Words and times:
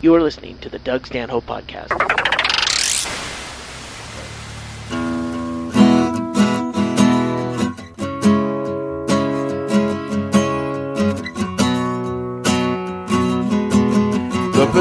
You 0.00 0.14
are 0.14 0.22
listening 0.22 0.58
to 0.58 0.68
the 0.68 0.78
Doug 0.78 1.06
Stanhope 1.06 1.46
Podcast. 1.46 2.27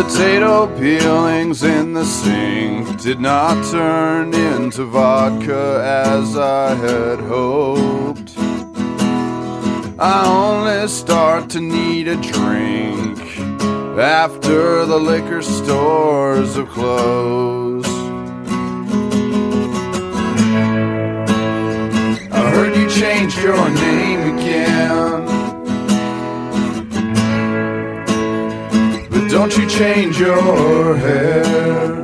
Potato 0.07 0.67
peelings 0.79 1.63
in 1.63 1.91
the 1.91 2.05
sink 2.05 3.01
did 3.01 3.19
not 3.19 3.55
turn 3.69 4.33
into 4.33 4.85
vodka 4.85 5.83
as 5.83 6.37
I 6.37 6.75
had 6.75 7.19
hoped. 7.19 8.31
I 9.99 10.23
only 10.25 10.87
start 10.87 11.49
to 11.51 11.59
need 11.59 12.07
a 12.07 12.15
drink 12.15 13.19
after 13.99 14.85
the 14.85 14.97
liquor 14.97 15.41
stores 15.41 16.55
have 16.55 16.69
closed. 16.69 17.87
I 22.31 22.49
heard 22.53 22.77
you 22.77 22.89
changed 22.89 23.37
your 23.39 23.69
name 23.71 24.06
Don't 29.49 29.59
you 29.59 29.69
change 29.69 30.19
your 30.19 30.97
hair. 30.97 32.01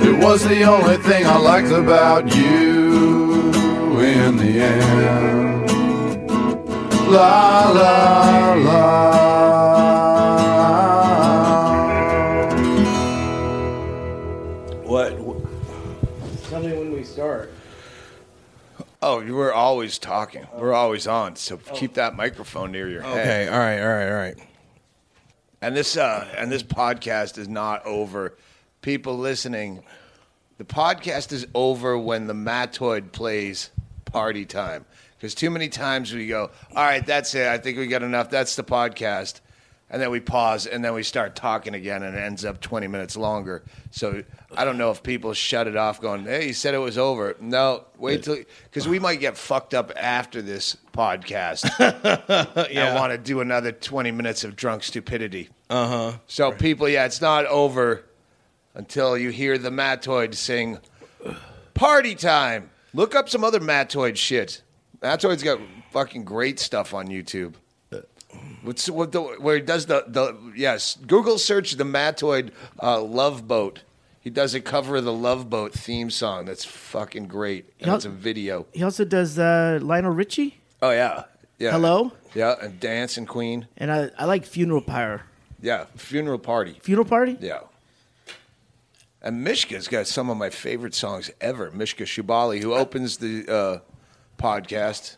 It 0.00 0.24
was 0.24 0.48
the 0.48 0.62
only 0.62 0.96
thing 0.96 1.26
I 1.26 1.36
liked 1.36 1.68
about 1.68 2.34
you 2.34 3.50
in 4.00 4.38
the 4.38 4.60
end. 4.62 5.70
La 7.10 7.68
la 7.68 8.54
la. 8.54 9.79
Were 19.30 19.52
always 19.52 19.98
talking. 19.98 20.46
We're 20.56 20.72
always 20.72 21.06
on. 21.06 21.36
So 21.36 21.56
keep 21.56 21.94
that 21.94 22.16
microphone 22.16 22.72
near 22.72 22.88
your 22.88 23.02
head. 23.02 23.18
Okay. 23.18 23.48
All 23.48 23.58
right. 23.58 23.80
All 23.80 23.88
right. 23.88 24.08
All 24.08 24.16
right. 24.16 24.36
And 25.62 25.76
this 25.76 25.96
uh 25.96 26.26
and 26.36 26.50
this 26.50 26.62
podcast 26.62 27.38
is 27.38 27.48
not 27.48 27.84
over. 27.84 28.36
People 28.82 29.18
listening, 29.18 29.82
the 30.58 30.64
podcast 30.64 31.32
is 31.32 31.46
over 31.54 31.98
when 31.98 32.26
the 32.26 32.32
Mattoid 32.32 33.12
plays 33.12 33.70
party 34.06 34.46
time. 34.46 34.86
Because 35.16 35.34
too 35.34 35.50
many 35.50 35.68
times 35.68 36.14
we 36.14 36.26
go, 36.26 36.50
all 36.74 36.82
right, 36.82 37.04
that's 37.04 37.34
it. 37.34 37.46
I 37.46 37.58
think 37.58 37.76
we 37.76 37.86
got 37.86 38.02
enough. 38.02 38.30
That's 38.30 38.56
the 38.56 38.64
podcast. 38.64 39.40
And 39.92 40.00
then 40.00 40.10
we 40.10 40.20
pause 40.20 40.66
and 40.66 40.84
then 40.84 40.94
we 40.94 41.02
start 41.02 41.34
talking 41.34 41.74
again 41.74 42.04
and 42.04 42.16
it 42.16 42.20
ends 42.20 42.44
up 42.44 42.60
20 42.60 42.86
minutes 42.86 43.16
longer. 43.16 43.64
So 43.90 44.22
I 44.56 44.64
don't 44.64 44.78
know 44.78 44.92
if 44.92 45.02
people 45.02 45.32
shut 45.34 45.66
it 45.66 45.76
off 45.76 46.00
going, 46.00 46.24
hey, 46.24 46.46
you 46.48 46.52
said 46.52 46.74
it 46.74 46.78
was 46.78 46.96
over. 46.96 47.36
No, 47.40 47.84
wait 47.98 48.22
till, 48.22 48.36
because 48.64 48.86
we 48.86 49.00
might 49.00 49.18
get 49.18 49.36
fucked 49.36 49.74
up 49.74 49.92
after 49.96 50.42
this 50.42 50.76
podcast 50.92 51.68
and 52.70 52.94
want 52.94 53.12
to 53.12 53.18
do 53.18 53.40
another 53.40 53.72
20 53.72 54.12
minutes 54.12 54.44
of 54.44 54.54
drunk 54.54 54.84
stupidity. 54.84 55.48
Uh 55.68 55.86
huh. 55.88 56.18
So 56.28 56.52
people, 56.52 56.88
yeah, 56.88 57.04
it's 57.04 57.20
not 57.20 57.46
over 57.46 58.04
until 58.74 59.18
you 59.18 59.30
hear 59.30 59.58
the 59.58 59.70
Mattoid 59.70 60.34
sing 60.34 60.78
"Party 61.74 62.14
Time." 62.14 62.70
Look 62.92 63.14
up 63.14 63.28
some 63.28 63.44
other 63.44 63.60
Mattoid 63.60 64.16
shit. 64.16 64.62
Mattoid's 65.00 65.42
got 65.42 65.60
fucking 65.92 66.24
great 66.24 66.58
stuff 66.58 66.92
on 66.92 67.06
YouTube. 67.08 67.54
What's 68.62 68.88
what 68.90 69.12
the, 69.12 69.22
where 69.22 69.56
he 69.56 69.62
does 69.62 69.86
the 69.86 70.04
the 70.06 70.36
yes? 70.56 70.96
Google 71.06 71.38
search 71.38 71.72
the 71.72 71.84
Mattoid 71.84 72.50
uh, 72.82 73.00
Love 73.02 73.46
Boat. 73.48 73.80
He 74.20 74.28
does 74.28 74.54
a 74.54 74.60
cover 74.60 74.96
of 74.96 75.04
the 75.04 75.12
Love 75.14 75.48
Boat 75.48 75.72
theme 75.72 76.10
song. 76.10 76.44
That's 76.44 76.64
fucking 76.64 77.26
great. 77.26 77.72
And 77.80 77.86
Yep. 77.88 77.96
it's 77.96 78.04
a 78.04 78.10
video. 78.10 78.66
He 78.72 78.82
also 78.82 79.04
does 79.06 79.38
uh, 79.38 79.78
Lionel 79.80 80.12
Richie. 80.12 80.58
Oh 80.82 80.90
yeah, 80.90 81.24
yeah. 81.58 81.70
Hello? 81.72 82.12
Yeah, 82.34 82.54
and 82.60 82.78
Dancing 82.78 83.26
Queen. 83.26 83.66
And 83.78 83.90
I, 83.90 84.10
I 84.18 84.26
like 84.26 84.44
Funeral 84.44 84.82
Pyre. 84.82 85.22
Yeah, 85.62 85.86
Funeral 85.96 86.38
Party. 86.38 86.78
Funeral 86.82 87.06
Party? 87.06 87.36
Yeah. 87.40 87.60
And 89.22 89.44
Mishka's 89.46 89.88
got 89.88 90.06
some 90.06 90.30
of 90.30 90.36
my 90.38 90.48
favorite 90.48 90.94
songs 90.94 91.30
ever. 91.40 91.70
Mishka 91.70 92.04
Shubaly, 92.04 92.62
who 92.62 92.72
opens 92.72 93.18
the 93.18 93.46
uh, 93.48 93.78
podcast. 94.42 95.16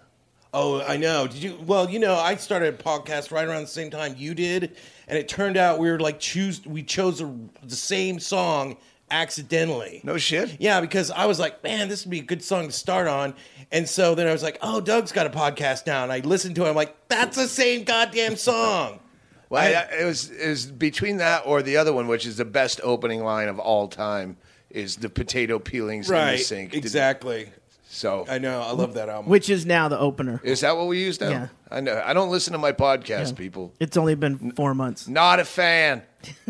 Oh, 0.55 0.83
I 0.83 0.97
know. 0.99 1.27
Did 1.27 1.43
you? 1.43 1.59
Well, 1.65 1.89
you 1.89 1.99
know, 1.99 2.15
I 2.15 2.37
started 2.37 2.75
a 2.75 2.77
podcast 2.77 3.31
right 3.31 3.47
around 3.47 3.63
the 3.63 3.69
same 3.69 3.91
time 3.91 4.15
you 4.19 4.35
did, 4.35 4.77
and 5.09 5.17
it 5.19 5.27
turned 5.29 5.57
out 5.57 5.79
we 5.79 5.91
were 5.91 5.99
like 5.99 6.21
choose. 6.21 6.65
We 6.67 6.83
chose 6.83 7.21
a, 7.21 7.35
the 7.63 7.75
same 7.77 8.21
song 8.21 8.77
accidentally. 9.11 10.01
No 10.05 10.19
shit. 10.19 10.57
Yeah, 10.59 10.81
because 10.81 11.11
I 11.11 11.27
was 11.27 11.39
like, 11.39 11.62
man, 11.62 11.89
this 11.89 12.05
would 12.05 12.11
be 12.11 12.19
a 12.21 12.25
good 12.25 12.43
song 12.43 12.67
to 12.67 12.73
start 12.73 13.07
on. 13.07 13.35
And 13.71 13.89
so 13.89 14.15
then 14.15 14.27
I 14.27 14.33
was 14.33 14.43
like, 14.43 14.59
oh, 14.62 14.81
Doug's 14.81 15.12
got 15.12 15.27
a 15.27 15.31
podcast 15.31 15.87
now. 15.87 16.03
And 16.03 16.11
I 16.11 16.21
listened 16.21 16.57
to 16.57 16.65
it. 16.67 16.69
I'm 16.71 16.75
like, 16.75 16.97
that's 17.09 17.37
the 17.37 17.47
same 17.49 17.85
goddamn 17.85 18.37
song. 18.37 18.99
Well, 19.49 19.62
I- 19.62 20.01
it 20.01 20.07
was 20.07 20.31
it 20.31 20.49
was 20.49 20.65
between 20.65 21.19
that 21.19 21.43
or 21.45 21.61
the 21.61 21.77
other 21.77 21.93
one, 21.93 22.09
which 22.09 22.25
is 22.25 22.39
the 22.39 22.45
best 22.47 22.81
opening 22.83 23.23
line 23.23 23.49
of 23.49 23.59
all 23.59 23.87
time, 23.87 24.39
is 24.71 24.97
the 24.97 25.11
potato 25.11 25.59
peelings 25.59 26.09
in 26.09 26.15
the 26.15 26.21
right. 26.23 26.41
sink. 26.41 26.71
Did- 26.71 26.79
Exactly. 26.79 27.51
So 27.95 28.25
I 28.27 28.39
know. 28.39 28.63
I 28.63 28.73
love 28.73 28.95
that 28.95 29.11
album. 29.11 29.31
Which 29.31 29.51
is 29.51 29.67
now 29.67 29.87
the 29.89 29.99
opener. 29.99 30.41
is 30.43 30.63
that 30.63 30.79
what 30.79 30.87
we 30.87 30.99
use 30.99 31.21
now? 31.21 31.29
Yeah. 31.29 31.49
I 31.71 31.81
know. 31.81 32.03
I 32.03 32.15
don't 32.15 32.31
listen 32.31 32.55
to 32.55 32.59
my 32.59 32.73
podcast, 32.73 33.29
Yeah. 33.29 33.33
people. 33.33 33.75
It's 33.79 33.99
only 33.99 34.15
been 34.15 34.53
four 34.53 34.75
months. 34.75 35.07
Not 35.09 35.41
a 35.41 35.45
fan. 35.45 36.03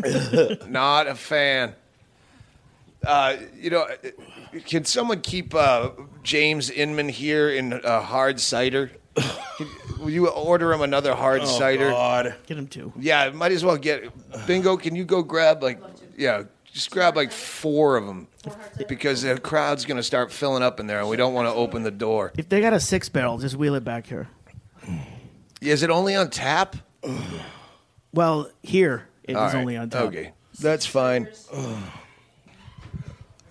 Not 0.67 1.07
a 1.07 1.15
fan. 1.15 1.75
Uh, 3.05 3.35
you 3.57 3.69
know, 3.69 3.85
can 4.65 4.85
someone 4.85 5.19
keep 5.19 5.53
uh, 5.53 5.89
James 6.23 6.69
Inman 6.69 7.09
here 7.09 7.49
in 7.49 7.73
uh, 7.73 7.99
hard 7.99 8.39
cider? 8.39 8.91
Can, 9.57 9.67
will 9.99 10.11
you 10.11 10.29
order 10.29 10.71
him 10.71 10.81
another 10.81 11.13
hard 11.13 11.41
oh, 11.41 11.45
cider? 11.45 11.89
God. 11.89 12.35
Get 12.47 12.57
him 12.57 12.67
two. 12.67 12.93
Yeah, 12.97 13.29
might 13.31 13.51
as 13.51 13.65
well 13.65 13.75
get 13.75 14.09
Bingo. 14.47 14.77
Can 14.77 14.95
you 14.95 15.03
go 15.03 15.21
grab 15.21 15.61
like 15.61 15.81
yeah, 16.17 16.43
just 16.73 16.89
grab 16.89 17.15
like 17.15 17.31
four 17.31 17.95
of 17.97 18.05
them 18.07 18.27
because 18.87 19.21
the 19.21 19.39
crowd's 19.39 19.85
gonna 19.85 20.03
start 20.03 20.31
filling 20.31 20.63
up 20.63 20.79
in 20.79 20.87
there, 20.87 20.99
and 20.99 21.07
we 21.07 21.15
don't 21.15 21.33
want 21.33 21.47
to 21.47 21.53
open 21.53 21.83
the 21.83 21.91
door. 21.91 22.33
If 22.35 22.49
they 22.49 22.61
got 22.61 22.73
a 22.73 22.79
six 22.79 23.07
barrel, 23.09 23.37
just 23.37 23.55
wheel 23.55 23.75
it 23.75 23.83
back 23.83 24.07
here. 24.07 24.27
Is 25.61 25.83
it 25.83 25.91
only 25.91 26.15
on 26.15 26.31
tap? 26.31 26.75
Well, 28.11 28.49
here 28.63 29.07
it 29.23 29.35
All 29.35 29.45
right, 29.45 29.55
only 29.55 29.77
on 29.77 29.91
tap. 29.91 30.01
Okay, 30.03 30.31
that's 30.59 30.85
fine. 30.85 31.27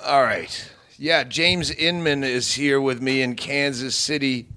All 0.05 0.23
right. 0.23 0.73
Yeah, 0.99 1.25
James 1.25 1.71
Inman 1.71 2.23
is 2.25 2.53
here 2.53 2.81
with 2.81 3.01
me 3.01 3.23
in 3.23 3.35
Kansas 3.37 3.95
City. 3.95 4.49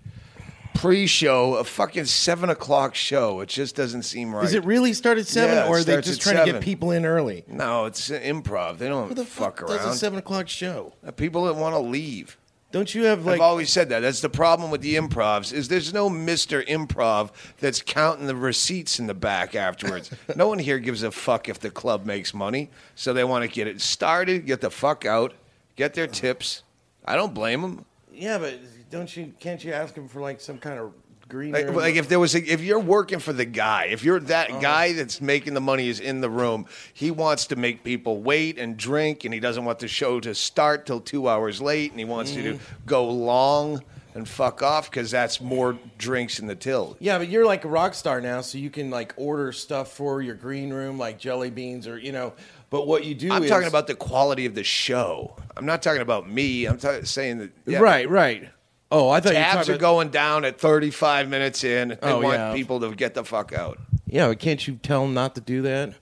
Pre-show, 0.76 1.56
a 1.56 1.64
fucking 1.64 2.06
seven 2.06 2.50
o'clock 2.50 2.96
show. 2.96 3.40
It 3.42 3.50
just 3.50 3.76
doesn't 3.76 4.04
seem 4.04 4.34
right. 4.36 4.42
Does 4.44 4.54
it 4.54 4.64
really 4.66 4.94
start 4.94 5.18
at 5.18 5.26
seven, 5.28 5.56
Yeah, 5.56 5.66
it 5.66 5.70
or 5.70 5.78
are 5.78 5.84
they 5.84 5.94
starts 5.94 6.08
just 6.08 6.28
at 6.28 6.34
trying 6.34 6.46
to 6.46 6.52
get 6.54 6.62
people 6.62 6.92
in 6.92 7.06
early? 7.06 7.44
No, 7.48 7.86
it's 7.86 8.10
improv. 8.10 8.78
They 8.78 8.88
don't 8.88 9.08
Who 9.08 9.16
the 9.16 9.26
fuck, 9.26 9.60
fuck, 9.60 9.70
around. 9.70 9.78
does 9.80 9.96
a 9.96 9.98
seven 9.98 10.20
o'clock 10.20 10.48
show? 10.48 10.94
People 11.16 11.46
that 11.46 11.56
want 11.56 11.74
to 11.74 11.80
leave. 11.80 12.38
Don't 12.72 12.94
you 12.94 13.06
have 13.06 13.26
like? 13.26 13.36
I've 13.36 13.42
always 13.42 13.70
said 13.70 13.88
that. 13.90 14.02
That's 14.02 14.20
the 14.20 14.30
problem 14.30 14.70
with 14.70 14.82
the 14.82 14.96
improvs 14.96 15.54
is 15.54 15.70
there's 15.70 15.94
no 15.94 16.10
Mister 16.10 16.62
Improv 16.64 17.32
that's 17.60 17.82
counting 17.82 18.28
the 18.28 18.36
receipts 18.36 19.00
in 19.00 19.08
the 19.08 19.14
back 19.14 19.56
afterwards. 19.56 20.12
no 20.36 20.50
one 20.50 20.60
here 20.60 20.80
gives 20.80 21.02
a 21.02 21.10
fuck 21.12 21.48
if 21.48 21.58
the 21.60 21.70
club 21.70 22.06
makes 22.06 22.34
money, 22.34 22.70
so 22.94 23.14
they 23.14 23.24
want 23.24 23.44
to 23.44 23.48
get 23.48 23.68
it 23.68 23.80
started, 23.80 24.46
get 24.46 24.60
the 24.60 24.70
fuck 24.70 25.06
out, 25.06 25.34
get 25.78 25.94
their 25.94 26.08
tips. 26.08 26.64
I 27.06 27.16
don't 27.16 27.34
blame 27.34 27.62
them. 27.62 27.86
yeah, 28.12 28.40
but 28.40 28.60
don't 28.90 29.16
you? 29.16 29.34
Can't 29.40 29.64
you 29.64 29.74
ask 29.74 29.94
them 29.94 30.08
for 30.08 30.22
like 30.22 30.40
some 30.42 30.58
kind 30.58 30.80
of 30.80 30.94
green? 31.28 31.52
Like, 31.52 31.68
room? 31.68 31.76
like 31.76 31.96
if 31.96 32.08
there 32.10 32.20
was, 32.20 32.36
a, 32.36 32.44
if 32.44 32.62
you're 32.62 32.80
working 32.80 33.20
for 33.20 33.34
the 33.34 33.46
guy, 33.46 33.86
if 33.86 34.04
you're 34.04 34.20
that 34.22 34.50
uh-huh. 34.50 34.60
guy 34.60 34.94
that's 34.94 35.22
making 35.22 35.54
the 35.54 35.62
money 35.62 35.88
is 35.90 36.00
in 36.00 36.22
the 36.22 36.30
room, 36.30 36.66
he 36.94 37.12
wants 37.12 37.48
to 37.48 37.56
make 37.56 37.84
people 37.84 38.22
wait 38.22 38.58
and 38.58 38.78
drink, 38.78 39.26
and 39.26 39.34
he 39.34 39.40
doesn't 39.40 39.66
want 39.66 39.80
the 39.80 39.88
show 39.88 40.20
to 40.20 40.36
start 40.36 40.86
till 40.86 41.00
two 41.00 41.28
hours 41.28 41.62
late, 41.62 41.92
and 41.92 42.00
he 42.00 42.06
wants 42.06 42.34
you 42.34 42.44
to 42.44 42.54
mm. 42.54 42.60
go 42.86 43.10
long 43.10 43.82
and 44.16 44.28
fuck 44.28 44.64
off 44.64 44.90
because 44.90 45.12
that's 45.12 45.42
more 45.42 45.78
drinks 45.98 46.40
in 46.40 46.48
the 46.48 46.56
till. 46.56 46.96
Yeah, 47.00 47.18
but 47.18 47.28
you're 47.28 47.46
like 47.46 47.66
a 47.66 47.68
rock 47.68 47.94
star 47.94 48.22
now, 48.22 48.42
so 48.42 48.58
you 48.58 48.70
can 48.70 48.90
like 48.90 49.14
order 49.18 49.52
stuff 49.52 49.92
for 49.92 50.22
your 50.22 50.36
green 50.36 50.72
room, 50.72 50.98
like 50.98 51.20
jelly 51.20 51.50
beans 51.50 51.88
or 51.88 51.98
you 51.98 52.14
know. 52.14 52.34
But 52.70 52.88
what 52.88 53.06
you 53.06 53.14
do 53.14 53.32
I'm 53.32 53.44
is 53.44 53.50
talking 53.50 53.68
about 53.68 53.88
the 53.88 53.96
quality 53.96 54.46
of 54.46 54.56
the 54.56 54.64
show. 54.64 55.36
I'm 55.56 55.66
not 55.66 55.84
talking 55.84 56.02
about 56.02 56.30
me. 56.30 56.66
I'm 56.66 56.78
ta- 56.78 57.04
saying 57.04 57.38
that 57.40 57.52
yeah, 57.66 57.80
right, 57.80 58.10
right. 58.10 58.50
Oh, 58.98 59.10
I 59.10 59.20
thought 59.20 59.34
you 59.34 59.40
were 59.40 59.44
Tabs 59.44 59.56
talking 59.56 59.72
are 59.72 59.76
about, 59.76 59.82
going 59.82 60.10
down 60.10 60.46
at 60.46 60.58
35 60.60 61.28
minutes 61.28 61.64
in. 61.66 61.90
They 61.90 61.98
Oh, 62.02 62.22
want 62.22 62.38
yeah. 62.38 62.54
people 62.54 62.80
to 62.80 62.96
get 62.96 63.14
the 63.14 63.26
fuck 63.26 63.52
out. 63.52 63.78
Yeah, 64.08 64.30
but 64.30 64.40
can't 64.40 64.66
you 64.66 64.76
tell 64.82 65.02
them 65.02 65.14
not 65.14 65.36
to 65.36 65.42
do 65.42 65.64
that? 65.64 65.94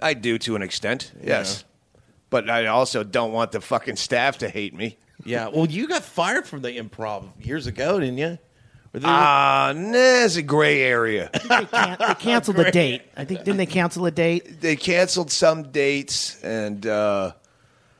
I 0.00 0.14
do 0.14 0.38
to 0.38 0.56
an 0.56 0.62
extent, 0.62 1.12
yes. 1.22 1.64
but 2.30 2.48
I 2.48 2.66
also 2.66 3.04
don't 3.04 3.32
want 3.32 3.52
the 3.52 3.60
fucking 3.60 3.96
staff 3.96 4.38
to 4.38 4.48
hate 4.48 4.74
me. 4.74 4.96
Yeah. 5.26 5.48
Well, 5.48 5.66
you 5.66 5.86
got 5.86 6.02
fired 6.02 6.46
from 6.46 6.62
the 6.62 6.70
improv 6.78 7.24
years 7.44 7.66
ago, 7.66 8.00
didn't 8.00 8.16
you? 8.18 8.38
Or 8.94 9.00
they- 9.00 9.06
Ah, 9.08 9.72
nah, 9.76 9.92
it's 10.24 10.36
a 10.36 10.42
gray 10.42 10.80
area. 10.82 11.28
They, 11.32 11.64
can- 11.66 11.96
they 11.98 12.14
canceled 12.14 12.56
the 12.56 12.70
date. 12.70 13.02
I 13.16 13.24
think 13.26 13.40
didn't 13.40 13.58
they 13.58 13.66
cancel 13.66 14.06
a 14.06 14.10
date? 14.10 14.60
they 14.62 14.76
canceled 14.76 15.30
some 15.30 15.64
dates, 15.70 16.42
and 16.42 16.86
uh, 16.86 17.32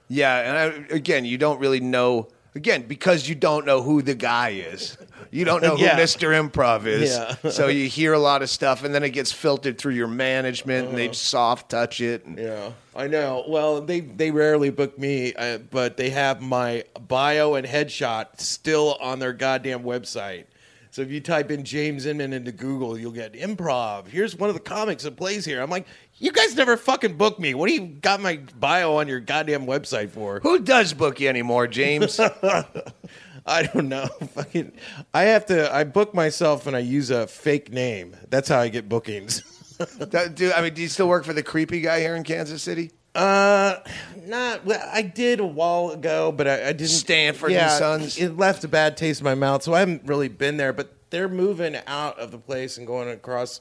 yeah, 0.09 0.39
and 0.39 0.57
I, 0.91 0.95
again, 0.95 1.25
you 1.27 1.37
don't 1.37 1.59
really 1.61 1.81
know. 1.81 2.29
Again, 2.57 2.83
because 2.83 3.29
you 3.29 3.35
don't 3.35 3.67
know 3.67 3.83
who 3.83 4.01
the 4.01 4.15
guy 4.15 4.51
is. 4.51 4.97
You 5.33 5.45
don't 5.45 5.61
know 5.61 5.77
who 5.77 5.83
Yeah. 5.83 5.99
Mr. 5.99 6.31
Improv 6.31 6.87
is. 6.87 7.11
Yeah. 7.11 7.51
so 7.51 7.67
you 7.67 7.89
hear 7.89 8.13
a 8.13 8.19
lot 8.19 8.43
of 8.43 8.51
stuff, 8.51 8.85
and 8.85 8.95
then 8.95 9.03
it 9.03 9.11
gets 9.11 9.33
filtered 9.33 9.77
through 9.77 9.95
your 9.95 10.07
management, 10.07 10.89
and 10.89 10.97
they 10.97 11.13
soft 11.13 11.71
touch 11.71 12.01
it. 12.01 12.25
And, 12.25 12.39
Yeah, 12.39 12.71
I 12.95 13.09
know. 13.09 13.45
Well, 13.49 13.81
they 13.81 14.01
they 14.01 14.31
rarely 14.31 14.71
book 14.71 14.97
me, 14.99 15.35
uh, 15.35 15.59
but 15.59 15.97
they 15.97 16.11
have 16.11 16.41
my 16.41 16.85
bio 17.09 17.55
and 17.55 17.67
headshot 17.67 18.39
still 18.41 18.97
on 19.01 19.19
their 19.19 19.33
goddamn 19.33 19.83
website. 19.83 20.45
So 20.93 21.03
if 21.03 21.11
you 21.11 21.21
type 21.21 21.51
in 21.51 21.65
James 21.65 22.07
Inman 22.07 22.33
into 22.33 22.53
Google, 22.53 22.97
you'll 22.97 23.11
get 23.11 23.33
improv. 23.33 24.07
Here's 24.07 24.37
one 24.37 24.49
of 24.49 24.55
the 24.55 24.61
comics 24.61 25.03
that 25.03 25.17
plays 25.17 25.45
here. 25.45 25.61
I'm 25.61 25.69
like, 25.69 25.89
you 26.19 26.33
guys 26.33 26.55
never 26.55 26.77
fucking 26.77 27.17
book 27.17 27.39
me. 27.39 27.55
What 27.55 27.69
do 27.69 27.75
you 27.75 27.87
got 27.87 28.21
my 28.21 28.41
bio 28.59 28.97
on 28.97 29.09
your 29.09 29.21
goddamn 29.21 29.67
website 29.67 30.11
for? 30.11 30.41
Who 30.41 30.61
does 30.61 30.93
book 30.95 31.21
you 31.21 31.29
anymore, 31.29 31.67
James? 31.67 32.19
I 33.47 33.65
don't 33.65 33.89
know. 33.89 34.07
Fucking, 34.35 34.73
I 35.13 35.25
have 35.25 35.47
to. 35.47 35.73
I 35.75 35.85
book 35.85 36.15
myself 36.15 36.67
and 36.67 36.75
I 36.75 36.79
use 36.79 37.11
a 37.11 37.27
fake 37.27 37.71
name. 37.73 38.17
That's 38.31 38.49
how 38.49 38.59
I 38.61 38.69
get 38.69 38.89
bookings. 38.89 39.43
That- 39.99 40.37
do, 40.37 40.53
I 40.53 40.63
mean, 40.63 40.73
do 40.73 40.83
you 40.83 40.89
still 40.89 41.09
work 41.09 41.25
for 41.25 41.33
the 41.33 41.43
creepy 41.43 41.81
guy 41.81 41.99
here 41.99 42.15
in 42.15 42.23
Kansas 42.23 42.63
City? 42.63 42.93
Uh, 43.13 43.79
not. 44.25 44.65
Well, 44.65 44.81
I 44.93 45.03
did 45.03 45.41
a 45.41 45.47
while 45.47 45.91
ago, 45.91 46.31
but 46.31 46.47
I, 46.47 46.69
I 46.69 46.73
didn't. 46.73 46.89
Stanford 46.91 47.51
and 47.51 47.71
Sons? 47.73 48.17
It 48.17 48.37
left 48.37 48.63
a 48.63 48.69
bad 48.69 48.97
taste 48.97 49.21
in 49.21 49.25
my 49.25 49.35
mouth, 49.35 49.65
so 49.65 49.75
I 49.75 49.81
haven't 49.81 50.05
really 50.07 50.29
been 50.29 50.59
there. 50.59 50.73
But 50.73 50.95
they're 51.11 51.29
moving 51.29 51.77
out 51.89 52.19
of 52.21 52.31
the 52.31 52.39
place 52.39 52.79
and 52.79 52.87
going 52.87 53.09
across, 53.11 53.61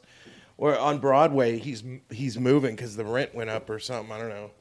or 0.58 0.78
on 0.78 1.00
Broadway. 1.00 1.58
He's 1.58 1.84
he's 2.10 2.40
moving 2.40 2.76
because 2.76 2.96
the 2.96 3.06
rent 3.06 3.34
went 3.34 3.50
up 3.50 3.70
or 3.70 3.80
something. 3.80 4.12
I 4.12 4.20
don't 4.20 4.30
know. 4.30 4.52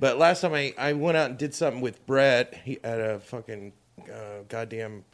But 0.00 0.18
last 0.18 0.40
time 0.40 0.54
I, 0.54 0.74
I 0.76 0.92
went 0.92 1.16
out 1.16 1.30
and 1.30 1.38
did 1.38 1.54
something 1.54 1.80
with 1.80 2.04
Brett 2.06 2.54
he, 2.64 2.78
at 2.82 3.00
a 3.00 3.20
fucking 3.20 3.72
uh, 4.12 4.42
goddamn. 4.48 5.04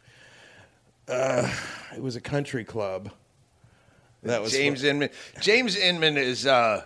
Uh, 1.07 1.51
it 1.95 2.01
was 2.01 2.15
a 2.15 2.21
country 2.21 2.63
club. 2.63 3.11
That 4.23 4.41
was 4.41 4.51
James 4.51 4.83
Inman. 4.83 5.09
James 5.39 5.75
Inman 5.75 6.15
is, 6.17 6.45
uh, 6.45 6.83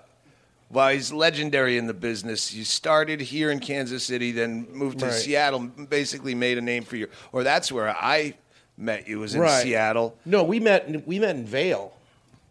well, 0.69 0.89
he's 0.89 1.11
legendary 1.11 1.77
in 1.77 1.85
the 1.85 1.93
business. 1.93 2.53
You 2.53 2.63
started 2.63 3.19
here 3.19 3.51
in 3.51 3.59
Kansas 3.59 4.03
City, 4.05 4.31
then 4.31 4.67
moved 4.71 4.99
to 4.99 5.07
Right. 5.07 5.13
Seattle, 5.13 5.59
basically 5.59 6.33
made 6.33 6.57
a 6.57 6.61
name 6.61 6.83
for 6.83 6.95
you. 6.95 7.07
Or 7.33 7.43
that's 7.43 7.71
where 7.71 7.89
I 7.89 8.35
met 8.77 9.07
you, 9.07 9.19
was 9.19 9.35
in 9.35 9.41
Right. 9.41 9.63
Seattle. 9.63 10.17
No, 10.25 10.43
we 10.43 10.59
met. 10.59 11.05
We 11.05 11.19
met 11.19 11.35
in 11.35 11.45
Vail. 11.45 11.93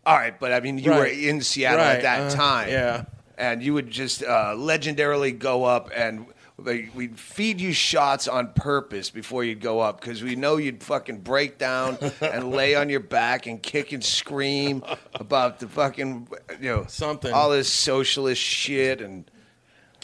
All 0.06 0.16
right, 0.16 0.38
but 0.38 0.52
I 0.52 0.60
mean, 0.60 0.78
you 0.78 0.90
were 0.90 1.06
in 1.06 1.40
Seattle 1.40 1.78
Right, 1.80 1.96
at 1.96 2.02
that 2.02 2.32
uh, 2.32 2.36
time. 2.36 2.68
yeah. 2.68 3.04
And 3.36 3.62
you 3.62 3.74
would 3.74 3.90
just 3.90 4.22
uh, 4.22 4.54
legendarily 4.56 5.36
go 5.36 5.64
up 5.64 5.90
and 5.94 6.26
like, 6.56 6.90
we'd 6.94 7.18
feed 7.18 7.60
you 7.60 7.72
shots 7.72 8.28
on 8.28 8.52
purpose 8.52 9.10
before 9.10 9.42
you'd 9.42 9.60
go 9.60 9.80
up 9.80 10.00
because 10.00 10.22
we 10.22 10.36
know 10.36 10.56
you'd 10.56 10.82
fucking 10.84 11.18
break 11.18 11.58
down 11.58 11.98
and 12.20 12.52
lay 12.52 12.76
on 12.76 12.88
your 12.88 13.00
back 13.00 13.46
and 13.46 13.60
kick 13.62 13.90
and 13.92 14.04
scream 14.04 14.84
about 15.14 15.58
the 15.58 15.66
fucking, 15.68 16.28
you 16.60 16.70
know, 16.70 16.84
Something. 16.86 17.32
all 17.32 17.50
this 17.50 17.72
socialist 17.72 18.40
shit 18.40 19.00
and 19.00 19.28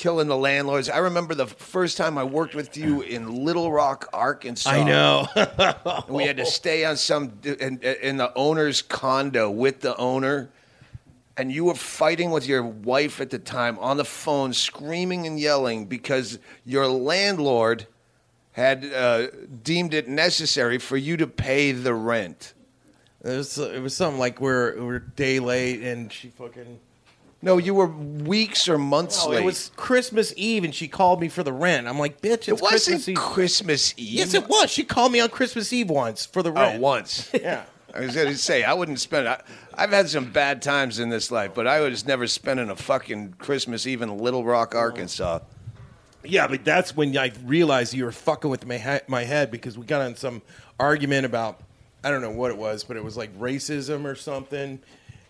killing 0.00 0.28
the 0.28 0.36
landlords. 0.36 0.88
I 0.88 0.96
remember 0.96 1.34
the 1.34 1.46
first 1.46 1.98
time 1.98 2.16
I 2.16 2.24
worked 2.24 2.54
with 2.54 2.74
you 2.74 3.02
in 3.02 3.44
Little 3.44 3.70
Rock, 3.70 4.08
Arkansas. 4.14 4.70
I 4.70 4.82
know. 4.82 5.28
We 6.08 6.24
had 6.24 6.38
to 6.38 6.46
stay 6.46 6.86
on 6.86 6.96
some 6.96 7.34
in, 7.44 7.78
in 7.82 8.16
the 8.16 8.32
owner's 8.34 8.80
condo 8.80 9.50
with 9.50 9.80
the 9.80 9.94
owner 9.98 10.48
and 11.36 11.52
you 11.52 11.66
were 11.66 11.74
fighting 11.74 12.30
with 12.30 12.46
your 12.46 12.62
wife 12.62 13.20
at 13.20 13.28
the 13.28 13.38
time 13.38 13.78
on 13.78 13.98
the 13.98 14.04
phone 14.04 14.54
screaming 14.54 15.26
and 15.26 15.38
yelling 15.38 15.84
because 15.84 16.38
your 16.64 16.86
landlord 16.86 17.86
had 18.52 18.86
uh, 18.86 19.26
deemed 19.62 19.92
it 19.92 20.08
necessary 20.08 20.78
for 20.78 20.96
you 20.96 21.18
to 21.18 21.26
pay 21.26 21.72
the 21.72 21.94
rent 21.94 22.54
It 23.22 23.36
was, 23.36 23.58
it 23.58 23.82
was 23.82 23.94
something 23.94 24.18
like 24.18 24.40
we're 24.40 24.82
we're 24.82 24.98
day 24.98 25.40
late 25.40 25.82
and 25.82 26.10
she 26.10 26.28
fucking. 26.28 26.80
No 27.42 27.58
you 27.58 27.74
were 27.74 27.86
weeks 27.86 28.68
or 28.68 28.76
months 28.78 29.22
Oh, 29.24 29.30
late 29.30 29.42
it 29.42 29.44
was 29.44 29.70
Christmas 29.76 30.32
Eve 30.36 30.64
and 30.64 30.74
she 30.74 30.88
called 30.88 31.20
me 31.20 31.28
for 31.28 31.42
the 31.42 31.52
rent. 31.52 31.86
I'm 31.88 31.98
like, 31.98 32.20
bitch, 32.20 32.32
it's 32.32 32.48
It 32.48 32.60
wasn't 32.60 32.70
Christmas 33.04 33.08
Eve. 33.08 33.16
Christmas 33.16 33.94
Eve 33.96 34.08
yes, 34.10 34.34
it 34.34 34.48
was. 34.48 34.70
She 34.70 34.84
called 34.84 35.12
me 35.12 35.20
on 35.20 35.28
Christmas 35.30 35.72
Eve 35.72 35.90
once 35.90 36.26
for 36.26 36.42
the 36.42 36.52
rent. 36.52 36.66
oh 36.66 36.70
rent. 36.72 36.82
once 36.82 37.30
Yeah. 37.40 37.64
I 37.92 38.00
was 38.00 38.14
going 38.14 38.28
to 38.28 38.38
say 38.38 38.62
I 38.62 38.72
wouldn't 38.72 39.00
spend. 39.00 39.26
I, 39.26 39.42
I've 39.74 39.90
had 39.90 40.08
some 40.08 40.30
bad 40.30 40.62
times 40.62 41.00
in 41.00 41.08
this 41.08 41.32
life, 41.32 41.54
but 41.54 41.66
I 41.66 41.80
was 41.80 42.06
never 42.06 42.28
spending 42.28 42.70
a 42.70 42.76
fucking 42.76 43.34
Christmas 43.38 43.84
Eve 43.84 44.02
in 44.02 44.16
Little 44.16 44.44
Rock, 44.44 44.76
Arkansas. 44.76 45.40
Yeah, 46.22 46.46
but 46.46 46.64
that's 46.64 46.94
when 46.94 47.16
I 47.18 47.32
realized 47.44 47.92
you 47.92 48.04
were 48.04 48.12
fucking 48.12 48.48
with 48.48 48.64
my 48.64 48.78
he- 48.78 49.00
my 49.08 49.24
head 49.24 49.50
because 49.50 49.76
we 49.76 49.86
got 49.86 50.02
in 50.06 50.14
some 50.14 50.40
argument 50.78 51.26
about 51.26 51.60
I 52.04 52.10
don't 52.12 52.20
know 52.22 52.30
what 52.30 52.52
it 52.52 52.58
was, 52.58 52.84
but 52.84 52.96
it 52.96 53.02
was 53.02 53.16
like 53.16 53.36
racism 53.40 54.04
or 54.04 54.14
something. 54.14 54.78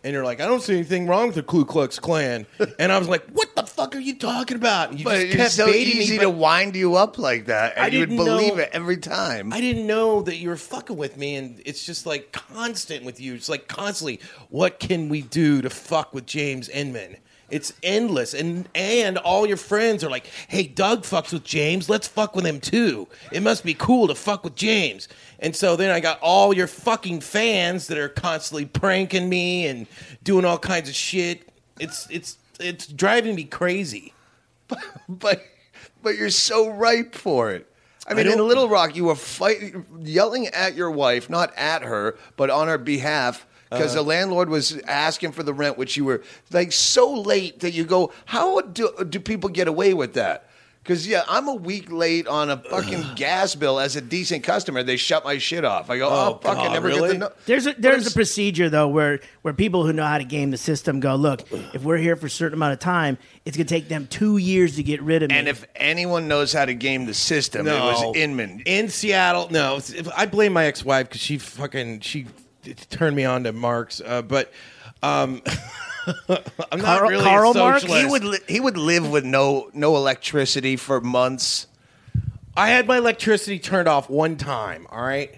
And 0.03 0.15
you're 0.15 0.25
like, 0.25 0.41
I 0.41 0.47
don't 0.47 0.63
see 0.63 0.75
anything 0.77 1.07
wrong 1.07 1.27
with 1.27 1.35
the 1.37 1.43
Ku 1.43 1.67
Klux 1.67 1.99
Klan, 1.99 2.47
and 2.79 2.91
I 2.91 2.99
was 2.99 3.07
like, 3.07 3.23
What 3.33 3.55
the 3.55 3.65
fuck 3.65 3.95
are 3.95 3.99
you 4.01 4.17
talking 4.17 4.57
about? 4.57 4.91
And 4.91 4.99
you 4.99 5.05
But 5.05 5.17
just 5.17 5.27
it's 5.27 5.37
kept 5.37 5.53
so 5.53 5.67
baiting 5.67 5.99
easy 5.99 6.13
me, 6.15 6.19
to 6.21 6.27
but 6.31 6.37
wind 6.39 6.75
you 6.75 6.95
up 6.95 7.19
like 7.19 7.47
that, 7.47 7.75
and 7.77 7.85
I 7.85 7.89
you 7.89 7.99
would 8.01 8.09
didn't 8.09 8.25
believe 8.25 8.57
know- 8.57 8.63
it 8.63 8.71
every 8.73 8.97
time. 8.97 9.53
I 9.53 9.61
didn't 9.61 9.87
know 9.87 10.23
that 10.23 10.37
you 10.37 10.49
were 10.49 10.57
fucking 10.57 10.97
with 10.97 11.19
me, 11.19 11.37
and 11.37 11.61
it's 11.67 11.85
just 11.85 12.07
like 12.07 12.33
constant 12.33 13.05
with 13.05 13.21
you. 13.21 13.35
It's 13.35 13.51
like 13.51 13.69
constantly, 13.69 14.21
what 14.49 14.81
can 14.81 15.11
we 15.11 15.21
do 15.21 15.61
to 15.61 15.69
fuck 15.69 16.15
with 16.15 16.25
James 16.25 16.71
Inman? 16.71 17.17
It's 17.51 17.73
endless, 17.83 18.33
and 18.33 18.69
and 18.77 19.19
all 19.19 19.45
your 19.45 19.57
friends 19.57 20.05
are 20.05 20.09
like, 20.09 20.27
"Hey, 20.47 20.63
Doug 20.69 21.03
fucks 21.03 21.33
with 21.33 21.43
James. 21.43 21.89
Let's 21.91 22.07
fuck 22.07 22.37
with 22.37 22.47
him 22.47 22.61
too. 22.61 23.09
It 23.33 23.43
must 23.43 23.65
be 23.65 23.75
cool 23.75 24.07
to 24.07 24.15
fuck 24.15 24.45
with 24.45 24.55
James." 24.55 25.09
And 25.43 25.57
so 25.57 25.75
then 25.75 25.91
I 25.91 26.01
got 26.01 26.21
all 26.21 26.55
your 26.55 26.67
fucking 26.67 27.21
fans 27.23 27.87
that 27.89 27.97
are 27.99 28.09
constantly 28.11 28.67
pranking 28.67 29.29
me 29.29 29.67
and 29.67 29.87
doing 30.23 30.45
all 30.45 30.59
kinds 30.59 30.89
of 30.89 30.95
shit. 30.95 31.49
It's 31.79 32.07
it's 32.11 32.37
it's 32.61 32.87
driving 32.87 33.35
me 33.35 33.45
crazy. 33.45 34.13
but 35.09 35.43
but 36.03 36.17
you're 36.17 36.31
so 36.31 36.69
ripe 36.71 37.15
for 37.15 37.51
it. 37.51 37.67
I 38.07 38.15
mean, 38.15 38.27
in 38.27 38.39
Little 38.39 38.69
Rock, 38.69 38.97
you 38.97 39.05
were 39.05 39.15
fighting, 39.15 39.87
yelling 40.01 40.49
at 40.49 40.75
your 40.75 40.91
wife, 40.91 41.31
not 41.31 41.55
at 41.57 41.83
her, 41.83 42.17
but 42.37 42.51
on 42.51 42.67
her 42.67 42.79
behalf, 42.79 43.47
because 43.71 43.93
Uh-huh. 43.95 44.03
the 44.03 44.09
landlord 44.09 44.49
was 44.49 44.79
asking 44.81 45.33
for 45.33 45.43
the 45.45 45.55
rent, 45.55 45.79
which 45.79 45.97
you 45.97 46.05
were 46.05 46.23
like 46.51 46.73
so 46.73 47.13
late 47.13 47.61
that 47.61 47.73
you 47.73 47.85
go, 47.85 48.13
how 48.27 48.61
do 48.63 48.91
do 49.09 49.21
people 49.21 49.49
get 49.49 49.69
away 49.69 49.95
with 49.95 50.15
that? 50.15 50.50
Because 50.83 51.07
yeah, 51.07 51.25
I'm 51.29 51.47
a 51.47 51.55
week 51.55 51.93
late 51.93 52.27
on 52.27 52.49
a 52.49 52.57
fucking 52.57 53.05
gas 53.15 53.55
bill 53.55 53.79
as 53.79 53.97
a 53.97 54.01
decent 54.01 54.43
customer. 54.45 54.83
They 54.83 54.97
shut 54.97 55.25
my 55.25 55.37
shit 55.37 55.63
off. 55.65 55.91
I 55.91 55.99
go, 55.99 56.09
oh, 56.09 56.13
Oh, 56.13 56.39
fuck, 56.43 56.57
I 56.57 56.67
God, 56.69 56.73
never 56.73 56.89
really? 56.89 57.01
get 57.01 57.13
the. 57.13 57.19
No- 57.19 57.33
There's 57.45 57.67
a, 57.67 57.75
there's 57.75 58.07
a 58.07 58.11
procedure 58.13 58.71
though 58.71 58.89
where 58.89 59.21
where 59.43 59.53
people 59.53 59.85
who 59.87 59.93
know 59.93 60.07
how 60.07 60.17
to 60.17 60.25
game 60.25 60.51
the 60.51 60.57
system 60.57 60.99
go, 60.99 61.17
look, 61.17 61.43
if 61.75 61.83
we're 61.83 61.99
here 61.99 62.17
for 62.17 62.27
a 62.27 62.31
certain 62.31 62.55
amount 62.59 62.73
of 62.73 62.79
time, 62.79 63.19
it's 63.45 63.59
gonna 63.59 63.69
take 63.69 63.89
them 63.89 64.07
two 64.07 64.39
years 64.39 64.77
to 64.77 64.83
get 64.83 65.03
rid 65.03 65.23
of 65.23 65.29
me. 65.31 65.37
And 65.37 65.49
if 65.49 65.67
anyone 65.77 66.29
knows 66.29 66.51
how 66.53 66.65
to 66.65 66.73
game 66.75 67.05
the 67.05 67.15
system, 67.15 67.69
it 67.69 67.73
was 67.79 68.17
Inman. 68.17 68.63
in 68.65 68.89
Seattle. 68.89 69.49
No, 69.51 69.77
it's- 69.77 69.91
if- 69.91 70.09
I 70.17 70.25
blame 70.25 70.55
my 70.55 70.65
ex-wife 70.65 71.09
because 71.09 71.21
she 71.21 71.37
fucking 71.37 72.01
she 72.01 72.27
t- 72.65 72.73
turned 72.89 73.15
me 73.15 73.27
on 73.27 73.45
to 73.45 73.53
Marx. 73.53 74.01
Uh, 74.05 74.23
but 74.23 74.51
um, 75.03 75.43
I'm 76.73 76.81
not 76.81 77.03
really 77.03 77.25
Karl 77.25 77.53
a 77.53 77.55
Marx? 77.55 77.83
He 77.85 78.07
would 78.07 78.25
li- 78.25 78.39
he 78.49 78.61
would 78.61 78.77
live 78.77 79.09
with 79.11 79.25
no 79.25 79.71
no 79.73 79.97
electricity 79.97 80.77
for 80.77 81.01
months. 81.01 81.67
I 82.57 82.69
had 82.69 82.87
my 82.87 82.99
electricity 82.99 83.59
turned 83.59 83.89
off 83.89 84.11
one 84.11 84.37
time. 84.37 84.87
All 84.91 85.03
right, 85.03 85.31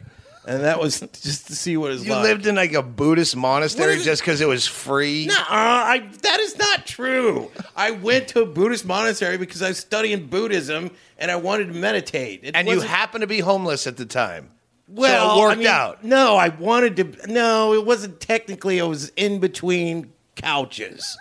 and 0.47 0.64
that 0.64 0.81
was 0.81 1.00
just 1.23 1.47
to 1.49 1.57
see 1.57 1.76
what 1.76 1.90
it 1.90 1.95
was 1.95 2.00
like. 2.02 2.09
You 2.09 2.14
like. 2.14 2.23
lived 2.25 2.47
in 2.47 2.54
like 2.57 2.73
a 2.73 2.83
Buddhist 2.83 3.37
monastery 3.37 3.88
What 3.88 3.97
is 3.97 4.02
it? 4.02 4.11
just 4.11 4.23
because 4.23 4.40
it 4.40 4.49
was 4.49 4.66
free. 4.66 5.26
Nuh-uh, 5.26 5.35
I, 5.49 5.99
that 6.23 6.40
is 6.40 6.59
not 6.59 6.87
true. 6.87 7.50
I 7.76 7.90
went 7.92 8.28
to 8.28 8.42
a 8.42 8.47
Buddhist 8.47 8.85
monastery 8.85 9.37
because 9.38 9.62
I 9.62 9.69
was 9.69 9.78
studying 9.78 10.26
Buddhism 10.26 10.90
and 11.19 11.31
I 11.31 11.37
wanted 11.37 11.69
to 11.69 11.75
meditate. 11.75 12.40
It 12.45 12.57
and 12.57 12.66
you 12.66 12.75
wasn't- 12.76 12.90
happened 12.90 13.23
to 13.23 13.26
be 13.28 13.40
homeless 13.40 13.87
at 13.87 13.97
the 13.97 14.07
time. 14.07 14.50
Well, 14.88 15.31
so 15.31 15.37
it 15.37 15.40
worked 15.40 15.52
I 15.52 15.59
mean, 15.59 15.66
out. 15.69 16.04
No, 16.04 16.37
I 16.37 16.49
wanted 16.50 16.97
to. 16.97 17.33
No, 17.33 17.73
it 17.73 17.87
wasn't 17.87 18.21
technically. 18.21 18.76
It 18.78 18.83
was 18.85 19.11
in 19.16 19.38
between 19.38 20.12
couches. 20.36 21.16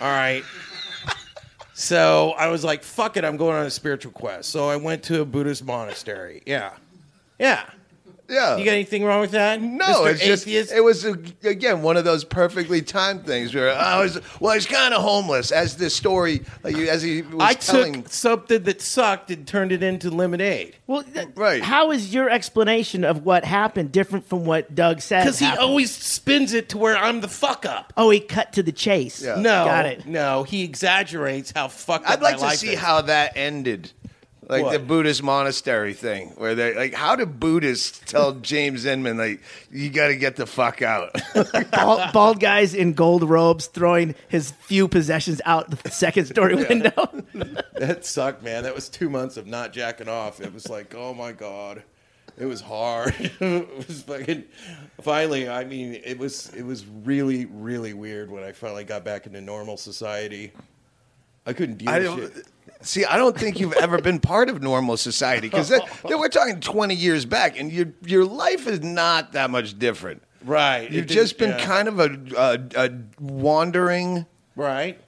All 0.00 0.08
right. 0.08 0.44
So 1.74 2.32
I 2.36 2.48
was 2.48 2.64
like, 2.64 2.82
"Fuck 2.82 3.16
it, 3.16 3.24
I'm 3.24 3.36
going 3.36 3.56
on 3.56 3.66
a 3.66 3.70
spiritual 3.70 4.12
quest." 4.12 4.50
So 4.50 4.68
I 4.68 4.76
went 4.76 5.04
to 5.04 5.20
a 5.20 5.24
Buddhist 5.24 5.64
monastery. 5.64 6.42
Yeah, 6.44 6.72
yeah. 7.38 7.64
Yeah. 8.28 8.56
You 8.56 8.64
got 8.64 8.72
anything 8.72 9.04
wrong 9.04 9.20
with 9.20 9.30
that? 9.30 9.60
No, 9.62 9.84
Mr. 9.86 10.10
it's 10.12 10.44
just 10.44 10.72
it 10.72 10.82
was 10.84 11.04
again 11.04 11.82
one 11.82 11.96
of 11.96 12.04
those 12.04 12.24
perfectly 12.24 12.82
timed 12.82 13.24
things 13.24 13.54
where 13.54 13.74
I 13.74 14.00
was 14.02 14.20
well, 14.40 14.52
he's 14.54 14.66
kind 14.66 14.92
of 14.92 15.02
homeless 15.02 15.50
as 15.50 15.76
this 15.76 15.96
story 15.96 16.42
like, 16.62 16.76
you- 16.76 16.88
as 16.88 17.02
he 17.02 17.22
was 17.22 17.40
I 17.40 17.54
telling. 17.54 18.02
took 18.02 18.12
something 18.12 18.62
that 18.64 18.82
sucked 18.82 19.30
and 19.30 19.46
turned 19.46 19.72
it 19.72 19.82
into 19.82 20.10
lemonade. 20.10 20.76
Well, 20.86 21.02
th- 21.04 21.28
Right. 21.36 21.62
How 21.62 21.90
is 21.90 22.12
your 22.12 22.28
explanation 22.28 23.04
of 23.04 23.24
what 23.24 23.44
happened 23.44 23.92
different 23.92 24.28
from 24.28 24.44
what 24.44 24.74
Doug 24.74 25.00
said? 25.00 25.24
Because 25.24 25.38
he 25.38 25.44
happened? 25.46 25.62
always 25.64 25.90
spins 25.90 26.52
it 26.52 26.68
to 26.70 26.78
where 26.78 26.96
I'm 26.96 27.20
the 27.20 27.28
fuck 27.28 27.64
up. 27.64 27.92
Oh, 27.96 28.10
he 28.10 28.20
cut 28.20 28.52
to 28.54 28.62
the 28.62 28.72
chase. 28.72 29.22
Yeah. 29.22 29.36
No, 29.36 29.64
got 29.64 29.86
it. 29.86 30.06
No, 30.06 30.42
he 30.42 30.64
exaggerates 30.64 31.52
how 31.54 31.68
fucked 31.68 32.06
up 32.06 32.12
I'd 32.12 32.20
like 32.22 32.34
my 32.34 32.38
to 32.40 32.44
life 32.44 32.58
see 32.58 32.72
is. 32.74 32.78
how 32.78 33.00
that 33.02 33.36
ended. 33.36 33.92
Like 34.48 34.62
What? 34.62 34.72
the 34.72 34.78
Buddhist 34.78 35.22
monastery 35.22 35.92
thing, 35.92 36.30
where 36.38 36.54
they 36.54 36.74
like, 36.74 36.94
how 36.94 37.14
do 37.16 37.26
Buddhists 37.26 38.00
tell 38.06 38.32
James 38.40 38.86
Inman 38.86 39.18
like, 39.18 39.42
you 39.70 39.90
got 39.90 40.08
to 40.08 40.16
get 40.16 40.36
the 40.36 40.46
fuck 40.46 40.80
out? 40.80 41.14
Bald, 41.70 42.12
bald 42.14 42.40
guys 42.40 42.72
in 42.74 42.94
gold 42.94 43.28
robes 43.28 43.66
throwing 43.66 44.14
his 44.28 44.52
few 44.52 44.88
possessions 44.88 45.42
out 45.44 45.70
the 45.70 45.90
second 45.90 46.26
story 46.26 46.54
window. 46.54 47.08
That 47.78 48.04
sucked, 48.04 48.42
man. 48.42 48.64
That 48.64 48.74
was 48.74 48.88
two 48.88 49.08
months 49.08 49.36
of 49.36 49.46
not 49.46 49.72
jacking 49.72 50.08
off. 50.08 50.40
It 50.40 50.52
was 50.52 50.68
like, 50.68 50.96
oh 50.96 51.14
my 51.14 51.30
god, 51.30 51.84
it 52.36 52.46
was 52.46 52.60
hard. 52.60 53.14
it 53.18 53.86
was 53.86 54.02
fucking. 54.02 54.44
Finally, 55.00 55.48
I 55.48 55.62
mean, 55.64 56.00
it 56.04 56.18
was 56.18 56.52
it 56.54 56.64
was 56.64 56.84
really 56.86 57.44
really 57.46 57.92
weird 57.92 58.32
when 58.32 58.42
I 58.42 58.50
finally 58.50 58.82
got 58.82 59.04
back 59.04 59.26
into 59.26 59.40
normal 59.40 59.76
society. 59.76 60.50
I 61.46 61.52
couldn't 61.52 61.76
deal 61.78 61.88
I 61.88 62.00
with 62.00 62.34
shit. 62.34 62.46
See, 62.80 63.04
I 63.04 63.16
don't 63.16 63.36
think 63.36 63.60
you've 63.60 63.74
ever 63.74 64.00
been 64.00 64.20
part 64.20 64.48
of 64.48 64.62
normal 64.62 64.96
society 64.96 65.48
because 65.48 65.72
we're 66.04 66.28
talking 66.28 66.60
20 66.60 66.94
years 66.94 67.24
back, 67.24 67.58
and 67.58 67.72
your 67.72 67.92
your 68.04 68.24
life 68.24 68.66
is 68.66 68.80
not 68.80 69.32
that 69.32 69.50
much 69.50 69.78
different. 69.78 70.22
Right. 70.44 70.90
You've 70.90 71.06
just 71.06 71.38
been 71.38 71.50
yeah. 71.50 71.64
kind 71.64 71.88
of 71.88 71.98
a, 71.98 72.18
a, 72.36 72.86
a 72.86 72.90
wandering 73.20 74.26
right. 74.56 75.00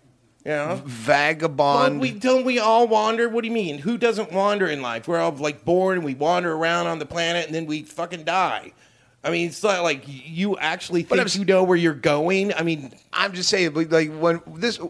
Yeah. 0.45 0.81
vagabond. 0.85 2.01
We 2.01 2.13
don't 2.13 2.45
we 2.45 2.59
all 2.59 2.89
wander? 2.89 3.29
What 3.29 3.43
do 3.43 3.49
you 3.49 3.55
mean? 3.55 3.79
Who 3.79 3.99
doesn't 3.99 4.33
wander 4.33 4.67
in 4.67 4.83
life? 4.83 5.07
We're 5.07 5.21
all 5.21 5.33
like 5.33 5.65
born 5.65 5.99
and 5.99 6.05
we 6.05 6.15
wander 6.15 6.53
around 6.53 6.87
on 6.87 6.99
the 6.99 7.07
planet 7.07 7.47
and 7.47 7.55
then 7.55 7.67
we 7.67 7.83
fucking 7.83 8.25
die. 8.25 8.73
I 9.23 9.31
mean, 9.31 9.49
it's 9.49 9.63
not 9.63 9.83
like 9.83 10.05
you 10.07 10.57
actually 10.57 11.03
think 11.03 11.35
you 11.35 11.45
know 11.45 11.63
where 11.63 11.77
you're 11.77 11.93
going. 11.93 12.55
I 12.55 12.63
mean, 12.63 12.93
I'm 13.13 13.35
just 13.35 13.51
saying, 13.51 13.75
like 13.75 14.11
when 14.15 14.41
this, 14.47 14.81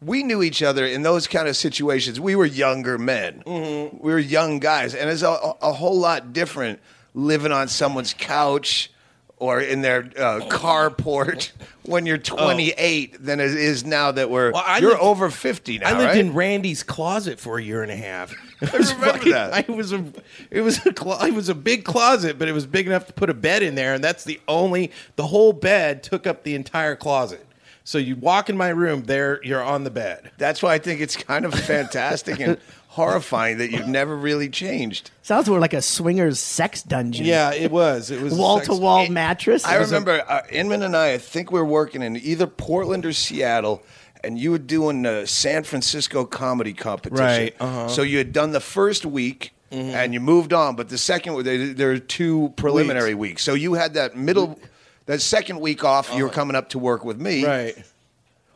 we 0.00 0.22
knew 0.22 0.42
each 0.42 0.62
other 0.62 0.84
in 0.86 1.02
those 1.02 1.26
kind 1.26 1.48
of 1.48 1.56
situations. 1.56 2.20
We 2.20 2.36
were 2.36 2.46
younger 2.46 2.98
men. 2.98 3.42
Mm-hmm. 3.46 3.98
We 3.98 4.12
were 4.12 4.18
young 4.18 4.58
guys, 4.58 4.94
and 4.94 5.08
it's 5.08 5.22
a, 5.22 5.54
a 5.62 5.72
whole 5.72 5.98
lot 5.98 6.32
different 6.32 6.80
living 7.14 7.52
on 7.52 7.68
someone's 7.68 8.14
couch 8.14 8.90
or 9.38 9.60
in 9.60 9.82
their 9.82 10.00
uh, 10.16 10.40
carport 10.48 11.52
when 11.82 12.06
you're 12.06 12.18
28 12.18 13.22
than 13.22 13.40
it 13.40 13.54
is 13.54 13.84
now 13.84 14.10
that 14.12 14.30
we're. 14.30 14.48
Oh. 14.48 14.52
Well, 14.52 14.64
I 14.66 14.78
you're 14.78 14.90
lived- 14.90 15.02
over 15.02 15.30
50 15.30 15.78
now, 15.78 15.88
I 15.88 15.92
lived 15.92 16.04
right? 16.04 16.18
in 16.18 16.34
Randy's 16.34 16.82
closet 16.82 17.38
for 17.38 17.58
a 17.58 17.62
year 17.62 17.82
and 17.82 17.90
a 17.92 17.96
half. 17.96 18.34
I 18.62 18.76
remember 18.76 19.30
that. 19.30 19.52
I 19.68 19.72
was 19.72 19.92
a, 19.92 20.04
it 20.50 20.62
was 20.62 20.84
a, 20.84 20.92
clo- 20.92 21.24
it 21.24 21.34
was 21.34 21.48
a 21.48 21.54
big 21.54 21.84
closet, 21.84 22.38
but 22.38 22.48
it 22.48 22.52
was 22.52 22.66
big 22.66 22.86
enough 22.86 23.06
to 23.06 23.12
put 23.12 23.30
a 23.30 23.34
bed 23.34 23.62
in 23.62 23.74
there, 23.74 23.94
and 23.94 24.04
that's 24.04 24.24
the 24.24 24.40
only. 24.48 24.90
The 25.16 25.26
whole 25.26 25.52
bed 25.52 26.02
took 26.02 26.26
up 26.26 26.42
the 26.42 26.54
entire 26.54 26.96
closet. 26.96 27.45
So 27.86 27.98
you 27.98 28.16
walk 28.16 28.50
in 28.50 28.56
my 28.56 28.70
room, 28.70 29.04
there 29.04 29.40
you're 29.44 29.62
on 29.62 29.84
the 29.84 29.92
bed. 29.92 30.32
That's 30.38 30.60
why 30.60 30.74
I 30.74 30.78
think 30.78 31.00
it's 31.00 31.16
kind 31.16 31.44
of 31.44 31.54
fantastic 31.54 32.40
and 32.40 32.58
horrifying 32.88 33.58
that 33.58 33.70
you've 33.70 33.86
never 33.86 34.16
really 34.16 34.48
changed. 34.48 35.12
Sounds 35.22 35.48
more 35.48 35.60
like 35.60 35.72
a 35.72 35.80
swingers 35.80 36.40
sex 36.40 36.82
dungeon. 36.82 37.24
Yeah, 37.24 37.54
it 37.54 37.70
was. 37.70 38.10
It 38.10 38.20
was 38.20 38.34
wall 38.34 38.60
to 38.62 38.74
wall 38.74 39.08
mattress. 39.08 39.64
I 39.64 39.76
remember 39.76 40.20
uh, 40.26 40.42
Inman 40.50 40.82
and 40.82 40.96
I, 40.96 41.12
I 41.12 41.18
think 41.18 41.52
we 41.52 41.60
were 41.60 41.64
working 41.64 42.02
in 42.02 42.16
either 42.16 42.48
Portland 42.48 43.06
or 43.06 43.12
Seattle, 43.12 43.84
and 44.24 44.36
you 44.36 44.50
were 44.50 44.58
doing 44.58 45.02
the 45.02 45.24
San 45.24 45.62
Francisco 45.62 46.24
comedy 46.24 46.72
competition. 46.72 47.24
Right, 47.24 47.54
uh-huh. 47.60 47.86
So 47.86 48.02
you 48.02 48.18
had 48.18 48.32
done 48.32 48.50
the 48.50 48.60
first 48.60 49.06
week. 49.06 49.52
And 49.68 50.14
you 50.14 50.20
moved 50.20 50.54
on, 50.54 50.74
but 50.74 50.88
the 50.88 50.96
second 50.96 51.42
there, 51.42 51.74
there 51.74 51.90
are 51.90 51.98
two 51.98 52.54
preliminary 52.56 53.14
weeks. 53.14 53.42
So 53.42 53.52
you 53.52 53.74
had 53.74 53.92
that 53.92 54.16
middle, 54.16 54.58
that 55.06 55.20
second 55.20 55.60
week 55.60 55.84
off. 55.84 56.12
You 56.14 56.24
were 56.24 56.30
coming 56.30 56.56
up 56.56 56.68
to 56.70 56.78
work 56.78 57.04
with 57.04 57.20
me. 57.20 57.44
Right. 57.44 57.76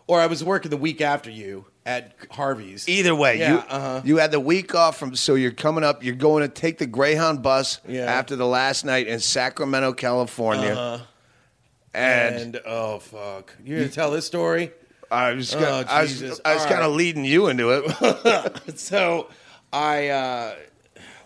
Or 0.07 0.21
I 0.21 0.27
was 0.27 0.43
working 0.43 0.71
the 0.71 0.77
week 0.77 1.01
after 1.01 1.31
you 1.31 1.67
at 1.87 2.15
Harvey's. 2.33 2.89
Either 2.89 3.15
way, 3.15 3.39
Yeah, 3.39 3.53
you 3.53 3.59
uh-huh. 3.59 4.01
you 4.05 4.17
had 4.17 4.33
the 4.33 4.41
week 4.41 4.75
off 4.75 4.99
from. 4.99 5.15
So 5.15 5.37
you're 5.37 5.53
coming 5.53 5.85
up. 5.85 6.03
You're 6.03 6.15
going 6.17 6.43
to 6.43 6.49
take 6.49 6.79
the 6.79 6.87
Greyhound 6.87 7.43
bus 7.43 7.79
Yeah. 7.89 8.07
after 8.07 8.35
the 8.37 8.47
last 8.47 8.85
night 8.85 9.07
in 9.07 9.21
Sacramento, 9.21 9.93
California. 9.93 10.73
Uh-huh. 10.73 11.05
And, 11.95 12.37
And 12.37 12.61
oh 12.67 13.01
fuck, 13.01 13.53
you 13.65 13.77
gonna 13.79 13.89
tell 13.89 14.13
this 14.13 14.25
story? 14.25 14.71
I 15.11 15.33
was, 15.33 15.53
Oh, 15.57 15.59
I 15.89 16.03
was, 16.03 16.23
I 16.45 16.55
was 16.55 16.63
All 16.63 16.69
kind 16.69 16.83
of 16.83 16.91
right. 16.93 16.97
leading 16.97 17.25
you 17.25 17.49
into 17.49 17.71
it. 17.71 18.61
So 18.79 19.29
I, 19.73 20.09
uh, 20.09 20.55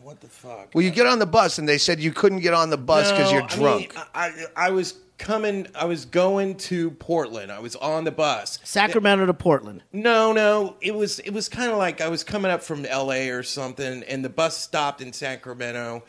what 0.02 0.20
the 0.22 0.28
fuck? 0.28 0.70
Well, 0.74 0.82
you 0.82 0.90
get 0.90 1.06
on 1.06 1.18
the 1.18 1.26
bus, 1.26 1.58
and 1.58 1.68
they 1.68 1.76
said 1.76 2.00
you 2.00 2.12
couldn't 2.12 2.40
get 2.40 2.54
on 2.54 2.70
the 2.70 2.78
bus 2.78 3.10
because 3.10 3.30
No, 3.30 3.38
you're 3.38 3.42
I 3.44 3.46
drunk. 3.48 3.94
mean, 3.94 4.04
I, 4.14 4.26
I, 4.56 4.66
I 4.68 4.70
was 4.70 4.94
coming. 5.18 5.66
I 5.74 5.84
was 5.84 6.04
going 6.04 6.56
to 6.56 6.90
Portland. 6.92 7.50
I 7.52 7.60
was 7.60 7.76
on 7.76 8.04
the 8.04 8.10
bus. 8.10 8.58
Sacramento 8.64 9.26
to 9.26 9.34
Portland. 9.34 9.82
No, 9.92 10.32
no. 10.32 10.76
It 10.80 10.94
was 10.94 11.18
it 11.20 11.30
was 11.30 11.48
kind 11.48 11.70
of 11.70 11.78
like 11.78 12.00
I 12.00 12.08
was 12.08 12.24
coming 12.24 12.50
up 12.50 12.62
from 12.62 12.84
L.A. 12.86 13.30
or 13.30 13.42
something, 13.42 14.02
and 14.04 14.24
the 14.24 14.28
bus 14.28 14.56
stopped 14.56 15.00
in 15.00 15.12
Sacramento, 15.12 16.04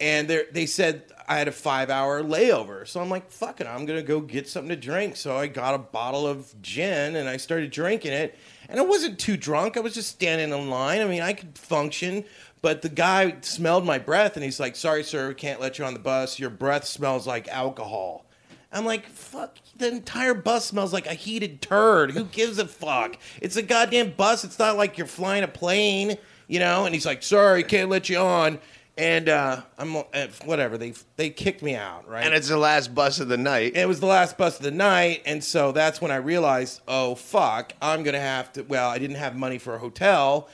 and 0.00 0.28
they 0.28 0.44
they 0.52 0.66
said 0.66 1.04
I 1.28 1.36
had 1.36 1.48
a 1.48 1.52
five 1.52 1.90
hour 1.90 2.22
layover. 2.22 2.86
So 2.86 3.00
I'm 3.00 3.08
like, 3.08 3.30
fuck 3.30 3.60
it, 3.60 3.66
I'm 3.66 3.86
gonna 3.86 4.02
go 4.02 4.20
get 4.20 4.48
something 4.48 4.70
to 4.70 4.76
drink. 4.76 5.16
So 5.16 5.36
I 5.36 5.46
got 5.46 5.74
a 5.74 5.78
bottle 5.78 6.26
of 6.26 6.54
gin 6.62 7.16
and 7.16 7.28
I 7.28 7.36
started 7.36 7.70
drinking 7.70 8.12
it, 8.12 8.36
and 8.68 8.80
I 8.80 8.82
wasn't 8.82 9.18
too 9.18 9.36
drunk. 9.36 9.76
I 9.76 9.80
was 9.80 9.94
just 9.94 10.10
standing 10.10 10.56
in 10.56 10.70
line. 10.70 11.00
I 11.00 11.04
mean, 11.04 11.22
I 11.22 11.32
could 11.32 11.56
function. 11.56 12.24
But 12.62 12.82
the 12.82 12.90
guy 12.90 13.36
smelled 13.40 13.86
my 13.86 13.98
breath 13.98 14.36
and 14.36 14.44
he's 14.44 14.60
like, 14.60 14.76
"Sorry, 14.76 15.02
sir, 15.02 15.28
we 15.28 15.34
can't 15.34 15.60
let 15.60 15.78
you 15.78 15.84
on 15.86 15.94
the 15.94 16.00
bus. 16.00 16.38
Your 16.38 16.50
breath 16.50 16.84
smells 16.84 17.26
like 17.26 17.48
alcohol." 17.48 18.26
I'm 18.72 18.84
like, 18.84 19.06
fuck, 19.06 19.58
the 19.76 19.88
entire 19.88 20.34
bus 20.34 20.66
smells 20.66 20.92
like 20.92 21.06
a 21.06 21.14
heated 21.14 21.60
turd. 21.60 22.12
Who 22.12 22.24
gives 22.24 22.58
a 22.58 22.66
fuck? 22.66 23.16
It's 23.40 23.56
a 23.56 23.62
goddamn 23.62 24.12
bus. 24.12 24.44
It's 24.44 24.58
not 24.58 24.76
like 24.76 24.96
you're 24.96 25.08
flying 25.08 25.42
a 25.42 25.48
plane, 25.48 26.16
you 26.46 26.60
know? 26.60 26.84
And 26.84 26.94
he's 26.94 27.06
like, 27.06 27.22
sorry, 27.22 27.64
can't 27.64 27.90
let 27.90 28.08
you 28.08 28.18
on. 28.18 28.60
And 28.96 29.28
uh, 29.28 29.62
I'm 29.78 29.96
uh, 29.96 30.02
whatever. 30.44 30.76
They 30.76 30.92
they 31.16 31.30
kicked 31.30 31.62
me 31.62 31.74
out, 31.74 32.06
right? 32.06 32.22
and 32.24 32.34
it's 32.34 32.48
the 32.48 32.58
last 32.58 32.94
bus 32.94 33.18
of 33.18 33.28
the 33.28 33.38
night. 33.38 33.74
it 33.74 33.88
was 33.88 33.98
the 33.98 34.06
last 34.06 34.36
bus 34.36 34.58
of 34.58 34.62
the 34.62 34.70
night, 34.70 35.22
and 35.24 35.42
so 35.42 35.72
that's 35.72 36.02
when 36.02 36.10
I 36.10 36.16
realized, 36.16 36.82
oh 36.86 37.14
fuck, 37.14 37.72
I'm 37.80 38.02
gonna 38.02 38.20
have 38.20 38.52
to. 38.54 38.62
Well, 38.62 38.90
I 38.90 38.98
didn't 38.98 39.16
have 39.16 39.36
money 39.36 39.56
for 39.56 39.74
a 39.74 39.78
hotel, 39.78 40.50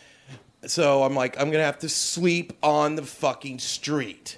so 0.64 1.02
I'm 1.02 1.16
like, 1.16 1.40
I'm 1.40 1.50
gonna 1.50 1.64
have 1.64 1.80
to 1.80 1.88
sleep 1.88 2.52
on 2.62 2.94
the 2.94 3.02
fucking 3.02 3.58
street. 3.58 4.36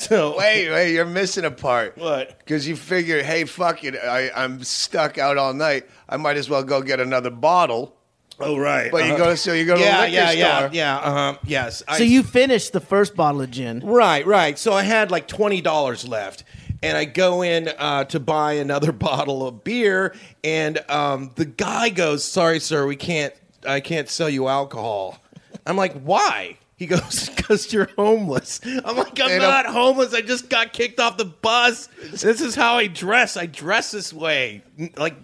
So 0.00 0.34
wait, 0.38 0.70
wait, 0.70 0.92
you're 0.94 1.04
missing 1.04 1.44
a 1.44 1.50
part. 1.50 1.96
What? 1.98 2.38
Because 2.38 2.66
you 2.66 2.74
figure, 2.76 3.22
hey, 3.22 3.44
fuck 3.44 3.84
it, 3.84 3.94
I, 3.96 4.30
I'm 4.34 4.64
stuck 4.64 5.18
out 5.18 5.36
all 5.36 5.52
night. 5.52 5.84
I 6.08 6.16
might 6.16 6.36
as 6.38 6.48
well 6.48 6.62
go 6.64 6.80
get 6.82 7.00
another 7.00 7.30
bottle. 7.30 7.94
Oh 8.42 8.56
right, 8.56 8.90
But 8.90 9.06
you 9.06 9.18
go 9.18 9.26
to 9.28 9.36
so 9.36 9.52
you 9.52 9.66
go 9.66 9.74
to 9.76 9.80
yeah, 9.82 10.00
a 10.00 10.00
liquor 10.00 10.12
yeah, 10.14 10.30
yeah, 10.32 10.58
store. 10.60 10.70
yeah. 10.72 10.96
Uh 10.96 11.10
huh. 11.12 11.38
Yes. 11.44 11.82
I- 11.86 11.98
So 11.98 12.04
you 12.04 12.22
finished 12.22 12.72
the 12.72 12.80
first 12.80 13.14
bottle 13.14 13.42
of 13.42 13.50
gin. 13.50 13.80
Right, 13.84 14.24
right. 14.26 14.58
So 14.58 14.72
I 14.72 14.82
had 14.82 15.10
like 15.10 15.28
twenty 15.28 15.60
dollars 15.60 16.08
left, 16.08 16.44
and 16.82 16.96
I 16.96 17.04
go 17.04 17.42
in 17.42 17.68
uh, 17.68 18.04
to 18.04 18.18
buy 18.18 18.54
another 18.54 18.92
bottle 19.08 19.46
of 19.46 19.62
beer, 19.62 20.14
and 20.42 20.78
um, 20.88 21.32
the 21.34 21.44
guy 21.44 21.90
goes, 21.90 22.24
"Sorry, 22.24 22.60
sir, 22.60 22.86
we 22.86 22.96
can't. 22.96 23.34
I 23.68 23.80
can't 23.80 24.08
sell 24.08 24.30
you 24.30 24.48
alcohol." 24.48 25.18
I'm 25.66 25.76
like, 25.76 25.92
"Why?" 26.00 26.56
He 26.80 26.86
goes, 26.86 27.28
"Because 27.36 27.70
you're 27.74 27.90
homeless." 27.96 28.58
I'm 28.64 28.96
like, 28.96 29.20
"I'm 29.20 29.28
They 29.28 29.38
don't- 29.38 29.50
not 29.50 29.66
homeless. 29.66 30.14
I 30.14 30.22
just 30.22 30.48
got 30.48 30.72
kicked 30.72 30.98
off 30.98 31.18
the 31.18 31.26
bus. 31.26 31.90
This 32.10 32.40
is 32.40 32.54
how 32.54 32.76
I 32.78 32.86
dress. 32.86 33.36
I 33.36 33.44
dress 33.44 33.90
this 33.90 34.12
way. 34.14 34.62
Like, 34.96 35.14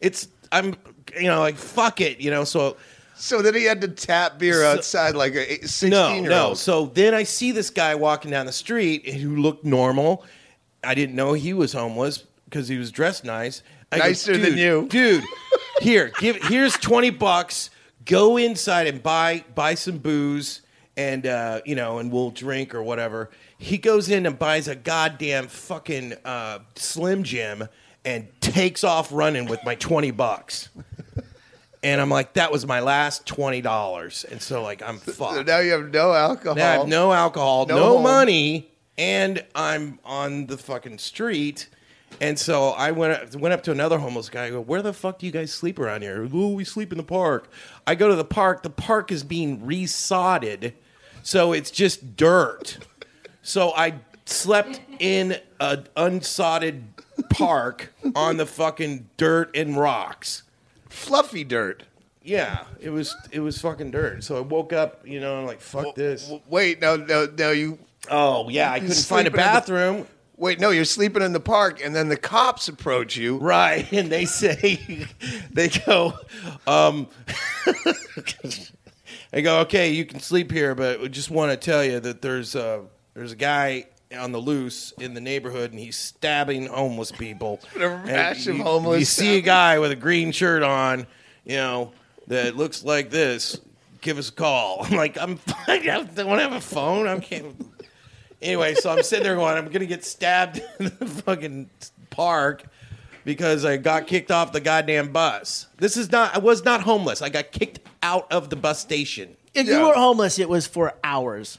it's 0.00 0.26
I'm, 0.50 0.74
you 1.16 1.28
know, 1.28 1.38
like 1.38 1.54
fuck 1.56 2.00
it, 2.00 2.18
you 2.20 2.30
know." 2.32 2.42
So. 2.44 2.76
So 3.16 3.42
then 3.42 3.54
he 3.54 3.62
had 3.62 3.80
to 3.82 3.86
tap 3.88 4.40
beer 4.40 4.64
outside 4.64 5.14
like 5.14 5.34
a 5.36 5.58
16 5.64 5.88
No, 5.90 6.12
year 6.14 6.28
no. 6.30 6.46
old. 6.48 6.58
So 6.58 6.86
then 6.86 7.14
I 7.14 7.22
see 7.22 7.52
this 7.52 7.70
guy 7.70 7.94
walking 7.94 8.32
down 8.32 8.44
the 8.46 8.52
street 8.52 9.08
who 9.08 9.36
looked 9.36 9.64
normal. 9.64 10.24
I 10.82 10.94
didn't 10.96 11.14
know 11.14 11.32
he 11.32 11.52
was 11.52 11.72
homeless 11.72 12.24
because 12.46 12.66
he 12.66 12.76
was 12.76 12.90
dressed 12.90 13.24
nice. 13.24 13.62
I 13.92 13.98
go, 13.98 14.04
Nicer 14.06 14.32
than 14.36 14.56
"Dude, 14.56 14.58
you." 14.58 14.88
dude. 14.90 15.24
Here, 15.80 16.10
give. 16.18 16.42
Here's 16.42 16.76
twenty 16.76 17.10
bucks. 17.10 17.70
Go 18.04 18.36
inside 18.36 18.88
and 18.88 19.00
buy 19.00 19.44
buy 19.54 19.76
some 19.76 19.98
booze, 19.98 20.62
and 20.96 21.26
uh, 21.26 21.60
you 21.64 21.74
know, 21.74 21.98
and 21.98 22.12
we'll 22.12 22.30
drink 22.30 22.74
or 22.74 22.82
whatever. 22.82 23.30
He 23.58 23.78
goes 23.78 24.08
in 24.08 24.26
and 24.26 24.38
buys 24.38 24.68
a 24.68 24.74
goddamn 24.76 25.48
fucking 25.48 26.14
uh, 26.24 26.60
Slim 26.76 27.22
Jim 27.24 27.68
and 28.04 28.28
takes 28.40 28.84
off 28.84 29.12
running 29.12 29.46
with 29.46 29.60
my 29.64 29.74
twenty 29.74 30.10
bucks. 30.10 30.68
And 31.82 32.00
I'm 32.00 32.08
like, 32.08 32.32
that 32.34 32.50
was 32.50 32.66
my 32.66 32.80
last 32.80 33.26
twenty 33.26 33.60
dollars, 33.60 34.24
and 34.30 34.40
so 34.40 34.62
like 34.62 34.82
I'm 34.82 34.98
fucked. 34.98 35.34
So 35.34 35.42
now 35.42 35.58
you 35.58 35.72
have 35.72 35.92
no 35.92 36.14
alcohol. 36.14 36.54
Now 36.54 36.70
I 36.70 36.72
have 36.78 36.88
no 36.88 37.12
alcohol, 37.12 37.66
No 37.66 37.76
no, 37.76 37.98
money, 37.98 38.70
and 38.96 39.44
I'm 39.54 39.98
on 40.04 40.46
the 40.46 40.56
fucking 40.56 40.98
street. 40.98 41.68
And 42.20 42.38
so 42.38 42.68
I 42.68 42.92
went 42.92 43.12
up, 43.12 43.34
went 43.34 43.52
up 43.52 43.62
to 43.64 43.72
another 43.72 43.98
homeless 43.98 44.28
guy. 44.30 44.46
I 44.46 44.50
go, 44.50 44.60
"Where 44.60 44.80
the 44.82 44.92
fuck 44.92 45.18
do 45.18 45.26
you 45.26 45.32
guys 45.32 45.52
sleep 45.52 45.78
around 45.78 46.02
here?" 46.02 46.26
Oh, 46.32 46.52
we 46.54 46.64
sleep 46.64 46.90
in 46.92 46.96
the 46.96 47.04
park. 47.04 47.50
I 47.86 47.96
go 47.96 48.08
to 48.08 48.14
the 48.14 48.24
park. 48.24 48.62
The 48.62 48.70
park 48.70 49.10
is 49.12 49.22
being 49.24 49.60
resodded, 49.60 50.72
so 51.24 51.52
it's 51.52 51.72
just 51.72 52.16
dirt. 52.16 52.78
So 53.42 53.72
I 53.74 53.94
slept 54.26 54.80
in 55.00 55.38
an 55.58 55.88
unsodded 55.96 56.82
park 57.30 57.92
on 58.14 58.36
the 58.36 58.46
fucking 58.46 59.08
dirt 59.16 59.50
and 59.56 59.76
rocks. 59.76 60.42
Fluffy 60.88 61.42
dirt. 61.42 61.82
Yeah, 62.22 62.64
it 62.80 62.90
was 62.90 63.14
it 63.32 63.40
was 63.40 63.60
fucking 63.60 63.90
dirt. 63.90 64.22
So 64.24 64.36
I 64.36 64.40
woke 64.40 64.72
up, 64.72 65.06
you 65.06 65.18
know, 65.20 65.36
I'm 65.40 65.46
like 65.46 65.60
fuck 65.60 65.94
this. 65.94 66.22
W- 66.22 66.40
Wait, 66.48 66.80
no, 66.80 66.96
no, 66.96 67.26
no. 67.36 67.50
You 67.50 67.78
Oh 68.10 68.48
yeah, 68.48 68.70
I 68.72 68.80
couldn't 68.80 68.94
find 68.94 68.94
a 68.94 68.94
sleeping 68.94 69.26
in 69.26 69.32
the- 69.32 69.36
bathroom. 69.38 70.06
wait, 70.36 70.58
no. 70.60 70.70
You're 70.70 70.84
sleeping 70.86 71.22
in 71.22 71.32
the 71.34 71.40
park, 71.40 71.84
and 71.84 71.94
then 71.94 72.08
the 72.08 72.16
cops 72.16 72.68
approach 72.68 73.16
you. 73.16 73.36
Right, 73.38 73.86
and 73.92 74.10
they 74.10 74.24
say, 74.24 75.06
they 75.52 75.68
go, 75.68 76.14
um, 76.66 77.08
they 79.34 79.42
go, 79.42 79.58
okay, 79.62 79.90
you 79.90 80.04
can 80.06 80.20
sleep 80.20 80.52
here, 80.52 80.76
but 80.76 81.00
we 81.00 81.08
just 81.08 81.28
want 81.28 81.50
to 81.50 81.56
tell 81.56 81.82
you 81.84 81.98
that 81.98 82.22
there's 82.22 82.54
a 82.54 82.84
there's 83.14 83.32
a 83.32 83.36
guy 83.36 83.86
on 84.16 84.30
the 84.30 84.38
loose 84.38 84.92
in 85.00 85.12
the 85.12 85.20
neighborhood, 85.20 85.72
and 85.72 85.80
he's 85.80 85.96
stabbing 85.96 86.66
homeless 86.66 87.10
people. 87.10 87.58
A 87.76 87.88
rash 87.88 88.46
of 88.46 88.58
you- 88.58 88.62
homeless 88.62 89.00
You 89.00 89.04
see 89.06 89.38
a 89.38 89.40
guy 89.40 89.80
with 89.80 89.90
a 89.90 89.96
green 89.96 90.30
shirt 90.30 90.62
on, 90.62 91.08
you 91.44 91.56
know, 91.56 91.92
that 92.28 92.56
looks 92.56 92.84
like 92.84 93.10
this. 93.10 93.58
Give 94.02 94.18
us 94.18 94.28
a 94.28 94.32
call. 94.32 94.78
I'm 94.84 94.96
like, 94.96 95.18
I'm, 95.18 95.40
I 95.66 95.78
don't 95.78 96.28
want 96.28 96.38
to 96.38 96.44
have 96.44 96.52
a 96.52 96.60
phone. 96.60 97.08
I 97.08 97.18
can't. 97.18 97.56
Anyway, 98.40 98.74
so 98.74 98.90
I'm 98.90 99.02
sitting 99.02 99.24
there 99.24 99.34
going, 99.34 99.56
I'm 99.56 99.68
gonna 99.68 99.86
get 99.86 100.04
stabbed 100.04 100.62
in 100.78 100.92
the 101.00 101.06
fucking 101.06 101.70
park 102.10 102.66
because 103.24 103.64
I 103.64 103.76
got 103.76 104.06
kicked 104.06 104.30
off 104.30 104.52
the 104.52 104.60
goddamn 104.60 105.12
bus. 105.12 105.66
This 105.78 105.96
is 105.96 106.10
not. 106.12 106.34
I 106.34 106.38
was 106.38 106.64
not 106.64 106.82
homeless. 106.82 107.22
I 107.22 107.28
got 107.28 107.50
kicked 107.52 107.80
out 108.02 108.30
of 108.32 108.50
the 108.50 108.56
bus 108.56 108.80
station. 108.80 109.36
If 109.54 109.66
Yeah. 109.66 109.78
you 109.80 109.86
were 109.86 109.94
homeless, 109.94 110.38
it 110.38 110.48
was 110.48 110.66
for 110.66 110.94
hours. 111.02 111.58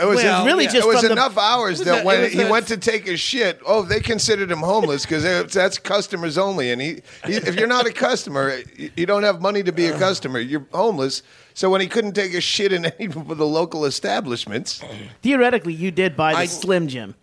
It 0.00 0.04
was 0.04 0.22
Well, 0.22 0.46
really 0.46 0.64
yeah. 0.66 0.70
just 0.72 0.86
it 0.86 0.88
was 0.88 1.00
from 1.00 1.06
the- 1.08 1.12
enough 1.12 1.36
hours 1.36 1.78
was 1.78 1.86
that 1.86 2.02
a- 2.02 2.04
when 2.06 2.20
was 2.22 2.32
he 2.32 2.42
a- 2.42 2.50
went 2.50 2.68
to 2.68 2.76
take 2.76 3.06
his 3.06 3.18
shit, 3.18 3.58
oh, 3.66 3.82
they 3.82 3.98
considered 3.98 4.48
him 4.50 4.60
homeless 4.60 5.02
because 5.04 5.24
that's 5.52 5.78
customers 5.78 6.38
only. 6.38 6.70
And 6.70 6.80
he, 6.80 7.02
he, 7.26 7.34
if 7.34 7.56
you're 7.56 7.66
not 7.66 7.86
a 7.86 7.92
customer, 7.92 8.60
you 8.76 8.90
you 8.96 9.04
don't 9.06 9.24
have 9.24 9.40
money 9.40 9.64
to 9.64 9.72
be 9.72 9.86
a 9.86 9.98
customer. 9.98 10.38
You're 10.38 10.64
homeless. 10.72 11.22
So 11.54 11.70
when 11.70 11.80
he 11.80 11.88
couldn't 11.88 12.12
take 12.12 12.30
his 12.30 12.44
shit 12.44 12.72
in 12.72 12.84
any 12.86 13.06
of 13.06 13.36
the 13.36 13.46
local 13.46 13.84
establishments, 13.84 14.80
Theoretically, 15.22 15.72
you 15.74 15.90
did 15.90 16.16
buy 16.16 16.32
the 16.34 16.38
I- 16.40 16.46
Slim 16.46 16.86
Jim. 16.86 17.16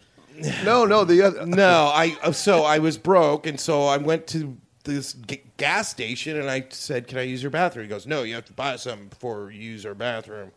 No, 0.63 0.85
no, 0.85 1.03
the 1.03 1.21
other, 1.21 1.45
No, 1.45 1.91
I 1.93 2.15
uh, 2.21 2.31
so 2.31 2.63
I 2.63 2.79
was 2.79 2.97
broke, 2.97 3.47
and 3.47 3.59
so 3.59 3.85
I 3.85 3.97
went 3.97 4.27
to 4.27 4.57
this 4.83 5.13
g- 5.13 5.41
gas 5.57 5.89
station, 5.89 6.39
and 6.39 6.49
I 6.49 6.65
said, 6.69 7.07
"Can 7.07 7.17
I 7.17 7.23
use 7.23 7.41
your 7.41 7.51
bathroom?" 7.51 7.85
He 7.85 7.89
goes, 7.89 8.05
"No, 8.07 8.23
you 8.23 8.35
have 8.35 8.45
to 8.45 8.53
buy 8.53 8.75
something 8.75 9.07
before 9.07 9.51
you 9.51 9.61
use 9.61 9.85
our 9.85 9.95
bathroom." 9.95 10.51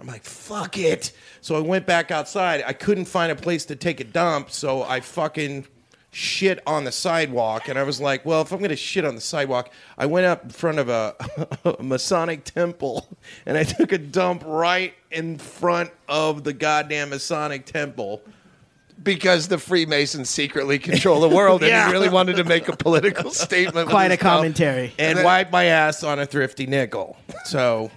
I'm 0.00 0.06
like, 0.06 0.24
"Fuck 0.24 0.78
it!" 0.78 1.12
So 1.40 1.56
I 1.56 1.60
went 1.60 1.86
back 1.86 2.10
outside. 2.10 2.62
I 2.66 2.72
couldn't 2.72 3.06
find 3.06 3.30
a 3.32 3.36
place 3.36 3.64
to 3.66 3.76
take 3.76 4.00
a 4.00 4.04
dump, 4.04 4.50
so 4.50 4.82
I 4.82 5.00
fucking 5.00 5.66
shit 6.10 6.60
on 6.66 6.84
the 6.84 6.92
sidewalk, 6.92 7.68
and 7.68 7.78
I 7.78 7.82
was 7.84 8.00
like, 8.00 8.26
"Well, 8.26 8.42
if 8.42 8.52
I'm 8.52 8.60
gonna 8.60 8.76
shit 8.76 9.04
on 9.04 9.14
the 9.14 9.20
sidewalk, 9.20 9.70
I 9.96 10.06
went 10.06 10.26
up 10.26 10.44
in 10.44 10.50
front 10.50 10.78
of 10.78 10.88
a, 10.88 11.14
a 11.78 11.82
Masonic 11.82 12.44
temple, 12.44 13.08
and 13.46 13.56
I 13.56 13.64
took 13.64 13.92
a 13.92 13.98
dump 13.98 14.42
right 14.46 14.94
in 15.10 15.38
front 15.38 15.90
of 16.08 16.44
the 16.44 16.52
goddamn 16.52 17.10
Masonic 17.10 17.66
temple." 17.66 18.22
Because 19.02 19.48
the 19.48 19.58
Freemasons 19.58 20.30
secretly 20.30 20.78
control 20.78 21.20
the 21.20 21.28
world, 21.28 21.62
and 21.62 21.70
Yeah. 21.70 21.86
he 21.86 21.92
really 21.92 22.08
wanted 22.08 22.36
to 22.36 22.44
make 22.44 22.68
a 22.68 22.76
political 22.76 23.30
statement. 23.32 23.86
with 23.86 23.88
Quite 23.88 24.12
a 24.12 24.16
commentary. 24.16 24.92
and 24.98 25.18
then- 25.18 25.24
wipe 25.24 25.50
my 25.50 25.64
ass 25.64 26.02
on 26.04 26.18
a 26.18 26.26
thrifty 26.26 26.66
nickel. 26.66 27.16
So, 27.44 27.90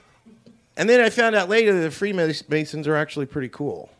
and 0.76 0.88
then 0.88 1.00
I 1.00 1.10
found 1.10 1.34
out 1.36 1.48
later 1.48 1.72
that 1.74 1.80
the 1.80 1.90
Freemasons 1.90 2.86
are 2.86 2.96
actually 2.96 3.26
pretty 3.26 3.48
cool. 3.48 3.90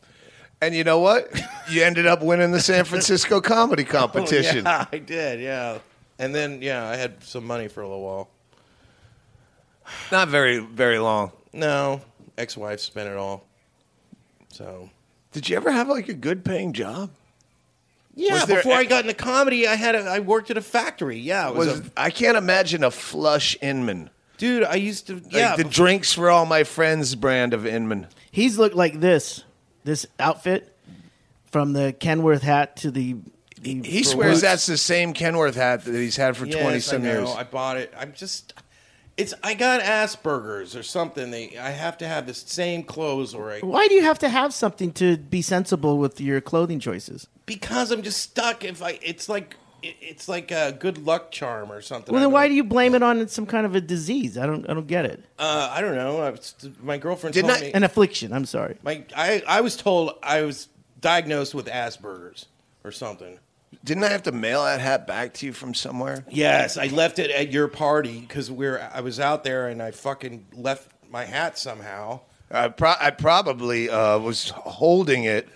And 0.63 0.75
you 0.75 0.85
know 0.85 0.99
what? 1.01 1.29
You 1.71 1.83
ended 1.83 2.07
up 2.07 2.23
winning 2.23 2.51
the 2.51 2.61
San 2.61 2.85
Francisco 2.87 3.41
comedy 3.41 3.85
competition. 3.85 4.67
Oh, 4.67 4.71
yeah, 4.71 4.87
I 4.91 4.99
did. 4.99 5.41
Yeah, 5.41 5.79
and 6.19 6.35
then 6.35 6.63
yeah, 6.63 6.89
I 6.89 6.97
had 6.97 7.23
some 7.23 7.47
money 7.47 7.69
for 7.69 7.83
a 7.83 7.87
little 7.89 8.03
while. 8.03 8.29
Not 10.11 10.29
very, 10.29 10.59
very 10.59 10.99
long. 10.99 11.31
No, 11.53 12.01
ex-wife 12.39 12.81
spent 12.81 13.09
it 13.09 13.17
all. 13.17 13.45
So 14.51 14.89
Did 15.37 15.51
you 15.51 15.57
ever 15.57 15.71
have 15.71 15.87
like 15.89 16.09
a 16.09 16.15
good 16.15 16.47
paying 16.47 16.73
job? 16.73 17.11
yeah, 18.15 18.33
Was 18.33 18.47
there 18.47 18.57
before 18.57 18.73
a- 18.73 18.77
I 18.77 18.85
got 18.87 19.03
into 19.05 19.13
comedy, 19.13 19.69
I 19.69 19.75
had 19.75 19.95
a, 19.95 19.99
I 20.05 20.21
worked 20.21 20.51
at 20.51 20.57
a 20.57 20.63
factory. 20.63 21.19
Yeah, 21.19 21.51
it 21.51 21.55
was, 21.55 21.69
Was 21.69 21.81
a, 21.81 21.85
I 21.95 22.09
can't 22.09 22.39
imagine 22.39 22.83
a 22.83 22.91
flush 22.91 23.55
Inman. 23.61 24.09
dude. 24.39 24.65
I 24.65 24.77
used 24.77 25.09
to 25.09 25.17
Like 25.17 25.33
yeah. 25.33 25.55
the 25.55 25.65
bef- 25.65 25.73
drinks 25.75 26.15
for 26.15 26.31
all 26.31 26.47
my 26.47 26.65
friends 26.65 27.15
brand 27.15 27.53
of 27.53 27.67
Inman. 27.67 28.07
He's 28.31 28.57
looked 28.57 28.75
like 28.77 28.99
this. 29.01 29.45
This 29.85 30.07
outfit, 30.19 30.75
from 31.53 31.75
the 31.75 31.93
Kenworth 32.01 32.41
hat 32.41 32.77
to 32.77 32.91
the. 32.91 33.17
the 33.61 33.83
He 33.83 34.03
swears 34.05 34.37
boots. 34.37 34.41
that's 34.41 34.65
the 34.67 34.79
same 34.79 35.13
Kenworth 35.13 35.55
hat 35.55 35.85
that 35.85 35.93
he's 35.95 36.17
had 36.17 36.35
for 36.39 36.47
Yes, 36.47 36.59
twenty 36.63 36.81
some 36.81 37.03
I 37.03 37.05
know. 37.05 37.13
years. 37.13 37.29
I 37.37 37.45
bought 37.45 37.77
it. 37.77 37.93
I'm 37.95 38.15
just. 38.15 38.55
It's 39.17 39.33
I 39.43 39.55
got 39.55 39.81
Asperger's 39.81 40.77
or 40.77 40.83
something. 40.83 41.31
They 41.31 41.57
I 41.59 41.71
have 41.71 41.97
to 41.99 42.07
have 42.09 42.27
the 42.27 42.35
same 42.35 42.83
clothes 42.83 43.35
or 43.35 43.51
I 43.51 43.61
Why 43.61 43.89
do 43.89 43.95
you 43.95 44.03
have 44.03 44.19
to 44.21 44.29
have 44.29 44.53
something 44.53 44.93
to 44.95 45.17
be 45.17 45.41
sensible 45.43 45.99
with 45.99 46.21
your 46.21 46.41
clothing 46.41 46.81
choices? 46.81 47.27
because 47.47 47.91
I'm 47.93 48.03
just 48.03 48.21
stuck. 48.21 48.65
If 48.65 48.83
I, 48.83 48.99
it's 49.03 49.29
like 49.29 49.57
it, 49.83 49.95
it's 50.01 50.29
like 50.29 50.51
a 50.51 50.73
good 50.73 50.99
luck 50.99 51.31
charm 51.31 51.71
or 51.73 51.81
something. 51.81 52.13
Well, 52.13 52.21
then 52.23 52.33
why 52.33 52.43
don't- 52.43 52.51
do 52.51 52.57
you 52.57 52.65
blame 52.65 52.95
it 52.95 53.03
on 53.03 53.27
some 53.29 53.47
kind 53.47 53.65
of 53.65 53.75
a 53.75 53.81
disease? 53.81 54.37
I 54.37 54.45
don't. 54.47 54.69
I 54.69 54.75
don't 54.75 54.87
get 54.89 55.07
it. 55.07 55.25
Uh, 55.39 55.71
I 55.73 55.81
don't 55.81 55.95
know. 55.95 56.21
I 56.21 56.31
was, 56.31 56.55
my 56.83 56.99
girlfriend 56.99 57.35
Didn't 57.35 57.51
told 57.51 57.63
I- 57.63 57.67
me. 57.67 57.73
An 57.73 57.85
affliction. 57.85 58.33
I'm 58.35 58.45
sorry. 58.45 58.77
my 58.83 59.03
I 59.17 59.43
I 59.49 59.61
was 59.63 59.77
told 59.77 60.13
I 60.23 60.43
was 60.43 60.69
diagnosed 61.01 61.55
with 61.55 61.67
Asperger's 61.67 62.47
or 62.85 62.91
something. 62.93 63.39
Didn't 63.85 64.05
I 64.05 64.09
have 64.09 64.25
to 64.25 64.33
mail 64.33 64.65
that 64.65 64.81
hat 64.81 65.07
back 65.07 65.35
to 65.35 65.47
you 65.47 65.53
from 65.53 65.75
somewhere? 65.75 66.25
Yes, 66.29 66.77
I 66.77 66.87
left 66.89 67.19
it 67.19 67.31
at 67.31 67.53
your 67.53 67.69
party 67.69 68.21
because 68.21 68.51
we're 68.51 68.79
I 68.93 69.01
was 69.01 69.21
out 69.21 69.45
there 69.45 69.69
and 69.69 69.83
I 69.83 69.91
fucking 69.93 70.47
left 70.55 70.91
my 71.09 71.25
hat 71.25 71.57
somehow 71.59 72.21
I, 72.51 72.69
pro- 72.69 72.95
I 73.01 73.11
probably 73.11 73.89
uh, 73.91 74.19
was 74.19 74.51
holding 74.51 75.25
it 75.25 75.49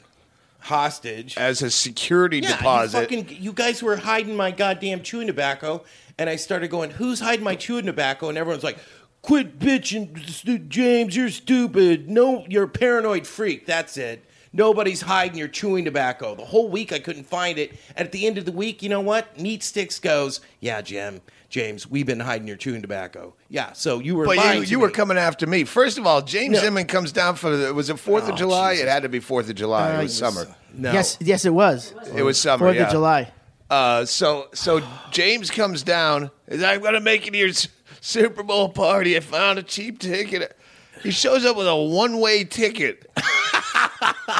hostage. 0.59 1.37
as 1.39 1.63
a 1.63 1.71
security 1.71 2.39
Yeah, 2.41 2.57
deposit. 2.57 3.11
You, 3.11 3.23
fucking, 3.23 3.43
you 3.43 3.53
guys 3.53 3.83
were 3.83 3.97
hiding 3.97 4.37
my 4.37 4.51
goddamn 4.51 5.03
chewing 5.03 5.27
tobacco, 5.27 5.85
and 6.19 6.29
I 6.29 6.37
started 6.37 6.69
going, 6.69 6.91
"Who's 6.91 7.21
hiding 7.21 7.45
my 7.45 7.55
chewing 7.55 7.87
tobacco?" 7.87 8.29
And 8.29 8.37
everyone's 8.37 8.65
like, 8.65 8.79
"Quit 9.23 9.59
bitching, 9.59 10.69
James. 10.69 11.17
You're 11.17 11.31
stupid. 11.31 12.09
No, 12.11 12.45
you're 12.49 12.65
a 12.65 12.69
paranoid 12.69 13.27
freak. 13.27 13.67
That's 13.67 13.97
it. 13.97 14.25
Nobody's 14.53 15.03
hiding 15.03 15.39
your 15.39 15.49
chewing 15.49 15.85
tobacco." 15.85 16.35
The 16.35 16.45
whole 16.45 16.69
week 16.69 16.93
I 16.93 16.99
couldn't 16.99 17.25
find 17.25 17.59
it. 17.59 17.73
And 17.97 18.07
at 18.07 18.13
the 18.13 18.27
end 18.27 18.39
of 18.39 18.45
the 18.45 18.53
week, 18.53 18.83
you 18.83 18.89
know 18.89 19.01
what? 19.01 19.39
Meat 19.39 19.63
Sticks 19.63 19.99
goes, 19.99 20.41
"Yeah, 20.61 20.81
Jim, 20.83 21.21
James, 21.49 21.89
we've 21.89 22.07
been 22.07 22.21
hiding 22.21 22.49
your 22.49 22.57
chewing 22.57 22.83
tobacco." 22.83 23.35
Yeah, 23.49 23.73
so 23.73 23.99
you 24.01 24.17
were 24.17 24.27
But 24.27 24.37
lying 24.39 24.61
you, 24.61 24.65
to 24.67 24.71
you 24.71 24.81
were 24.81 24.91
coming 24.91 25.19
after 25.19 25.47
me. 25.47 25.65
First 25.65 25.99
of 25.99 26.07
all, 26.07 26.23
James 26.23 26.61
No. 26.61 26.67
Inman 26.69 26.87
comes 26.87 27.13
down 27.13 27.37
for 27.37 27.57
the 27.57 27.73
was 27.75 27.91
it 27.91 27.99
Fourth 27.99 28.25
Oh, 28.29 28.33
of 28.33 28.39
July? 28.39 28.73
Jesus. 28.73 28.87
It 28.87 28.91
had 28.91 29.03
to 29.05 29.09
be 29.09 29.21
Fourth 29.21 29.49
of 29.49 29.55
July. 29.57 29.95
Uh, 29.95 30.01
it 30.01 30.03
was 30.05 30.17
summer. 30.17 30.47
No. 30.75 30.93
Yes. 30.93 31.17
Yes, 31.21 31.45
it 31.45 31.55
was. 31.55 31.95
It 32.15 32.23
was 32.23 32.39
summer. 32.41 32.67
Fourth 32.67 32.77
yeah. 32.77 32.87
of 32.87 32.91
July. 32.93 33.33
Uh, 33.69 34.05
so 34.05 34.49
so 34.53 34.83
James 35.13 35.49
comes 35.51 35.85
down. 35.85 36.31
He's 36.51 36.61
like, 36.61 36.77
I'm 36.77 36.83
gonna 36.83 36.99
make 37.01 37.27
it 37.27 37.31
to 37.31 37.39
your 37.39 37.51
Super 38.01 38.43
Bowl 38.43 38.69
party. 38.69 39.17
I 39.17 39.21
found 39.21 39.61
a 39.61 39.63
cheap 39.63 40.01
ticket. 40.01 40.57
He 41.05 41.11
shows 41.13 41.45
up 41.45 41.57
with 41.57 41.69
a 41.69 41.77
one 41.77 42.19
way 42.21 42.45
ticket, 42.45 43.09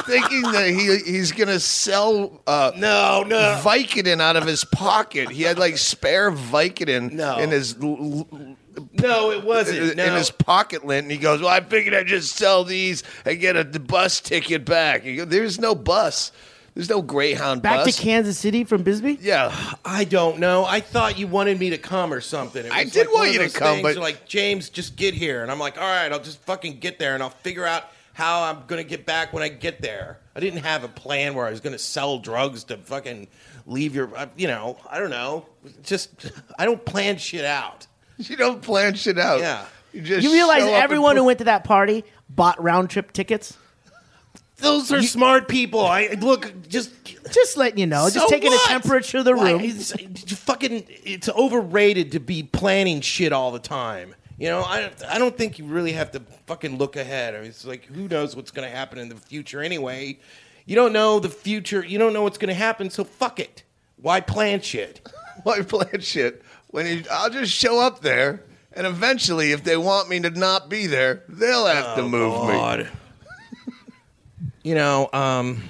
thinking 0.05 0.41
that 0.43 0.67
he 0.67 0.97
he's 1.11 1.31
gonna 1.31 1.59
sell 1.59 2.41
uh, 2.47 2.71
No, 2.75 3.23
no. 3.27 3.59
Vicodin 3.63 4.21
out 4.21 4.35
of 4.37 4.45
his 4.45 4.63
pocket. 4.63 5.29
He 5.29 5.43
had 5.43 5.57
like 5.59 5.77
spare 5.77 6.31
Vicodin 6.31 7.11
No. 7.13 7.37
in 7.37 7.51
his 7.51 7.75
l- 7.81 8.27
l- 8.31 8.55
No, 8.93 9.31
it 9.31 9.43
wasn't. 9.43 9.97
No. 9.97 10.05
in 10.05 10.13
his 10.13 10.31
pocket 10.31 10.85
lint, 10.85 11.03
and 11.05 11.11
he 11.11 11.17
goes, 11.17 11.41
"Well, 11.41 11.49
I 11.49 11.59
figured 11.61 11.93
I'd 11.93 12.07
just 12.07 12.35
sell 12.35 12.63
these 12.63 13.03
and 13.25 13.39
get 13.39 13.55
a 13.57 13.63
bus 13.65 14.19
ticket 14.21 14.65
back." 14.65 15.03
Goes, 15.03 15.27
There's 15.27 15.59
no 15.59 15.75
bus. 15.75 16.31
There's 16.73 16.89
no 16.89 17.01
Greyhound 17.01 17.61
bus 17.61 17.69
Back 17.69 17.85
bus. 17.85 17.97
to 17.97 18.01
Kansas 18.01 18.37
City 18.37 18.63
from 18.63 18.83
Bisbee. 18.83 19.17
yeah, 19.21 19.53
I 19.83 20.05
don't 20.05 20.39
know. 20.39 20.63
I 20.63 20.79
thought 20.79 21.19
you 21.19 21.27
wanted 21.27 21.59
me 21.59 21.71
to 21.71 21.77
come 21.77 22.13
or 22.13 22.21
something. 22.21 22.65
I 22.71 22.85
did 22.85 23.07
like 23.07 23.13
want 23.13 23.33
you 23.33 23.39
to 23.39 23.49
come, 23.49 23.81
things 23.81 23.95
but- 23.95 23.97
like 23.97 24.25
James, 24.25 24.69
just 24.69 24.95
get 24.95 25.13
here, 25.13 25.41
and 25.43 25.51
I'm 25.51 25.59
like, 25.59 25.77
all 25.77 25.83
right, 25.83 26.09
I'll 26.09 26.21
just 26.21 26.39
fucking 26.43 26.79
get 26.79 26.97
there, 26.97 27.13
and 27.13 27.21
I'll 27.21 27.29
figure 27.29 27.65
out 27.65 27.83
how 28.13 28.43
I'm 28.43 28.63
gonna 28.67 28.83
get 28.83 29.05
back 29.05 29.33
when 29.33 29.43
I 29.43 29.49
get 29.49 29.81
there. 29.81 30.19
I 30.35 30.39
didn't 30.39 30.63
have 30.63 30.83
a 30.83 30.87
plan 30.87 31.33
where 31.33 31.45
I 31.45 31.49
was 31.51 31.59
gonna 31.59 31.77
sell 31.79 32.19
drugs 32.19 32.63
to 32.65 32.77
fucking 32.77 33.27
leave 33.65 33.95
your, 33.95 34.15
uh, 34.15 34.27
you 34.37 34.47
know, 34.47 34.77
I 34.89 34.99
don't 34.99 35.09
know. 35.09 35.45
Just 35.83 36.31
I 36.57 36.65
don't 36.65 36.83
plan 36.85 37.17
shit 37.17 37.45
out. 37.45 37.87
you 38.17 38.35
don't 38.35 38.61
plan 38.61 38.93
shit 38.95 39.17
out. 39.19 39.39
Yeah. 39.39 39.65
you 39.93 40.01
just 40.01 40.23
You 40.23 40.33
realize 40.33 40.59
show 40.61 40.67
up 40.67 40.73
and 40.73 40.83
everyone 40.83 41.15
who 41.17 41.23
went 41.23 41.39
to 41.39 41.45
that 41.45 41.63
party 41.63 42.03
bought 42.29 42.61
round 42.61 42.89
trip 42.89 43.11
tickets. 43.13 43.57
those 44.57 44.91
are 44.91 45.01
smart 45.01 45.47
people. 45.47 45.81
I 45.85 46.15
look 46.19 46.53
just 46.67 46.91
Just 47.31 47.57
letting 47.57 47.79
you 47.79 47.87
know, 47.87 48.07
So 48.09 48.19
just 48.21 48.29
taking 48.29 48.51
what? 48.51 48.61
the 48.67 48.73
temperature 48.73 49.17
of 49.19 49.25
the 49.25 49.35
Why? 49.35 49.51
room. 49.53 49.61
It's, 49.63 49.91
it's 49.91 50.33
fucking, 50.33 50.85
it's 51.03 51.29
overrated 51.29 52.11
to 52.13 52.19
be 52.19 52.43
planning 52.43 53.01
shit 53.01 53.31
all 53.33 53.51
the 53.51 53.59
time. 53.59 54.15
You 54.41 54.47
know, 54.47 54.61
I, 54.61 54.89
I 55.07 55.19
don't 55.19 55.37
think 55.37 55.59
you 55.59 55.65
really 55.65 55.91
have 55.91 56.09
to 56.13 56.19
fucking 56.47 56.79
look 56.79 56.95
ahead. 56.95 57.35
I 57.35 57.41
mean, 57.41 57.49
it's 57.49 57.63
like, 57.63 57.85
who 57.85 58.07
knows 58.07 58.35
what's 58.35 58.49
going 58.49 58.67
to 58.67 58.75
happen 58.75 58.97
in 58.97 59.07
the 59.07 59.15
future 59.15 59.61
anyway? 59.61 60.17
You 60.65 60.75
don't 60.75 60.93
know 60.93 61.19
the 61.19 61.29
future. 61.29 61.85
You 61.85 61.99
don't 61.99 62.11
know 62.11 62.23
what's 62.23 62.39
going 62.39 62.49
to 62.49 62.55
happen, 62.55 62.89
so 62.89 63.03
fuck 63.03 63.39
it. 63.39 63.61
Why 63.97 64.19
plan 64.19 64.61
shit? 64.61 65.07
Why 65.43 65.61
plan 65.61 66.01
shit 66.01 66.41
when 66.71 66.87
you, 66.87 67.03
I'll 67.11 67.29
just 67.29 67.51
show 67.51 67.79
up 67.79 68.01
there, 68.01 68.43
and 68.73 68.87
eventually, 68.87 69.51
if 69.51 69.63
they 69.63 69.77
want 69.77 70.09
me 70.09 70.19
to 70.21 70.31
not 70.31 70.69
be 70.69 70.87
there, 70.87 71.23
they'll 71.29 71.67
have 71.67 71.95
to 71.97 72.03
move 72.03 72.47
me. 72.47 72.87
You 74.63 74.75
know, 74.75 75.09
um, 75.11 75.63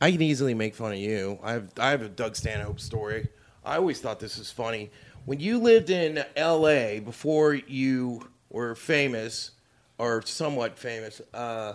I 0.00 0.10
can 0.10 0.20
easily 0.20 0.54
make 0.54 0.74
fun 0.74 0.90
of 0.90 0.98
you. 0.98 1.38
I 1.40 1.52
have, 1.52 1.70
I 1.78 1.90
have 1.90 2.02
a 2.02 2.08
Doug 2.08 2.34
Stanhope 2.34 2.80
story. 2.80 3.28
I 3.64 3.76
always 3.76 4.00
thought 4.00 4.18
this 4.18 4.38
was 4.38 4.50
funny. 4.50 4.90
When 5.26 5.40
you 5.40 5.58
lived 5.58 5.90
in 5.90 6.24
L.A. 6.36 7.00
before 7.00 7.52
you 7.52 8.28
were 8.48 8.76
famous 8.76 9.50
or 9.98 10.22
somewhat 10.22 10.78
famous, 10.78 11.20
uh, 11.34 11.74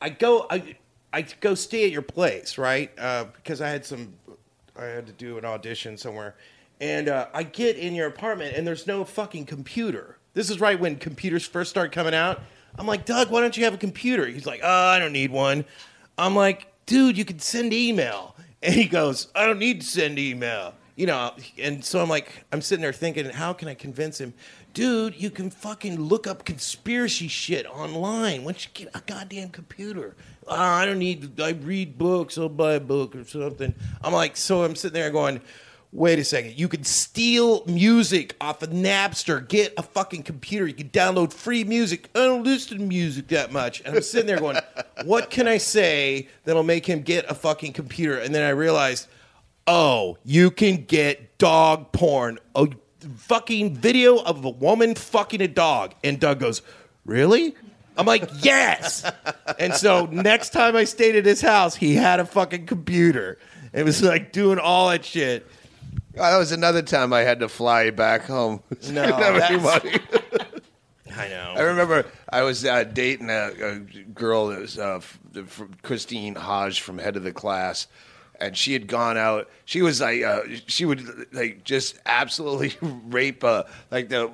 I 0.00 0.08
go 0.10 0.46
I 0.48 0.76
I 1.12 1.22
go 1.40 1.56
stay 1.56 1.84
at 1.84 1.90
your 1.90 2.02
place, 2.02 2.58
right? 2.58 2.92
Uh, 2.96 3.24
because 3.34 3.60
I 3.60 3.68
had 3.68 3.84
some 3.84 4.14
I 4.76 4.84
had 4.84 5.08
to 5.08 5.12
do 5.12 5.38
an 5.38 5.44
audition 5.44 5.98
somewhere, 5.98 6.36
and 6.80 7.08
uh, 7.08 7.26
I 7.34 7.42
get 7.42 7.76
in 7.76 7.96
your 7.96 8.06
apartment 8.06 8.56
and 8.56 8.64
there's 8.64 8.86
no 8.86 9.04
fucking 9.04 9.46
computer. 9.46 10.18
This 10.34 10.48
is 10.48 10.60
right 10.60 10.78
when 10.78 10.96
computers 10.96 11.44
first 11.44 11.68
started 11.68 11.90
coming 11.90 12.14
out. 12.14 12.42
I'm 12.78 12.86
like, 12.86 13.04
Doug, 13.04 13.32
why 13.32 13.40
don't 13.40 13.56
you 13.56 13.64
have 13.64 13.74
a 13.74 13.78
computer? 13.78 14.24
He's 14.24 14.46
like, 14.46 14.60
Oh, 14.62 14.86
I 14.88 15.00
don't 15.00 15.12
need 15.12 15.32
one. 15.32 15.64
I'm 16.16 16.36
like, 16.36 16.72
Dude, 16.86 17.18
you 17.18 17.24
can 17.24 17.40
send 17.40 17.72
email, 17.72 18.36
and 18.62 18.72
he 18.72 18.84
goes, 18.84 19.32
I 19.34 19.46
don't 19.46 19.58
need 19.58 19.80
to 19.80 19.86
send 19.86 20.20
email. 20.20 20.74
You 20.94 21.06
know, 21.06 21.32
and 21.58 21.82
so 21.82 22.02
I'm 22.02 22.08
like, 22.10 22.44
I'm 22.52 22.60
sitting 22.60 22.82
there 22.82 22.92
thinking, 22.92 23.30
how 23.30 23.54
can 23.54 23.68
I 23.68 23.74
convince 23.74 24.20
him? 24.20 24.34
Dude, 24.74 25.20
you 25.20 25.30
can 25.30 25.48
fucking 25.48 25.98
look 25.98 26.26
up 26.26 26.44
conspiracy 26.44 27.28
shit 27.28 27.66
online. 27.66 28.44
Don't 28.44 28.64
you 28.64 28.70
get 28.74 28.94
a 28.94 29.00
goddamn 29.00 29.50
computer? 29.50 30.14
"Oh, 30.46 30.54
I 30.54 30.84
don't 30.84 30.98
need. 30.98 31.40
I 31.40 31.50
read 31.50 31.96
books. 31.96 32.36
I'll 32.36 32.48
buy 32.48 32.74
a 32.74 32.80
book 32.80 33.16
or 33.16 33.24
something. 33.24 33.74
I'm 34.02 34.12
like, 34.12 34.36
so 34.36 34.64
I'm 34.64 34.74
sitting 34.76 34.94
there 34.94 35.10
going, 35.10 35.40
wait 35.92 36.18
a 36.18 36.24
second. 36.24 36.58
You 36.58 36.68
can 36.68 36.84
steal 36.84 37.64
music 37.66 38.34
off 38.40 38.62
of 38.62 38.70
Napster. 38.70 39.46
Get 39.46 39.74
a 39.76 39.82
fucking 39.82 40.22
computer. 40.22 40.66
You 40.66 40.74
can 40.74 40.88
download 40.88 41.32
free 41.32 41.64
music. 41.64 42.08
I 42.14 42.20
don't 42.20 42.44
listen 42.44 42.78
to 42.78 42.84
music 42.84 43.28
that 43.28 43.52
much. 43.52 43.80
And 43.82 43.94
I'm 43.94 44.02
sitting 44.02 44.26
there 44.26 44.40
going, 44.40 44.56
what 45.04 45.30
can 45.30 45.46
I 45.46 45.58
say 45.58 46.28
that'll 46.44 46.62
make 46.62 46.86
him 46.86 47.02
get 47.02 47.30
a 47.30 47.34
fucking 47.34 47.74
computer? 47.74 48.18
And 48.18 48.34
then 48.34 48.42
I 48.42 48.50
realized, 48.50 49.06
oh, 49.66 50.18
you 50.24 50.50
can 50.50 50.84
get 50.84 51.38
dog 51.38 51.92
porn. 51.92 52.38
A 52.54 52.68
fucking 53.16 53.74
video 53.76 54.18
of 54.18 54.44
a 54.44 54.50
woman 54.50 54.94
fucking 54.94 55.40
a 55.40 55.48
dog. 55.48 55.94
And 56.04 56.20
Doug 56.20 56.40
goes, 56.40 56.62
really? 57.04 57.54
I'm 57.96 58.06
like, 58.06 58.28
yes. 58.40 59.04
and 59.58 59.74
so 59.74 60.06
next 60.06 60.50
time 60.50 60.76
I 60.76 60.84
stayed 60.84 61.16
at 61.16 61.26
his 61.26 61.40
house, 61.40 61.74
he 61.74 61.94
had 61.94 62.20
a 62.20 62.24
fucking 62.24 62.66
computer. 62.66 63.38
It 63.72 63.84
was 63.84 64.02
like 64.02 64.32
doing 64.32 64.58
all 64.58 64.88
that 64.90 65.04
shit. 65.04 65.46
Oh, 66.16 66.22
that 66.22 66.36
was 66.36 66.52
another 66.52 66.82
time 66.82 67.12
I 67.12 67.20
had 67.20 67.40
to 67.40 67.48
fly 67.48 67.90
back 67.90 68.24
home. 68.24 68.62
No, 68.90 69.06
Didn't 69.06 69.18
have 69.22 69.36
any 69.36 69.58
that's- 69.58 69.84
money. 69.84 69.98
I 71.16 71.28
know. 71.28 71.54
I 71.56 71.60
remember 71.62 72.06
I 72.30 72.40
was 72.42 72.64
uh, 72.64 72.84
dating 72.84 73.28
a, 73.28 73.50
a 73.60 73.78
girl 74.14 74.48
that 74.48 74.60
was 74.60 74.78
uh, 74.78 75.00
Khrystyne 75.34 76.36
Haje 76.36 76.80
from 76.80 76.96
Head 76.98 77.16
of 77.16 77.22
the 77.22 77.32
Class, 77.32 77.86
and 78.42 78.56
she 78.56 78.72
had 78.72 78.88
gone 78.88 79.16
out. 79.16 79.48
She 79.64 79.82
was 79.82 80.00
like, 80.00 80.22
uh, 80.22 80.40
she 80.66 80.84
would 80.84 81.32
like 81.32 81.62
just 81.62 81.98
absolutely 82.04 82.74
rape, 83.06 83.44
uh, 83.44 83.62
like 83.90 84.08
the 84.08 84.30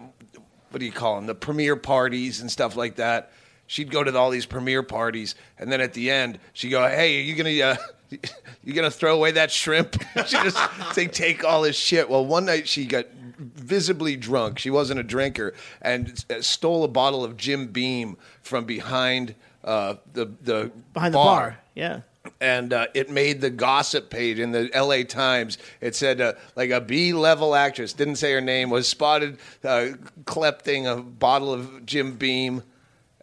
what 0.71 0.81
do 0.81 0.87
you 0.87 0.93
call 0.93 1.17
them, 1.17 1.27
the 1.27 1.35
premiere 1.35 1.77
parties 1.77 2.41
and 2.41 2.51
stuff 2.51 2.75
like 2.75 2.97
that. 2.97 3.33
She'd 3.67 3.91
go 3.91 4.03
to 4.03 4.17
all 4.17 4.31
these 4.31 4.47
premiere 4.47 4.83
parties, 4.83 5.35
and 5.59 5.71
then 5.71 5.83
at 5.83 5.93
the 5.93 6.11
end, 6.11 6.39
she'd 6.55 6.71
go, 6.71 6.89
"Hey, 6.89 7.19
are 7.19 7.23
you 7.23 7.35
gonna?" 7.35 7.61
Uh, 7.61 7.77
you 8.65 8.73
gonna 8.73 8.91
throw 8.91 9.15
away 9.15 9.33
that 9.33 9.51
shrimp? 9.51 10.03
she 10.27 10.37
just 10.39 10.59
say 10.95 11.07
take 11.07 11.45
all 11.45 11.61
this 11.61 11.77
shit. 11.77 12.09
Well, 12.09 12.25
one 12.25 12.47
night 12.47 12.67
she 12.67 12.87
got 12.87 13.07
visibly 13.39 14.17
drunk. 14.17 14.59
She 14.59 14.71
wasn't 14.71 15.01
a 15.01 15.03
drinker 15.03 15.53
and 15.83 16.25
uh, 16.31 16.41
stole 16.41 16.83
a 16.85 16.89
bottle 16.89 17.25
of 17.25 17.37
Jim 17.37 17.67
Beam 17.67 18.17
from 18.41 18.65
behind 18.65 19.35
uh, 19.63 19.97
the 20.15 20.33
the 20.41 20.73
behind 20.95 21.13
the 21.13 21.19
bar. 21.19 21.59
Yeah. 21.75 22.01
And 22.41 22.73
uh, 22.73 22.87
it 22.95 23.11
made 23.11 23.41
the 23.41 23.51
gossip 23.51 24.11
page 24.11 24.39
in 24.39 24.53
the 24.53 24.71
L.A. 24.73 25.05
Times. 25.05 25.59
It 25.81 25.95
said 25.95 26.21
uh, 26.21 26.35
like 26.57 26.71
a 26.71 26.81
B-level 26.81 27.55
actress 27.55 27.93
didn't 27.93 28.17
say 28.17 28.33
her 28.33 28.41
name 28.41 28.71
was 28.71 28.89
spotted 28.89 29.39
uh, 29.65 29.91
klepting 30.25 30.87
a 30.87 30.97
bottle 30.97 31.53
of 31.53 31.85
Jim 31.87 32.17
Beam, 32.17 32.63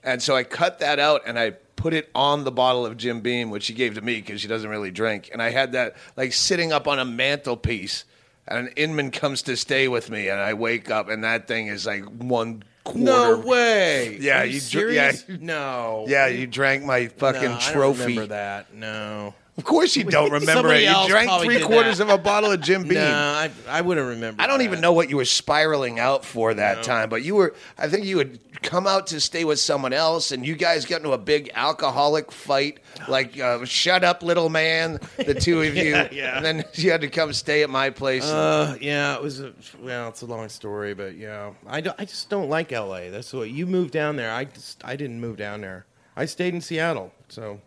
and 0.04 0.22
so 0.22 0.36
I 0.36 0.44
cut 0.44 0.80
that 0.80 1.00
out 1.00 1.22
and 1.26 1.38
I 1.40 1.52
put 1.76 1.94
it 1.94 2.10
on 2.16 2.44
the 2.44 2.52
bottle 2.52 2.86
of 2.86 2.98
Jim 2.98 3.22
Beam, 3.22 3.50
which 3.50 3.64
she 3.64 3.74
gave 3.74 3.96
to 3.96 4.02
me 4.02 4.16
because 4.16 4.42
she 4.42 4.48
doesn't 4.48 4.70
really 4.70 4.92
drink, 4.92 5.30
and 5.32 5.42
I 5.42 5.52
had 5.52 5.74
that 5.74 5.96
like 6.16 6.34
sitting 6.34 6.72
up 6.72 6.88
on 6.88 7.00
a 7.00 7.06
mantelpiece. 7.06 8.06
And 8.48 8.68
an 8.68 8.74
Inman 8.76 9.10
comes 9.10 9.42
to 9.44 9.58
stay 9.58 9.88
with 9.88 10.12
me, 10.12 10.30
and 10.30 10.40
I 10.40 10.54
wake 10.54 10.92
up, 10.92 11.10
and 11.10 11.24
that 11.24 11.48
thing 11.48 11.66
is 11.66 11.88
like 11.88 12.04
one 12.04 12.62
quarter. 12.86 13.00
No 13.00 13.40
way. 13.40 14.18
Yeah, 14.22 14.42
Are 14.42 14.46
you, 14.46 14.54
you 14.54 14.60
dr- 14.60 14.70
serious? 14.70 15.26
yeah. 15.28 15.36
no. 15.42 16.06
Yeah, 16.08 16.28
you 16.28 16.48
drank 16.48 16.86
my 16.86 17.08
fucking 17.08 17.42
no, 17.42 17.48
I 17.48 17.60
don't 17.60 17.74
trophy. 17.74 18.02
remember 18.04 18.28
that. 18.28 18.74
No. 18.74 19.34
Of 19.58 19.64
course 19.64 19.96
you 19.96 20.04
don't 20.04 20.32
remember 20.32 20.52
Somebody 20.54 20.80
it. 20.80 20.90
You 20.90 20.96
else 20.96 21.08
drank 21.08 21.28
probably 21.30 21.48
three 21.48 21.58
did 21.60 21.66
quarters 21.68 22.00
that. 22.00 22.04
of 22.06 22.10
a 22.10 22.18
bottle 22.18 22.52
of 22.52 22.60
Jim 22.62 22.84
Beam. 22.88 22.96
No, 22.96 23.06
I, 23.10 23.50
I 23.70 23.82
wouldn't 23.82 24.08
remember. 24.08 24.42
I 24.42 24.48
don't 24.48 24.62
even 24.64 24.82
know 24.82 24.92
what 24.92 25.10
you 25.10 25.16
were 25.18 25.24
spiraling 25.26 25.98
out 26.00 26.26
for 26.26 26.54
that 26.54 26.84
time, 26.84 27.08
but 27.10 27.24
you 27.24 27.36
were. 27.36 27.56
I 27.78 27.88
think 27.88 28.06
you 28.06 28.18
had 28.18 28.40
come 28.62 28.86
out 28.88 29.08
to 29.08 29.20
stay 29.22 29.46
with 29.46 29.60
someone 29.60 29.94
else, 29.94 30.32
and 30.32 30.46
you 30.46 30.56
guys 30.56 30.86
got 30.86 30.98
into 30.98 31.12
a 31.14 31.18
big 31.18 31.52
alcoholic 31.56 32.32
fight. 32.34 32.80
Like, 33.08 33.40
uh, 33.40 33.64
shut 33.66 34.04
up, 34.04 34.24
little 34.24 34.50
man, 34.50 35.00
the 35.18 35.34
two 35.34 35.62
of 35.62 35.76
you. 35.78 35.92
Yeah, 35.92 36.10
yeah. 36.12 36.36
And 36.38 36.46
then 36.46 36.66
you 36.74 36.92
had 36.92 37.02
to 37.02 37.08
come 37.08 37.32
stay 37.32 37.64
at 37.64 37.70
my 37.70 37.90
place. 37.92 38.26
Uh, 38.26 38.76
yeah, 38.82 39.16
it 39.16 39.22
was. 39.22 39.40
A, 39.40 39.54
well, 39.82 40.10
it's 40.10 40.22
a 40.22 40.26
long 40.26 40.50
story, 40.50 40.94
but 40.94 41.16
yeah, 41.16 41.52
I, 41.68 41.80
don't- 41.82 42.00
I 42.00 42.04
just 42.06 42.30
don't 42.30 42.50
like 42.50 42.74
L.A. 42.74 43.10
That's 43.10 43.32
what 43.32 43.50
you 43.50 43.66
moved 43.68 43.92
down 43.92 44.18
there. 44.18 44.32
I 44.34 44.46
just 44.46 44.84
I 44.84 44.96
didn't 44.98 45.22
move 45.22 45.38
down 45.38 45.62
there. 45.62 45.86
I 46.18 46.26
stayed 46.26 46.54
in 46.54 46.60
Seattle. 46.62 47.12
So 47.30 47.60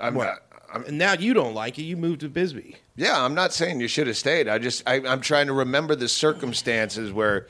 I'm, 0.00 0.14
what? 0.14 0.28
I'm- 0.72 0.84
and 0.86 0.98
now 0.98 1.14
you 1.14 1.32
don't 1.32 1.54
like 1.54 1.78
it. 1.78 1.82
You 1.84 1.96
moved 1.96 2.20
to 2.20 2.28
Bisbee. 2.28 2.76
Yeah, 2.96 3.24
I'm 3.24 3.34
not 3.34 3.52
saying 3.54 3.80
you 3.80 3.88
should 3.88 4.06
have 4.06 4.16
stayed. 4.18 4.48
I 4.48 4.58
just 4.58 4.82
I, 4.86 4.96
I'm 4.96 5.20
trying 5.20 5.46
to 5.46 5.52
remember 5.54 5.94
the 5.94 6.08
circumstances 6.08 7.10
where 7.12 7.46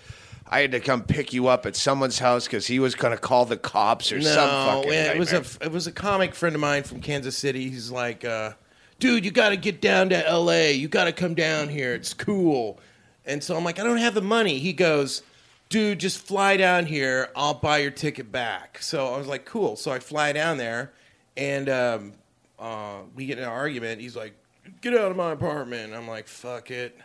I 0.46 0.61
had 0.61 0.70
to 0.72 0.81
come 0.81 1.03
pick 1.03 1.33
you 1.33 1.48
up 1.48 1.66
at 1.66 1.74
someone's 1.74 2.18
house 2.20 2.44
because 2.44 2.66
he 2.66 2.79
was 2.79 2.94
going 2.94 3.12
to 3.14 3.20
call 3.20 3.44
the 3.44 3.57
cops 3.57 4.12
or 4.12 4.20
some 4.22 4.35
No, 4.48 4.83
fucking. 4.83 4.92
it 4.92 5.18
was 5.18 5.33
a 5.33 5.44
it 5.62 5.72
was 5.72 5.87
a 5.87 5.92
comic 5.92 6.35
friend 6.35 6.55
of 6.55 6.61
mine 6.61 6.85
from 6.85 7.01
Kansas 7.01 7.37
City. 7.37 7.68
He's 7.68 7.90
like, 7.90 8.24
uh, 8.24 8.53
dude, 9.01 9.24
you 9.24 9.31
got 9.31 9.48
to 9.51 9.57
get 9.57 9.81
down 9.81 10.11
to 10.11 10.29
L.A. 10.29 10.72
You 10.74 10.87
got 10.88 11.05
to 11.05 11.12
come 11.12 11.35
down 11.35 11.68
here. 11.68 11.94
It's 11.94 12.14
cool. 12.14 12.79
And 13.27 13.42
so 13.42 13.57
I'm 13.57 13.64
like, 13.64 13.79
I 13.81 13.85
don't 13.85 13.98
have 13.98 14.14
the 14.14 14.22
money. 14.22 14.59
He 14.59 14.72
goes, 14.72 15.22
dude, 15.70 15.98
just 15.98 16.18
fly 16.18 16.57
down 16.57 16.87
here. 16.87 17.31
I'll 17.37 17.55
buy 17.55 17.79
your 17.79 17.90
ticket 17.90 18.31
back. 18.33 18.79
So 18.81 19.12
I 19.12 19.18
was 19.18 19.27
like, 19.27 19.44
cool. 19.44 19.74
So 19.77 19.90
I 19.92 19.98
fly 19.98 20.33
down 20.33 20.57
there, 20.57 20.92
and 21.38 21.68
um, 21.68 22.12
uh, 22.59 22.98
we 23.14 23.24
get 23.27 23.38
in 23.38 23.44
an 23.44 23.51
argument. 23.51 24.01
He's 24.01 24.16
like, 24.16 24.35
get 24.83 24.92
out 24.94 25.11
of 25.11 25.16
my 25.16 25.33
apartment. 25.33 25.94
I'm 25.94 26.09
like, 26.09 26.27
fuck 26.27 26.70
it. 26.70 26.98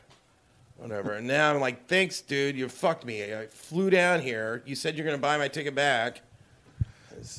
Whatever. 0.77 1.13
And 1.13 1.27
now 1.27 1.53
I'm 1.53 1.61
like, 1.61 1.87
thanks, 1.87 2.19
dude. 2.19 2.57
You 2.57 2.67
fucked 2.67 3.05
me. 3.05 3.23
I 3.33 3.45
flew 3.45 3.89
down 3.89 4.21
here. 4.21 4.63
You 4.65 4.75
said 4.75 4.95
you're 4.97 5.05
going 5.05 5.15
to 5.17 5.21
buy 5.21 5.37
my 5.37 5.47
ticket 5.47 5.75
back. 5.75 6.21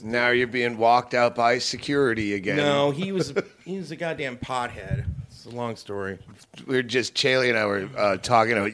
Now 0.03 0.31
you're 0.31 0.47
being 0.47 0.79
walked 0.79 1.15
out 1.15 1.35
by 1.35 1.59
security 1.59 2.35
again. 2.35 2.57
No, 2.57 2.91
he 2.93 3.11
was 3.13 3.35
he 3.65 3.77
was 3.77 3.91
a 3.91 3.97
goddamn 3.97 4.39
pothead. 4.39 5.05
It's 5.27 5.47
a 5.47 5.51
long 5.51 5.75
story. 5.77 6.19
We 6.67 6.79
are 6.79 6.83
just 6.83 7.15
Chaille 7.15 7.51
and 7.51 7.59
I 7.59 7.67
were 7.67 7.89
uh, 7.97 8.17
talking 8.19 8.53
about 8.57 8.71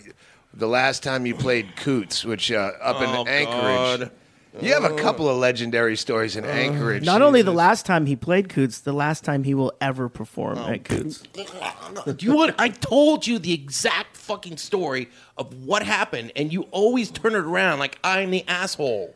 the 0.52 0.68
last 0.68 1.02
time 1.02 1.24
you 1.24 1.34
played 1.34 1.74
Coots, 1.76 2.24
which 2.24 2.52
uh, 2.52 2.72
up 2.82 2.96
Oh, 3.00 3.22
in 3.22 3.28
Anchorage. 3.28 4.00
God. 4.00 4.10
You 4.60 4.72
have 4.74 4.84
a 4.84 4.90
oh. 4.90 4.96
couple 4.96 5.28
of 5.28 5.36
legendary 5.36 5.96
stories 5.96 6.34
in 6.36 6.44
Anchorage. 6.44 7.04
Not 7.04 7.22
only 7.22 7.42
the 7.42 7.52
last 7.52 7.86
time 7.86 8.06
he 8.06 8.16
played 8.16 8.48
Coots, 8.48 8.80
the 8.80 8.92
last 8.92 9.24
time 9.24 9.44
he 9.44 9.54
will 9.54 9.72
ever 9.80 10.08
perform 10.08 10.58
Oh, 10.58 10.68
at 10.68 10.84
Coots. 10.84 11.22
Do 11.32 12.26
you 12.26 12.34
want? 12.34 12.56
I 12.58 12.68
told 12.68 13.26
you 13.26 13.38
the 13.38 13.52
exact 13.52 14.16
fucking 14.16 14.56
story 14.56 15.08
of 15.38 15.64
what 15.64 15.82
happened, 15.84 16.32
and 16.34 16.52
you 16.52 16.62
always 16.72 17.10
turn 17.10 17.34
it 17.34 17.44
around 17.44 17.78
like 17.78 17.98
I'm 18.02 18.30
the 18.30 18.44
asshole. 18.48 19.14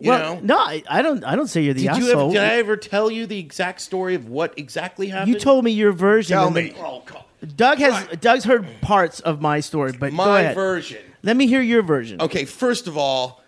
You 0.00 0.10
well, 0.10 0.34
know? 0.36 0.40
no, 0.42 0.58
I, 0.58 0.82
I 0.88 1.02
don't. 1.02 1.24
I 1.24 1.34
don't 1.34 1.46
say 1.46 1.62
you're 1.62 1.72
the 1.72 1.86
Did 1.86 1.96
you 1.96 2.04
ever? 2.10 2.18
asshole. 2.18 2.32
Did 2.32 2.42
I 2.42 2.56
ever 2.56 2.76
tell 2.76 3.10
you 3.10 3.26
the 3.26 3.38
exact 3.38 3.80
story 3.80 4.14
of 4.14 4.28
what 4.28 4.58
exactly 4.58 5.08
happened? 5.08 5.32
you 5.32 5.38
told 5.40 5.64
me 5.64 5.70
your 5.70 5.92
version. 5.92 6.34
Tell 6.36 6.48
and 6.48 6.56
then- 6.56 6.64
me. 6.64 6.74
Oh, 6.78 7.02
God. 7.06 7.24
Doug 7.56 7.78
has 7.78 8.06
Doug's 8.20 8.44
heard 8.44 8.66
parts 8.80 9.20
of 9.20 9.40
my 9.40 9.60
story, 9.60 9.92
but 9.92 10.10
go 10.10 10.16
my 10.16 10.40
ahead. 10.40 10.54
version. 10.54 11.02
Let 11.22 11.36
me 11.36 11.46
hear 11.46 11.60
your 11.60 11.82
version. 11.82 12.20
Okay, 12.20 12.44
first 12.44 12.86
of 12.86 12.96
all, 12.96 13.43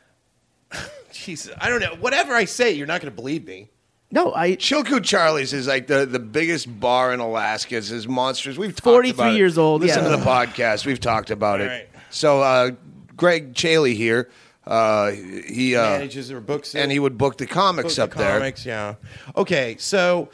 Jesus, 1.27 1.53
I 1.59 1.69
don't 1.69 1.81
know. 1.81 1.95
Whatever 2.01 2.35
I 2.35 2.45
say, 2.45 2.73
you're 2.73 2.87
not 2.87 3.01
going 3.01 3.11
to 3.13 3.17
believe 3.17 3.45
me. 3.47 3.69
No, 4.13 4.33
I 4.33 4.53
Chilkoot 4.53 5.03
Charlie's 5.05 5.53
is 5.53 5.67
like 5.67 5.89
the, 5.89 6.07
the 6.07 6.21
biggest 6.21 6.79
bar 6.81 7.13
in 7.13 7.19
Alaska. 7.19 7.77
It's 7.77 7.91
is 7.91 8.07
monsters. 8.07 8.57
We've 8.57 8.71
talked 8.71 8.85
43 8.85 9.13
about 9.25 9.33
it. 9.35 9.37
years 9.37 9.59
old, 9.59 9.81
Listen 9.83 10.05
yeah. 10.05 10.11
to 10.11 10.17
the 10.17 10.23
podcast. 10.23 10.87
We've 10.87 11.01
talked 11.01 11.31
about 11.31 11.61
it. 11.61 11.67
Right. 11.67 11.89
So 12.11 12.41
uh, 12.41 12.71
Greg 13.17 13.55
Chaille 13.55 13.95
here, 13.97 14.31
uh, 14.65 15.11
he 15.11 15.75
uh, 15.75 15.83
Manages 15.99 16.31
or 16.31 16.41
books 16.41 16.77
it. 16.77 16.81
and 16.81 16.93
he 16.93 17.01
would 17.01 17.19
book 17.19 17.37
the 17.37 17.47
comics 17.47 17.97
Book 17.97 18.05
up 18.05 18.11
the 18.13 18.19
there. 18.19 18.39
comics, 18.39 18.65
yeah. 18.65 18.95
Okay, 19.37 19.77
so 19.81 20.29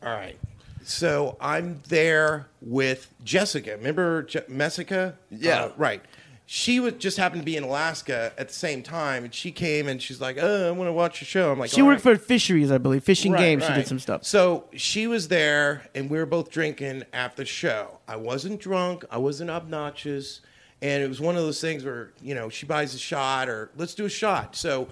all 0.00 0.12
right. 0.12 0.38
So 0.84 1.36
I'm 1.40 1.80
there 1.88 2.46
with 2.60 3.12
Jessica. 3.24 3.72
Remember 3.72 4.22
Je- 4.22 4.42
Messica? 4.48 5.16
Yeah. 5.30 5.64
Uh, 5.64 5.72
right. 5.76 6.02
She 6.46 6.78
was 6.78 6.94
just 6.94 7.16
happened 7.16 7.40
to 7.40 7.46
be 7.46 7.56
in 7.56 7.64
Alaska 7.64 8.32
at 8.36 8.48
the 8.48 8.54
same 8.54 8.82
time, 8.82 9.24
and 9.24 9.32
she 9.34 9.50
came 9.50 9.88
and 9.88 10.00
she's 10.00 10.20
like, 10.20 10.36
"Oh, 10.38 10.68
I 10.68 10.70
want 10.72 10.88
to 10.88 10.92
watch 10.92 11.22
your 11.22 11.26
show." 11.26 11.50
I'm 11.50 11.58
like, 11.58 11.70
she 11.70 11.80
"All 11.80 11.86
worked 11.86 12.04
right." 12.04 12.18
for 12.18 12.22
fisheries, 12.22 12.70
I 12.70 12.76
believe, 12.76 13.02
fishing 13.02 13.32
Right, 13.32 13.40
games. 13.40 13.62
She 13.62 13.70
right. 13.70 13.76
did 13.76 13.86
some 13.88 13.98
stuff. 13.98 14.24
So 14.24 14.64
she 14.74 15.06
was 15.06 15.28
there, 15.28 15.88
and 15.94 16.10
we 16.10 16.18
were 16.18 16.26
both 16.26 16.50
drinking 16.50 17.04
at 17.14 17.36
the 17.36 17.46
show. 17.46 17.98
I 18.06 18.16
wasn't 18.16 18.60
drunk. 18.60 19.06
I 19.10 19.16
wasn't 19.16 19.48
obnoxious, 19.48 20.42
and 20.82 21.02
it 21.02 21.08
was 21.08 21.18
one 21.18 21.34
of 21.34 21.42
those 21.42 21.62
things 21.62 21.82
where 21.82 22.12
you 22.20 22.34
know 22.34 22.50
she 22.50 22.66
buys 22.66 22.94
a 22.94 22.98
shot 22.98 23.48
or 23.48 23.70
let's 23.78 23.94
do 23.94 24.04
a 24.04 24.10
shot. 24.10 24.54
So 24.54 24.88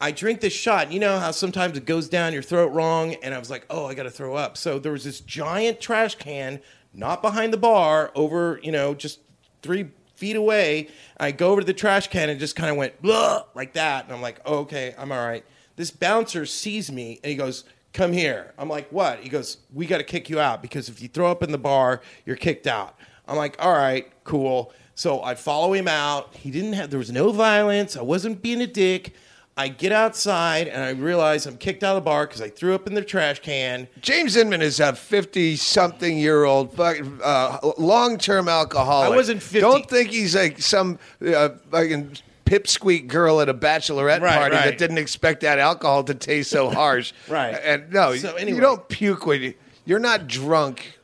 I 0.00 0.10
drink 0.10 0.40
this 0.40 0.54
shot. 0.54 0.90
You 0.90 1.00
know 1.00 1.18
how 1.18 1.32
sometimes 1.32 1.76
it 1.76 1.84
goes 1.84 2.08
down 2.08 2.32
your 2.32 2.42
throat 2.42 2.72
wrong, 2.72 3.14
and 3.22 3.34
I 3.34 3.38
was 3.38 3.50
like, 3.50 3.66
oh, 3.68 3.84
I 3.86 3.92
got 3.92 4.04
to 4.04 4.10
throw 4.10 4.36
up. 4.36 4.56
So 4.56 4.78
there 4.78 4.92
was 4.92 5.04
this 5.04 5.20
giant 5.20 5.80
trash 5.82 6.14
can, 6.14 6.60
not 6.94 7.20
behind 7.20 7.52
the 7.52 7.58
bar, 7.58 8.10
over 8.14 8.58
you 8.62 8.72
know 8.72 8.94
just 8.94 9.20
three 9.60 9.90
feet 10.24 10.36
away. 10.36 10.88
I 11.18 11.32
go 11.32 11.50
over 11.50 11.60
to 11.60 11.66
the 11.66 11.74
trash 11.74 12.08
can 12.08 12.30
and 12.30 12.40
just 12.40 12.56
kind 12.56 12.70
of 12.70 12.78
went 12.78 13.02
Blah, 13.02 13.44
like 13.54 13.74
that, 13.74 14.06
and 14.06 14.14
I'm 14.14 14.22
like, 14.22 14.40
oh, 14.46 14.60
okay, 14.60 14.94
I'm 14.96 15.12
all 15.12 15.18
right. 15.18 15.44
This 15.76 15.90
bouncer 15.90 16.46
sees 16.46 16.90
me 16.90 17.20
and 17.22 17.30
he 17.30 17.36
goes, 17.36 17.64
"Come 17.92 18.12
here." 18.12 18.54
I'm 18.56 18.68
like, 18.68 18.88
"What?" 18.90 19.20
He 19.20 19.28
goes, 19.28 19.58
"We 19.72 19.86
got 19.86 19.98
to 19.98 20.04
kick 20.04 20.30
you 20.30 20.40
out 20.40 20.62
because 20.62 20.88
if 20.88 21.02
you 21.02 21.08
throw 21.08 21.30
up 21.30 21.42
in 21.42 21.52
the 21.52 21.58
bar, 21.58 22.00
you're 22.24 22.36
kicked 22.36 22.66
out." 22.66 22.96
I'm 23.26 23.36
like, 23.36 23.56
"All 23.58 23.72
right, 23.72 24.10
cool." 24.22 24.72
So 24.94 25.22
I 25.22 25.34
follow 25.34 25.72
him 25.74 25.88
out. 25.88 26.34
He 26.36 26.50
didn't 26.50 26.74
have. 26.74 26.90
There 26.90 26.98
was 26.98 27.10
no 27.10 27.32
violence. 27.32 27.96
I 27.96 28.02
wasn't 28.02 28.40
being 28.40 28.62
a 28.62 28.66
dick. 28.68 29.14
I 29.56 29.68
get 29.68 29.92
outside 29.92 30.66
and 30.66 30.82
I 30.82 30.90
realize 30.90 31.46
I'm 31.46 31.56
kicked 31.56 31.84
out 31.84 31.96
of 31.96 32.02
the 32.02 32.04
bar 32.04 32.26
because 32.26 32.40
I 32.42 32.48
threw 32.48 32.74
up 32.74 32.86
in 32.88 32.94
the 32.94 33.02
trash 33.04 33.38
can. 33.40 33.86
James 34.00 34.34
Inman 34.36 34.62
is 34.62 34.80
a 34.80 34.94
fifty-something-year-old 34.94 36.78
uh, 36.78 37.58
long-term 37.78 38.48
alcoholic. 38.48 39.12
I 39.12 39.16
wasn't 39.16 39.42
50. 39.42 39.60
Don't 39.60 39.88
think 39.88 40.10
he's 40.10 40.34
like 40.34 40.60
some 40.60 40.98
uh, 41.24 41.50
fucking 41.70 42.16
pipsqueak 42.46 43.06
girl 43.06 43.40
at 43.40 43.48
a 43.48 43.54
bachelorette 43.54 44.20
Right, 44.20 44.36
party 44.36 44.56
right. 44.56 44.64
that 44.66 44.78
didn't 44.78 44.98
expect 44.98 45.40
that 45.42 45.58
alcohol 45.58 46.04
to 46.04 46.14
taste 46.14 46.50
so 46.50 46.68
harsh. 46.80 47.12
Right. 47.28 47.52
And 47.62 47.92
no, 47.92 48.16
So 48.16 48.34
anyway. 48.34 48.56
you 48.56 48.60
don't 48.60 48.88
puke 48.88 49.24
when 49.26 49.40
you. 49.42 49.54
You're 49.86 49.98
not 50.00 50.26
drunk. 50.26 50.98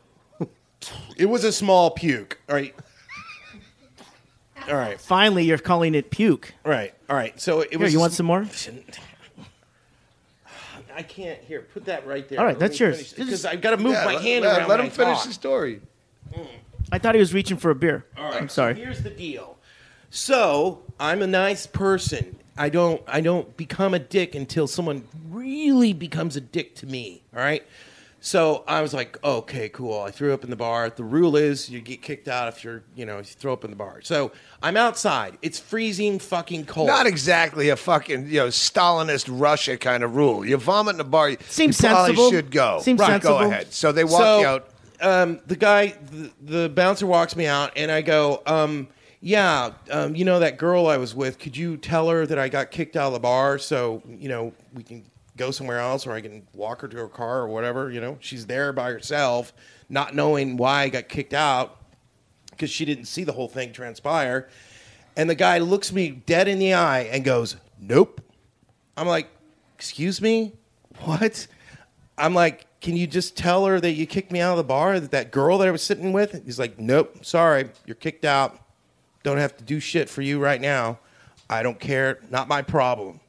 It 1.16 1.26
was 1.26 1.44
a 1.44 1.52
small 1.52 1.90
puke. 1.90 2.40
All 2.48 2.54
right. 2.56 2.74
All 4.68 4.74
right. 4.76 5.00
Finally, 5.00 5.44
you're 5.44 5.58
calling 5.58 5.94
it 5.94 6.10
puke. 6.10 6.52
All 6.64 6.72
right. 6.72 6.92
All 7.08 7.16
right. 7.16 7.38
So 7.40 7.60
it 7.60 7.70
Here, 7.70 7.78
was. 7.78 7.92
you 7.92 8.00
want 8.00 8.12
some 8.12 8.26
more? 8.26 8.44
I 10.94 11.02
can't. 11.02 11.38
Here, 11.40 11.62
put 11.62 11.86
that 11.86 12.06
right 12.06 12.28
there. 12.28 12.38
All 12.40 12.44
right, 12.44 12.58
that's 12.58 12.78
yours. 12.80 13.12
Because 13.12 13.44
I've 13.44 13.60
got 13.62 13.70
to 13.70 13.76
move 13.76 13.92
Yeah, 13.92 14.04
my 14.04 14.14
let, 14.14 14.22
hand 14.22 14.44
let- 14.44 14.58
around. 14.58 14.68
let 14.68 14.78
when 14.78 14.86
him 14.86 14.92
I 14.92 14.96
finish 14.96 15.18
talk. 15.18 15.26
the 15.28 15.32
story. 15.32 15.80
I 16.92 16.98
thought 16.98 17.14
he 17.14 17.20
was 17.20 17.32
reaching 17.32 17.56
for 17.56 17.70
a 17.70 17.74
beer. 17.74 18.04
All 18.16 18.24
right, 18.24 18.42
I'm 18.42 18.48
sorry. 18.48 18.74
So 18.74 18.80
here's 18.80 19.02
the 19.02 19.10
deal. 19.10 19.56
So 20.10 20.82
I'm 20.98 21.22
a 21.22 21.26
nice 21.26 21.66
person. 21.66 22.36
I 22.58 22.68
don't. 22.68 23.00
I 23.06 23.20
don't 23.20 23.56
become 23.56 23.94
a 23.94 23.98
dick 23.98 24.34
until 24.34 24.66
someone 24.66 25.06
really 25.30 25.92
becomes 25.92 26.36
a 26.36 26.40
dick 26.40 26.74
to 26.76 26.86
me. 26.86 27.22
All 27.34 27.40
right. 27.40 27.64
So 28.22 28.64
I 28.68 28.82
was 28.82 28.92
like, 28.92 29.22
okay, 29.24 29.70
cool. 29.70 30.02
I 30.02 30.10
threw 30.10 30.34
up 30.34 30.44
in 30.44 30.50
the 30.50 30.56
bar. 30.56 30.90
The 30.90 31.02
rule 31.02 31.36
is 31.36 31.70
you 31.70 31.80
get 31.80 32.02
kicked 32.02 32.28
out 32.28 32.48
if 32.48 32.62
you're, 32.62 32.82
you 32.94 33.06
know, 33.06 33.18
if 33.18 33.28
you 33.28 33.34
throw 33.38 33.54
up 33.54 33.64
in 33.64 33.70
the 33.70 33.76
bar. 33.76 34.00
So 34.02 34.32
I'm 34.62 34.76
outside. 34.76 35.38
It's 35.40 35.58
freezing 35.58 36.18
fucking 36.18 36.66
cold. 36.66 36.88
Not 36.88 37.06
exactly 37.06 37.70
a 37.70 37.76
fucking 37.76 38.26
you 38.26 38.40
know 38.40 38.48
Stalinist 38.48 39.26
Russia 39.30 39.78
kind 39.78 40.04
of 40.04 40.16
rule. 40.16 40.44
You 40.44 40.58
vomit 40.58 40.96
in 40.96 41.00
a 41.00 41.04
bar. 41.04 41.32
Seems 41.48 41.80
you 41.80 41.88
probably 41.88 42.14
sensible. 42.14 42.30
Should 42.30 42.50
go. 42.50 42.80
Seems 42.82 43.00
right, 43.00 43.08
sensible. 43.08 43.38
Go 43.38 43.46
ahead. 43.46 43.72
So 43.72 43.90
they 43.90 44.04
walk 44.04 44.20
so, 44.20 44.40
you 44.40 44.46
out. 44.46 44.68
Um, 45.00 45.40
the 45.46 45.56
guy, 45.56 45.94
the, 46.10 46.30
the 46.42 46.68
bouncer 46.68 47.06
walks 47.06 47.34
me 47.34 47.46
out, 47.46 47.72
and 47.74 47.90
I 47.90 48.02
go, 48.02 48.42
um, 48.44 48.88
"Yeah, 49.22 49.72
um, 49.90 50.14
you 50.14 50.26
know 50.26 50.40
that 50.40 50.58
girl 50.58 50.88
I 50.88 50.98
was 50.98 51.14
with. 51.14 51.38
Could 51.38 51.56
you 51.56 51.78
tell 51.78 52.10
her 52.10 52.26
that 52.26 52.38
I 52.38 52.50
got 52.50 52.70
kicked 52.70 52.96
out 52.96 53.06
of 53.06 53.12
the 53.14 53.20
bar, 53.20 53.58
so 53.58 54.02
you 54.06 54.28
know 54.28 54.52
we 54.74 54.82
can 54.82 55.04
go 55.40 55.50
somewhere 55.50 55.78
else, 55.78 56.06
or 56.06 56.12
I 56.12 56.20
can 56.20 56.46
walk 56.54 56.82
her 56.82 56.88
to 56.88 56.96
her 56.98 57.08
car 57.08 57.40
or 57.40 57.48
whatever. 57.48 57.90
You 57.90 58.00
know, 58.00 58.18
she's 58.20 58.46
there 58.46 58.72
by 58.72 58.90
herself, 58.90 59.52
not 59.88 60.14
knowing 60.14 60.56
why 60.56 60.82
I 60.82 60.88
got 60.88 61.08
kicked 61.08 61.34
out 61.34 61.76
because 62.50 62.70
she 62.70 62.84
didn't 62.84 63.06
see 63.06 63.24
the 63.24 63.32
whole 63.32 63.48
thing 63.48 63.72
transpire." 63.72 64.48
And 65.16 65.28
the 65.28 65.34
guy 65.34 65.58
looks 65.58 65.92
me 65.92 66.10
dead 66.10 66.46
in 66.46 66.58
the 66.58 66.74
eye 66.74 67.00
and 67.12 67.24
goes, 67.24 67.56
"Nope." 67.80 68.20
I'm 68.96 69.08
like, 69.08 69.28
"Excuse 69.76 70.20
me, 70.20 70.52
what?" 71.00 71.46
I'm 72.18 72.34
like, 72.34 72.66
can 72.80 72.96
you 72.96 73.06
just 73.06 73.36
tell 73.36 73.66
her 73.66 73.80
that 73.80 73.92
you 73.92 74.06
kicked 74.06 74.30
me 74.30 74.40
out 74.40 74.52
of 74.52 74.58
the 74.58 74.64
bar? 74.64 75.00
That 75.00 75.10
that 75.10 75.30
girl 75.30 75.58
that 75.58 75.68
I 75.68 75.70
was 75.70 75.82
sitting 75.82 76.12
with? 76.12 76.44
He's 76.44 76.58
like, 76.58 76.78
nope, 76.78 77.24
sorry, 77.24 77.70
you're 77.86 77.94
kicked 77.94 78.24
out. 78.24 78.58
Don't 79.22 79.38
have 79.38 79.56
to 79.58 79.64
do 79.64 79.80
shit 79.80 80.08
for 80.08 80.22
you 80.22 80.38
right 80.38 80.60
now. 80.60 80.98
I 81.48 81.62
don't 81.62 81.78
care. 81.78 82.20
Not 82.30 82.48
my 82.48 82.62
problem. 82.62 83.20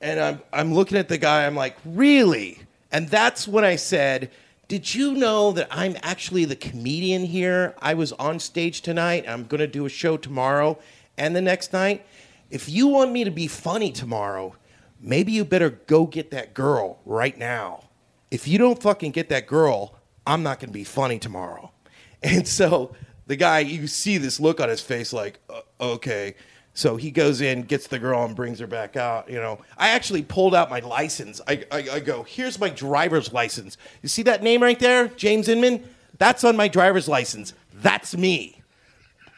And 0.00 0.18
I'm 0.18 0.42
I'm 0.52 0.74
looking 0.74 0.98
at 0.98 1.08
the 1.08 1.18
guy. 1.18 1.46
I'm 1.46 1.54
like, 1.54 1.76
really? 1.84 2.60
And 2.92 3.08
that's 3.08 3.46
when 3.46 3.64
I 3.64 3.76
said, 3.76 4.30
did 4.70 4.94
you 4.94 5.14
know 5.14 5.52
that 5.52 5.68
I'm 5.70 5.96
actually 6.02 6.44
the 6.44 6.56
comedian 6.56 7.24
here? 7.24 7.74
I 7.80 7.94
was 7.94 8.12
on 8.12 8.38
stage 8.38 8.82
tonight. 8.82 9.24
I'm 9.28 9.44
going 9.44 9.58
to 9.60 9.66
do 9.66 9.84
a 9.84 9.88
show 9.88 10.16
tomorrow 10.16 10.78
and 11.18 11.34
the 11.34 11.40
next 11.40 11.72
night. 11.72 12.06
If 12.50 12.68
you 12.68 12.86
want 12.86 13.12
me 13.12 13.24
to 13.24 13.30
be 13.30 13.46
funny 13.46 13.92
tomorrow, 13.92 14.56
maybe 15.00 15.32
you 15.32 15.44
better 15.44 15.70
go 15.70 16.06
get 16.06 16.30
that 16.30 16.54
girl 16.54 17.00
right 17.04 17.36
now. 17.36 17.84
If 18.30 18.46
you 18.46 18.58
don't 18.58 18.80
fucking 18.80 19.10
get 19.10 19.28
that 19.30 19.46
girl, 19.46 19.96
I'm 20.26 20.42
not 20.42 20.60
going 20.60 20.68
to 20.68 20.72
be 20.72 20.84
funny 20.84 21.18
tomorrow. 21.18 21.72
And 22.22 22.46
so 22.46 22.94
the 23.28 23.36
guy, 23.36 23.60
you 23.60 23.86
see 23.86 24.18
this 24.18 24.38
look 24.38 24.60
on 24.60 24.68
his 24.68 24.82
face 24.82 25.10
like, 25.10 25.40
uh, 25.48 25.62
okay. 25.80 26.34
So 26.72 26.96
he 26.96 27.10
goes 27.10 27.40
in, 27.40 27.62
gets 27.62 27.88
the 27.88 27.98
girl, 27.98 28.24
and 28.24 28.34
brings 28.34 28.58
her 28.60 28.66
back 28.66 28.96
out. 28.96 29.28
You 29.28 29.36
know, 29.36 29.58
I 29.76 29.90
actually 29.90 30.22
pulled 30.22 30.54
out 30.54 30.70
my 30.70 30.80
license. 30.80 31.40
I, 31.46 31.64
I, 31.70 31.88
I 31.92 32.00
go, 32.00 32.22
here's 32.22 32.58
my 32.58 32.68
driver's 32.68 33.32
license. 33.32 33.76
You 34.02 34.08
see 34.08 34.22
that 34.22 34.42
name 34.42 34.62
right 34.62 34.78
there, 34.78 35.08
James 35.08 35.48
Inman? 35.48 35.82
That's 36.18 36.44
on 36.44 36.56
my 36.56 36.68
driver's 36.68 37.08
license. 37.08 37.54
That's 37.74 38.16
me. 38.16 38.62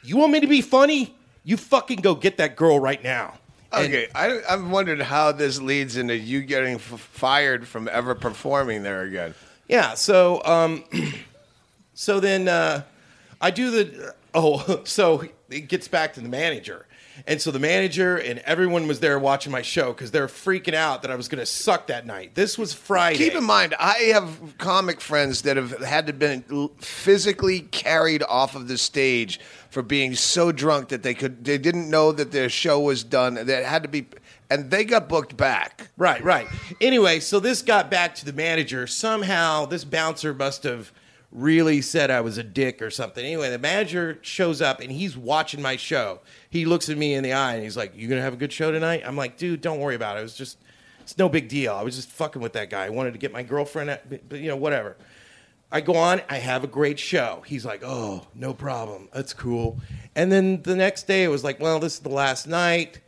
You 0.05 0.17
want 0.17 0.33
me 0.33 0.41
to 0.41 0.47
be 0.47 0.61
funny? 0.61 1.15
You 1.45 1.57
fucking 1.57 2.01
go 2.01 2.15
get 2.15 2.37
that 2.37 2.57
girl 2.57 2.79
right 2.79 3.03
now. 3.03 3.35
Okay, 3.75 4.09
I, 4.15 4.41
I'm 4.49 4.71
wondering 4.71 5.01
how 5.01 5.33
this 5.33 5.61
leads 5.61 5.97
into 5.97 6.15
you 6.15 6.43
getting 6.43 6.75
f- 6.75 6.83
fired 6.83 7.67
from 7.67 7.89
ever 7.91 8.15
performing 8.15 8.83
there 8.83 9.03
again. 9.03 9.35
Yeah. 9.67 9.95
So, 9.95 10.43
um, 10.45 10.85
so 11.95 12.21
then 12.21 12.49
uh, 12.49 12.83
I 13.41 13.51
do 13.51 13.71
the. 13.71 14.15
Oh, 14.35 14.81
so 14.85 15.25
it 15.49 15.69
gets 15.69 15.89
back 15.89 16.13
to 16.15 16.21
the 16.21 16.29
manager, 16.29 16.87
and 17.27 17.41
so 17.41 17.51
the 17.51 17.59
manager 17.59 18.17
and 18.17 18.39
everyone 18.41 18.87
was 18.87 19.01
there 19.01 19.19
watching 19.19 19.53
my 19.53 19.63
show 19.63 19.93
because 19.93 20.11
they're 20.11 20.27
freaking 20.27 20.75
out 20.75 21.03
that 21.03 21.11
I 21.11 21.15
was 21.15 21.29
going 21.29 21.41
to 21.41 21.47
suck 21.47 21.89
that 21.89 22.07
night. 22.07 22.35
This 22.35 22.57
was 22.57 22.73
Friday. 22.73 23.19
Keep 23.19 23.35
in 23.35 23.45
mind, 23.45 23.75
I 23.79 23.95
have 24.15 24.57
comic 24.59 25.01
friends 25.01 25.43
that 25.43 25.57
have 25.57 25.79
had 25.83 26.07
to 26.07 26.13
been 26.13 26.71
physically 26.79 27.61
carried 27.61 28.23
off 28.23 28.55
of 28.55 28.69
the 28.69 28.79
stage 28.79 29.41
for 29.71 29.83
being 29.83 30.15
so 30.15 30.53
drunk 30.53 30.89
that 30.89 31.03
they 31.03 31.15
could 31.15 31.45
they 31.45 31.59
didn't 31.59 31.89
know 31.89 32.13
that 32.13 32.33
their 32.33 32.49
show 32.49 32.81
was 32.81 33.03
done. 33.03 33.35
That 33.35 33.65
had 33.65 33.83
to 33.83 33.89
be, 33.89 34.07
and 34.51 34.71
they 34.71 34.85
got 34.85 35.09
booked 35.09 35.37
back. 35.37 35.91
Right, 35.97 36.23
right. 36.23 36.47
Anyway, 36.81 37.21
so 37.21 37.41
this 37.41 37.63
got 37.63 37.91
back 37.91 38.15
to 38.17 38.25
the 38.25 38.33
manager. 38.33 38.87
Somehow, 38.87 39.67
this 39.67 39.85
bouncer 39.85 40.35
must 40.35 40.63
have 40.65 40.93
really 41.33 41.81
said 41.81 42.11
I 42.11 42.21
was 42.21 42.37
a 42.37 42.43
dick 42.43 42.83
or 42.83 42.91
something. 42.91 43.25
Anyway, 43.25 43.49
the 43.51 43.59
manager 43.59 44.19
shows 44.21 44.61
up 44.61 44.81
and 44.81 44.93
he's 44.93 45.17
watching 45.17 45.63
my 45.63 45.77
show. 45.77 46.21
He 46.53 46.67
looks 46.67 46.91
at 46.91 46.99
me 46.99 47.15
in 47.15 47.25
the 47.25 47.33
eye 47.33 47.55
and 47.55 47.65
he's 47.65 47.77
like, 47.77 47.97
"You 47.97 48.07
gonna 48.09 48.21
have 48.21 48.35
a 48.35 48.37
good 48.37 48.53
show 48.53 48.71
tonight?" 48.71 49.03
I'm 49.07 49.17
like, 49.17 49.39
"Dude, 49.39 49.63
don't 49.63 49.81
worry 49.81 49.95
about 49.95 50.19
it. 50.19 50.21
It 50.21 50.25
was 50.25 50.37
just, 50.37 50.59
it's 51.01 51.17
no 51.17 51.29
big 51.29 51.49
deal. 51.49 51.75
I 51.75 51.83
was 51.83 51.97
just 51.97 52.11
fucking 52.11 52.43
with 52.43 52.53
that 52.53 52.69
guy. 52.69 52.85
I 52.85 52.91
wanted 52.91 53.13
to 53.13 53.19
get 53.19 53.33
my 53.33 53.43
girlfriend, 53.43 53.89
at, 53.89 54.09
but, 54.09 54.29
but 54.29 54.39
you 54.41 54.49
know, 54.49 54.57
whatever." 54.57 54.97
I 55.75 55.81
go 55.81 55.97
on, 55.97 56.21
I 56.29 56.37
have 56.37 56.65
a 56.65 56.67
great 56.67 56.99
show. 56.99 57.43
He's 57.47 57.65
like, 57.65 57.81
oh, 57.83 58.27
no 58.35 58.53
problem. 58.53 59.09
That's 59.15 59.33
cool. 59.33 59.81
And 60.15 60.31
then 60.31 60.61
the 60.61 60.77
next 60.77 61.05
day, 61.05 61.25
it 61.25 61.29
was 61.29 61.43
like, 61.43 61.61
well, 61.61 61.81
this 61.81 61.95
is 61.95 62.01
the 62.01 62.11
last 62.11 62.47
night. 62.47 63.01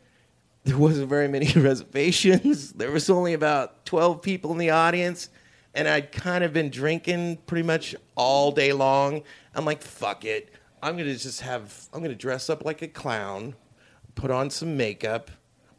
There 0.63 0.75
wasn't 0.75 1.07
very 1.07 1.27
many 1.27 1.47
reservations. 1.55 2.71
There 2.71 2.89
was 2.89 3.07
only 3.07 3.33
about 3.33 3.85
12 3.85 4.19
people 4.23 4.51
in 4.51 4.57
the 4.57 4.71
audience. 4.71 5.29
And 5.75 5.87
I'd 5.87 6.11
kind 6.11 6.43
of 6.43 6.53
been 6.53 6.71
drinking 6.71 7.37
pretty 7.45 7.61
much 7.67 7.95
all 8.15 8.51
day 8.51 8.73
long. 8.73 9.21
I'm 9.53 9.63
like, 9.63 9.83
fuck 9.83 10.25
it. 10.25 10.51
I'm 10.85 10.97
going 10.97 11.07
to 11.07 11.17
just 11.17 11.41
have, 11.41 11.89
I'm 11.91 12.01
going 12.01 12.11
to 12.11 12.15
dress 12.15 12.47
up 12.47 12.63
like 12.63 12.83
a 12.83 12.87
clown, 12.87 13.55
put 14.13 14.29
on 14.29 14.51
some 14.51 14.77
makeup, 14.77 15.31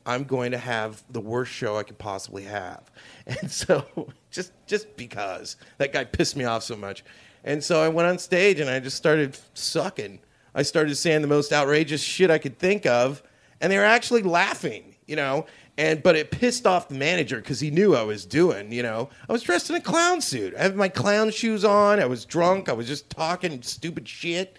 I'm 0.05 0.25
going 0.25 0.51
to 0.51 0.59
have 0.59 1.05
the 1.09 1.21
worst 1.21 1.53
show 1.53 1.77
I 1.77 1.85
could 1.85 1.97
possibly 1.97 2.43
have. 2.43 2.91
And 3.27 3.49
so 3.49 3.85
just 4.33 4.53
just 4.67 4.97
because 4.97 5.57
that 5.79 5.93
guy 5.93 6.03
pissed 6.03 6.37
me 6.37 6.45
off 6.45 6.65
so 6.65 6.75
much. 6.75 7.05
And 7.45 7.63
so 7.63 7.81
I 7.81 7.89
went 7.89 8.09
on 8.09 8.19
stage 8.19 8.59
and 8.59 8.69
I 8.69 8.81
just 8.81 8.97
started 8.97 9.39
sucking. 9.55 10.19
I 10.57 10.63
started 10.63 10.97
saying 10.97 11.23
the 11.23 11.29
most 11.29 11.53
outrageous 11.53 12.03
shit 12.03 12.29
I 12.29 12.39
could 12.39 12.59
think 12.59 12.85
of, 12.85 13.23
and 13.61 13.71
they 13.71 13.79
were 13.79 13.85
actually 13.85 14.23
laughing, 14.23 14.97
you 15.07 15.15
know. 15.15 15.47
And 15.79 16.03
but 16.03 16.17
it 16.17 16.33
pissed 16.33 16.67
off 16.67 16.89
the 16.89 16.97
manager 16.97 17.37
because 17.37 17.61
he 17.61 17.71
knew 17.71 17.95
I 17.95 18.03
was 18.03 18.27
doing, 18.27 18.73
you 18.73 18.83
know. 18.83 19.11
I 19.29 19.33
was 19.33 19.43
dressed 19.43 19.71
in 19.71 19.77
a 19.77 19.81
clown 19.81 20.21
suit. 20.21 20.53
I 20.57 20.63
had 20.63 20.75
my 20.75 20.89
clown 20.89 21.31
shoes 21.31 21.65
on. 21.65 22.01
I 22.01 22.07
was 22.07 22.25
drunk. 22.25 22.69
I 22.69 22.73
was 22.73 22.89
just 22.89 23.09
talking 23.09 23.63
stupid 23.63 24.09
shit. 24.09 24.59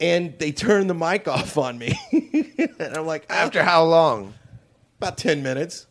And 0.00 0.38
they 0.38 0.50
turned 0.52 0.88
the 0.88 0.94
mic 0.94 1.28
off 1.28 1.58
on 1.58 1.78
me. 1.78 1.98
and 2.78 2.96
I'm 2.96 3.06
like, 3.06 3.26
ah. 3.28 3.34
After 3.34 3.62
how 3.62 3.84
long? 3.84 4.34
about 4.98 5.16
10 5.18 5.42
minutes. 5.42 5.86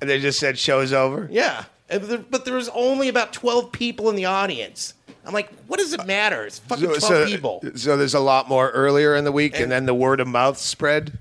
And 0.00 0.08
they 0.08 0.20
just 0.20 0.38
said 0.38 0.58
show's 0.58 0.92
over. 0.92 1.28
Yeah. 1.30 1.64
And 1.90 2.02
there- 2.04 2.18
But 2.18 2.44
there 2.44 2.54
was 2.54 2.68
only 2.70 3.08
about 3.08 3.32
12 3.32 3.72
people 3.72 4.08
in 4.10 4.16
the 4.16 4.24
audience. 4.26 4.94
I'm 5.28 5.34
like, 5.34 5.50
what 5.66 5.78
does 5.78 5.92
it 5.92 6.06
matter? 6.06 6.46
It's 6.46 6.58
fucking 6.58 6.86
12 6.86 7.02
so, 7.02 7.26
people. 7.26 7.62
so 7.74 7.98
there's 7.98 8.14
a 8.14 8.18
lot 8.20 8.48
more 8.48 8.70
earlier 8.70 9.14
in 9.14 9.24
the 9.24 9.30
week, 9.32 9.60
and, 9.60 9.70
then 9.70 9.84
the 9.84 9.92
word 9.94 10.20
of 10.20 10.26
mouth 10.26 10.56
spread. 10.56 11.12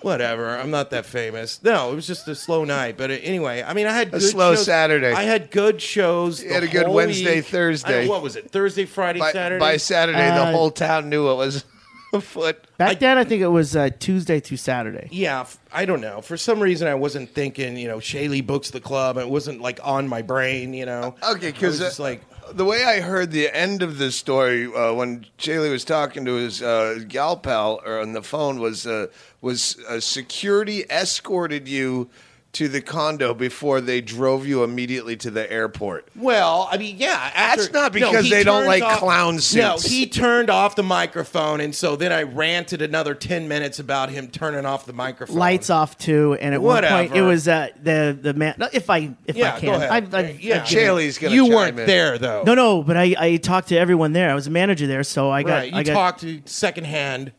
Whatever. 0.00 0.50
I'm 0.50 0.70
not 0.70 0.90
that 0.90 1.06
famous. 1.06 1.62
No, 1.62 1.90
it 1.90 1.94
was 1.94 2.06
just 2.06 2.28
a 2.28 2.34
slow 2.34 2.64
night. 2.64 2.96
But 2.96 3.10
uh, 3.10 3.14
anyway, 3.14 3.62
I 3.66 3.72
mean, 3.72 3.86
I 3.86 3.92
had 3.94 4.08
A 4.08 4.10
good 4.12 4.22
slow 4.22 4.54
shows. 4.54 4.66
Saturday. 4.66 5.12
I 5.12 5.22
had 5.22 5.50
good 5.50 5.80
shows. 5.80 6.42
You 6.42 6.48
the 6.48 6.54
had 6.54 6.62
a 6.62 6.68
good 6.68 6.88
Wednesday, 6.88 7.36
week. 7.36 7.46
Thursday. 7.46 8.04
I 8.04 8.08
what 8.08 8.22
was 8.22 8.36
it? 8.36 8.50
Thursday, 8.50 8.84
Friday, 8.84 9.18
by, 9.20 9.32
Saturday. 9.32 9.58
by 9.60 9.76
Saturday, 9.78 10.18
the 10.18 10.42
Uh, 10.42 10.52
whole 10.52 10.70
town 10.70 11.08
knew 11.08 11.30
it 11.30 11.34
was 11.36 11.64
afoot. 12.12 12.58
Back 12.76 13.00
then, 13.00 13.16
I 13.16 13.24
think 13.24 13.40
it 13.40 13.48
was 13.48 13.74
uh, 13.74 13.88
Tuesday 13.98 14.40
through 14.40 14.58
Saturday. 14.58 15.08
yeah, 15.10 15.40
f- 15.40 15.58
I 15.72 15.84
don't 15.86 16.00
know. 16.02 16.20
For 16.20 16.36
some 16.36 16.60
reason, 16.60 16.86
I 16.86 16.94
wasn't 16.94 17.30
thinking. 17.30 17.76
You 17.78 17.88
know, 17.88 17.98
Chaille 17.98 18.42
books 18.42 18.70
the 18.70 18.80
club. 18.80 19.16
It 19.16 19.28
wasn't 19.28 19.62
like 19.62 19.80
on 19.82 20.06
my 20.06 20.20
brain. 20.22 20.74
You 20.74 20.84
know. 20.86 21.14
Okay, 21.30 21.50
because 21.50 21.78
was 21.78 21.80
just 21.80 21.98
like, 21.98 22.20
the 22.52 22.64
way 22.64 22.84
I 22.84 23.00
heard 23.00 23.30
the 23.30 23.54
end 23.54 23.82
of 23.82 23.98
the 23.98 24.10
story 24.10 24.66
uh, 24.66 24.92
when 24.92 25.26
Chaille 25.38 25.70
was 25.70 25.84
talking 25.84 26.24
to 26.24 26.34
his 26.34 26.62
uh, 26.62 27.00
gal 27.08 27.36
pal 27.36 27.80
or 27.84 28.00
on 28.00 28.12
the 28.12 28.22
phone 28.22 28.60
was 28.60 28.86
uh, 28.86 29.06
was 29.40 29.78
uh, 29.88 30.00
security 30.00 30.84
escorted 30.90 31.68
you 31.68 32.08
to 32.54 32.68
the 32.68 32.80
condo 32.80 33.34
before 33.34 33.80
they 33.80 34.00
drove 34.00 34.46
you 34.46 34.64
immediately 34.64 35.16
to 35.18 35.30
the 35.30 35.50
airport. 35.52 36.08
Well, 36.16 36.68
I 36.70 36.76
mean, 36.78 36.96
yeah. 36.98 37.30
After, 37.34 37.62
That's 37.62 37.72
not 37.72 37.92
because 37.92 38.24
he 38.24 38.30
they 38.30 38.44
don't 38.44 38.64
like 38.66 38.82
off- 38.82 38.98
clown 39.00 39.38
No, 39.54 39.76
he 39.78 40.06
turned 40.06 40.50
off 40.50 40.74
the 40.76 40.82
microphone, 40.82 41.60
and 41.60 41.74
so 41.74 41.96
then 41.96 42.12
I 42.12 42.22
ranted 42.22 42.80
another 42.82 43.14
ten 43.14 43.48
minutes 43.48 43.78
about 43.78 44.10
him 44.10 44.28
turning 44.28 44.64
off 44.64 44.86
the 44.86 44.92
microphone. 44.92 45.36
Lights 45.36 45.68
off 45.70 45.98
too, 45.98 46.36
and 46.40 46.54
at 46.54 46.62
one 46.62 46.84
point 46.84 47.14
it 47.14 47.22
was 47.22 47.46
uh, 47.48 47.68
the 47.82 48.16
the 48.20 48.34
man. 48.34 48.54
If 48.72 48.88
I 48.90 49.10
if 49.26 49.36
Yeah, 49.36 49.54
I 49.54 49.60
go 49.60 49.60
can, 49.60 49.74
ahead. 49.82 50.14
I, 50.14 50.18
I, 50.18 50.38
yeah, 50.40 50.62
I- 50.62 50.64
Chaille's 50.64 51.18
gonna 51.18 51.34
You 51.34 51.46
chime 51.46 51.54
weren't 51.54 51.80
in. 51.80 51.86
there 51.86 52.18
though. 52.18 52.42
No, 52.44 52.54
no, 52.54 52.82
but 52.82 52.96
I, 52.96 53.14
I 53.18 53.36
talked 53.36 53.68
to 53.68 53.76
everyone 53.76 54.12
there. 54.12 54.30
I 54.30 54.34
was 54.34 54.46
a 54.46 54.50
manager 54.50 54.86
there, 54.86 55.02
so 55.02 55.30
I 55.30 55.42
got 55.42 55.54
right. 55.54 55.72
You 55.72 55.78
I 55.78 55.82
got 55.82 55.92
talked 55.92 56.20
to 56.20 56.40
secondhand. 56.44 57.32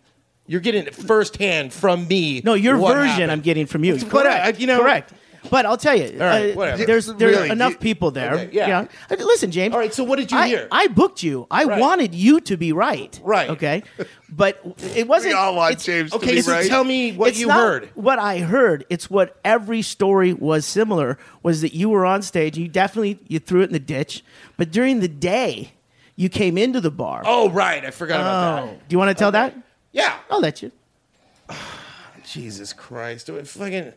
You're 0.48 0.62
getting 0.62 0.86
it 0.86 0.96
firsthand 0.96 1.74
from 1.74 2.08
me. 2.08 2.42
no 2.44 2.54
your 2.54 2.78
version. 2.78 3.08
happened. 3.08 3.32
I'm 3.32 3.42
getting 3.42 3.66
from 3.66 3.84
you. 3.84 3.96
What 3.98 4.10
Correct. 4.10 4.58
I- 4.58 4.60
you 4.60 4.68
know- 4.68 4.80
correct. 4.82 5.14
But 5.52 5.68
I'll 5.68 5.78
tell 5.78 5.96
you, 5.96 6.06
All 6.20 6.26
right, 6.26 6.54
uh, 6.54 6.56
whatever. 6.56 6.86
there's 6.88 7.06
there 7.06 7.28
Really, 7.30 7.50
are 7.50 7.52
enough 7.52 7.74
you- 7.74 7.78
people 7.78 8.10
there. 8.10 8.34
Okay, 8.34 8.50
yeah. 8.52 8.66
you 8.66 8.74
know. 8.74 8.88
Uh, 9.12 9.24
Listen, 9.26 9.52
James. 9.52 9.76
All 9.76 9.80
right, 9.80 9.94
so 9.94 10.04
what 10.04 10.16
did 10.18 10.32
you 10.32 10.38
I, 10.40 10.48
hear? 10.48 10.68
I 10.72 10.88
booked 10.88 11.22
you. 11.22 11.46
I 11.52 11.66
Right. 11.66 11.80
wanted 11.80 12.16
you 12.16 12.40
to 12.42 12.58
be 12.58 12.72
right. 12.72 13.20
Right. 13.24 13.52
Okay. 13.52 13.84
But 14.28 14.60
it 14.96 15.08
wasn't. 15.08 15.34
We 15.34 15.38
all 15.38 15.56
want 15.56 15.74
it's- 15.74 15.86
James 15.86 16.10
to 16.10 16.18
Okay, 16.18 16.32
be 16.36 16.42
so 16.42 16.52
right. 16.52 16.68
tell 16.68 16.84
me 16.84 17.12
what 17.12 17.30
it's 17.30 17.40
you 17.40 17.46
not 17.46 17.60
heard. 17.60 17.90
What 17.94 18.18
I 18.18 18.40
heard, 18.40 18.86
it's 18.90 19.08
what 19.08 19.38
every 19.46 19.84
story 19.84 20.34
was 20.34 20.66
similar. 20.66 21.20
Was 21.44 21.62
that 21.62 21.76
you 21.76 21.90
were 21.90 22.08
on 22.08 22.24
stage? 22.24 22.58
You 22.58 22.68
definitely 22.68 23.20
you 23.28 23.38
threw 23.38 23.62
it 23.62 23.66
in 23.66 23.74
the 23.74 23.78
ditch, 23.80 24.24
but 24.58 24.72
during 24.72 25.00
the 25.00 25.08
day, 25.08 25.74
you 26.16 26.28
came 26.28 26.58
into 26.58 26.82
the 26.82 26.90
bar. 26.92 27.22
Oh, 27.24 27.50
right. 27.52 27.86
I 27.86 27.92
forgot 27.92 28.22
about 28.22 28.64
Oh. 28.64 28.66
that. 28.66 28.88
Do 28.90 28.94
you 28.94 28.98
want 28.98 29.10
to 29.10 29.16
tell 29.22 29.32
that? 29.34 29.54
Yeah. 29.96 30.18
I'll 30.30 30.42
let 30.42 30.62
you. 30.62 30.72
Jesus 32.26 32.74
Christ. 32.74 33.28
Do 33.28 33.38
it 33.38 33.48
fucking. 33.48 33.94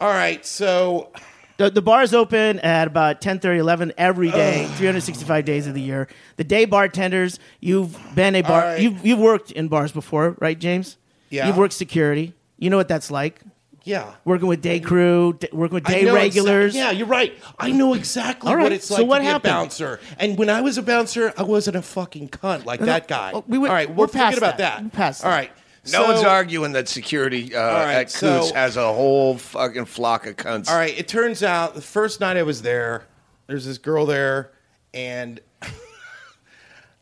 All 0.00 0.08
right. 0.08 0.44
So 0.46 1.10
The, 1.58 1.70
the 1.70 1.82
bar 1.82 2.02
is 2.02 2.14
open 2.14 2.58
at 2.60 2.86
about 2.86 3.20
10, 3.20 3.40
30, 3.40 3.58
11 3.60 3.92
every 3.98 4.30
day, 4.30 4.64
365 4.76 5.44
days 5.44 5.66
of 5.66 5.74
the 5.74 5.82
year. 5.82 6.08
The 6.36 6.44
day 6.44 6.64
bartenders, 6.64 7.38
you've 7.60 7.96
been 8.14 8.34
a 8.36 8.42
bar, 8.42 8.60
All 8.62 8.66
right. 8.68 8.80
you've, 8.80 9.04
you've 9.04 9.18
worked 9.18 9.50
in 9.52 9.68
bars 9.68 9.92
before, 9.92 10.34
right, 10.40 10.58
James? 10.58 10.96
Yeah. 11.30 11.46
You've 11.46 11.56
worked 11.58 11.74
security. 11.74 12.32
You 12.58 12.70
know 12.70 12.76
what 12.78 12.88
that's 12.88 13.10
like. 13.10 13.40
Yeah. 13.88 14.12
Working 14.24 14.46
with 14.48 14.60
day 14.60 14.80
crew, 14.80 15.36
d- 15.40 15.48
working 15.52 15.74
with 15.76 15.88
I 15.88 15.92
day 15.94 16.02
know 16.04 16.14
regulars. 16.14 16.74
exact- 16.74 16.92
yeah, 16.92 16.98
you're 16.98 17.06
right. 17.08 17.32
I 17.58 17.70
know 17.72 17.94
exactly 17.94 18.48
All 18.50 18.56
right, 18.56 18.62
what 18.64 18.72
it's 18.72 18.90
like. 18.90 18.98
so 18.98 19.02
like 19.02 19.08
what 19.08 19.18
to 19.18 19.22
be 19.22 19.26
happened? 19.28 19.50
a 19.52 19.54
bouncer. 19.56 20.00
And 20.18 20.36
when 20.38 20.50
I 20.50 20.60
was 20.60 20.76
a 20.78 20.82
bouncer, 20.82 21.32
I 21.36 21.42
wasn't 21.42 21.76
a 21.76 21.82
fucking 21.82 22.28
cunt 22.28 22.64
like 22.66 22.80
that 22.80 23.08
guy. 23.08 23.32
oh, 23.34 23.44
we 23.48 23.58
went- 23.58 23.70
All 23.70 23.74
right, 23.76 23.88
we're 23.88 23.94
we'll 23.96 24.06
forget 24.08 24.26
past 24.26 24.38
about 24.38 24.58
that. 24.58 24.76
that. 24.76 24.82
We're 24.84 24.90
past 24.90 25.24
All 25.24 25.30
that. 25.30 25.36
right. 25.36 25.52
No 25.92 26.02
so- 26.04 26.12
one's 26.12 26.24
arguing 26.24 26.72
that 26.72 26.88
security 26.88 27.54
uh, 27.54 27.60
right, 27.62 27.94
at 27.94 28.06
Coots 28.12 28.18
so- 28.18 28.54
has 28.54 28.76
a 28.76 28.92
whole 28.92 29.38
fucking 29.38 29.86
flock 29.86 30.26
of 30.26 30.36
cunts. 30.36 30.68
All 30.68 30.76
right. 30.76 30.96
It 30.98 31.08
turns 31.08 31.42
out 31.42 31.74
the 31.74 31.80
first 31.80 32.20
night 32.20 32.36
I 32.36 32.42
was 32.42 32.60
there, 32.62 33.06
there's 33.46 33.64
this 33.64 33.78
girl 33.78 34.04
there, 34.04 34.52
and. 34.92 35.40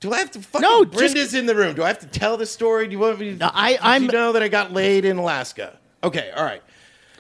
Do 0.01 0.13
I 0.13 0.19
have 0.19 0.31
to 0.33 0.41
fucking 0.41 0.61
No, 0.63 0.85
just- 0.85 0.97
Brenda's 0.97 1.35
in 1.35 1.47
the 1.47 1.55
room. 1.57 1.75
Do 1.75 1.83
I 1.83 1.89
have 1.89 1.99
to 2.01 2.07
tell 2.07 2.37
the 2.37 2.45
story? 2.47 2.87
Do 2.87 2.93
you 2.93 2.99
want 2.99 3.19
me 3.19 3.31
to 3.33 3.37
No, 3.39 3.51
I- 3.53 3.73
Did 3.73 3.81
I'm- 3.81 4.03
you 4.05 4.09
know 4.13 4.33
that 4.33 4.43
I 4.43 4.49
got 4.49 4.73
laid 4.73 5.05
in 5.07 5.17
Alaska? 5.17 5.79
Okay, 6.05 6.31
all 6.37 6.45
right. 6.45 6.63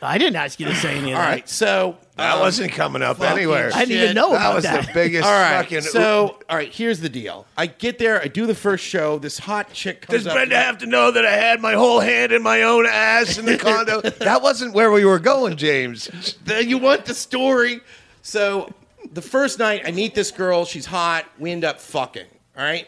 I 0.03 0.19
didn't 0.19 0.37
ask 0.37 0.61
you 0.61 0.67
to 0.67 0.75
say 0.75 0.97
any 0.99 1.13
of 1.13 1.19
All 1.19 1.25
that. 1.25 1.31
right. 1.31 1.49
So 1.49 1.97
That 2.17 2.35
um, 2.35 2.41
wasn't 2.41 2.73
coming 2.73 3.03
up 3.03 3.17
fucking 3.17 3.37
anywhere. 3.39 3.71
I 3.75 3.85
didn't 3.87 4.03
even 4.03 4.15
know 4.15 4.31
that 4.33 4.37
about 4.41 4.55
was 4.57 4.65
that. 4.65 4.87
the 4.87 4.93
biggest 4.93 5.25
All 5.27 5.33
right. 5.33 5.63
fucking. 5.63 5.81
So, 5.83 6.39
all 6.49 6.57
right, 6.57 6.73
here's 6.73 7.01
the 7.01 7.09
deal. 7.09 7.47
I 7.57 7.67
get 7.67 7.99
there, 7.99 8.21
I 8.21 8.29
do 8.29 8.47
the 8.47 8.55
first 8.55 8.85
show. 8.85 9.19
This 9.19 9.39
hot 9.39 9.73
chick 9.73 10.03
comes 10.03 10.19
Does 10.21 10.27
up. 10.27 10.35
Brenda 10.35 10.57
have 10.57 10.79
to 10.79 10.87
know 10.87 11.11
that 11.11 11.25
I 11.25 11.33
had 11.33 11.61
my 11.61 11.73
whole 11.75 12.01
hand 12.01 12.33
in 12.33 12.43
my 12.43 12.63
own 12.63 12.87
ass 12.87 13.39
in 13.39 13.47
the 13.47 13.57
condo? 13.59 14.01
that 14.03 14.43
wasn't 14.43 14.75
where 14.75 14.91
we 14.91 15.05
were 15.05 15.19
going, 15.19 15.57
James. 15.57 16.37
The- 16.45 16.65
you 16.65 16.79
want 16.79 17.07
the 17.07 17.15
story? 17.15 17.81
So, 18.23 18.73
the 19.13 19.23
first 19.23 19.59
night, 19.59 19.83
I 19.87 19.93
meet 19.93 20.15
this 20.15 20.31
girl. 20.31 20.65
She's 20.65 20.85
hot. 20.87 21.25
We 21.39 21.53
end 21.53 21.65
up 21.65 21.81
fucking. 21.81 22.27
All 22.59 22.65
right. 22.65 22.87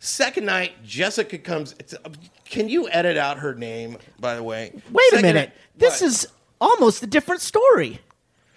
Second 0.00 0.46
night, 0.46 0.72
Jessica 0.82 1.38
comes. 1.38 1.74
It's, 1.78 1.94
can 2.44 2.68
you 2.68 2.88
edit 2.88 3.16
out 3.16 3.38
her 3.38 3.54
name, 3.54 3.98
by 4.18 4.34
the 4.34 4.42
way? 4.42 4.72
Wait 4.90 5.12
a 5.12 5.22
minute. 5.22 5.52
This 5.76 6.00
what? 6.00 6.08
is 6.08 6.26
almost 6.60 7.02
a 7.02 7.06
different 7.06 7.40
story. 7.40 8.00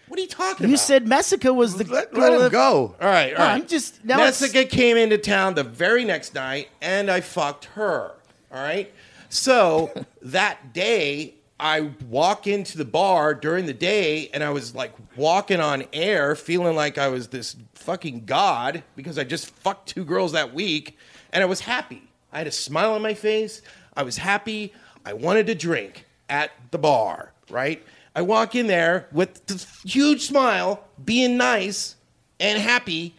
What 0.07 0.19
are 0.19 0.21
you 0.21 0.27
talking 0.27 0.65
about? 0.65 0.69
You 0.69 0.75
about? 0.75 0.83
said 0.85 1.07
Messica 1.07 1.53
was 1.53 1.77
the 1.77 1.85
Let, 1.85 2.11
girl 2.13 2.21
let 2.21 2.33
him 2.33 2.39
that- 2.41 2.51
go. 2.51 2.95
All 3.01 3.07
right, 3.07 3.33
all 3.33 3.39
No, 3.39 3.45
right. 3.45 3.61
I'm 3.61 3.67
just- 3.67 4.03
now 4.05 4.15
it's- 4.19 4.39
Jessica 4.39 4.65
came 4.65 4.97
into 4.97 5.17
town 5.17 5.55
the 5.55 5.63
very 5.63 6.03
next 6.05 6.35
night, 6.35 6.69
and 6.81 7.09
I 7.09 7.21
fucked 7.21 7.65
her. 7.75 8.11
All 8.53 8.61
right. 8.63 8.91
So 9.29 9.91
that 10.21 10.73
day, 10.73 11.33
I 11.59 11.91
walk 12.09 12.45
into 12.45 12.77
the 12.77 12.85
bar 12.85 13.33
during 13.33 13.65
the 13.65 13.73
day, 13.73 14.29
and 14.33 14.43
I 14.43 14.49
was 14.51 14.75
like 14.75 14.93
walking 15.15 15.59
on 15.61 15.85
air, 15.93 16.35
feeling 16.35 16.75
like 16.75 16.97
I 16.97 17.07
was 17.07 17.29
this 17.29 17.55
fucking 17.73 18.25
god 18.25 18.83
because 18.95 19.17
I 19.17 19.23
just 19.23 19.49
fucked 19.49 19.89
two 19.89 20.03
girls 20.03 20.33
that 20.33 20.53
week, 20.53 20.97
and 21.31 21.41
I 21.41 21.45
was 21.45 21.61
happy. 21.61 22.03
I 22.31 22.39
had 22.39 22.47
a 22.47 22.51
smile 22.51 22.93
on 22.93 23.01
my 23.01 23.13
face. 23.13 23.61
I 23.95 24.03
was 24.03 24.17
happy. 24.17 24.73
I 25.05 25.13
wanted 25.13 25.47
to 25.47 25.55
drink 25.55 26.05
at 26.29 26.51
the 26.71 26.77
bar. 26.77 27.31
Right. 27.49 27.83
I 28.15 28.21
walk 28.21 28.55
in 28.55 28.67
there 28.67 29.07
with 29.11 29.45
this 29.47 29.65
huge 29.83 30.27
smile, 30.27 30.83
being 31.03 31.37
nice 31.37 31.95
and 32.39 32.61
happy, 32.61 33.15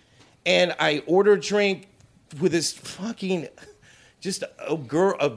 and 0.46 0.74
I 0.78 1.02
order 1.06 1.32
a 1.32 1.40
drink 1.40 1.88
with 2.40 2.52
this 2.52 2.72
fucking 2.72 3.48
just 4.20 4.44
a 4.66 4.76
girl, 4.76 5.16
a, 5.20 5.32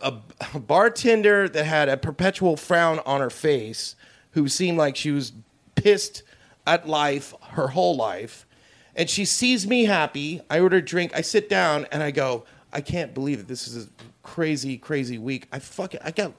a, 0.00 0.14
a 0.54 0.58
bartender 0.58 1.48
that 1.48 1.64
had 1.64 1.88
a 1.88 1.96
perpetual 1.96 2.56
frown 2.56 3.00
on 3.06 3.20
her 3.20 3.30
face, 3.30 3.94
who 4.32 4.48
seemed 4.48 4.78
like 4.78 4.96
she 4.96 5.10
was 5.10 5.32
pissed 5.74 6.22
at 6.66 6.88
life 6.88 7.34
her 7.50 7.68
whole 7.68 7.96
life, 7.96 8.46
and 8.96 9.08
she 9.08 9.24
sees 9.24 9.66
me 9.66 9.84
happy. 9.84 10.40
I 10.50 10.60
order 10.60 10.78
a 10.78 10.82
drink. 10.82 11.12
I 11.14 11.20
sit 11.20 11.48
down 11.48 11.86
and 11.92 12.02
I 12.02 12.10
go, 12.10 12.44
I 12.72 12.80
can't 12.80 13.14
believe 13.14 13.40
it. 13.40 13.48
This 13.48 13.68
is 13.68 13.86
a 13.86 13.88
crazy, 14.22 14.78
crazy 14.78 15.18
week. 15.18 15.48
I 15.52 15.58
fuck 15.58 15.94
I 16.02 16.10
got, 16.10 16.32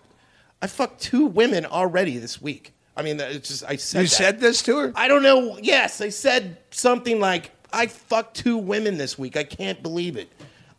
I 0.64 0.68
fucked 0.68 1.02
two 1.02 1.26
women 1.26 1.66
already 1.66 2.18
this 2.20 2.42
week. 2.42 2.74
I 2.96 3.02
mean, 3.02 3.20
it's 3.20 3.50
just 3.50 3.66
I 3.66 3.76
said 3.76 4.00
You 4.00 4.08
that. 4.08 4.16
said 4.16 4.40
this 4.40 4.62
to 4.62 4.78
her? 4.78 4.94
I 4.96 5.10
don't 5.10 5.22
know. 5.22 5.58
Yes, 5.62 6.00
I 6.00 6.08
said 6.08 6.56
something 6.72 7.20
like, 7.20 7.52
I 7.74 7.88
fucked 7.88 8.38
two 8.38 8.58
women 8.58 8.98
this 8.98 9.20
week. 9.20 9.36
I 9.36 9.44
can't 9.44 9.84
believe 9.84 10.16
it. 10.16 10.32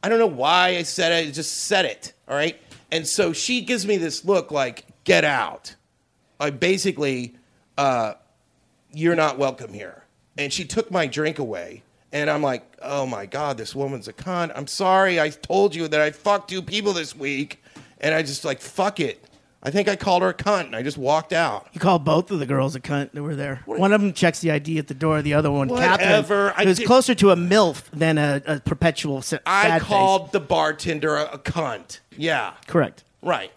I 0.02 0.08
don't 0.08 0.18
know 0.18 0.26
why 0.26 0.68
I 0.68 0.84
said 0.84 1.12
it. 1.12 1.28
I 1.28 1.30
just 1.30 1.64
said 1.64 1.84
it. 1.84 2.14
All 2.26 2.34
right. 2.34 2.58
And 2.90 3.06
so 3.06 3.34
she 3.34 3.60
gives 3.60 3.86
me 3.86 3.98
this 3.98 4.24
look 4.24 4.50
like, 4.50 4.86
get 5.04 5.22
out. 5.22 5.74
I 6.40 6.48
basically, 6.48 7.34
uh, 7.76 8.14
you're 8.90 9.16
not 9.16 9.36
welcome 9.36 9.74
here. 9.74 10.04
And 10.38 10.50
she 10.50 10.64
took 10.64 10.90
my 10.90 11.06
drink 11.06 11.38
away. 11.38 11.82
And 12.10 12.30
I'm 12.30 12.42
like, 12.42 12.62
oh 12.80 13.04
my 13.04 13.26
God, 13.26 13.58
this 13.58 13.74
woman's 13.74 14.08
a 14.08 14.14
con. 14.14 14.50
I'm 14.54 14.66
sorry. 14.66 15.20
I 15.20 15.28
told 15.28 15.74
you 15.74 15.88
that 15.88 16.00
I 16.00 16.10
fucked 16.10 16.48
two 16.48 16.62
people 16.62 16.94
this 16.94 17.14
week. 17.14 17.62
And 18.00 18.14
I 18.14 18.22
just 18.22 18.46
like, 18.46 18.62
fuck 18.62 18.98
it. 18.98 19.22
I 19.64 19.70
think 19.70 19.88
I 19.88 19.96
called 19.96 20.22
her 20.22 20.28
a 20.28 20.34
cunt, 20.34 20.66
and 20.66 20.76
I 20.76 20.82
just 20.82 20.98
walked 20.98 21.32
out. 21.32 21.66
You 21.72 21.80
called 21.80 22.04
both 22.04 22.30
of 22.30 22.38
the 22.38 22.44
girls 22.46 22.76
a 22.76 22.80
cunt 22.80 23.12
that 23.12 23.22
were 23.22 23.34
there. 23.34 23.62
One 23.64 23.92
of 23.94 24.00
them 24.02 24.12
checks 24.12 24.40
the 24.40 24.50
ID 24.50 24.78
at 24.78 24.88
the 24.88 24.94
door. 24.94 25.22
The 25.22 25.32
other 25.34 25.50
one, 25.50 25.68
Whatever. 25.68 25.96
Catherine, 25.96 26.52
I 26.56 26.62
it 26.62 26.66
was 26.68 26.78
did- 26.78 26.86
closer 26.86 27.14
to 27.14 27.30
a 27.30 27.36
milf 27.36 27.84
than 27.90 28.18
a, 28.18 28.42
a 28.46 28.60
perpetual 28.60 29.22
sa- 29.22 29.38
I 29.46 29.62
sad 29.68 29.80
face. 29.80 29.88
called 29.88 30.32
the 30.32 30.40
bartender 30.40 31.16
a, 31.16 31.24
a 31.32 31.38
cunt. 31.38 32.00
Yeah, 32.16 32.52
Correct. 32.66 33.04
right. 33.22 33.50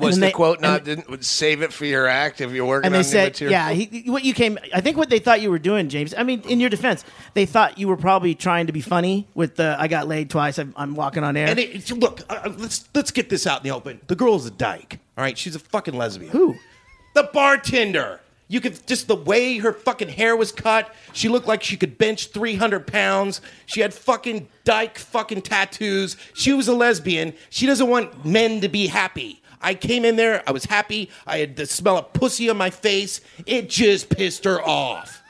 Was 0.00 0.14
then 0.16 0.20
the 0.20 0.26
they- 0.28 0.32
quote 0.32 0.60
not 0.62 0.86
and- 0.88 1.04
didn't 1.06 1.22
save 1.24 1.60
it 1.62 1.70
for 1.72 1.84
your 1.84 2.06
act 2.06 2.40
if 2.40 2.50
you're 2.52 2.64
working 2.64 2.86
And 2.86 2.94
on 2.94 3.00
they 3.02 3.06
new 3.06 3.10
said, 3.12 3.24
material? 3.32 3.52
yeah, 3.52 3.72
he, 3.72 4.10
what 4.10 4.24
you 4.24 4.32
came. 4.34 4.58
I 4.74 4.80
think 4.80 4.96
what 4.96 5.10
they 5.10 5.18
thought 5.18 5.40
you 5.42 5.50
were 5.50 5.58
doing, 5.58 5.88
James. 5.90 6.14
I 6.16 6.22
mean, 6.22 6.40
in 6.48 6.60
your 6.60 6.70
defense, 6.70 7.04
they 7.34 7.44
thought 7.46 7.78
you 7.78 7.88
were 7.88 7.96
probably 7.98 8.34
trying 8.34 8.66
to 8.68 8.72
be 8.72 8.80
funny 8.80 9.28
with 9.34 9.56
the 9.56 9.76
"I 9.78 9.88
got 9.88 10.08
laid 10.08 10.30
twice. 10.30 10.58
I'm, 10.58 10.72
I'm 10.76 10.94
walking 10.94 11.24
on 11.24 11.36
air." 11.36 11.46
And 11.48 11.58
it, 11.58 11.90
look, 11.90 12.20
uh, 12.30 12.40
uh, 12.44 12.54
let's 12.58 12.88
let's 12.94 13.10
get 13.10 13.28
this 13.28 13.46
out 13.46 13.58
in 13.60 13.64
the 13.68 13.74
open. 13.74 14.00
The 14.06 14.16
girl's 14.16 14.46
a 14.46 14.50
dyke. 14.50 14.98
All 15.16 15.22
right, 15.24 15.36
she's 15.36 15.54
a 15.54 15.58
fucking 15.58 15.94
lesbian. 15.94 16.30
Who? 16.32 16.56
The 17.14 17.28
bartender. 17.32 18.20
You 18.48 18.60
could 18.60 18.86
just 18.86 19.08
the 19.08 19.16
way 19.16 19.58
her 19.58 19.72
fucking 19.72 20.08
hair 20.10 20.36
was 20.36 20.52
cut. 20.52 20.94
She 21.14 21.28
looked 21.28 21.46
like 21.46 21.62
she 21.62 21.76
could 21.76 21.96
bench 21.96 22.28
300 22.28 22.86
pounds. 22.86 23.40
She 23.66 23.80
had 23.80 23.94
fucking 23.94 24.48
dyke 24.64 24.98
fucking 24.98 25.42
tattoos. 25.42 26.16
She 26.34 26.52
was 26.52 26.68
a 26.68 26.74
lesbian. 26.74 27.32
She 27.50 27.66
doesn't 27.66 27.88
want 27.88 28.24
men 28.26 28.60
to 28.60 28.68
be 28.68 28.88
happy. 28.88 29.40
I 29.62 29.74
came 29.74 30.04
in 30.04 30.16
there. 30.16 30.42
I 30.46 30.52
was 30.52 30.64
happy. 30.66 31.08
I 31.26 31.38
had 31.38 31.56
the 31.56 31.64
smell 31.66 31.96
of 31.98 32.12
pussy 32.12 32.50
on 32.50 32.56
my 32.58 32.68
face. 32.70 33.20
It 33.46 33.70
just 33.70 34.10
pissed 34.10 34.44
her 34.44 34.60
off. 34.60 35.22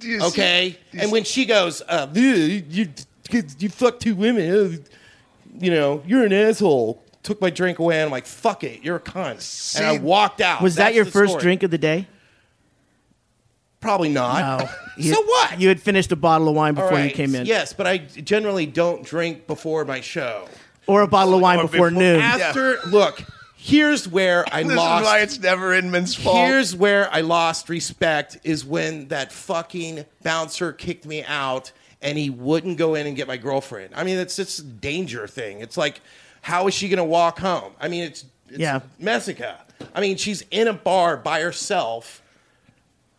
You 0.00 0.20
see- 0.20 0.26
Okay. 0.26 0.78
And 0.98 1.12
when 1.12 1.24
she 1.24 1.44
goes, 1.44 1.82
uh, 1.86 2.08
you, 2.14 2.62
you, 2.70 2.88
you 3.58 3.68
fuck 3.68 4.00
two 4.00 4.14
women, 4.14 4.50
uh, 4.50 4.76
you 5.58 5.70
know, 5.70 6.02
you're 6.06 6.24
an 6.24 6.32
asshole. 6.32 7.04
Took 7.22 7.40
my 7.40 7.50
drink 7.50 7.78
away, 7.78 7.96
and 7.96 8.04
I'm 8.06 8.10
like, 8.10 8.26
fuck 8.26 8.64
it, 8.64 8.82
you're 8.82 8.96
a 8.96 9.00
cunt. 9.00 9.76
and 9.76 9.86
I 9.86 9.98
walked 9.98 10.40
out. 10.40 10.62
was 10.62 10.76
that 10.76 10.94
your 10.94 11.04
first 11.04 11.32
story. 11.32 11.42
drink 11.42 11.62
of 11.62 11.70
the 11.70 11.78
day? 11.78 12.06
Probably 13.80 14.08
not. 14.10 14.60
No. 14.60 14.68
You- 14.96 15.14
so 15.14 15.22
what? 15.22 15.58
You 15.58 15.68
had 15.68 15.80
finished 15.80 16.12
a 16.12 16.16
bottle 16.16 16.48
of 16.50 16.54
wine 16.54 16.76
All 16.76 16.84
before 16.84 17.00
you 17.02 17.10
came 17.10 17.34
in, 17.34 17.46
Yes, 17.46 17.72
but 17.72 17.86
I 17.86 17.98
generally 17.98 18.66
don't 18.66 19.02
drink 19.02 19.46
before 19.46 19.86
my 19.86 20.02
show. 20.02 20.46
or 20.86 21.00
a 21.02 21.08
bottle 21.08 21.34
of 21.34 21.40
wine 21.40 21.58
Or 21.58 21.62
before, 21.62 21.88
before- 21.88 21.90
noon. 22.02 22.20
After, 22.20 22.76
look, 22.86 23.22
here's 23.56 24.06
where 24.06 24.44
I 24.52 24.62
This 24.64 24.76
lost. 24.76 25.02
is 25.02 25.06
why 25.06 25.18
it's 25.20 25.38
never 25.38 25.72
Inman's 25.72 26.14
fault. 26.14 26.36
Here's 26.36 26.76
where 26.76 27.10
I 27.10 27.22
lost 27.22 27.70
respect 27.70 28.38
is 28.44 28.62
when 28.62 29.08
that 29.08 29.32
fucking 29.32 30.04
bouncer 30.22 30.72
kicked 30.74 31.06
me 31.06 31.22
out 31.24 31.72
and 32.02 32.18
he 32.18 32.28
wouldn't 32.28 32.76
go 32.76 32.94
in 32.94 33.06
and 33.06 33.16
get 33.16 33.26
my 33.26 33.38
girlfriend. 33.38 33.94
I 33.96 34.04
mean, 34.04 34.18
it's 34.18 34.38
it's 34.38 34.58
a 34.58 34.64
danger 34.64 35.26
thing. 35.26 35.60
It's 35.60 35.78
like, 35.78 36.02
how 36.40 36.66
is 36.68 36.74
she 36.74 36.88
going 36.88 36.98
to 36.98 37.04
walk 37.04 37.38
home? 37.38 37.72
I 37.80 37.88
mean, 37.88 38.04
it's, 38.04 38.24
it's 38.48 38.58
Yeah. 38.58 38.80
Messica. 38.98 39.58
I 39.94 40.00
mean, 40.00 40.16
she's 40.16 40.44
in 40.50 40.68
a 40.68 40.72
bar 40.72 41.16
by 41.16 41.40
herself. 41.40 42.22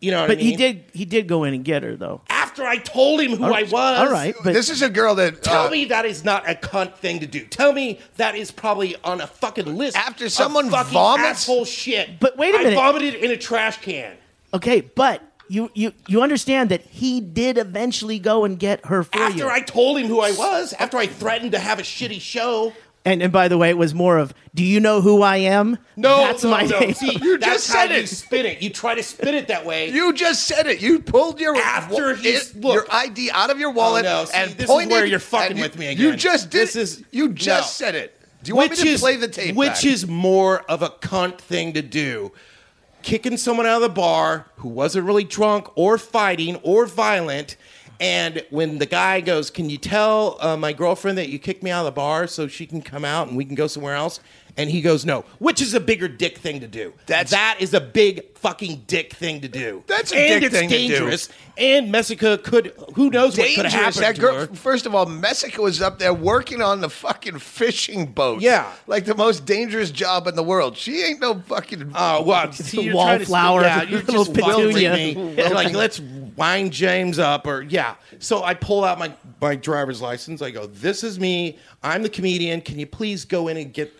You 0.00 0.10
know 0.10 0.22
what 0.22 0.28
but 0.28 0.38
I 0.38 0.40
mean? 0.40 0.46
he 0.50 0.56
did. 0.56 0.84
He 0.92 1.04
did 1.04 1.28
go 1.28 1.44
in 1.44 1.54
and 1.54 1.64
get 1.64 1.84
her 1.84 1.94
though. 1.94 2.22
After 2.28 2.64
I 2.64 2.78
told 2.78 3.20
him 3.20 3.36
who 3.36 3.44
I 3.44 3.62
was. 3.62 3.74
All 4.00 4.10
right, 4.10 4.34
but 4.42 4.52
this 4.52 4.68
is 4.68 4.82
a 4.82 4.90
girl 4.90 5.14
that 5.14 5.42
Tell 5.44 5.68
uh, 5.68 5.70
me 5.70 5.84
that 5.86 6.04
is 6.04 6.24
not 6.24 6.48
a 6.50 6.54
cunt 6.54 6.96
thing 6.96 7.20
to 7.20 7.26
do. 7.26 7.44
Tell 7.46 7.72
me 7.72 8.00
that 8.16 8.34
is 8.34 8.50
probably 8.50 8.96
on 9.04 9.20
a 9.20 9.28
fucking 9.28 9.76
list. 9.76 9.96
After 9.96 10.24
of 10.26 10.32
someone 10.32 10.70
fucking 10.70 10.92
vomits? 10.92 11.28
asshole 11.42 11.64
shit. 11.66 12.18
But 12.18 12.36
wait 12.36 12.52
a 12.52 12.58
I 12.58 12.62
minute. 12.64 12.74
vomited 12.74 13.14
in 13.14 13.30
a 13.30 13.36
trash 13.36 13.80
can. 13.80 14.16
okay, 14.52 14.80
but 14.80 15.22
you 15.48 15.70
you 15.74 15.92
you 16.08 16.20
understand 16.20 16.70
that 16.70 16.80
he 16.82 17.20
did 17.20 17.56
eventually 17.56 18.18
go 18.18 18.44
and 18.44 18.58
get 18.58 18.84
her 18.86 19.04
for 19.04 19.16
After 19.20 19.38
you. 19.44 19.48
I 19.48 19.60
told 19.60 19.98
him 19.98 20.08
who 20.08 20.20
I 20.20 20.32
was, 20.32 20.72
after 20.80 20.96
I 20.96 21.06
threatened 21.06 21.52
to 21.52 21.60
have 21.60 21.78
a 21.78 21.82
shitty 21.82 22.20
show. 22.20 22.72
And 23.04 23.22
and 23.22 23.32
by 23.32 23.48
the 23.48 23.58
way, 23.58 23.70
it 23.70 23.76
was 23.78 23.94
more 23.94 24.18
of, 24.18 24.32
"Do 24.54 24.62
you 24.64 24.78
know 24.80 25.00
who 25.00 25.22
I 25.22 25.38
am?" 25.38 25.78
No, 25.96 26.18
that's 26.18 26.44
no, 26.44 26.50
my 26.50 26.62
no. 26.64 26.78
name. 26.78 26.94
See, 26.94 27.18
You 27.22 27.38
that's 27.38 27.52
just 27.54 27.66
said 27.66 27.90
you 27.90 27.96
it. 27.96 28.06
spin 28.08 28.46
it. 28.46 28.62
You 28.62 28.70
try 28.70 28.94
to 28.94 29.02
spin 29.02 29.34
it 29.34 29.48
that 29.48 29.66
way. 29.66 29.90
You 29.90 30.12
just 30.12 30.46
said 30.46 30.66
it. 30.66 30.80
You 30.80 31.00
pulled 31.00 31.40
your 31.40 31.56
After 31.56 32.10
it- 32.12 32.54
look. 32.56 32.74
your 32.74 32.86
ID 32.90 33.30
out 33.32 33.50
of 33.50 33.58
your 33.58 33.70
wallet 33.72 34.04
Oh, 34.06 34.20
no. 34.20 34.24
See, 34.26 34.36
and 34.36 34.50
this 34.52 34.70
is 34.70 34.86
where 34.88 35.04
you're 35.04 35.18
fucking 35.18 35.56
you- 35.56 35.62
with 35.62 35.78
me 35.78 35.86
again. 35.88 36.04
You 36.04 36.16
just 36.16 36.50
did. 36.50 36.60
This 36.62 36.76
is- 36.76 37.02
you 37.10 37.30
just 37.30 37.80
no. 37.80 37.86
said 37.86 37.94
it. 37.94 38.18
Do 38.42 38.48
you 38.50 38.56
want 38.56 38.70
me 38.70 38.76
to 38.76 38.88
is, 38.88 39.00
play 39.00 39.16
the 39.16 39.28
tape? 39.28 39.54
Which 39.54 39.68
back? 39.68 39.84
is 39.84 40.06
more 40.06 40.60
of 40.62 40.82
a 40.82 40.88
cunt 40.90 41.38
thing 41.38 41.72
to 41.74 41.82
do. 41.82 42.32
Kicking 43.02 43.36
someone 43.36 43.66
out 43.66 43.76
of 43.76 43.82
the 43.82 43.88
bar 43.88 44.46
who 44.56 44.68
wasn't 44.68 45.06
really 45.06 45.24
drunk 45.24 45.68
or 45.76 45.98
fighting 45.98 46.56
or 46.62 46.86
violent. 46.86 47.56
And 48.02 48.44
when 48.50 48.78
the 48.78 48.86
guy 48.86 49.20
goes, 49.20 49.48
Can 49.48 49.70
you 49.70 49.78
tell 49.78 50.36
uh, 50.40 50.56
my 50.56 50.72
girlfriend 50.72 51.16
that 51.18 51.28
you 51.28 51.38
kicked 51.38 51.62
me 51.62 51.70
out 51.70 51.86
of 51.86 51.94
the 51.94 51.96
bar 51.96 52.26
so 52.26 52.48
she 52.48 52.66
can 52.66 52.82
come 52.82 53.04
out 53.04 53.28
and 53.28 53.36
we 53.36 53.44
can 53.44 53.54
go 53.54 53.68
somewhere 53.68 53.94
else? 53.94 54.18
And 54.56 54.68
he 54.68 54.82
goes, 54.82 55.04
No. 55.06 55.24
Which 55.38 55.62
is 55.62 55.72
a 55.74 55.80
bigger 55.80 56.08
dick 56.08 56.38
thing 56.38 56.60
to 56.60 56.68
do? 56.68 56.92
That's- 57.06 57.30
that 57.30 57.56
is 57.60 57.72
a 57.74 57.80
big 57.80 58.36
fucking 58.36 58.84
dick 58.86 59.14
thing 59.14 59.40
to 59.40 59.48
do. 59.48 59.82
That's 59.86 60.12
a 60.12 60.16
and 60.18 60.40
dick 60.42 60.50
it's 60.50 60.58
thing 60.58 60.68
to 60.68 60.76
do. 60.76 60.88
dangerous. 60.88 61.28
And 61.56 61.90
Messica 61.92 62.38
could, 62.38 62.72
who 62.96 63.08
knows 63.08 63.38
what 63.38 63.48
could 63.54 63.64
have 63.66 63.72
happened 63.72 64.02
That 64.02 64.14
to 64.16 64.20
girl, 64.20 64.34
her. 64.34 64.46
first 64.48 64.84
of 64.84 64.94
all, 64.94 65.06
Messica 65.06 65.62
was 65.62 65.80
up 65.80 65.98
there 65.98 66.12
working 66.12 66.60
on 66.60 66.80
the 66.80 66.90
fucking 66.90 67.38
fishing 67.38 68.06
boat. 68.06 68.42
Yeah. 68.42 68.70
like 68.86 69.04
the 69.04 69.14
most 69.14 69.46
dangerous 69.46 69.90
job 69.90 70.26
in 70.26 70.34
the 70.34 70.42
world. 70.42 70.76
She 70.76 71.02
ain't 71.02 71.20
no 71.20 71.38
fucking. 71.40 71.92
Oh, 71.94 72.22
well, 72.24 72.52
see, 72.52 72.82
you're 72.82 72.94
trying 72.94 73.20
to- 73.20 73.30
wallflower, 73.30 73.62
yeah, 73.62 73.84
the 73.84 73.90
you're 73.90 74.02
just 74.02 74.36
welcoming 74.36 74.74
petunia. 74.74 74.94
me. 74.94 75.42
Like, 75.52 75.72
let's 75.74 76.00
wind 76.36 76.72
James 76.72 77.18
up, 77.18 77.46
or 77.46 77.62
yeah. 77.62 77.94
So 78.18 78.42
I 78.42 78.54
pull 78.54 78.84
out 78.84 78.98
my 78.98 79.12
my 79.40 79.54
driver's 79.54 80.00
license. 80.02 80.42
I 80.42 80.50
go, 80.50 80.66
"This 80.66 81.04
is 81.04 81.20
me. 81.20 81.58
I'm 81.82 82.02
the 82.02 82.08
comedian. 82.08 82.60
Can 82.62 82.78
you 82.78 82.86
please 82.86 83.24
go 83.24 83.48
in 83.48 83.56
and 83.56 83.72
get 83.72 83.92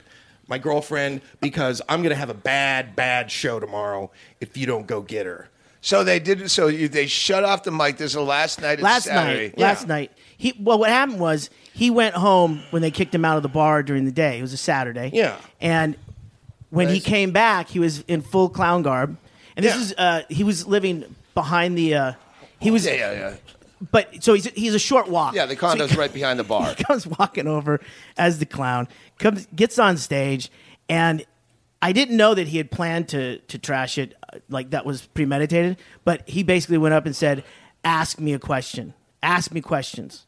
my 0.49 0.59
girlfriend 0.59 1.21
because 1.41 1.81
I'm 1.89 2.03
gonna 2.03 2.15
have 2.15 2.31
a 2.31 2.35
bad, 2.35 2.95
bad 2.97 3.31
show 3.31 3.61
tomorrow 3.61 4.11
if 4.41 4.57
you 4.57 4.67
don't 4.67 4.87
go 4.87 5.01
get 5.03 5.27
her." 5.27 5.49
So 5.81 6.05
they 6.05 6.21
did. 6.21 6.51
So 6.51 6.69
you, 6.69 6.89
they 6.89 7.07
shut 7.07 7.43
off 7.45 7.65
the 7.65 7.73
mic. 7.73 7.97
This 7.97 8.13
is 8.13 8.15
the 8.15 8.23
last 8.23 8.61
night. 8.61 8.75
It's 8.75 8.83
last 8.83 9.05
Saturday. 9.05 9.49
night. 9.49 9.59
Last 9.59 9.89
night. 9.89 10.13
He 10.39 10.55
well, 10.61 10.79
what 10.79 10.91
happened 10.91 11.21
was 11.21 11.51
he 11.73 11.91
went 11.91 12.15
home 12.15 12.63
when 12.71 12.83
they 12.83 12.91
kicked 12.91 13.15
him 13.15 13.25
out 13.25 13.37
of 13.37 13.43
the 13.43 13.49
bar 13.49 13.83
during 13.83 14.05
the 14.05 14.13
day. 14.13 14.39
It 14.39 14.43
was 14.43 14.53
a 14.53 14.57
Saturday. 14.59 15.11
Yeah. 15.13 15.37
And 15.61 15.97
when 16.71 16.89
he 16.89 17.01
came 17.01 17.33
back, 17.33 17.69
he 17.69 17.79
was 17.81 18.01
in 18.09 18.23
full 18.23 18.49
clown 18.49 18.83
garb. 18.83 19.17
And 19.57 19.65
this 19.65 19.75
Yeah. 19.75 19.81
is 19.83 19.95
uh, 19.99 20.23
he 20.29 20.45
was 20.45 20.67
living 20.67 21.05
behind 21.35 21.77
the. 21.77 21.95
Uh, 21.95 22.13
he 22.61 22.71
was, 22.71 22.87
Yeah, 22.87 22.95
yeah, 22.95 23.13
yeah. 23.13 23.35
But 23.91 24.23
so 24.23 24.35
he's 24.35 24.47
he's 24.47 24.75
a 24.75 24.79
short 24.79 25.09
walk. 25.09 25.35
Yeah, 25.35 25.47
the 25.47 25.55
So 25.55 25.55
he 25.55 25.61
condo's 25.61 25.97
right 25.97 26.13
behind 26.13 26.39
the 26.39 26.45
bar. 26.45 26.75
he 26.77 26.85
comes 26.85 27.07
walking 27.07 27.49
over 27.49 27.81
as 28.17 28.39
the 28.39 28.47
clown, 28.47 28.89
comes 29.19 29.47
gets 29.55 29.79
on 29.79 29.97
stage, 29.97 30.51
and 30.89 31.25
I 31.81 31.93
didn't 31.93 32.17
know 32.17 32.35
that 32.35 32.49
he 32.49 32.59
had 32.59 32.71
planned 32.71 33.09
to 33.09 33.39
to 33.39 33.59
trash 33.59 33.99
it 33.99 34.15
uh, 34.33 34.39
like 34.49 34.71
that 34.71 34.87
was 34.87 35.07
premeditated. 35.09 35.79
But 36.05 36.29
he 36.29 36.43
basically 36.43 36.79
went 36.79 36.95
up 36.95 37.07
and 37.07 37.17
said, 37.17 37.45
"Ask 37.85 38.21
me 38.21 38.33
a 38.33 38.39
question. 38.39 38.95
Ask 39.23 39.53
me 39.53 39.61
questions." 39.61 40.27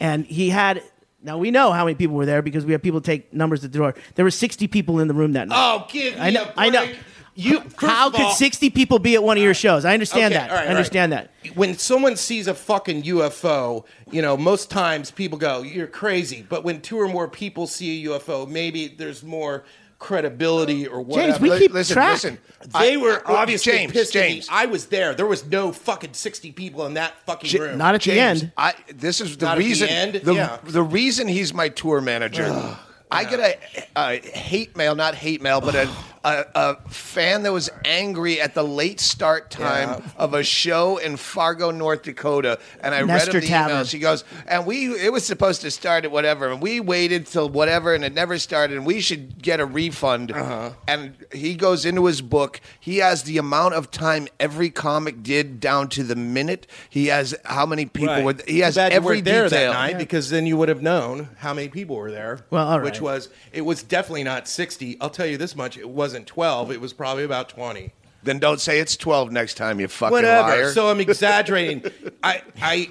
And 0.00 0.26
he 0.26 0.50
had. 0.50 0.82
Now 1.22 1.38
we 1.38 1.50
know 1.50 1.72
how 1.72 1.84
many 1.84 1.96
people 1.96 2.14
were 2.14 2.26
there 2.26 2.42
because 2.42 2.64
we 2.64 2.72
have 2.72 2.82
people 2.82 3.00
take 3.00 3.32
numbers 3.32 3.64
at 3.64 3.72
the 3.72 3.78
door. 3.78 3.94
There 4.14 4.24
were 4.24 4.30
sixty 4.30 4.68
people 4.68 5.00
in 5.00 5.08
the 5.08 5.14
room 5.14 5.32
that 5.32 5.48
night. 5.48 5.56
Oh, 5.58 5.86
give 5.88 6.14
me 6.14 6.20
I 6.20 6.30
know. 6.30 6.44
a 6.44 6.52
I 6.56 6.68
know. 6.68 6.92
Break. 7.36 7.46
You 7.46 7.60
first 7.60 7.76
How 7.92 8.10
could 8.10 8.20
all- 8.20 8.32
sixty 8.32 8.70
people 8.70 8.98
be 8.98 9.14
at 9.14 9.22
one 9.22 9.36
of 9.36 9.42
your 9.42 9.54
shows? 9.54 9.84
I 9.84 9.94
understand 9.94 10.34
Okay, 10.34 10.42
that. 10.42 10.50
all 10.50 10.56
right, 10.56 10.66
I 10.66 10.70
understand 10.70 11.12
all 11.12 11.18
right. 11.20 11.28
that. 11.44 11.56
When 11.56 11.76
someone 11.78 12.16
sees 12.16 12.46
a 12.48 12.54
fucking 12.54 13.02
UFO, 13.04 13.84
you 14.10 14.22
know, 14.22 14.36
most 14.36 14.70
times 14.70 15.10
people 15.10 15.38
go, 15.38 15.62
"You're 15.62 15.86
crazy." 15.86 16.44
But 16.48 16.64
when 16.64 16.80
two 16.80 16.98
or 16.98 17.08
more 17.08 17.28
people 17.28 17.66
see 17.66 18.04
a 18.06 18.08
UFO, 18.10 18.46
maybe 18.48 18.88
there's 18.88 19.22
more 19.22 19.64
credibility 19.98 20.86
or 20.86 21.00
whatever. 21.00 21.28
James, 21.32 21.40
we 21.40 21.50
Li- 21.50 21.58
keep 21.58 21.72
listen, 21.72 21.94
track. 21.94 22.12
listen. 22.12 22.38
They 22.78 22.94
I- 22.94 22.96
were 22.98 23.22
I- 23.26 23.32
obviously 23.34 23.72
James, 23.72 23.92
pissed 23.92 24.14
at 24.14 24.22
me. 24.26 24.28
James. 24.34 24.48
I 24.50 24.66
was 24.66 24.86
there. 24.86 25.14
There 25.14 25.26
was 25.26 25.46
no 25.46 25.72
fucking 25.72 26.12
sixty 26.12 26.52
people 26.52 26.84
in 26.86 26.94
that 26.94 27.14
fucking 27.26 27.48
J- 27.48 27.58
room. 27.60 27.78
Not 27.78 27.94
at 27.94 28.02
the 28.02 28.18
end. 28.20 28.52
I 28.58 28.74
this 28.94 29.20
is 29.20 29.36
the 29.38 29.46
Not 29.46 29.52
at 29.52 29.58
the 29.58 29.64
reason. 29.68 29.88
end? 29.88 30.14
The, 30.22 30.34
Yeah. 30.34 30.58
the 30.64 30.82
reason 30.82 31.28
he's 31.28 31.52
my 31.54 31.68
tour 31.70 32.00
manager. 32.00 32.76
I 33.16 33.24
get 33.24 33.40
a, 33.40 33.84
a 33.96 34.16
hate 34.38 34.76
mail, 34.76 34.94
not 34.94 35.14
hate 35.14 35.40
mail, 35.42 35.60
but 35.60 35.74
a, 35.74 35.88
a, 36.24 36.44
a 36.54 36.76
fan 36.90 37.42
that 37.44 37.52
was 37.52 37.70
angry 37.84 38.40
at 38.40 38.54
the 38.54 38.62
late 38.64 39.00
start 39.00 39.50
time 39.50 39.88
Yeah. 39.88 40.10
of 40.16 40.34
a 40.34 40.42
show 40.42 40.96
in 40.98 41.16
Fargo, 41.16 41.70
North 41.70 42.02
Dakota, 42.02 42.58
and 42.80 42.94
I 42.94 43.02
Nestor 43.02 43.32
read 43.32 43.34
him 43.34 43.40
the 43.42 43.46
Tavern. 43.46 43.76
emails. 43.76 43.92
He 43.92 43.98
goes, 43.98 44.24
and 44.46 44.66
we 44.66 44.86
it 45.00 45.12
was 45.12 45.24
supposed 45.24 45.60
to 45.62 45.70
start 45.70 46.04
at 46.04 46.10
whatever, 46.10 46.48
and 46.50 46.60
we 46.60 46.80
waited 46.80 47.26
till 47.26 47.48
whatever, 47.48 47.94
and 47.94 48.04
it 48.04 48.12
never 48.12 48.38
started, 48.38 48.76
and 48.76 48.86
we 48.86 49.00
should 49.00 49.40
get 49.42 49.60
a 49.60 49.66
refund. 49.66 50.32
Uh-huh. 50.32 50.70
And 50.88 51.14
he 51.32 51.54
goes 51.54 51.84
into 51.84 52.06
his 52.06 52.20
book. 52.22 52.60
He 52.80 52.98
has 52.98 53.22
the 53.22 53.38
amount 53.38 53.74
of 53.74 53.90
time 53.90 54.28
every 54.40 54.70
comic 54.70 55.22
did 55.22 55.60
down 55.60 55.88
to 55.90 56.02
the 56.02 56.16
minute. 56.16 56.66
He 56.90 57.06
has 57.06 57.34
how 57.44 57.66
many 57.66 57.86
people 57.86 58.14
Right. 58.14 58.24
were. 58.24 58.34
He 58.46 58.60
has 58.60 58.74
Too 58.74 58.78
bad 58.80 58.92
you 58.92 58.96
every 58.96 59.16
weren't 59.16 59.24
there 59.24 59.44
detail. 59.44 59.72
that 59.72 59.78
night 59.92 59.98
because 59.98 60.30
then 60.30 60.46
you 60.46 60.56
would 60.56 60.68
have 60.68 60.82
known 60.82 61.28
how 61.38 61.54
many 61.54 61.68
people 61.68 61.96
were 61.96 62.10
there. 62.10 62.40
Well, 62.50 62.66
all 62.66 62.80
which 62.80 62.94
right. 62.94 63.02
Was 63.06 63.28
it 63.52 63.62
was 63.62 63.82
definitely 63.82 64.24
not 64.24 64.48
sixty. 64.48 64.96
I'll 65.00 65.10
tell 65.10 65.26
you 65.26 65.36
this 65.36 65.54
much: 65.56 65.76
it 65.78 65.88
wasn't 65.88 66.26
twelve. 66.26 66.70
It 66.70 66.80
was 66.80 66.92
probably 66.92 67.24
about 67.24 67.48
twenty. 67.48 67.92
Then 68.22 68.38
don't 68.38 68.60
say 68.60 68.80
it's 68.80 68.96
twelve 68.96 69.30
next 69.30 69.54
time, 69.54 69.78
you 69.80 69.88
fucking 69.88 70.12
Whatever. 70.12 70.48
liar. 70.48 70.72
So 70.72 70.88
I'm 70.90 71.00
exaggerating. 71.00 71.84
I 72.22 72.42
I. 72.60 72.88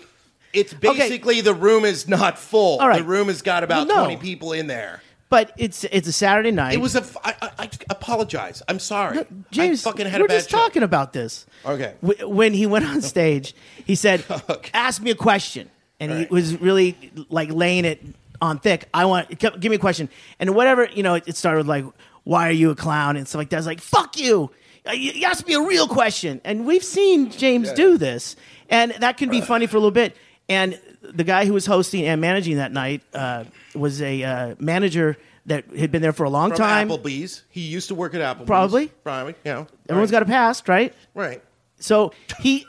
It's 0.53 0.73
basically 0.73 1.41
the 1.41 1.53
room 1.53 1.83
is 1.83 2.07
not 2.07 2.39
full. 2.39 2.79
All 2.79 2.87
right. 2.87 2.99
The 2.99 3.03
room 3.03 3.27
has 3.27 3.41
got 3.41 3.63
about 3.63 3.87
Well, 3.87 3.97
no. 3.97 4.03
twenty 4.05 4.17
people 4.21 4.53
in 4.53 4.67
there. 4.67 5.01
But 5.27 5.51
it's 5.57 5.83
it's 5.85 6.07
a 6.07 6.11
Saturday 6.13 6.51
night. 6.51 6.75
It 6.75 6.81
was 6.81 6.95
a. 6.95 6.99
f- 6.99 7.17
I, 7.23 7.33
I, 7.41 7.49
I 7.65 7.69
apologize. 7.89 8.61
I'm 8.69 8.79
sorry. 8.79 9.25
James. 9.51 9.85
I 9.85 9.89
fucking 9.91 10.05
had 10.07 10.21
we're 10.21 10.25
a 10.25 10.29
bad 10.29 10.35
just 10.37 10.51
show. 10.51 10.57
talking 10.57 10.83
about 10.83 11.11
this. 11.13 11.45
Okay. 11.65 11.95
W- 12.01 12.29
when 12.29 12.53
he 12.53 12.65
went 12.67 12.85
on 12.85 13.01
stage, 13.01 13.53
he 13.85 13.95
said, 13.95 14.23
Okay. 14.49 14.69
"Ask 14.73 15.01
me 15.01 15.11
a 15.11 15.15
question," 15.15 15.69
and 15.99 16.11
he 16.11 16.17
Right. 16.19 16.31
was 16.31 16.55
really 16.61 16.95
like 17.29 17.49
laying 17.51 17.83
it 17.83 18.01
on 18.45 18.59
thick. 18.59 18.87
I 18.93 19.05
want 19.05 19.37
give 19.39 19.63
me 19.63 19.75
a 19.75 19.79
question, 19.79 20.09
and 20.39 20.55
whatever 20.55 20.87
you 20.93 21.03
know, 21.03 21.15
it, 21.15 21.23
it 21.27 21.37
started 21.37 21.59
with 21.59 21.67
like, 21.67 21.85
"Why 22.23 22.47
are 22.47 22.51
you 22.53 22.71
a 22.71 22.75
clown?" 22.75 23.17
and 23.17 23.27
stuff 23.27 23.39
like 23.39 23.49
that. 23.49 23.57
I 23.57 23.59
was 23.59 23.67
like, 23.67 23.81
"Fuck 23.81 24.17
you." 24.17 24.51
Uh, 24.87 24.91
You 24.91 25.25
asked 25.25 25.47
me 25.47 25.53
a 25.55 25.61
real 25.61 25.87
question, 25.87 26.41
and 26.43 26.65
we've 26.65 26.83
seen 26.83 27.31
James 27.31 27.71
do 27.73 27.97
this, 27.97 28.35
and 28.69 28.91
that 28.99 29.17
can 29.17 29.29
be 29.29 29.41
funny 29.41 29.67
for 29.67 29.77
a 29.77 29.79
little 29.79 29.91
bit. 29.91 30.15
And 30.47 30.79
the 31.01 31.23
guy 31.23 31.45
who 31.45 31.53
was 31.53 31.65
hosting 31.65 32.05
and 32.05 32.21
managing 32.21 32.57
that 32.57 32.71
night 32.71 33.01
uh, 33.13 33.45
was 33.73 34.01
a 34.01 34.23
uh, 34.23 34.55
manager 34.59 35.17
that 35.47 35.65
had 35.75 35.91
been 35.91 36.01
there 36.01 36.13
for 36.13 36.23
a 36.23 36.29
long 36.29 36.49
From 36.49 36.57
time. 36.57 36.89
Applebee's. 36.89 37.43
He 37.49 37.61
used 37.61 37.87
to 37.89 37.95
work 37.95 38.13
at 38.15 38.21
Applebee's. 38.21 38.47
Probably. 38.47 38.87
Probably. 39.03 39.35
Yeah. 39.43 39.65
Everyone's 39.89 40.11
got 40.11 40.23
a 40.23 40.25
past, 40.25 40.67
right? 40.67 40.93
right. 41.13 41.41
So 41.79 42.13
he 42.39 42.65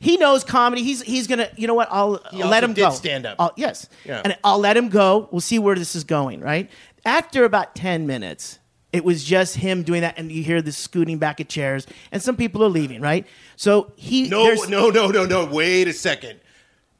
he 0.00 0.16
knows 0.16 0.42
comedy. 0.42 0.82
He's 0.82 1.02
he's 1.02 1.26
gonna. 1.26 1.48
You 1.56 1.66
know 1.68 1.74
what? 1.74 1.88
I'll 1.90 2.20
He 2.32 2.42
let 2.42 2.64
him 2.64 2.72
did 2.72 2.80
go. 2.82 2.90
stand-up. 2.90 3.36
I'll- 3.38 3.52
yes, 3.56 3.88
Yeah. 4.04 4.22
and 4.24 4.36
I'll 4.42 4.58
let 4.58 4.76
him 4.76 4.88
go. 4.88 5.28
We'll 5.30 5.40
see 5.40 5.58
where 5.58 5.76
this 5.76 5.94
is 5.94 6.02
going. 6.04 6.40
Right 6.40 6.68
after 7.04 7.44
about 7.44 7.74
ten 7.74 8.06
minutes, 8.06 8.58
it 8.92 9.04
was 9.04 9.22
just 9.22 9.56
him 9.56 9.82
doing 9.82 10.00
that, 10.00 10.14
and 10.18 10.32
you 10.32 10.42
hear 10.42 10.60
the 10.62 10.72
scooting 10.72 11.18
back 11.18 11.38
of 11.38 11.48
chairs, 11.48 11.86
and 12.12 12.20
some 12.22 12.36
people 12.36 12.64
are 12.64 12.68
leaving. 12.70 13.00
Right. 13.00 13.26
So 13.56 13.92
he 13.96 14.28
No, 14.28 14.54
no, 14.68 14.88
no, 14.90 15.08
no, 15.08 15.24
no. 15.26 15.44
Wait 15.44 15.86
a 15.86 15.92
second. 15.92 16.40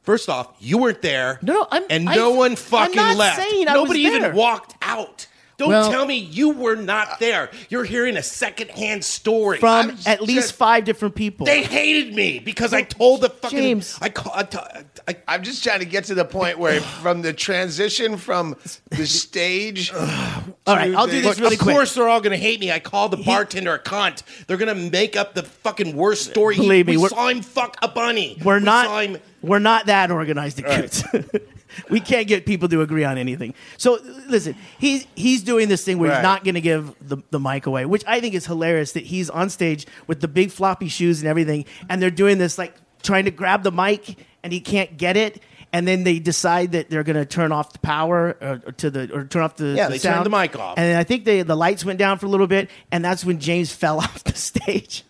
First 0.02 0.28
off, 0.28 0.48
you 0.60 0.78
weren't 0.78 1.02
there. 1.02 1.38
No, 1.42 1.52
no, 1.54 1.66
I'm- 1.70 1.84
and 1.90 2.08
I- 2.08 2.16
no 2.16 2.30
one 2.30 2.52
I'm 2.52 2.56
fucking 2.56 2.96
not 2.96 3.16
left. 3.16 3.36
saying 3.38 3.68
I 3.68 3.72
was 3.76 3.82
Nobody 3.84 4.00
even 4.00 4.34
walked 4.34 4.74
out. 4.82 5.26
Don't 5.60 5.68
Well- 5.68 5.90
tell 5.90 6.06
me 6.06 6.14
you 6.16 6.52
were 6.52 6.74
not 6.74 7.08
uh, 7.10 7.16
there. 7.20 7.50
You're 7.68 7.84
hearing 7.84 8.16
a 8.16 8.22
secondhand 8.22 9.04
story 9.04 9.58
from 9.58 9.90
I'm 9.90 9.96
at 10.06 10.22
least 10.22 10.48
just- 10.48 10.52
five 10.54 10.86
different 10.86 11.14
people. 11.14 11.44
They 11.44 11.62
hated 11.62 12.14
me 12.14 12.38
because 12.38 12.72
I 12.72 12.80
told 12.80 13.20
the 13.20 13.28
fucking 13.28 13.58
James. 13.58 13.98
I 14.00 14.08
call. 14.08 14.32
I, 14.34 14.42
t- 14.44 14.58
I, 15.06 15.16
I'm 15.28 15.42
just 15.42 15.62
trying 15.62 15.80
to 15.80 15.84
get 15.84 16.04
to 16.04 16.14
the 16.14 16.24
point 16.24 16.58
where, 16.58 16.80
from 17.02 17.20
the 17.20 17.34
transition 17.34 18.16
from 18.16 18.56
the 18.88 19.04
stage. 19.06 19.92
All 20.66 20.76
right, 20.76 20.94
I'll 20.94 21.06
do 21.06 21.20
this 21.20 21.24
Look, 21.26 21.38
really 21.40 21.56
of 21.56 21.60
quick. 21.60 21.74
course, 21.76 21.94
they're 21.94 22.08
all 22.08 22.20
going 22.22 22.30
to 22.32 22.36
hate 22.42 22.58
me. 22.60 22.70
I 22.72 22.78
called 22.78 23.10
the 23.10 23.16
bartender 23.18 23.74
a 23.74 23.78
cunt. 23.78 24.22
They're 24.46 24.56
going 24.56 24.74
to 24.74 24.90
make 24.90 25.14
up 25.16 25.34
the 25.34 25.42
fucking 25.42 25.94
worst 25.94 26.30
story. 26.30 26.54
He- 26.54 26.62
Believe 26.62 26.86
me, 26.86 26.92
we 26.96 27.02
we're- 27.02 27.08
saw 27.10 27.28
him 27.28 27.42
fuck 27.42 27.76
a 27.82 27.88
bunny. 27.88 28.38
We're 28.42 28.60
We 28.60 28.64
not. 28.64 28.86
saw 28.86 29.00
him- 29.00 29.18
We're 29.42 29.58
not 29.58 29.86
that 29.86 30.10
organized 30.10 30.60
at 30.62 30.80
Coots. 30.80 31.04
we 31.88 32.00
can't 32.00 32.26
get 32.26 32.46
people 32.46 32.68
to 32.68 32.82
agree 32.82 33.04
on 33.04 33.18
anything. 33.18 33.54
So 33.76 33.98
listen, 34.28 34.56
he's 34.78 35.06
he's 35.14 35.42
doing 35.42 35.68
this 35.68 35.84
thing 35.84 35.98
where 35.98 36.10
Right. 36.10 36.16
he's 36.18 36.22
not 36.22 36.44
going 36.44 36.54
to 36.56 36.60
give 36.60 36.94
the, 37.00 37.18
the 37.30 37.40
mic 37.40 37.66
away, 37.66 37.84
which 37.86 38.04
I 38.06 38.20
think 38.20 38.34
is 38.34 38.46
hilarious. 38.46 38.92
That 38.92 39.04
he's 39.04 39.30
on 39.30 39.50
stage 39.50 39.86
with 40.06 40.20
the 40.20 40.28
big 40.28 40.50
floppy 40.50 40.88
shoes 40.88 41.20
and 41.20 41.28
everything, 41.28 41.64
and 41.88 42.00
they're 42.02 42.10
doing 42.10 42.38
this 42.38 42.58
like 42.58 42.74
trying 43.02 43.24
to 43.26 43.30
grab 43.30 43.62
the 43.62 43.72
mic, 43.72 44.16
and 44.42 44.52
he 44.52 44.60
can't 44.60 44.96
get 44.96 45.16
it. 45.16 45.42
And 45.72 45.86
then 45.86 46.02
they 46.02 46.18
decide 46.18 46.72
that 46.72 46.90
they're 46.90 47.04
going 47.04 47.14
to 47.14 47.24
turn 47.24 47.52
off 47.52 47.72
the 47.72 47.78
power 47.78 48.36
or, 48.40 48.60
or 48.66 48.72
to 48.72 48.90
the 48.90 49.08
or 49.14 49.24
turn 49.24 49.42
off 49.42 49.54
the 49.54 49.66
Yeah, 49.66 49.86
the 49.86 49.92
they 49.92 49.98
turned 50.00 50.26
the 50.26 50.30
mic 50.30 50.58
off. 50.58 50.76
And 50.76 50.98
I 50.98 51.04
think 51.04 51.24
they, 51.24 51.42
the 51.42 51.54
lights 51.56 51.84
went 51.84 51.96
down 52.00 52.18
for 52.18 52.26
a 52.26 52.28
little 52.28 52.48
bit, 52.48 52.68
and 52.90 53.04
that's 53.04 53.24
when 53.24 53.38
James 53.38 53.72
fell 53.74 53.98
off 54.00 54.24
the 54.24 54.34
stage. 54.34 55.04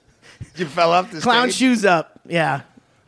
You 0.57 0.67
fell 0.67 0.93
off 0.93 1.11
the 1.11 1.21
Clown 1.23 1.49
stage. 1.51 1.59
shoes 1.59 1.85
up, 1.87 2.21
yeah. 2.29 2.61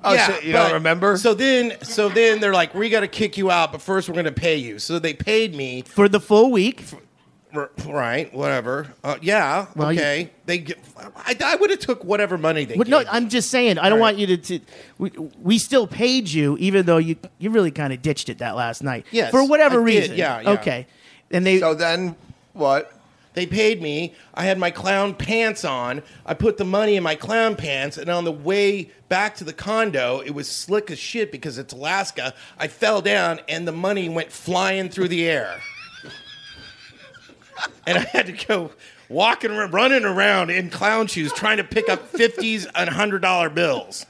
Oh, 0.05 0.17
so 0.17 0.39
you 0.41 0.53
don't 0.53 0.73
remember? 0.73 1.17
So 1.17 1.35
then, 1.35 1.77
so 1.83 2.09
then 2.09 2.41
they're 2.41 2.53
like, 2.53 2.75
"We 2.75 2.89
got 2.91 3.01
to 3.01 3.09
kick 3.09 3.37
you 3.37 3.51
out, 3.51 3.73
but 3.73 3.81
first 3.83 4.09
we're 4.09 4.15
going 4.15 4.25
to 4.27 4.33
pay 4.33 4.57
you." 4.57 4.79
So 4.79 4.99
they 4.99 5.15
paid 5.15 5.55
me, 5.55 5.83
For 5.83 6.09
the 6.09 6.19
full 6.21 6.51
week, 6.51 6.85
r- 7.55 7.71
right? 7.87 8.33
Whatever. 8.35 8.93
Uh, 9.05 9.17
yeah. 9.23 9.67
Well, 9.77 9.93
you- 9.93 10.01
okay. 10.01 10.31
They, 10.47 10.59
get, 10.59 10.79
I, 11.17 11.37
I 11.45 11.57
would 11.57 11.71
have 11.71 11.79
took 11.79 12.03
whatever 12.05 12.37
money 12.37 12.65
they. 12.65 12.75
Well, 12.77 12.89
no, 12.89 12.99
gave 12.99 13.07
me. 13.07 13.13
I'm 13.13 13.29
just 13.29 13.51
saying. 13.51 13.79
I 13.79 13.89
don't 13.89 13.99
All 13.99 14.03
want 14.03 14.19
you 14.19 14.27
to. 14.29 14.37
to 14.37 14.61
we, 14.99 15.11
we 15.41 15.59
still 15.59 15.87
paid 15.87 16.29
you, 16.29 16.57
even 16.59 16.85
though 16.87 16.99
you 16.99 17.17
you 17.39 17.51
really 17.51 17.71
kind 17.71 17.93
of 17.93 18.03
ditched 18.03 18.29
it 18.29 18.39
that 18.39 18.57
last 18.57 18.83
night. 18.83 19.07
Yes, 19.13 19.31
for 19.31 19.47
whatever 19.47 19.77
I 19.83 19.85
did, 19.87 19.99
reason. 20.01 20.17
yeah, 20.17 20.41
yeah. 20.41 20.51
Okay, 20.51 20.87
and 21.31 21.47
they. 21.47 21.61
so 21.61 21.75
then, 21.75 22.17
what? 22.55 22.93
They 23.35 23.47
paid 23.47 23.81
me. 23.81 24.15
I 24.35 24.45
had 24.45 24.59
my 24.59 24.71
clown 24.71 25.15
pants 25.15 25.65
on. 25.65 26.03
I 26.27 26.35
put 26.35 26.59
the 26.59 26.65
money 26.65 26.97
in 26.97 27.03
my 27.03 27.15
clown 27.15 27.57
pants, 27.57 27.97
and 27.97 28.11
on 28.11 28.25
the 28.25 28.33
way 28.33 28.91
back 29.09 29.37
to 29.37 29.45
the 29.45 29.53
condo, 29.53 30.21
it 30.21 30.33
was 30.33 30.49
slick 30.49 30.91
as 30.91 30.99
shit 30.99 31.33
because 31.33 31.57
it's 31.59 31.73
Alaska. 31.73 32.35
I 32.59 32.69
fell 32.69 33.01
down, 33.01 33.41
and 33.49 33.67
the 33.67 33.73
money 33.73 34.09
went 34.09 34.31
flying 34.33 34.89
through 34.91 35.09
the 35.09 35.27
air. 35.29 35.61
and 37.87 37.99
I 37.99 38.03
had 38.03 38.27
to 38.27 38.33
go 38.33 38.73
walking, 39.09 39.51
running 39.53 40.05
around 40.05 40.51
in 40.51 40.71
clown 40.71 41.07
shoes, 41.07 41.33
trying 41.33 41.57
to 41.59 41.65
pick 41.65 41.89
up 41.89 42.09
fifties 42.09 42.67
and 42.75 42.91
hundred 42.91 43.23
dollar 43.23 43.49
bills 43.49 44.07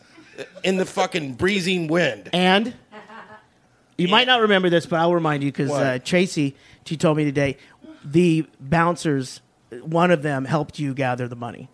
in 0.65 0.77
the 0.77 0.87
fucking 0.87 1.35
breezing 1.35 1.87
wind. 1.89 2.31
and 2.33 2.75
you 3.99 4.09
might 4.09 4.27
not 4.27 4.41
remember 4.41 4.69
this, 4.71 4.87
but 4.87 4.99
I'll 4.99 5.15
remind 5.15 5.45
you 5.45 5.53
because 5.53 5.71
uh, 5.71 5.99
Tracy, 6.03 6.57
she 6.85 6.97
told 6.97 7.17
me 7.17 7.25
today, 7.25 7.59
the 8.05 8.47
bouncers, 8.61 9.41
one 9.83 10.11
of 10.11 10.23
them 10.23 10.45
helped 10.45 10.79
you 10.79 10.95
gather 10.95 11.29
the 11.29 11.37
money. 11.37 11.69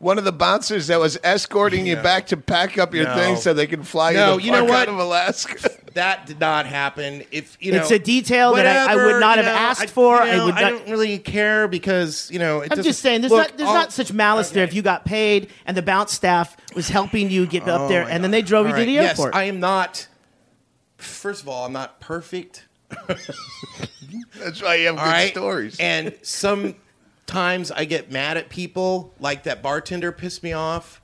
One 0.00 0.18
of 0.18 0.24
the 0.24 0.32
bouncers 0.32 0.88
that 0.88 1.00
was 1.00 1.16
escorting 1.24 1.86
you 1.86 1.94
No. 1.96 2.02
back 2.02 2.26
to 2.26 2.36
pack 2.36 2.76
up 2.76 2.92
your 2.94 3.04
No. 3.04 3.14
things 3.14 3.42
so 3.42 3.54
they 3.54 3.66
can 3.66 3.82
fly 3.82 4.12
No, 4.12 4.32
you 4.34 4.40
the 4.40 4.44
you 4.46 4.52
know 4.52 4.60
fuck 4.60 4.68
what? 4.68 4.80
out 4.80 4.88
of 4.88 4.98
Alaska. 4.98 5.70
That 5.94 6.26
did 6.26 6.40
not 6.40 6.66
happen. 6.66 7.22
If 7.30 7.56
you 7.60 7.70
know, 7.70 7.78
It's 7.80 7.92
a 7.92 8.00
detail 8.00 8.54
that 8.54 8.66
I- 8.66 8.92
I 8.92 8.96
would 8.96 9.02
whatever, 9.04 9.20
not 9.20 9.38
you 9.38 9.44
have 9.44 9.52
know, 9.54 9.60
asked 9.60 9.82
I, 9.82 9.86
for. 9.86 10.16
you 10.16 10.22
I 10.22 10.36
know, 10.36 10.44
would 10.46 10.54
I 10.56 10.60
not- 10.62 10.70
don't 10.70 10.88
really 10.90 11.18
care 11.18 11.68
because 11.68 12.28
you 12.32 12.40
know. 12.40 12.62
It 12.62 12.64
I'm 12.64 12.68
doesn't- 12.70 12.84
just 12.84 13.00
saying, 13.00 13.20
there's 13.20 13.30
Look, 13.30 13.50
not 13.50 13.56
there's 13.58 13.68
all- 13.68 13.74
not 13.76 13.92
such 13.92 14.12
malice 14.12 14.50
there. 14.50 14.64
If 14.64 14.74
you 14.74 14.82
got 14.82 15.04
paid 15.04 15.50
and 15.66 15.76
the 15.76 15.82
bounce 15.82 16.12
staff 16.12 16.56
was 16.74 16.88
helping 16.88 17.30
you 17.30 17.46
get 17.46 17.68
up 17.68 17.82
Oh 17.82 17.88
there, 17.88 18.02
my 18.06 18.10
and 18.10 18.24
then 18.24 18.32
they 18.32 18.42
drove 18.42 18.66
you 18.66 18.72
All 18.72 18.78
to 18.80 18.84
the 18.84 18.96
right. 18.98 19.04
airport. 19.10 19.34
Yes, 19.34 19.40
I 19.40 19.44
am 19.44 19.60
not. 19.60 20.08
First 20.98 21.42
of 21.42 21.48
all, 21.48 21.64
I'm 21.64 21.72
not 21.72 22.00
perfect. 22.00 22.64
That's 24.38 24.62
why 24.62 24.76
you 24.76 24.86
have 24.86 24.98
All 24.98 25.04
good 25.04 25.10
right, 25.10 25.30
stories. 25.30 25.76
And 25.80 26.14
sometimes 26.22 27.70
I 27.70 27.84
get 27.84 28.10
mad 28.10 28.36
at 28.36 28.48
people, 28.48 29.12
like 29.20 29.44
that 29.44 29.62
bartender 29.62 30.12
pissed 30.12 30.42
me 30.42 30.52
off 30.52 31.00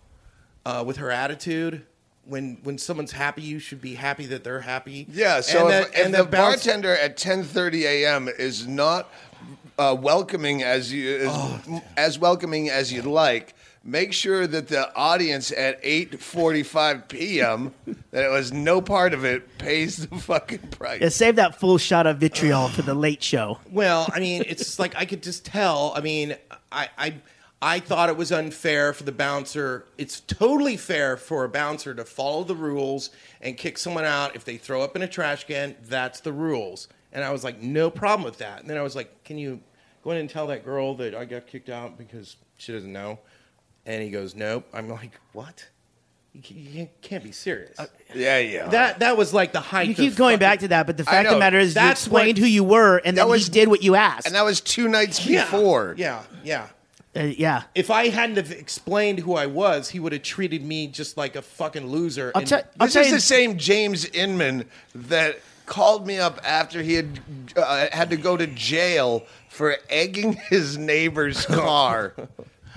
uh, 0.67 0.85
with 0.87 0.97
her 0.99 1.11
attitude. 1.11 1.87
When 2.27 2.59
when 2.63 2.79
someone's 2.79 3.13
happy, 3.13 3.43
you 3.43 3.59
should 3.59 3.81
be 3.81 3.95
happy 3.95 4.27
that 4.27 4.45
they're 4.45 4.61
happy. 4.61 5.07
Yeah, 5.11 5.41
so 5.41 5.67
And 5.67 5.75
if, 5.75 5.91
that- 5.91 5.99
if 6.01 6.05
and 6.07 6.15
the 6.15 6.25
bounce- 6.25 6.65
bartender 6.65 6.97
at 6.97 7.17
10:30 7.17 7.83
a.m. 7.83 8.29
is 8.29 8.67
not 8.69 9.11
uh, 9.79 9.97
welcoming 9.99 10.63
as 10.63 10.93
you 10.93 11.17
as, 11.17 11.29
Oh. 11.33 11.83
as 11.97 12.19
welcoming 12.19 12.69
as 12.71 12.93
you'd 12.93 13.07
like, 13.07 13.55
make 13.85 14.13
sure 14.13 14.47
that 14.47 14.69
the 14.69 14.95
audience 14.95 15.53
at 15.53 15.83
8:45 15.83 17.09
p.m. 17.09 17.75
that 18.11 18.25
it 18.25 18.31
was 18.31 18.53
no 18.53 18.81
part 18.81 19.15
of 19.15 19.25
it 19.25 19.59
pays 19.59 20.07
the 20.07 20.17
fucking 20.17 20.69
price. 20.71 21.01
Yeah, 21.01 21.09
save 21.09 21.37
that 21.37 21.59
full 21.59 21.79
shot 21.79 22.07
of 22.07 22.19
vitriol 22.19 22.69
for 22.69 22.83
the 22.83 22.95
late 22.95 23.23
show. 23.23 23.59
Well, 23.71 24.09
I 24.13 24.21
mean, 24.21 24.45
it's 24.47 24.79
like 24.79 24.95
I 24.97 25.05
could 25.05 25.23
just 25.23 25.45
tell. 25.45 25.93
I 25.97 26.01
mean, 26.01 26.37
I, 26.73 26.89
I 26.99 27.15
I 27.63 27.79
thought 27.79 28.09
it 28.09 28.17
was 28.17 28.33
unfair 28.33 28.95
for 28.95 29.05
the 29.05 29.13
bouncer. 29.13 29.85
It's 29.99 30.21
totally 30.21 30.79
fair 30.79 31.17
for 31.19 31.45
a 31.45 31.49
bouncer 31.49 31.95
to 31.95 32.05
follow 32.05 32.43
the 32.43 32.55
rules 32.55 33.11
and 33.43 33.57
kick 33.57 33.77
someone 33.77 34.05
out 34.05 34.35
if 34.35 34.45
they 34.45 34.57
throw 34.57 34.83
up 34.83 34.97
in 34.97 35.03
a 35.03 35.09
trash 35.09 35.45
can. 35.45 35.77
That's 35.83 36.21
the 36.21 36.33
rules. 36.33 36.89
And 37.13 37.23
I 37.23 37.31
was 37.31 37.45
like, 37.45 37.61
no 37.61 37.91
problem 37.91 38.25
with 38.25 38.39
that. 38.39 38.61
And 38.61 38.71
then 38.71 38.79
I 38.79 38.83
was 38.83 38.97
like, 38.97 39.25
can 39.25 39.37
you 39.37 39.61
go 40.03 40.13
in 40.13 40.17
and 40.17 40.31
tell 40.31 40.47
that 40.47 40.65
girl 40.65 40.95
that 40.97 41.15
I 41.15 41.27
got 41.27 41.47
kicked 41.47 41.69
out 41.69 41.99
because 41.99 42.37
she 42.57 42.73
doesn't 42.73 42.93
know? 42.93 43.19
And 43.87 44.03
he 44.03 44.11
goes, 44.11 44.35
nope. 44.35 44.67
I'm 44.73 44.89
like, 44.89 45.19
what? 45.33 45.67
You 46.33 46.43
can't- 46.43 47.03
can't 47.03 47.25
be 47.25 47.33
serious. 47.33 47.77
yeah, 48.15 48.39
yeah. 48.39 48.69
that 48.69 49.01
that 49.01 49.17
was 49.17 49.35
like 49.35 49.53
the 49.53 49.61
height. 49.61 49.89
You 49.89 49.95
keep 49.97 50.13
of 50.13 50.19
going 50.19 50.35
fucking- 50.35 50.39
back 50.39 50.59
to 50.61 50.69
that, 50.69 50.87
but 50.87 50.97
the 50.97 51.03
fact 51.05 51.19
of 51.21 51.25
know. 51.25 51.31
the 51.33 51.39
matter 51.41 51.59
is, 51.59 51.71
you 51.71 51.75
That's 51.75 52.03
explained 52.03 52.39
what- 52.39 52.45
who 52.47 52.47
you 52.47 52.63
were, 52.63 52.99
and 52.99 53.17
That 53.17 53.23
then 53.23 53.31
was- 53.31 53.47
he 53.47 53.51
did 53.53 53.69
what 53.69 53.83
you 53.83 53.97
asked. 53.97 54.27
and 54.27 54.35
that 54.37 54.45
was 54.45 54.61
two 54.61 54.87
nights 54.89 55.27
Yeah, 55.27 55.45
before. 55.45 55.95
Yeah, 55.99 56.23
yeah. 56.45 56.69
Uh, 57.17 57.23
yeah. 57.23 57.65
If 57.75 57.91
I 57.91 58.11
hadn't 58.11 58.37
have 58.37 58.53
explained 58.53 59.19
who 59.19 59.35
I 59.35 59.47
was, 59.47 59.89
he 59.91 59.99
would 59.99 60.13
have 60.13 60.23
treated 60.23 60.63
me 60.65 60.87
just 60.87 61.17
like 61.17 61.35
a 61.35 61.43
fucking 61.43 61.89
loser. 61.89 62.31
I'll 62.37 62.43
and- 62.43 62.49
tell- 62.49 62.63
I'll 62.79 62.87
This 62.87 62.93
tell 62.95 63.03
is 63.03 63.09
you- 63.09 63.15
the 63.17 63.21
same 63.21 63.59
James 63.59 64.05
Inman 64.05 64.67
that 64.95 65.41
called 65.67 66.07
me 66.07 66.19
up 66.21 66.41
after 66.45 66.81
he 66.83 66.95
had 66.95 67.19
uh, 67.57 67.87
had 67.91 68.11
to 68.11 68.17
go 68.17 68.37
to 68.37 68.47
jail 68.47 69.27
for 69.49 69.77
egging 69.89 70.35
his 70.35 70.79
neighbor's 70.79 71.45
car. 71.47 72.15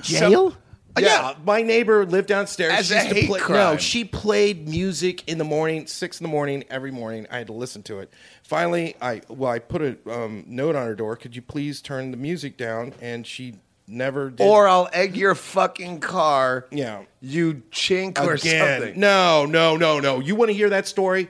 Jail? 0.01 0.47
Uh, 0.47 0.51
yeah. 1.00 1.36
my 1.46 1.62
neighbor 1.62 2.06
lived 2.06 2.28
downstairs. 2.28 2.74
As 2.74 2.88
She 2.88 2.94
a 2.94 2.98
used 2.98 3.10
to 3.10 3.16
hate 3.16 3.28
play, 3.28 3.39
crime. 3.39 3.74
No, 3.74 3.78
she 3.78 4.04
played 4.06 4.68
music 4.68 5.28
in 5.28 5.38
the 5.38 5.44
morning, 5.44 5.88
six 5.88 6.20
in 6.20 6.24
the 6.24 6.30
morning, 6.30 6.64
every 6.70 6.91
morning. 6.91 7.28
I 7.32 7.38
had 7.39 7.48
to 7.48 7.54
listen 7.54 7.84
to 7.84 8.00
it. 8.00 8.12
Finally, 8.44 8.96
I 9.02 9.22
well, 9.28 9.52
I 9.52 9.60
put 9.60 9.82
a 9.82 9.98
um, 10.12 10.44
note 10.48 10.76
on 10.76 10.86
her 10.86 10.96
door. 10.96 11.16
Could 11.16 11.36
you 11.36 11.41
please 11.41 11.82
turn 11.82 12.12
the 12.12 12.18
music 12.18 12.58
down? 12.58 12.94
And 13.02 13.26
she 13.26 13.56
never 13.88 14.30
did. 14.30 14.46
Or 14.46 14.68
I'll 14.68 14.89
egg 14.94 15.16
your 15.16 15.36
fucking 15.36 16.00
car. 16.00 16.68
Yeah. 16.72 17.04
You 17.22 17.64
chink 17.72 18.20
or 18.20 18.34
again. 18.34 18.82
something. 18.82 19.00
No, 19.00 19.46
no, 19.46 19.78
no, 19.78 20.00
no. 20.00 20.20
You 20.20 20.36
want 20.36 20.50
to 20.50 20.54
hear 20.54 20.70
that 20.70 20.88
story? 20.88 21.30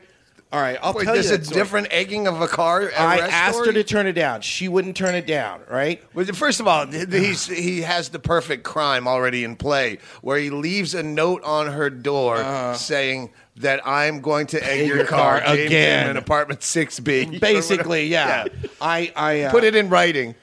All 0.53 0.61
right, 0.61 0.77
I'll 0.83 0.93
Wait, 0.93 1.05
tell 1.05 1.15
you. 1.15 1.23
there's 1.23 1.41
a 1.41 1.43
story. 1.43 1.59
different 1.59 1.87
egging 1.89 2.27
of 2.27 2.39
a 2.39 2.47
car. 2.47 2.91
I 2.95 3.17
asked 3.21 3.65
her 3.65 3.71
to 3.73 3.83
turn 3.83 4.05
it 4.05 4.13
down. 4.13 4.41
She 4.41 4.67
wouldn't 4.67 4.95
turn 4.95 5.15
it 5.15 5.25
down. 5.25 5.61
Right? 5.67 6.03
Well, 6.13 6.27
First 6.27 6.59
of 6.59 6.67
all, 6.67 6.85
he's, 6.85 7.47
he 7.47 7.81
has 7.81 8.09
the 8.09 8.19
perfect 8.19 8.63
crime 8.63 9.07
already 9.07 9.43
in 9.43 9.55
play, 9.55 9.97
where 10.21 10.37
he 10.37 10.51
leaves 10.51 10.93
a 10.93 11.01
note 11.01 11.43
on 11.43 11.71
her 11.71 11.89
door 11.89 12.75
saying 12.75 13.33
that 13.55 13.81
I'm 13.83 14.21
going 14.21 14.45
to 14.47 14.63
egg 14.63 14.87
your, 14.87 14.97
your 14.97 15.05
car, 15.07 15.41
car 15.41 15.55
again. 15.55 16.11
in 16.11 16.17
apartment 16.17 16.61
six 16.61 16.99
B. 16.99 17.25
Basically, 17.39 18.05
yeah. 18.05 18.45
I, 18.79 19.11
I 19.15 19.41
uh, 19.41 19.51
Put 19.51 19.63
it 19.63 19.75
in 19.75 19.89
writing. 19.89 20.35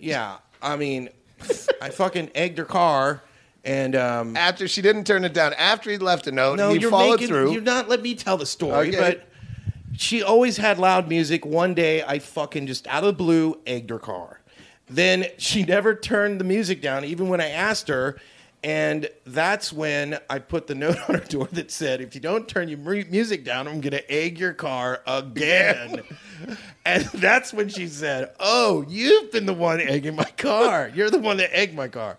Yeah, 0.00 0.38
I 0.60 0.74
mean, 0.74 1.10
I 1.80 1.90
fucking 1.90 2.32
egged 2.34 2.58
her 2.58 2.64
car, 2.64 3.22
and 3.64 3.94
um, 3.94 4.36
After 4.36 4.66
she 4.66 4.82
didn't 4.82 5.04
turn 5.06 5.24
it 5.24 5.32
down, 5.32 5.54
after 5.54 5.92
he 5.92 5.98
left 5.98 6.26
a 6.26 6.32
note, 6.32 6.56
no, 6.58 6.70
he 6.72 6.80
followed 6.80 7.20
making, 7.20 7.28
through. 7.28 7.52
You're 7.52 7.62
not. 7.62 7.88
Let 7.88 8.02
me 8.02 8.16
tell 8.16 8.36
the 8.36 8.46
story, 8.46 8.88
Okay. 8.88 8.98
but 8.98 9.28
she 9.96 10.22
always 10.22 10.56
had 10.56 10.78
loud 10.78 11.08
music. 11.08 11.44
One 11.44 11.74
day, 11.74 12.02
I 12.02 12.18
fucking 12.18 12.66
just 12.66 12.86
out 12.86 13.04
of 13.04 13.08
the 13.08 13.12
blue 13.24 13.60
egged 13.66 13.90
her 13.90 13.98
car. 13.98 14.40
Then 14.88 15.26
she 15.38 15.62
never 15.66 15.94
turned 15.94 16.40
the 16.40 16.44
music 16.44 16.80
down, 16.80 17.04
even 17.04 17.28
when 17.28 17.40
I 17.40 17.50
asked 17.50 17.88
her. 17.88 18.18
And 18.62 19.10
that's 19.26 19.74
when 19.74 20.18
I 20.30 20.38
put 20.38 20.66
the 20.66 20.74
note 20.74 20.96
on 21.08 21.16
her 21.16 21.24
door 21.26 21.48
that 21.52 21.70
said, 21.70 22.00
"If 22.00 22.14
you 22.14 22.20
don't 22.20 22.48
turn 22.48 22.68
your 22.68 22.78
mu- 22.78 23.04
music 23.10 23.44
down, 23.44 23.68
I'm 23.68 23.80
gonna 23.80 24.00
egg 24.08 24.38
your 24.38 24.54
car 24.54 25.02
again." 25.06 26.02
and 26.86 27.04
that's 27.06 27.52
when 27.52 27.68
she 27.68 27.86
said, 27.86 28.34
"Oh, 28.40 28.84
you've 28.88 29.30
been 29.32 29.44
the 29.46 29.54
one 29.54 29.80
egging 29.80 30.16
my 30.16 30.30
car. 30.38 30.90
You're 30.94 31.10
the 31.10 31.18
one 31.18 31.36
that 31.36 31.54
egged 31.56 31.74
my 31.74 31.88
car." 31.88 32.16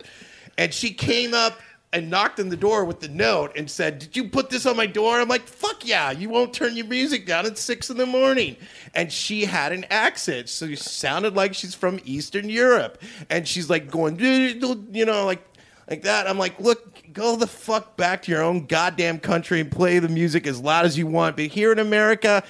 And 0.57 0.73
she 0.73 0.93
came 0.93 1.34
up 1.34 1.59
and 1.96 2.10
knocked 2.10 2.41
on 2.41 2.50
the 2.50 2.58
door 2.58 2.84
with 2.84 3.00
the 3.00 3.08
note 3.08 3.54
and 3.56 3.72
said, 3.72 4.00
"Did 4.00 4.18
you 4.18 4.28
put 4.28 4.50
this 4.50 4.66
on 4.66 4.76
my 4.76 4.86
door?" 4.86 5.18
I'm 5.18 5.30
like, 5.30 5.48
"Fuck 5.48 5.88
yeah! 5.88 6.12
You 6.12 6.28
won't 6.28 6.54
turn 6.54 6.76
your 6.76 6.86
music 6.88 7.26
down 7.26 7.46
at 7.46 7.58
six 7.58 7.89
in 7.89 7.96
the 7.96 8.06
morning." 8.06 8.58
And 8.93 9.12
she 9.12 9.46
had 9.46 9.72
an 9.72 9.86
accent, 9.89 10.50
so 10.50 10.68
she 10.68 10.76
sounded 10.76 11.36
like 11.36 11.56
she's 11.56 11.74
from 11.74 12.02
Eastern 12.04 12.50
Europe, 12.50 13.02
and 13.30 13.48
she's 13.48 13.70
like 13.70 13.89
going, 13.89 14.20
you 14.20 15.06
know, 15.06 15.26
like 15.26 15.41
like 15.89 16.02
that. 16.02 16.28
I'm 16.28 16.38
like, 16.38 16.60
look, 16.60 17.02
go 17.14 17.38
the 17.38 17.48
fuck 17.48 17.96
back 17.96 18.24
to 18.24 18.32
your 18.32 18.43
own 18.43 18.66
goddamn 18.66 19.20
country 19.20 19.62
and 19.62 19.72
play 19.72 20.00
the 20.00 20.10
music 20.10 20.46
as 20.48 20.60
loud 20.60 20.86
as 20.86 20.98
you 20.98 21.08
want. 21.08 21.38
But 21.38 21.46
here 21.46 21.72
in 21.72 21.80
America, 21.80 22.43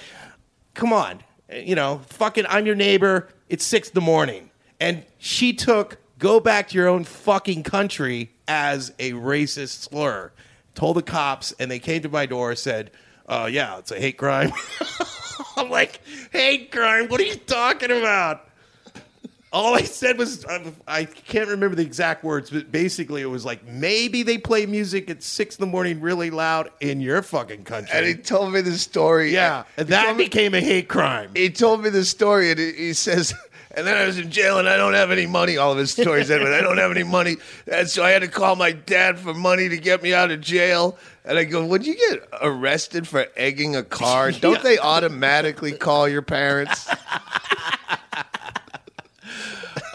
come 0.74 0.92
on, 0.92 1.20
you 1.52 1.76
know, 1.76 2.00
fucking, 2.08 2.46
I'm 2.48 2.66
your 2.66 2.74
neighbor. 2.74 3.28
It's 3.48 3.64
six 3.64 3.88
in 3.88 3.94
the 3.94 4.00
morning, 4.00 4.50
and 4.80 5.04
she 5.18 5.52
took 5.52 5.98
"go 6.18 6.40
back 6.40 6.70
to 6.70 6.74
your 6.74 6.88
own 6.88 7.04
fucking 7.04 7.62
country" 7.62 8.32
as 8.48 8.92
a 8.98 9.12
racist 9.12 9.88
slur. 9.88 10.32
Told 10.74 10.96
the 10.96 11.02
cops, 11.02 11.52
and 11.58 11.70
they 11.70 11.78
came 11.78 12.02
to 12.02 12.08
my 12.08 12.26
door. 12.26 12.54
Said, 12.54 12.90
"Uh, 13.28 13.48
yeah, 13.50 13.78
it's 13.78 13.90
a 13.92 13.98
hate 13.98 14.18
crime." 14.18 14.52
I'm 15.56 15.70
like, 15.70 16.00
hate 16.32 16.70
crime? 16.70 17.08
What 17.08 17.18
are 17.20 17.24
you 17.24 17.36
talking 17.36 17.90
about? 17.90 18.42
All 19.52 19.74
I 19.74 19.82
said 19.82 20.18
was, 20.18 20.44
I, 20.44 20.72
I 20.86 21.04
can't 21.04 21.48
remember 21.48 21.76
the 21.76 21.82
exact 21.82 22.24
words, 22.24 22.50
but 22.50 22.70
basically 22.70 23.22
it 23.22 23.26
was 23.26 23.44
like, 23.44 23.64
maybe 23.64 24.22
they 24.22 24.36
play 24.36 24.66
music 24.66 25.08
at 25.08 25.22
six 25.22 25.56
in 25.56 25.62
the 25.64 25.70
morning 25.70 26.00
really 26.02 26.28
loud 26.28 26.70
in 26.80 27.00
your 27.00 27.22
fucking 27.22 27.64
country. 27.64 27.96
and 27.96 28.04
he 28.06 28.14
told 28.14 28.52
me 28.52 28.60
the 28.60 28.76
story. 28.76 29.32
yeah, 29.32 29.64
and 29.78 29.88
that 29.88 30.04
told 30.06 30.18
me- 30.18 30.24
became 30.24 30.52
a 30.52 30.60
hate 30.60 30.88
crime. 30.88 31.30
he 31.34 31.48
told 31.48 31.82
me 31.82 31.88
the 31.88 32.04
story, 32.04 32.50
and 32.50 32.60
he 32.60 32.72
he 32.72 32.92
says, 32.92 33.32
and 33.76 33.86
then 33.86 33.96
I 33.96 34.06
was 34.06 34.18
in 34.18 34.30
jail, 34.30 34.58
and 34.58 34.68
I 34.68 34.76
don't 34.76 34.94
have 34.94 35.10
any 35.10 35.26
money. 35.26 35.56
All 35.58 35.72
of 35.72 35.78
his 35.78 35.92
stories 35.92 36.30
ended 36.30 36.48
with, 36.48 36.56
I 36.56 36.62
don't 36.62 36.78
have 36.78 36.90
any 36.90 37.04
money, 37.04 37.36
and 37.70 37.88
so 37.88 38.02
I 38.02 38.10
had 38.10 38.22
to 38.22 38.28
call 38.28 38.56
my 38.56 38.72
dad 38.72 39.18
for 39.18 39.34
money 39.34 39.68
to 39.68 39.76
get 39.76 40.02
me 40.02 40.12
out 40.14 40.30
of 40.30 40.40
jail. 40.40 40.96
And 41.24 41.36
I 41.38 41.44
go, 41.44 41.64
would 41.66 41.84
you 41.84 41.96
get 41.96 42.28
arrested 42.40 43.06
for 43.08 43.26
egging 43.36 43.74
a 43.74 43.82
car? 43.82 44.30
Don't 44.40 44.62
they 44.62 44.78
automatically 44.78 45.72
call 45.72 46.08
your 46.08 46.22
parents? 46.22 46.88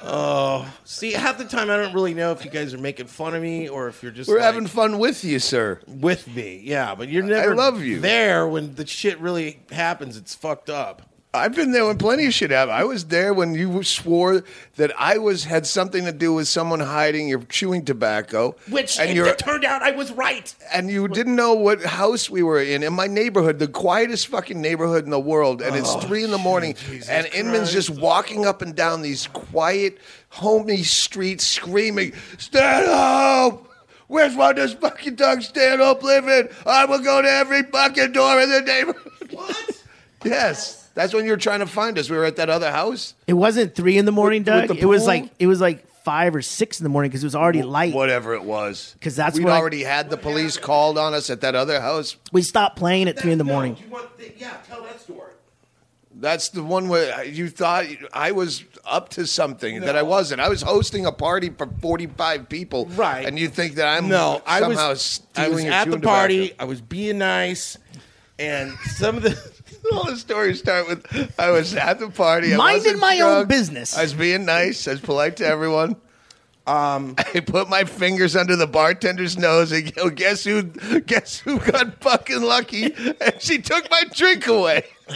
Oh, 0.04 0.70
see, 0.84 1.14
half 1.14 1.38
the 1.38 1.46
time 1.46 1.70
I 1.70 1.78
don't 1.78 1.94
really 1.94 2.14
know 2.14 2.32
if 2.32 2.44
you 2.44 2.52
guys 2.52 2.74
are 2.74 2.78
making 2.80 3.06
fun 3.08 3.34
of 3.36 3.42
me 3.42 3.70
or 3.70 3.88
if 3.88 4.02
you're 4.04 4.12
just 4.12 4.28
We're 4.30 4.38
like, 4.38 4.44
having 4.46 4.68
fun 4.68 4.98
with 5.00 5.24
you, 5.24 5.40
sir. 5.40 5.80
with 5.88 6.28
me. 6.36 6.60
Yeah, 6.66 6.96
but 6.96 7.08
you're 7.08 7.24
never. 7.24 7.52
I 7.52 7.56
love 7.56 7.82
you. 7.82 8.00
there 8.02 8.46
when 8.48 8.76
the 8.76 8.86
shit 8.86 9.20
really 9.20 9.62
happens. 9.72 10.18
It's 10.18 10.36
fucked 10.36 10.70
up. 10.70 11.04
I've 11.34 11.56
been 11.56 11.72
there 11.72 11.86
when 11.86 11.98
plenty 11.98 12.26
of 12.26 12.34
shit 12.34 12.52
happened. 12.52 12.74
I 12.74 12.84
was 12.84 13.06
there 13.06 13.34
when 13.34 13.56
you 13.56 13.84
swore 13.84 14.44
that 14.76 14.92
I 15.00 15.18
was 15.18 15.46
had 15.46 15.66
something 15.66 16.04
to 16.04 16.12
do 16.12 16.34
with 16.34 16.50
someone 16.50 16.82
hiding 16.82 17.30
your 17.30 17.42
chewing 17.44 17.86
tobacco, 17.86 18.56
Which 18.70 19.00
and 19.00 19.18
it, 19.18 19.38
turned 19.38 19.64
out 19.64 19.82
I 19.82 19.92
was 19.92 20.12
right. 20.12 20.54
and 20.74 20.90
you 20.90 21.08
didn't 21.08 21.38
know 21.38 21.54
what 21.54 21.82
house 21.84 22.30
we 22.30 22.44
were 22.44 22.62
in 22.62 22.84
in 22.84 22.92
my 22.92 23.08
neighborhood, 23.08 23.60
the 23.60 23.70
quietest 23.70 24.28
fucking 24.28 24.60
neighborhood 24.60 25.06
in 25.06 25.10
the 25.10 25.22
world, 25.22 25.62
and 25.62 25.74
it's 25.74 25.96
oh, 25.96 26.02
three 26.02 26.26
in 26.26 26.32
the 26.32 26.38
morning, 26.38 26.76
and 27.08 27.28
Inman's 27.28 27.72
just 27.72 27.90
walking 27.90 28.46
up 28.46 28.62
and 28.62 28.76
down 28.76 29.02
these 29.02 29.28
quiet, 29.28 30.00
homey 30.30 30.84
streets, 30.84 31.48
screaming, 31.48 32.12
"Stand 32.40 32.88
up!" 32.90 33.68
Where's 34.08 34.36
one 34.36 34.50
of 34.50 34.56
those 34.58 34.74
fucking 34.74 35.16
dogs 35.16 35.48
stand 35.48 35.82
up 35.82 36.04
living? 36.04 36.50
I 36.66 36.84
will 36.84 37.00
go 37.00 37.22
to 37.22 37.30
every 37.30 37.64
fucking 37.64 38.12
door 38.12 38.42
in 38.42 38.50
the 38.50 38.62
neighborhood." 38.62 39.12
What? 39.32 39.68
Yes, 40.24 40.81
that's 40.94 41.14
when 41.14 41.26
you 41.26 41.32
were 41.32 41.38
trying 41.38 41.60
to 41.60 41.68
find 41.68 41.98
us. 41.98 42.10
We 42.10 42.18
were 42.18 42.26
at 42.26 42.36
that 42.38 42.50
other 42.50 42.72
house. 42.72 43.14
It 43.28 43.34
wasn't 43.34 43.76
three 43.76 43.98
in 43.98 44.06
the 44.06 44.12
morning, 44.12 44.42
With- 44.42 44.46
Doug. 44.48 44.70
with 44.70 44.78
the 44.78 44.84
it 44.84 44.86
was 44.88 45.02
pool? 45.02 45.08
like 45.08 45.32
it 45.40 45.48
was 45.48 45.62
like 45.62 45.88
five 46.04 46.36
or 46.36 46.42
six 46.42 46.80
in 46.80 46.84
the 46.84 46.90
morning 46.90 47.10
because 47.12 47.24
it 47.24 47.28
was 47.28 47.36
already 47.36 47.62
light. 47.62 47.94
Whatever 47.94 48.34
it 48.34 48.44
was. 48.44 48.96
Because 49.00 49.16
that's 49.16 49.38
we'd 49.38 49.46
when 49.46 49.54
I- 49.54 49.58
already 49.58 49.84
had 49.84 50.10
the 50.10 50.18
police 50.18 50.58
called 50.58 50.98
on 50.98 51.14
us 51.14 51.30
at 51.30 51.42
that 51.42 51.54
other 51.56 51.80
house. 51.80 52.16
We 52.32 52.42
stopped 52.42 52.76
playing 52.78 53.08
at 53.08 53.20
three 53.20 53.32
in 53.32 53.38
the 53.38 53.44
No, 53.44 53.54
morning. 53.54 53.78
you 53.84 53.90
want 53.92 54.18
the- 54.18 54.32
yeah, 54.38 54.54
tell 54.68 54.82
that 54.84 55.00
story. 55.00 55.20
That's 56.14 56.50
the 56.50 56.62
one 56.64 56.90
where 56.90 57.24
you 57.24 57.48
thought 57.50 57.86
I 58.14 58.32
was 58.32 58.64
up 58.86 59.10
to 59.10 59.26
something 59.26 59.80
that 59.82 59.96
I 59.96 60.02
wasn't. 60.02 60.42
I 60.42 60.50
was 60.50 60.62
hosting 60.62 61.06
a 61.06 61.12
party 61.12 61.50
for 61.50 61.68
45 61.82 62.50
people. 62.50 62.86
Right. 62.88 63.26
And 63.26 63.40
you 63.40 63.48
think 63.48 63.76
that 63.76 63.88
I'm 63.88 64.10
No, 64.10 64.42
I 64.46 64.60
somehow 64.60 64.70
was 64.70 64.78
I 64.88 64.90
was 64.90 65.02
stealing 65.02 65.66
your 65.68 65.74
at 65.74 65.86
the 65.86 65.92
chewing 65.92 66.02
party. 66.02 66.48
tobacco. 66.50 66.64
I 66.64 66.68
was 66.68 66.82
being 66.82 67.18
nice, 67.20 67.78
and 68.42 68.78
some 68.96 69.18
of 69.18 69.24
the 69.24 69.52
All 69.94 70.06
the 70.06 70.16
stories 70.16 70.60
start 70.60 70.88
with 70.88 71.34
I 71.40 71.50
was 71.52 71.74
at 71.74 72.00
the 72.00 72.10
party. 72.10 72.54
I 72.54 72.58
Minding 72.58 72.84
wasn't 72.84 73.00
my 73.00 73.20
own 73.22 73.32
drunk. 73.34 73.50
business. 73.50 73.98
I 73.98 74.04
was 74.04 74.14
being 74.14 74.46
nice. 74.46 74.88
I 74.88 74.92
was 74.92 75.02
polite 75.02 75.38
to 75.38 75.46
everyone. 75.46 75.96
Um, 76.68 77.16
I 77.34 77.40
put 77.40 77.68
my 77.68 77.86
fingers 77.86 78.36
under 78.36 78.56
the 78.56 78.68
bartender's 78.68 79.38
nose 79.38 79.72
and 79.72 79.94
go, 79.96 80.10
guess 80.12 80.44
who? 80.44 80.64
Guess 80.64 81.40
who 81.40 81.58
got 81.60 82.00
fucking 82.02 82.42
lucky? 82.42 82.94
And 83.20 83.42
she 83.42 83.58
took 83.58 83.90
my 83.90 84.04
drink 84.14 84.46
away. 84.48 84.86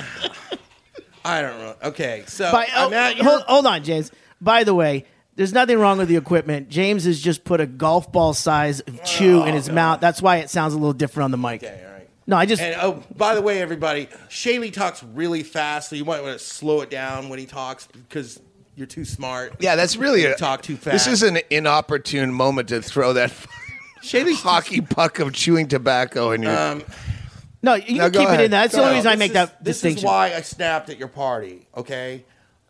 I 1.23 1.41
don't 1.41 1.59
know. 1.59 1.75
Okay, 1.83 2.23
so 2.27 2.51
By, 2.51 2.67
oh, 2.75 2.87
I'm 2.87 2.93
at 2.93 3.17
your, 3.17 3.25
hold, 3.25 3.41
hold 3.43 3.65
on, 3.67 3.83
James. 3.83 4.11
By 4.41 4.63
the 4.63 4.75
way, 4.75 5.05
there's 5.35 5.53
nothing 5.53 5.77
wrong 5.79 5.97
with 5.97 6.07
the 6.07 6.17
equipment. 6.17 6.69
James 6.69 7.05
has 7.05 7.19
just 7.21 7.43
put 7.43 7.61
a 7.61 7.65
golf 7.67 8.11
ball 8.11 8.33
size 8.33 8.79
of 8.81 9.03
chew 9.03 9.43
in 9.43 9.53
his 9.53 9.69
mouth. 9.69 10.01
That's 10.01 10.21
why 10.21 10.37
it 10.37 10.49
sounds 10.49 10.73
a 10.73 10.77
little 10.77 10.93
different 10.93 11.25
on 11.25 11.31
the 11.31 11.37
mic. 11.37 11.63
Okay, 11.63 11.83
all 11.85 11.91
right. 11.93 11.94
No, 12.27 12.35
I 12.37 12.45
just 12.45 12.61
And 12.61 12.75
oh, 12.81 13.03
by 13.15 13.35
the 13.35 13.41
way, 13.41 13.61
everybody, 13.61 14.09
Chaille 14.29 14.71
talks 14.71 15.03
really 15.03 15.43
fast, 15.43 15.89
so 15.89 15.95
you 15.95 16.05
might 16.05 16.21
want 16.23 16.37
to 16.39 16.43
slow 16.43 16.81
it 16.81 16.89
down 16.89 17.29
when 17.29 17.37
he 17.37 17.45
talks 17.45 17.87
because 17.87 18.39
you're 18.75 18.87
too 18.87 19.05
smart. 19.05 19.55
Yeah, 19.59 19.75
that's 19.75 19.95
really 19.95 20.23
You 20.23 20.33
a 20.33 20.35
talk 20.35 20.63
too 20.63 20.75
fast. 20.75 21.05
This 21.05 21.07
is 21.07 21.23
an 21.23 21.39
inopportune 21.51 22.33
moment 22.33 22.69
to 22.69 22.81
throw 22.81 23.13
that 23.13 23.31
Chaille's 24.01 24.41
hockey 24.41 24.81
puck 24.81 25.19
of 25.19 25.33
chewing 25.33 25.67
tobacco 25.67 26.31
in 26.31 26.41
your. 26.43 26.57
Um, 26.57 26.83
no. 27.61 27.75
You 27.75 27.97
No, 27.97 28.03
can 28.05 28.11
go 28.11 28.19
keep 28.19 28.29
it 28.29 28.31
ahead. 28.33 28.45
in. 28.45 28.51
That's 28.51 28.73
Go 28.73 28.81
the 28.81 28.83
only 28.87 28.99
ahead. 28.99 29.05
reason 29.05 29.11
I 29.11 29.15
make 29.17 29.29
is- 29.31 29.33
that 29.35 29.63
this 29.63 29.75
distinction. 29.77 29.95
This 29.95 30.03
is 30.03 30.05
why 30.05 30.33
I 30.35 30.41
snapped 30.41 30.89
at 30.89 30.97
your 30.97 31.07
party. 31.07 31.67
Okay, 31.77 32.23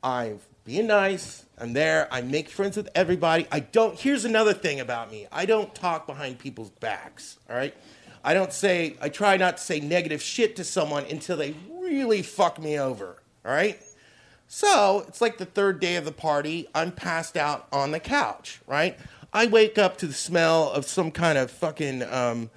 I'm 0.03 0.39
being 0.65 0.87
nice. 0.87 1.43
I'm 1.57 1.71
there. 1.73 2.07
I 2.11 2.21
make 2.21 2.49
friends 2.49 2.75
with 2.75 2.89
everybody. 2.93 3.47
I 3.51 3.61
don't. 3.61 3.97
Here's 3.97 4.25
another 4.25 4.53
thing 4.53 4.81
about 4.81 5.09
me. 5.11 5.27
I 5.31 5.45
don't 5.45 5.73
talk 5.73 6.05
behind 6.07 6.39
people's 6.39 6.69
backs. 6.69 7.37
All 7.49 7.55
right. 7.55 7.73
I 8.25 8.33
don't 8.33 8.51
say. 8.51 8.95
I 8.99 9.07
try 9.09 9.37
not 9.37 9.57
to 9.57 9.63
say 9.63 9.79
negative 9.79 10.21
shit 10.21 10.55
to 10.57 10.63
someone 10.63 11.05
until 11.09 11.37
they 11.37 11.53
really 11.79 12.21
fuck 12.23 12.59
me 12.59 12.77
over. 12.79 13.21
All 13.45 13.51
right. 13.51 13.79
So 14.47 15.05
it's 15.07 15.21
like 15.21 15.37
the 15.37 15.45
third 15.45 15.79
day 15.79 15.95
of 15.95 16.05
the 16.05 16.11
party. 16.11 16.67
I'm 16.75 16.91
passed 16.91 17.37
out 17.37 17.67
on 17.71 17.91
the 17.91 17.99
couch, 17.99 18.61
right? 18.67 18.97
I 19.33 19.47
wake 19.47 19.77
up 19.77 19.97
to 19.97 20.07
the 20.07 20.13
smell 20.13 20.71
of 20.71 20.85
some 20.85 21.11
kind 21.11 21.37
of 21.37 21.51
fucking 21.51 22.03
um, 22.03 22.49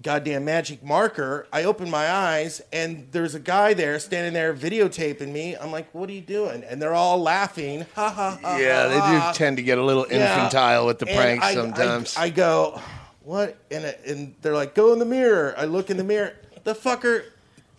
goddamn 0.00 0.44
magic 0.46 0.82
marker. 0.82 1.46
I 1.52 1.64
open 1.64 1.90
my 1.90 2.08
eyes, 2.10 2.62
and 2.72 3.08
there's 3.10 3.34
a 3.34 3.40
guy 3.40 3.74
there 3.74 3.98
standing 3.98 4.32
there 4.32 4.54
videotaping 4.54 5.30
me. 5.32 5.54
I'm 5.56 5.70
like, 5.72 5.92
what 5.92 6.08
are 6.08 6.12
you 6.12 6.20
doing? 6.20 6.62
And 6.64 6.80
they're 6.80 6.94
all 6.94 7.20
laughing. 7.20 7.84
Ha 7.94 8.10
ha 8.10 8.38
ha. 8.40 8.56
yeah, 8.56 8.86
they 8.88 8.98
ha, 8.98 9.06
ha. 9.20 9.32
do 9.32 9.38
tend 9.38 9.56
to 9.58 9.62
get 9.62 9.76
a 9.78 9.82
little 9.84 10.06
Yeah. 10.10 10.34
infantile 10.34 10.86
with 10.86 10.98
the 11.00 11.08
And 11.08 11.16
pranks 11.16 11.44
I- 11.44 11.50
I- 11.50 11.54
sometimes. 11.54 12.16
I, 12.16 12.28
go, 12.30 12.80
what? 13.24 13.56
And, 13.70 13.84
it- 13.84 14.00
and 14.06 14.34
they're 14.42 14.54
like, 14.54 14.74
go 14.74 14.92
in 14.92 14.98
the 14.98 15.04
mirror. 15.04 15.54
I 15.56 15.64
look 15.64 15.90
in 15.90 15.96
the 15.96 16.04
mirror. 16.04 16.34
The 16.64 16.74
fucker 16.74 17.24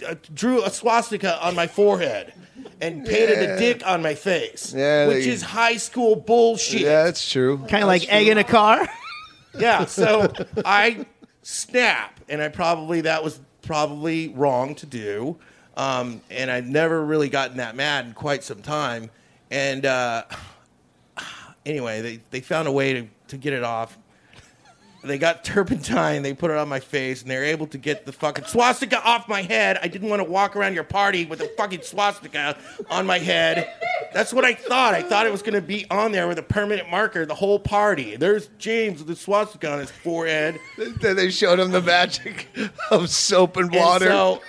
uh, 0.07 0.15
drew 0.33 0.63
a 0.63 0.69
swastika 0.69 1.43
on 1.45 1.55
my 1.55 1.67
forehead 1.67 2.33
and 2.81 3.05
painted 3.05 3.37
Yeah. 3.39 3.55
a 3.55 3.59
dick 3.59 3.81
on 3.87 4.01
my 4.01 4.15
face, 4.15 4.73
Yeah, 4.75 5.07
which 5.07 5.23
they- 5.25 5.29
is 5.31 5.41
high 5.41 5.77
school 5.77 6.15
bullshit. 6.15 6.81
yeah, 6.81 7.03
that's 7.05 7.29
true. 7.31 7.57
kind 7.69 7.83
of 7.83 7.87
like 7.87 8.11
egg 8.11 8.27
in 8.27 8.37
a 8.37 8.43
car. 8.43 8.87
Yeah, 9.57 9.85
so 9.99 10.31
I 10.65 11.05
snap, 11.43 12.19
and 12.27 12.41
I 12.41 12.49
probably 12.49 13.01
that 13.01 13.23
was 13.23 13.39
probably 13.61 14.27
wrong 14.29 14.75
to 14.75 14.85
do. 14.85 15.37
um, 15.77 16.21
and 16.29 16.49
I've 16.51 16.67
never 16.67 17.03
really 17.03 17.29
gotten 17.29 17.57
that 17.57 17.75
mad 17.75 18.05
in 18.05 18.13
quite 18.13 18.43
some 18.43 18.61
time. 18.61 19.09
And 19.51 19.85
uh, 19.85 20.23
anyway, 21.65 22.01
they, 22.01 22.19
they 22.31 22.41
found 22.41 22.67
a 22.67 22.71
way 22.71 22.93
to, 22.93 23.07
to 23.29 23.37
get 23.37 23.53
it 23.53 23.63
off. 23.63 23.97
They 25.05 25.17
got 25.17 25.43
turpentine. 25.43 26.21
They 26.23 26.33
put 26.33 26.51
it 26.51 26.57
on 26.57 26.67
my 26.67 26.79
face, 26.79 27.21
and 27.21 27.29
they 27.31 27.37
were 27.37 27.43
able 27.43 27.67
to 27.67 27.77
get 27.77 28.05
the 28.05 28.11
fucking 28.11 28.45
swastika 28.45 29.01
off 29.03 29.27
my 29.27 29.41
head. 29.41 29.77
I 29.81 29.87
didn't 29.87 30.09
want 30.09 30.21
to 30.21 30.29
walk 30.29 30.55
around 30.55 30.73
your 30.73 30.83
party 30.83 31.25
with 31.25 31.41
a 31.41 31.47
fucking 31.57 31.81
swastika 31.83 32.57
on 32.89 33.05
my 33.05 33.19
head. 33.19 33.69
That's 34.13 34.33
what 34.33 34.45
I 34.45 34.53
thought. 34.53 34.93
I 34.93 35.01
thought 35.03 35.25
it 35.25 35.31
was 35.31 35.41
going 35.41 35.53
to 35.53 35.61
be 35.61 35.85
on 35.91 36.11
there 36.11 36.27
with 36.27 36.39
a 36.39 36.43
permanent 36.43 36.89
marker 36.89 37.25
the 37.25 37.35
whole 37.35 37.59
party. 37.59 38.15
There's 38.15 38.47
James 38.57 38.99
with 38.99 39.07
the 39.07 39.15
swastika 39.15 39.71
on 39.71 39.79
his 39.79 39.91
forehead. 39.91 40.59
Then 41.01 41.15
they 41.15 41.29
showed 41.31 41.59
him 41.59 41.71
the 41.71 41.81
magic 41.81 42.47
of 42.91 43.09
soap 43.09 43.57
and 43.57 43.65
And 43.73 43.75
water. 43.83 44.05
so- 44.07 44.41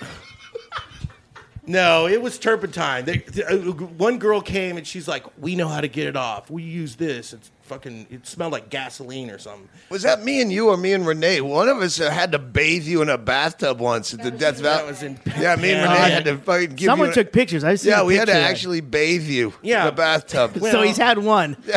no, 1.67 2.07
it 2.07 2.21
was 2.21 2.39
turpentine. 2.39 3.05
They, 3.05 3.17
th- 3.17 3.45
uh, 3.45 3.57
one 3.73 4.17
girl 4.17 4.41
came 4.41 4.77
and 4.77 4.87
she's 4.87 5.07
like, 5.07 5.25
"We 5.39 5.55
know 5.55 5.67
how 5.67 5.81
to 5.81 5.87
get 5.87 6.07
it 6.07 6.15
off. 6.15 6.49
We 6.49 6.63
use 6.63 6.95
this. 6.95 7.33
It's 7.33 7.51
fucking. 7.63 8.07
It 8.09 8.25
smelled 8.25 8.53
like 8.53 8.69
gasoline 8.69 9.29
or 9.29 9.37
something." 9.37 9.67
was 9.89 10.03
that 10.03 10.23
me 10.23 10.41
and 10.41 10.51
you 10.51 10.69
or 10.69 10.77
me 10.77 10.93
and 10.93 11.05
Renee? 11.05 11.41
One 11.41 11.67
of 11.69 11.77
us 11.79 11.99
uh, 11.99 12.09
had 12.09 12.31
to 12.31 12.39
bathe 12.39 12.85
you 12.85 13.01
in 13.01 13.09
a 13.09 13.17
bathtub 13.17 13.79
once 13.79 14.13
at 14.13 14.23
the 14.23 14.31
Death 14.31 14.59
Valley. 14.61 14.77
That 14.77 14.87
was 14.87 15.03
in- 15.03 15.19
yeah, 15.39 15.55
me 15.57 15.71
and 15.73 15.83
Renee 15.89 16.09
had 16.11 16.25
to 16.25 16.37
fucking 16.37 16.69
give 16.71 16.81
you. 16.81 16.85
Someone 16.87 17.09
you. 17.09 17.13
took 17.13 17.31
pictures. 17.31 17.63
I've 17.63 17.79
seen 17.79 17.91
yeah, 17.91 18.01
a 18.01 18.05
we 18.05 18.15
had 18.15 18.27
to 18.27 18.31
picture 18.31 18.39
of 18.39 18.43
that. 18.45 18.49
actually 18.51 18.81
bathe 18.81 19.23
you 19.27 19.53
Yeah. 19.61 19.81
in 19.81 19.85
the 19.87 19.91
bathtub. 19.91 20.55
Well- 20.61 20.71
So 20.71 20.81
he's 20.81 20.97
had 20.97 21.17
one. 21.19 21.57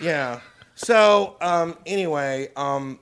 Yeah. 0.00 0.40
So 0.74 1.36
um, 1.40 1.74
anyway, 1.86 2.48
um, 2.54 2.98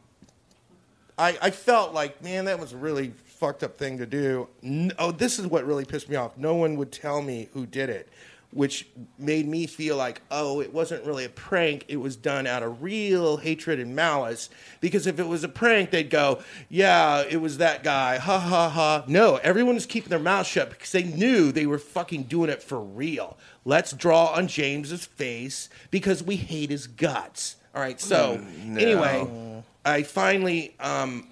I 1.19 1.37
I 1.43 1.51
felt 1.51 1.93
like 1.93 2.23
man, 2.23 2.45
that 2.45 2.61
was 2.61 2.73
really 2.73 3.13
fucked 3.35 3.63
up 3.63 3.77
thing 3.77 3.99
to 3.99 4.07
do. 4.07 4.49
N- 4.63 4.93
oh, 4.99 5.11
this 5.11 5.39
is 5.39 5.47
what 5.47 5.67
really 5.67 5.85
pissed 5.85 6.09
me 6.09 6.17
off. 6.17 6.37
No 6.37 6.55
one 6.55 6.77
would 6.77 6.93
tell 6.93 7.23
me 7.23 7.49
who 7.53 7.67
did 7.67 7.91
it, 7.91 8.09
which 8.53 8.87
made 9.19 9.47
me 9.49 9.67
feel 9.67 9.97
like 9.97 10.23
oh, 10.31 10.61
it 10.61 10.73
wasn't 10.73 11.05
really 11.05 11.25
a 11.25 11.29
prank. 11.29 11.85
It 11.89 11.97
was 11.97 12.17
done 12.17 12.47
out 12.47 12.63
of 12.63 12.83
real 12.83 13.37
hatred 13.37 13.81
and 13.81 13.95
malice. 13.97 14.51
Because 14.81 15.07
if 15.07 15.19
it 15.19 15.27
was 15.27 15.45
a 15.45 15.49
prank, 15.49 15.91
they'd 15.91 16.11
go, 16.11 16.43
yeah, 16.69 17.25
it 17.29 17.39
was 17.39 17.59
that 17.59 17.83
guy. 17.83 18.19
Ha 18.19 18.39
ha 18.39 18.69
ha. 18.69 19.05
No, 19.09 19.37
everyone 19.37 19.75
was 19.75 19.87
keeping 19.87 20.11
their 20.11 20.19
mouth 20.19 20.47
shut 20.47 20.71
because 20.71 20.93
they 20.93 21.03
knew 21.05 21.53
they 21.53 21.67
were 21.67 21.79
fucking 21.79 22.25
doing 22.25 22.51
it 22.51 22.63
for 22.63 22.81
real. 22.81 23.37
Let's 23.65 23.93
draw 23.93 24.27
on 24.27 24.47
James's 24.47 25.07
face 25.07 25.69
because 25.91 26.23
we 26.23 26.37
hate 26.37 26.71
his 26.71 26.87
guts. 26.87 27.57
All 27.75 27.83
right. 27.83 28.01
So 28.01 28.41
anyway, 28.65 29.63
I 29.85 30.05
finally, 30.05 30.77
um, 30.79 31.27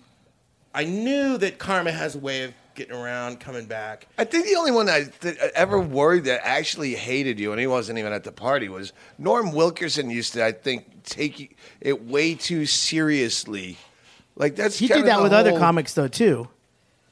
I 0.75 0.85
knew 0.85 1.37
that 1.39 1.59
karma 1.59 1.93
has 1.93 2.15
a 2.15 2.19
way 2.19 2.45
of 2.45 2.55
getting 2.75 2.95
around, 2.95 3.39
coming 3.41 3.67
back. 3.67 4.07
I 4.17 4.25
think 4.25 4.47
the 4.47 4.57
only 4.57 4.71
one 4.71 4.89
I 4.89 5.05
th- 5.21 5.37
ever 5.55 5.79
worried 5.79 6.25
that 6.25 6.41
actually 6.43 6.95
hated 6.95 7.39
you, 7.39 7.53
and 7.53 7.61
he 7.61 7.67
wasn't 7.67 7.99
even 7.99 8.13
at 8.15 8.25
the 8.25 8.33
party, 8.33 8.69
was 8.71 8.93
Norm 9.19 9.53
Wilkerson. 9.53 10.09
Used 10.09 10.33
to, 10.35 10.45
I 10.45 10.53
think, 10.53 11.03
take 11.05 11.57
it 11.81 12.05
way 12.07 12.35
too 12.35 12.65
seriously. 12.65 13.77
Like 14.37 14.57
that's 14.57 14.79
He 14.79 14.89
did 14.89 15.05
that 15.05 15.19
the 15.19 15.23
with 15.23 15.33
other 15.35 15.59
comics 15.59 15.93
though 15.95 16.09
too. 16.09 16.49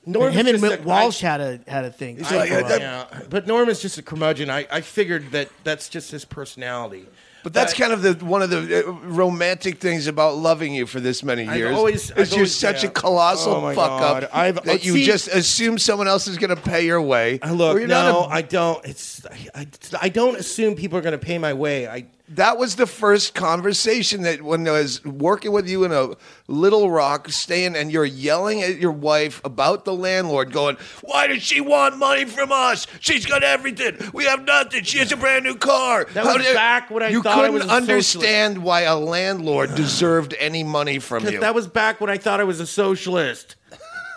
Norm 0.07 0.33
Him 0.33 0.47
and 0.47 0.59
just 0.59 0.81
a- 0.81 0.83
Walsh 0.83 1.23
I- 1.23 1.27
had 1.29 1.41
a 1.43 1.61
had 1.71 1.85
a 1.85 1.93
thing. 1.93 2.17
He's 2.17 2.31
like, 2.33 2.51
I- 2.51 2.61
yeah, 2.61 2.69
that- 2.69 2.81
yeah, 2.81 3.21
but 3.29 3.47
Norm 3.47 3.69
is 3.69 3.81
just 3.83 3.99
a 3.99 4.03
curmudgeon. 4.03 4.49
I, 4.49 4.67
I 4.73 4.81
figured 4.81 5.31
that 5.33 5.51
that's 5.63 5.91
just 5.91 6.11
his 6.11 6.25
personality. 6.25 7.07
But 7.43 7.53
that's 7.55 7.73
kind 7.75 7.93
of 7.93 8.03
the 8.03 8.25
one 8.25 8.43
of 8.43 8.51
the 8.51 8.87
uh, 8.87 8.93
romantic 8.93 9.79
things 9.79 10.07
about 10.07 10.37
loving 10.37 10.75
you 10.75 10.87
for 10.87 11.01
this 11.01 11.23
many 11.23 11.49
I've 11.49 11.57
years. 11.57 11.77
always- 11.77 12.05
is 12.05 12.11
I've 12.13 12.29
you're 12.29 12.35
always- 12.41 12.55
such 12.57 12.83
yeah. 12.85 12.91
a 12.91 12.93
colossal 12.93 13.55
Oh 13.55 13.61
my 13.63 13.75
fuck 13.75 13.99
God. 14.01 14.25
up 14.25 14.31
I've- 14.37 14.61
that 14.65 14.85
you 14.85 14.93
see- 14.95 15.05
just 15.05 15.29
assume 15.29 15.79
someone 15.79 16.07
else 16.09 16.29
is 16.29 16.37
going 16.39 16.55
to 16.55 16.61
pay 16.61 16.85
your 16.85 17.01
way. 17.01 17.39
I 17.43 17.51
look, 17.53 17.59
Well, 17.75 17.79
you're 17.79 17.89
not 17.89 18.13
no, 18.13 18.25
I 18.25 18.43
don't. 18.43 18.85
It's 18.85 19.25
I, 19.27 19.61
I, 19.63 19.67
I 20.03 20.09
don't 20.11 20.37
assume 20.39 20.75
people 20.75 20.99
are 20.99 21.03
going 21.03 21.19
to 21.19 21.25
pay 21.25 21.39
my 21.39 21.55
way. 21.55 21.89
I 21.89 22.07
that 22.31 22.59
was 22.59 22.77
the 22.77 22.87
first 22.87 23.35
conversation 23.35 24.23
that 24.23 24.43
when 24.43 24.67
I 24.69 24.73
was 24.73 25.05
working 25.05 25.53
with 25.53 25.69
you 25.69 25.85
in 25.85 25.93
a 25.93 26.11
Little 26.47 26.91
Rock, 26.91 27.29
staying 27.31 27.77
and 27.77 27.91
you're 27.91 28.05
yelling 28.05 28.63
at 28.63 28.79
your 28.79 28.93
wife 28.93 29.41
about 29.45 29.85
the 29.85 29.93
landlord, 29.93 30.53
going, 30.53 30.77
"Why 31.03 31.27
does 31.27 31.43
she 31.43 31.61
want 31.61 31.97
money 31.99 32.25
from 32.25 32.53
us? 32.53 32.87
She's 33.01 33.27
got 33.27 33.43
everything. 33.43 34.11
We 34.13 34.25
have 34.25 34.45
nothing. 34.45 34.85
She 34.85 34.99
has 34.99 35.11
a 35.13 35.17
brand 35.17 35.45
new 35.45 35.57
car." 35.57 36.07
That 36.15 36.25
was 36.25 36.45
did- 36.45 36.55
back 36.55 36.91
when 36.91 37.03
I 37.03 37.09
you 37.09 37.23
thought 37.23 37.33
I 37.39 37.49
couldn't 37.49 37.55
was 37.55 37.65
a 37.65 37.69
socialist. 37.69 37.91
understand 37.91 38.59
why 38.59 38.81
a 38.83 38.97
landlord 38.97 39.75
deserved 39.75 40.35
any 40.39 40.63
money 40.63 40.99
from 40.99 41.27
you. 41.27 41.41
that 41.41 41.55
was 41.55 41.67
back 41.67 42.01
when 42.01 42.11
I 42.11 42.17
thought 42.17 42.41
I 42.41 42.45
was 42.45 42.61
a 42.61 42.67
socialist. 42.67 43.57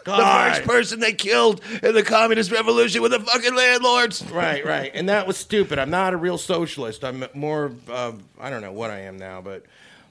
The 0.05 0.51
first 0.51 0.63
person 0.63 0.99
they 0.99 1.13
killed 1.13 1.61
in 1.81 1.93
the 1.93 2.03
communist 2.03 2.51
revolution 2.51 3.01
were 3.01 3.09
the 3.09 3.19
fucking 3.19 3.55
landlords. 3.55 4.23
Right, 4.31 4.65
right, 4.65 4.91
and 4.93 5.09
that 5.09 5.27
was 5.27 5.37
stupid. 5.37 5.79
I'm 5.79 5.89
not 5.89 6.13
a 6.13 6.17
real 6.17 6.37
socialist. 6.37 7.03
I'm 7.03 7.25
more, 7.33 7.71
uh, 7.89 8.13
I 8.39 8.49
don't 8.49 8.61
know 8.61 8.71
what 8.71 8.91
I 8.91 9.01
am 9.01 9.17
now, 9.17 9.41
but, 9.41 9.65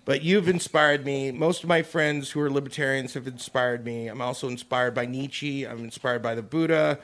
but 0.05 0.22
you've 0.22 0.49
inspired 0.49 1.05
me. 1.05 1.30
Most 1.30 1.62
of 1.62 1.68
my 1.68 1.82
friends 1.82 2.30
who 2.30 2.40
are 2.40 2.51
libertarians 2.51 3.14
have 3.14 3.26
inspired 3.26 3.84
me. 3.84 4.09
I'm 4.09 4.20
also 4.20 4.49
inspired 4.49 4.95
by 4.95 5.07
Nietzsche. 5.07 5.64
I'm 5.66 5.84
inspired 5.84 6.22
by 6.22 6.34
the 6.34 6.43
Buddha. 6.43 6.99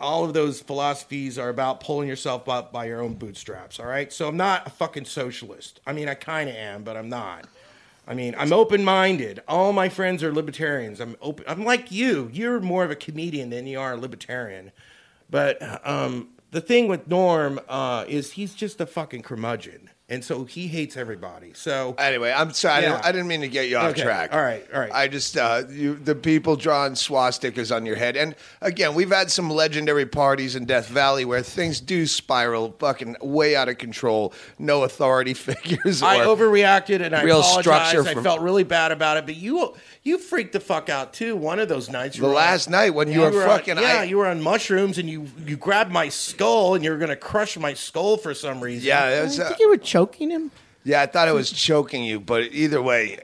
All 0.00 0.24
of 0.24 0.32
those 0.32 0.60
philosophies 0.60 1.38
are 1.38 1.50
about 1.50 1.80
pulling 1.80 2.08
yourself 2.08 2.48
up 2.48 2.72
by 2.72 2.86
your 2.86 3.02
own 3.02 3.14
bootstraps. 3.14 3.78
All 3.78 3.86
right, 3.86 4.10
so 4.12 4.28
I'm 4.28 4.36
not 4.36 4.66
a 4.66 4.70
fucking 4.70 5.04
socialist. 5.04 5.80
I 5.86 5.92
mean, 5.92 6.08
I 6.08 6.14
kind 6.14 6.48
of 6.48 6.56
am, 6.56 6.84
but 6.84 6.96
I'm 6.96 7.10
not. 7.10 7.46
I 8.10 8.14
mean, 8.14 8.34
I'm 8.36 8.52
open-minded. 8.52 9.40
All 9.46 9.72
my 9.72 9.88
friends 9.88 10.24
are 10.24 10.32
libertarians. 10.32 10.98
I'm 10.98 11.14
open. 11.22 11.44
I'm 11.46 11.64
like 11.64 11.92
you. 11.92 12.28
You're 12.32 12.58
more 12.58 12.82
of 12.82 12.90
a 12.90 12.96
comedian 12.96 13.50
than 13.50 13.68
you 13.68 13.78
are 13.78 13.92
a 13.92 13.96
libertarian. 13.96 14.72
But 15.30 15.86
um, 15.86 16.30
the 16.50 16.60
thing 16.60 16.88
with 16.88 17.06
Norm 17.06 17.60
uh, 17.68 18.04
is 18.08 18.32
he's 18.32 18.52
just 18.52 18.80
a 18.80 18.86
fucking 18.86 19.22
curmudgeon, 19.22 19.90
and 20.10 20.22
so 20.24 20.44
he 20.44 20.66
hates 20.66 20.96
everybody. 20.96 21.52
So 21.54 21.94
Anyway, 21.98 22.32
I'm 22.36 22.50
sorry. 22.52 22.74
I, 22.74 22.80
Yeah. 22.80 22.88
didn't, 22.90 23.06
I 23.06 23.12
didn't 23.12 23.28
mean 23.28 23.40
to 23.42 23.48
get 23.48 23.68
you 23.68 23.76
off 23.78 23.92
Okay, 23.92 24.02
track. 24.02 24.34
all 24.34 24.42
right, 24.42 24.66
all 24.74 24.80
right. 24.80 24.90
I 24.92 25.08
just 25.08 25.36
uh, 25.36 25.62
you, 25.70 25.94
the 25.94 26.14
people 26.16 26.56
drawing 26.56 26.92
swastikas 26.94 27.74
on 27.74 27.86
your 27.86 27.96
head, 27.96 28.16
and 28.16 28.34
again, 28.60 28.94
we've 28.94 29.10
had 29.10 29.30
some 29.30 29.48
legendary 29.50 30.06
parties 30.06 30.56
in 30.56 30.64
Death 30.66 30.88
Valley 30.88 31.24
where 31.24 31.42
things 31.42 31.80
do 31.80 32.06
spiral 32.06 32.74
fucking 32.78 33.16
way 33.22 33.54
out 33.56 33.68
of 33.68 33.78
control. 33.78 34.34
No 34.58 34.82
authority 34.82 35.34
figures. 35.34 36.02
I 36.02 36.24
or- 36.24 36.36
overreacted, 36.36 37.00
and 37.00 37.14
I 37.14 37.22
real 37.22 37.40
apologize. 37.40 37.88
structure 37.90 38.18
I 38.18 38.22
felt 38.22 38.40
really 38.40 38.64
bad 38.64 38.90
about 38.92 39.16
it. 39.16 39.26
But 39.26 39.36
you, 39.36 39.74
you 40.02 40.18
freaked 40.18 40.52
the 40.54 40.60
fuck 40.60 40.88
out 40.88 41.12
too. 41.12 41.36
One 41.36 41.60
of 41.60 41.68
those 41.68 41.88
nights, 41.88 42.16
you 42.16 42.22
The 42.22 42.28
were 42.28 42.34
last 42.34 42.68
night 42.68 42.90
when 42.90 43.10
you 43.12 43.20
were 43.20 43.26
on- 43.42 43.58
fucking- 43.58 43.76
yeah, 43.78 44.00
I- 44.00 44.04
you 44.04 44.16
were 44.18 44.26
on 44.26 44.42
mushrooms, 44.42 44.98
and 44.98 45.08
you 45.08 45.26
you 45.46 45.56
grabbed 45.56 45.92
my 45.92 46.08
skull, 46.08 46.74
and 46.74 46.82
you 46.84 46.90
were 46.90 46.98
gonna 46.98 47.14
crush 47.16 47.56
my 47.56 47.74
skull 47.74 48.16
for 48.16 48.34
some 48.34 48.60
reason. 48.60 48.88
Yeah, 48.88 49.04
I 49.04 49.10
it 49.12 49.22
was, 49.22 49.38
uh, 49.38 49.46
think 49.48 49.60
you 49.60 49.68
were 49.68 49.76
choking 49.76 49.99
him. 50.30 50.50
yeah. 50.84 51.02
I 51.02 51.06
thought 51.06 51.28
it 51.28 51.34
was 51.34 51.50
choking 51.52 52.04
you, 52.04 52.20
but 52.20 52.44
either 52.52 52.80
way. 52.82 53.18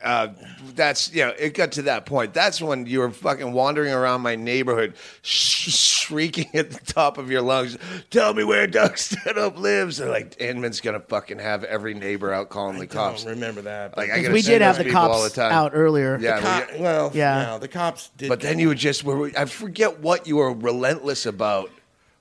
Uh, 0.00 0.28
that's 0.76 1.12
you 1.12 1.24
know 1.24 1.30
it 1.36 1.54
got 1.54 1.72
to 1.72 1.82
that 1.82 2.06
point. 2.06 2.32
That's 2.32 2.62
when 2.62 2.86
you 2.86 3.00
were 3.00 3.10
fucking 3.10 3.52
wandering 3.52 3.92
around 3.92 4.20
my 4.20 4.36
neighborhood, 4.36 4.94
sh- 5.22 5.70
shrieking 5.72 6.46
at 6.54 6.70
the 6.70 6.78
top 6.92 7.18
of 7.18 7.32
your 7.32 7.42
lungs. 7.42 7.76
Tell 8.10 8.32
me 8.32 8.44
where 8.44 8.68
Doug 8.68 8.96
Stanhope 8.96 9.58
lives. 9.58 9.98
And 9.98 10.08
like 10.08 10.36
Inman's 10.40 10.80
gonna 10.80 11.00
fucking 11.00 11.40
have 11.40 11.64
every 11.64 11.94
neighbor 11.94 12.32
out 12.32 12.48
calling 12.48 12.78
the 12.78 12.86
cops. 12.86 13.24
don't 13.24 13.34
remember 13.34 13.62
that. 13.62 13.96
Like 13.96 14.12
I 14.12 14.20
gotta 14.22 14.34
we 14.34 14.40
send 14.42 14.52
did 14.60 14.62
have 14.62 14.76
those 14.76 14.84
the 14.84 14.90
people 14.90 15.00
all 15.00 15.20
cops 15.22 15.34
the 15.34 15.40
time. 15.40 15.52
out 15.52 15.72
earlier. 15.74 16.16
Yeah, 16.20 16.40
Co- 16.68 16.74
we- 16.76 16.80
well, 16.80 17.10
Yeah. 17.12 17.52
yeah. 17.54 17.58
the 17.58 17.66
cops 17.68 18.10
did. 18.16 18.28
but 18.28 18.40
then 18.40 18.60
you 18.60 18.68
would 18.68 18.78
just 18.78 19.02
were 19.02 19.32
I 19.36 19.46
forget 19.46 19.98
what 19.98 20.28
you 20.28 20.36
were 20.36 20.52
relentless 20.52 21.26
about. 21.26 21.70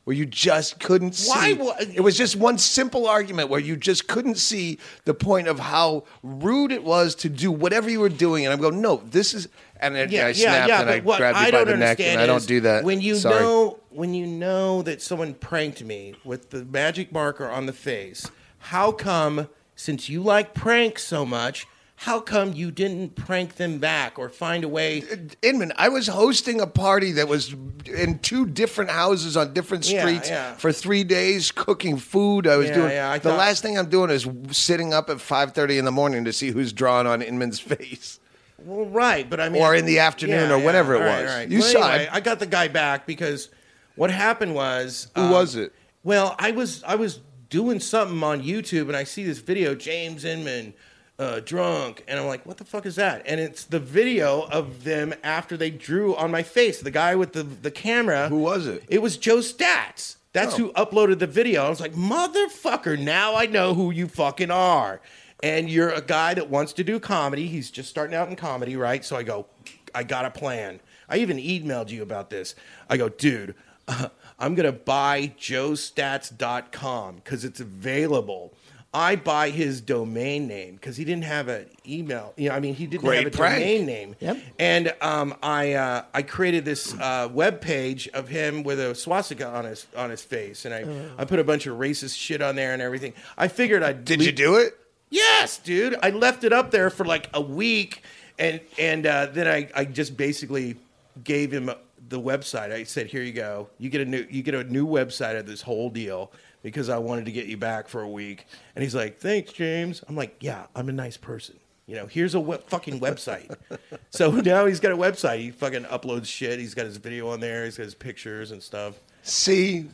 Where 0.08 0.16
you 0.16 0.26
just 0.26 0.80
couldn't 0.80 1.16
see. 1.16 1.30
Why 1.30 1.51
wa- 1.51 1.76
it 1.80 1.99
was 1.99 2.16
just 2.18 2.38
one 2.38 2.58
simple 2.58 3.08
argument 3.08 3.49
where 3.49 3.60
you 3.60 3.76
just 3.76 4.08
couldn't 4.08 4.38
see 4.38 4.80
the 5.03 5.14
point 5.14 5.49
of 5.49 5.60
how 5.60 6.05
rude 6.24 6.72
it 6.72 6.86
was 6.86 7.14
to 7.16 7.30
do 7.30 7.51
whatever 7.51 7.89
you 7.89 7.99
were 7.99 8.08
doing. 8.08 8.45
And 8.45 8.53
I'm 8.53 8.62
going, 8.62 8.80
no, 8.80 9.01
this 9.03 9.34
is. 9.34 9.49
And 9.82 9.95
then 9.95 10.10
yeah, 10.10 10.28
I 10.28 10.32
snapped 10.32 10.70
yeah. 10.70 10.80
and 10.80 10.89
I 10.89 10.99
grabbed 11.01 11.38
you 11.39 11.47
I 11.47 11.51
by 11.51 11.66
the 11.66 11.76
neck, 11.76 11.99
and 11.99 12.22
I 12.22 12.26
don't 12.26 12.47
do 12.47 12.62
that. 12.62 12.86
When 12.86 13.01
you 13.01 13.16
Sorry. 13.16 13.38
know, 13.38 13.80
when 13.89 14.14
you 14.14 14.26
know 14.26 14.82
that 14.84 15.01
someone 15.01 15.34
pranked 15.34 15.84
me 15.84 16.16
with 16.24 16.51
the 16.51 16.64
magic 16.64 17.12
marker 17.12 17.49
on 17.49 17.66
the 17.66 17.74
face, 17.74 18.32
how 18.60 18.93
come? 18.93 19.49
Since 19.76 20.08
you 20.08 20.24
like 20.24 20.53
pranks 20.53 21.03
so 21.03 21.26
much, 21.26 21.68
how 21.99 22.19
come 22.19 22.53
you 22.53 22.69
didn't 22.69 23.15
prank 23.15 23.55
them 23.55 23.79
back 23.79 24.19
or 24.19 24.29
find 24.29 24.63
a 24.63 24.67
way? 24.67 25.03
Inman, 25.41 25.73
I 25.77 25.89
was 25.89 26.05
hosting 26.07 26.61
a 26.61 26.67
party 26.67 27.11
that 27.13 27.27
was 27.27 27.55
in 27.85 28.19
two 28.19 28.45
different 28.45 28.91
houses 28.91 29.35
on 29.35 29.51
different 29.53 29.83
streets 29.83 30.29
yeah. 30.29 30.53
for 30.53 30.71
three 30.71 31.03
days, 31.03 31.51
cooking 31.51 31.97
food. 31.97 32.45
I 32.45 32.55
was 32.57 32.67
Yeah, 32.69 32.75
doing 32.75 32.91
yeah, 32.91 33.11
I 33.11 33.17
the 33.17 33.29
thought- 33.29 33.39
last 33.39 33.63
thing 33.63 33.79
I'm 33.79 33.89
doing 33.89 34.11
is 34.11 34.27
sitting 34.51 34.93
up 34.93 35.09
at 35.09 35.19
five 35.19 35.53
thirty 35.53 35.79
in 35.79 35.85
the 35.85 35.91
morning 35.91 36.23
to 36.25 36.33
see 36.33 36.51
who's 36.51 36.71
drawing 36.71 37.07
on 37.07 37.23
Inman's 37.23 37.59
face. 37.73 38.19
Well, 38.59 38.85
right, 38.85 39.27
but 39.27 39.39
I 39.39 39.49
mean, 39.49 39.61
Or 39.63 39.73
in 39.75 39.85
the 39.85 39.99
afternoon 39.99 40.51
or 40.51 40.59
whenever 40.59 40.95
it 40.95 40.99
right, 40.99 41.23
was. 41.23 41.31
right. 41.33 41.49
You 41.49 41.59
Well, 41.59 41.67
saw 41.71 41.87
anyway, 41.89 42.03
it. 42.03 42.09
I 42.13 42.19
got 42.19 42.37
the 42.39 42.45
guy 42.47 42.67
back 42.67 43.07
because 43.07 43.49
what 43.95 44.11
happened 44.11 44.53
was 44.53 45.07
Who 45.15 45.21
um, 45.21 45.31
was 45.31 45.55
it? 45.55 45.73
Well, 46.03 46.35
I 46.37 46.51
was 46.51 46.83
I 46.83 46.93
was 46.95 47.21
doing 47.49 47.79
something 47.79 48.21
on 48.23 48.43
YouTube 48.43 48.87
and 48.87 48.95
I 48.95 49.03
see 49.03 49.23
this 49.23 49.39
video, 49.39 49.73
James 49.73 50.25
Inman 50.25 50.73
uh, 51.20 51.39
drunk, 51.39 52.03
and 52.07 52.20
I'm 52.20 52.28
like, 52.28 52.45
what 52.45 52.57
the 52.57 52.63
fuck 52.65 52.86
is 52.86 52.95
that? 52.97 53.24
And 53.26 53.39
it's 53.39 53.63
the 53.63 53.80
video 53.80 54.43
of 54.43 54.84
them 54.84 55.13
after 55.24 55.57
they 55.57 55.72
drew 55.72 56.15
on 56.15 56.30
my 56.32 56.43
face. 56.43 56.80
The 56.82 56.91
guy 56.91 57.15
with 57.15 57.34
the 57.34 57.43
the 57.43 57.72
camera. 57.72 58.30
Who 58.30 58.38
was 58.38 58.68
it? 58.68 58.84
It 58.88 59.01
was 59.01 59.18
Joe 59.18 59.38
Stats. 59.38 60.18
That's 60.34 60.53
Oh. 60.55 60.57
who 60.57 60.72
uploaded 60.74 61.18
the 61.20 61.26
video. 61.28 61.63
I 61.65 61.70
was 61.70 61.80
like, 61.82 61.93
motherfucker, 61.93 62.99
now 62.99 63.36
I 63.36 63.47
know 63.47 63.74
who 63.74 63.89
you 63.89 64.07
fucking 64.07 64.51
are. 64.51 65.01
And 65.41 65.70
you're 65.70 65.89
a 65.89 66.01
guy 66.01 66.34
that 66.36 66.49
wants 66.49 66.74
to 66.74 66.84
do 66.84 66.99
comedy. 66.99 67.47
He's 67.47 67.72
just 67.72 67.89
starting 67.89 68.15
out 68.15 68.28
in 68.30 68.36
comedy, 68.36 68.76
right? 68.76 69.03
So 69.03 69.15
I 69.15 69.24
go, 69.24 69.47
I 69.95 70.03
got 70.03 70.26
a 70.26 70.30
plan. 70.32 70.80
I 71.09 71.18
even 71.18 71.38
emailed 71.38 71.89
you 71.89 72.03
about 72.03 72.30
this. 72.30 72.53
I 72.89 72.97
go, 72.97 73.09
dude, 73.09 73.55
I'm 73.88 74.53
going 74.55 74.65
to 74.65 74.72
buy 74.72 75.34
joestats.com 75.39 77.15
because 77.18 77.45
it's 77.45 77.59
available. 77.59 78.53
I 78.93 79.15
buy 79.17 79.49
his 79.49 79.81
domain 79.81 80.47
name 80.47 80.75
because 80.75 80.95
he 80.97 81.03
didn't 81.05 81.25
have 81.25 81.49
an 81.49 81.67
email. 81.88 82.33
You 82.38 82.49
know, 82.49 82.55
I 82.55 82.59
mean, 82.59 82.73
he 82.73 82.88
didn't 82.88 83.03
Great 83.03 83.25
have 83.25 83.33
a 83.33 83.38
prank. 83.38 83.55
domain 83.59 83.85
name. 83.85 84.15
Yep. 84.19 84.38
And 84.59 84.93
um, 85.01 85.35
I 85.43 85.73
uh, 85.73 86.03
I 86.13 86.21
created 86.23 86.65
this 86.65 86.93
uh, 86.95 87.29
web 87.31 87.61
page 87.61 88.07
of 88.09 88.27
him 88.29 88.63
with 88.63 88.79
a 88.79 88.95
swastika 88.95 89.47
on 89.47 89.65
his 89.65 89.85
on 89.95 90.09
his 90.09 90.23
face, 90.23 90.65
and 90.65 90.73
I 90.73 90.85
I 91.21 91.25
put 91.25 91.39
a 91.39 91.43
bunch 91.43 91.67
of 91.67 91.77
racist 91.77 92.17
shit 92.17 92.41
on 92.41 92.55
there 92.55 92.73
and 92.73 92.81
everything. 92.81 93.13
I 93.38 93.49
figured 93.49 93.83
I'd 93.83 94.05
Did 94.05 94.19
le- 94.19 94.25
you 94.25 94.31
do 94.31 94.55
it? 94.55 94.77
Yes, 95.09 95.57
dude. 95.57 95.95
I 96.01 96.09
left 96.09 96.43
it 96.43 96.51
up 96.53 96.71
there 96.71 96.89
for 96.89 97.05
like 97.05 97.29
a 97.33 97.41
week, 97.41 98.01
and 98.39 98.59
and 98.79 99.05
uh, 99.05 99.27
then 99.27 99.47
I, 99.47 99.69
I 99.75 99.85
just 99.85 100.17
basically 100.17 100.75
gave 101.23 101.51
him 101.51 101.69
the 102.09 102.19
website. 102.19 102.71
I 102.71 102.83
said, 102.83 103.07
"Here 103.07 103.21
you 103.21 103.33
go. 103.33 103.69
You 103.77 103.89
get 103.89 104.01
a 104.01 104.05
new 104.05 104.25
you 104.29 104.43
get 104.43 104.55
a 104.55 104.63
new 104.63 104.88
website 104.88 105.38
of 105.38 105.45
this 105.45 105.61
whole 105.61 105.89
deal 105.89 106.31
because 106.68 106.89
I 106.89 106.97
wanted 106.97 107.24
to 107.26 107.32
get 107.32 107.45
you 107.45 107.55
back 107.55 107.88
for 107.88 108.01
a 108.01 108.09
week." 108.09 108.45
And 108.76 108.84
he's 108.84 108.93
like, 108.93 109.20
"Thanks, 109.20 109.53
James." 109.53 110.03
I'm 110.09 110.15
like, 110.18 110.36
"Yeah, 110.41 110.65
I'm 110.76 110.89
a 110.89 110.91
nice 110.91 111.15
person." 111.15 111.55
You 111.86 111.95
know, 111.95 112.05
here's 112.05 112.36
a 112.36 112.39
we- 112.41 112.57
fucking 112.68 112.99
website. 112.99 113.55
so 114.09 114.30
now 114.32 114.65
he's 114.65 114.82
got 114.82 114.91
a 114.91 114.97
website. 114.97 115.39
He 115.39 115.51
fucking 115.51 115.86
uploads 115.86 116.26
shit. 116.26 116.59
He's 116.59 116.74
got 116.74 116.86
his 116.86 116.97
video 116.97 117.30
on 117.30 117.39
there. 117.39 117.63
He's 117.63 117.78
got 117.78 117.84
his 117.84 117.95
pictures 117.95 118.51
and 118.51 118.61
stuff. 118.61 118.95
See, 119.24 119.86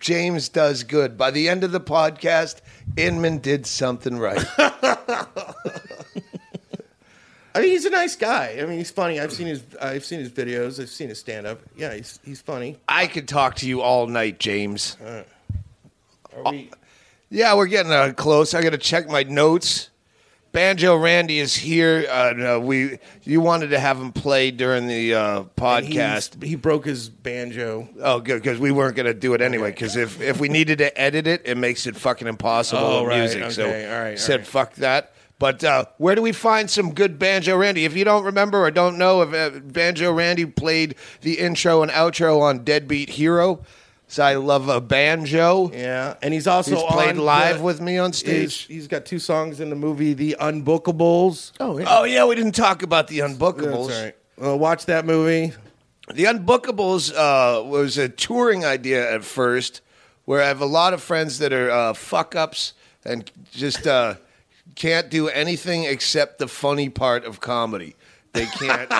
James 0.00 0.48
does 0.48 0.82
good. 0.82 1.18
By 1.18 1.30
the 1.30 1.50
end 1.50 1.62
of 1.62 1.70
the 1.72 1.80
podcast, 1.80 2.62
Inman 2.96 3.38
did 3.38 3.66
something 3.66 4.18
right. 4.18 4.42
I 7.54 7.60
mean, 7.60 7.68
he's 7.68 7.84
a 7.84 7.90
nice 7.90 8.16
guy. 8.16 8.56
I 8.60 8.64
mean, 8.64 8.78
he's 8.78 8.90
funny. 8.90 9.20
I've 9.20 9.32
seen 9.32 9.46
his 9.46 9.62
I've 9.80 10.06
seen 10.06 10.20
his 10.20 10.30
videos. 10.30 10.80
I've 10.80 10.88
seen 10.88 11.10
his 11.10 11.18
stand 11.18 11.46
up. 11.46 11.60
Yeah, 11.76 11.92
he's 11.94 12.18
he's 12.24 12.40
funny. 12.40 12.78
I 12.88 13.06
could 13.06 13.28
talk 13.28 13.56
to 13.56 13.68
you 13.68 13.82
all 13.82 14.06
night, 14.06 14.38
James. 14.38 14.96
Are 15.04 15.26
we, 16.50 16.70
Yeah, 17.30 17.54
we're 17.54 17.66
getting 17.66 17.92
uh, 17.92 18.12
close. 18.16 18.54
I 18.54 18.62
got 18.62 18.70
to 18.70 18.78
check 18.78 19.08
my 19.08 19.22
notes. 19.22 19.88
Banjo 20.52 20.96
Randy 20.96 21.38
is 21.38 21.56
here. 21.56 22.06
Uh, 22.10 22.34
no, 22.36 22.60
we 22.60 22.98
you 23.22 23.40
wanted 23.40 23.68
to 23.68 23.78
have 23.78 23.96
him 23.98 24.12
play 24.12 24.50
during 24.50 24.86
the 24.86 25.14
uh, 25.14 25.42
podcast. 25.56 26.42
He 26.42 26.56
broke 26.56 26.84
his 26.84 27.08
banjo. 27.08 27.88
Oh, 28.02 28.20
good, 28.20 28.42
because 28.42 28.58
we 28.58 28.70
weren't 28.70 28.94
going 28.94 29.06
to 29.06 29.14
do 29.14 29.32
it 29.32 29.40
anyway. 29.40 29.70
Because 29.70 29.96
if, 29.96 30.20
if 30.20 30.38
we 30.40 30.50
needed 30.50 30.76
to 30.78 31.00
edit 31.00 31.26
it, 31.26 31.40
it 31.46 31.56
makes 31.56 31.86
it 31.86 31.96
fucking 31.96 32.28
impossible 32.28 32.82
Oh, 32.82 33.00
with 33.04 33.08
right, 33.08 33.18
music. 33.20 33.50
so 33.52 33.64
okay, 33.64 33.94
all 33.96 34.02
right, 34.02 34.18
said 34.18 34.40
right. 34.40 34.46
fuck 34.46 34.74
that. 34.74 35.14
But 35.38 35.64
uh, 35.64 35.86
where 35.96 36.14
do 36.14 36.20
we 36.20 36.32
find 36.32 36.68
some 36.68 36.92
good 36.92 37.18
Banjo 37.18 37.56
Randy? 37.56 37.86
If 37.86 37.96
you 37.96 38.04
don't 38.04 38.22
remember 38.24 38.62
or 38.62 38.70
don't 38.70 38.98
know, 38.98 39.22
if 39.22 39.32
uh, 39.32 39.58
Banjo 39.60 40.12
Randy 40.12 40.44
played 40.44 40.96
the 41.22 41.38
intro 41.38 41.80
and 41.82 41.90
outro 41.90 42.42
on 42.42 42.62
Deadbeat 42.62 43.08
Hero, 43.08 43.64
so 44.12 44.22
I 44.22 44.34
love 44.34 44.68
a 44.68 44.78
banjo. 44.78 45.70
Yeah, 45.72 46.14
and 46.20 46.34
he's 46.34 46.46
also 46.46 46.74
He's 46.76 46.84
played 46.84 47.16
live 47.16 47.58
the- 47.58 47.64
with 47.64 47.80
me 47.80 47.96
on 47.96 48.12
stage. 48.12 48.64
he's 48.66 48.86
got 48.86 49.06
two 49.06 49.18
songs 49.18 49.58
in 49.58 49.70
the 49.70 49.76
movie 49.76 50.12
The 50.12 50.36
Unbookables. 50.38 51.52
Oh, 51.58 51.78
yeah. 51.78 51.84
Oh 51.88 52.04
yeah, 52.04 52.26
we 52.26 52.34
didn't 52.34 52.54
talk 52.54 52.82
about 52.82 53.08
the 53.08 53.20
Unbookables. 53.20 53.88
That's 53.88 54.00
right. 54.02 54.16
Well, 54.36 54.58
watch 54.58 54.84
that 54.86 55.06
movie. 55.06 55.54
The 56.12 56.24
Unbookables 56.24 57.12
uh, 57.14 57.64
was 57.64 57.96
a 57.96 58.08
touring 58.08 58.64
idea 58.66 59.10
at 59.10 59.24
first, 59.24 59.80
where 60.26 60.42
I 60.42 60.48
have 60.48 60.60
a 60.60 60.66
lot 60.66 60.92
of 60.92 61.02
friends 61.02 61.38
that 61.38 61.52
are 61.54 61.70
uh, 61.70 61.92
fuck 61.94 62.34
ups 62.36 62.74
and 63.04 63.30
just 63.52 63.86
uh, 63.86 64.16
can't 64.74 65.08
do 65.10 65.28
anything 65.28 65.84
except 65.84 66.38
the 66.38 66.48
funny 66.48 66.88
part 66.90 67.24
of 67.24 67.40
comedy. 67.40 67.94
They 68.32 68.46
can't, 68.46 68.90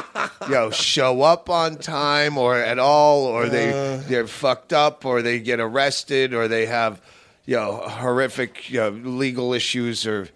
you 0.42 0.54
know, 0.54 0.70
show 0.70 1.22
up 1.22 1.48
on 1.48 1.76
time 1.76 2.36
or 2.36 2.56
at 2.56 2.78
all, 2.78 3.24
or 3.24 3.48
they 3.48 3.70
they're 4.06 4.26
fucked 4.26 4.72
up, 4.74 5.06
or 5.06 5.22
they 5.22 5.40
get 5.40 5.58
arrested, 5.58 6.34
or 6.34 6.48
they 6.48 6.66
have, 6.66 7.00
you 7.46 7.56
know, 7.56 7.76
horrific 7.76 8.70
you 8.70 8.80
know, 8.80 8.90
legal 8.90 9.54
issues 9.54 10.06
or 10.06 10.28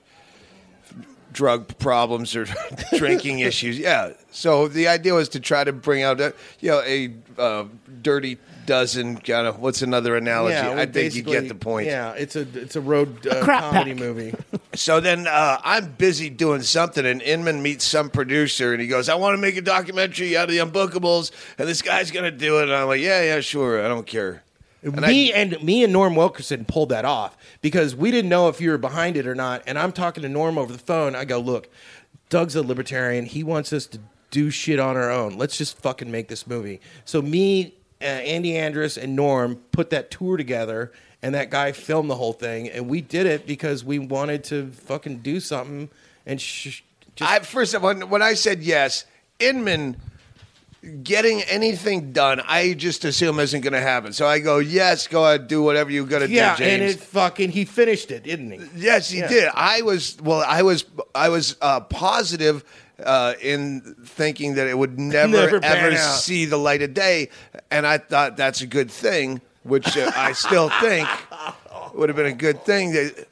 drug 1.36 1.76
problems 1.78 2.34
or 2.34 2.46
drinking 2.96 3.40
issues. 3.40 3.78
Yeah. 3.78 4.12
So 4.30 4.68
the 4.68 4.88
idea 4.88 5.12
was 5.12 5.28
to 5.30 5.40
try 5.40 5.64
to 5.64 5.72
bring 5.72 6.02
out, 6.02 6.18
a, 6.18 6.32
you 6.60 6.70
know, 6.70 6.80
a 6.80 7.14
uh, 7.38 7.64
dirty 8.00 8.38
dozen 8.66 9.16
kind 9.18 9.46
of. 9.46 9.58
What's 9.60 9.82
another 9.82 10.16
analogy? 10.16 10.54
Yeah, 10.54 10.70
well, 10.70 10.78
I 10.80 10.86
think 10.86 11.14
you 11.14 11.22
get 11.22 11.48
the 11.48 11.54
point. 11.54 11.86
Yeah, 11.86 12.12
it's 12.12 12.36
a 12.36 12.46
it's 12.54 12.76
a 12.76 12.80
road 12.80 13.26
uh, 13.26 13.42
crap 13.42 13.62
comedy 13.62 13.92
pack. 13.92 14.00
movie. 14.00 14.34
So 14.74 15.00
then 15.00 15.26
uh, 15.26 15.58
I'm 15.64 15.92
busy 15.92 16.28
doing 16.28 16.60
something, 16.60 17.06
and 17.06 17.22
Inman 17.22 17.62
meets 17.62 17.82
some 17.82 18.10
producer, 18.10 18.74
and 18.74 18.82
he 18.82 18.86
goes, 18.86 19.08
"I 19.08 19.14
want 19.14 19.32
to 19.32 19.40
make 19.40 19.56
a 19.56 19.62
documentary 19.62 20.36
out 20.36 20.50
of 20.50 20.50
the 20.50 20.58
Unbookables, 20.58 21.30
and 21.56 21.66
this 21.66 21.80
guy's 21.80 22.10
gonna 22.10 22.30
do 22.30 22.58
it." 22.58 22.64
And 22.64 22.74
I'm 22.74 22.86
like, 22.86 23.00
"Yeah, 23.00 23.22
yeah, 23.22 23.40
sure. 23.40 23.82
I 23.82 23.88
don't 23.88 24.06
care." 24.06 24.42
And 24.82 25.00
me 25.00 25.32
I, 25.32 25.36
and 25.38 25.62
me 25.62 25.82
and 25.82 25.92
Norm 25.92 26.14
Wilkerson 26.14 26.64
pulled 26.66 26.90
that 26.90 27.04
off 27.04 27.36
because 27.62 27.96
we 27.96 28.10
didn't 28.10 28.28
know 28.28 28.48
if 28.48 28.60
you 28.60 28.70
were 28.70 28.78
behind 28.78 29.16
it 29.16 29.26
or 29.26 29.34
not. 29.34 29.62
And 29.66 29.78
I'm 29.78 29.92
talking 29.92 30.22
to 30.22 30.28
Norm 30.28 30.58
over 30.58 30.72
the 30.72 30.78
phone. 30.78 31.16
I 31.16 31.24
go, 31.24 31.38
look, 31.40 31.68
Doug's 32.28 32.54
a 32.54 32.62
libertarian. 32.62 33.24
He 33.24 33.42
wants 33.42 33.72
us 33.72 33.86
to 33.86 33.98
do 34.30 34.50
shit 34.50 34.78
on 34.78 34.96
our 34.96 35.10
own. 35.10 35.38
Let's 35.38 35.56
just 35.56 35.78
fucking 35.78 36.10
make 36.10 36.28
this 36.28 36.46
movie. 36.46 36.80
So 37.04 37.22
me, 37.22 37.74
uh, 38.00 38.04
Andy 38.04 38.52
Andrist, 38.52 39.02
and 39.02 39.16
Norm 39.16 39.56
put 39.72 39.90
that 39.90 40.10
tour 40.10 40.36
together, 40.36 40.92
and 41.22 41.34
that 41.34 41.50
guy 41.50 41.72
filmed 41.72 42.10
the 42.10 42.16
whole 42.16 42.32
thing. 42.32 42.68
And 42.68 42.88
we 42.88 43.00
did 43.00 43.26
it 43.26 43.46
because 43.46 43.84
we 43.84 43.98
wanted 43.98 44.44
to 44.44 44.70
fucking 44.70 45.18
do 45.18 45.40
something. 45.40 45.88
And 46.26 46.40
sh- 46.40 46.82
just 47.14 47.30
I 47.30 47.38
first 47.40 47.74
of 47.74 47.84
all, 47.84 47.88
when, 47.94 48.08
when 48.10 48.22
I 48.22 48.34
said 48.34 48.62
yes, 48.62 49.04
Inman 49.38 49.96
getting 51.02 51.42
anything 51.42 52.12
done, 52.12 52.40
I 52.46 52.74
just 52.74 53.04
assume 53.04 53.40
isn't 53.40 53.60
going 53.62 53.72
to 53.72 53.80
happen. 53.80 54.12
So 54.12 54.26
I 54.26 54.38
go, 54.38 54.58
yes, 54.58 55.06
go 55.08 55.24
ahead, 55.26 55.48
do 55.48 55.62
whatever 55.62 55.90
you 55.90 56.06
got 56.06 56.20
to 56.20 56.28
yeah, 56.28 56.56
do, 56.56 56.64
and 56.64 56.82
it 56.82 57.00
fucking 57.00 57.50
he 57.50 57.64
finished 57.64 58.10
it, 58.10 58.22
didn't 58.22 58.50
he? 58.52 58.60
yes, 58.76 59.10
he 59.10 59.18
Yeah. 59.18 59.28
did. 59.28 59.50
I 59.54 59.82
was 59.82 60.16
well. 60.22 60.44
I 60.46 60.62
was 60.62 60.84
I 61.14 61.28
was 61.30 61.56
uh, 61.60 61.80
positive 61.80 62.64
uh, 63.04 63.34
in 63.42 63.80
thinking 64.04 64.54
that 64.54 64.66
it 64.66 64.76
would 64.76 64.98
never, 64.98 65.28
Never 65.28 65.60
ever 65.64 65.96
out. 65.96 65.98
see 66.18 66.44
the 66.46 66.56
light 66.56 66.82
of 66.82 66.94
day, 66.94 67.28
and 67.70 67.86
I 67.86 67.98
thought 67.98 68.36
that's 68.36 68.60
a 68.62 68.66
good 68.66 68.90
thing, 68.90 69.40
which 69.64 69.96
uh, 69.96 70.10
I 70.16 70.32
still 70.32 70.70
think 70.80 71.08
would 71.94 72.08
have 72.08 72.16
been 72.16 72.26
a 72.26 72.32
good 72.32 72.64
thing. 72.64 72.92
That, 72.92 73.28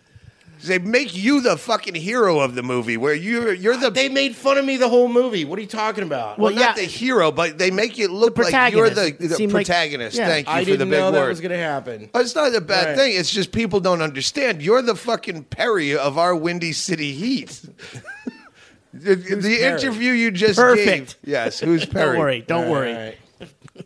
they 0.65 0.79
make 0.79 1.15
you 1.15 1.43
the 1.43 1.59
fucking 1.59 1.95
hero 1.95 2.41
of 2.41 2.55
the 2.55 2.63
movie, 2.63 2.97
where 2.97 3.13
you're 3.13 3.53
you're 3.53 3.77
the 3.77 3.91
They 3.91 4.09
made 4.09 4.35
fun 4.35 4.57
of 4.57 4.65
me 4.65 4.79
the 4.79 4.89
whole 4.89 5.09
movie. 5.09 5.45
What 5.45 5.59
are 5.59 5.63
you 5.63 5.69
talking 5.69 6.05
about? 6.05 6.39
well, 6.39 6.47
Well, 6.47 6.55
not 6.55 6.77
yeah. 6.79 6.83
the 6.85 6.89
hero, 6.91 7.31
but 7.31 7.59
they 7.59 7.71
make 7.71 7.99
you 7.99 8.09
look 8.09 8.39
like 8.39 8.73
you're 8.73 8.89
the, 8.89 8.95
protagonist. 8.95 9.21
It 9.25 9.29
the 9.29 9.35
seemed 9.35 9.53
like- 9.53 9.67
protagonist. 9.67 10.17
yeah. 10.17 10.27
Thank 10.29 10.47
you 10.47 10.53
I 10.55 10.61
for 10.61 10.65
didn't 10.71 10.79
the 10.79 10.85
big 10.87 11.01
know 11.01 11.11
word. 11.13 11.21
that 11.21 11.29
was 11.29 11.41
going 11.41 11.53
to 11.53 11.59
happen. 11.59 12.09
It's 12.15 12.35
not 12.35 12.55
a 12.55 12.63
bad 12.63 12.87
Right. 12.87 12.97
thing. 12.97 13.17
It's 13.17 13.31
just 13.31 13.53
people 13.53 13.79
don't 13.81 14.01
understand. 14.01 14.63
You're 14.63 14.81
the 14.81 14.95
fucking 14.95 15.45
Perry 15.45 15.95
of 15.99 16.17
our 16.17 16.35
Windy 16.35 16.73
City 16.73 17.13
Heat. 17.13 17.61
the 18.95 19.15
the 19.17 19.67
interview 19.67 20.13
you 20.13 20.31
just 20.31 20.59
Perfect. 20.59 21.17
gave. 21.23 21.31
Yes, 21.31 21.61
who's 21.61 21.85
Perry? 21.87 22.13
Don't 22.13 22.19
worry. 22.19 22.41
Don't 22.43 22.65
All 22.67 22.71
worry. 22.71 22.93
right. 22.95 23.19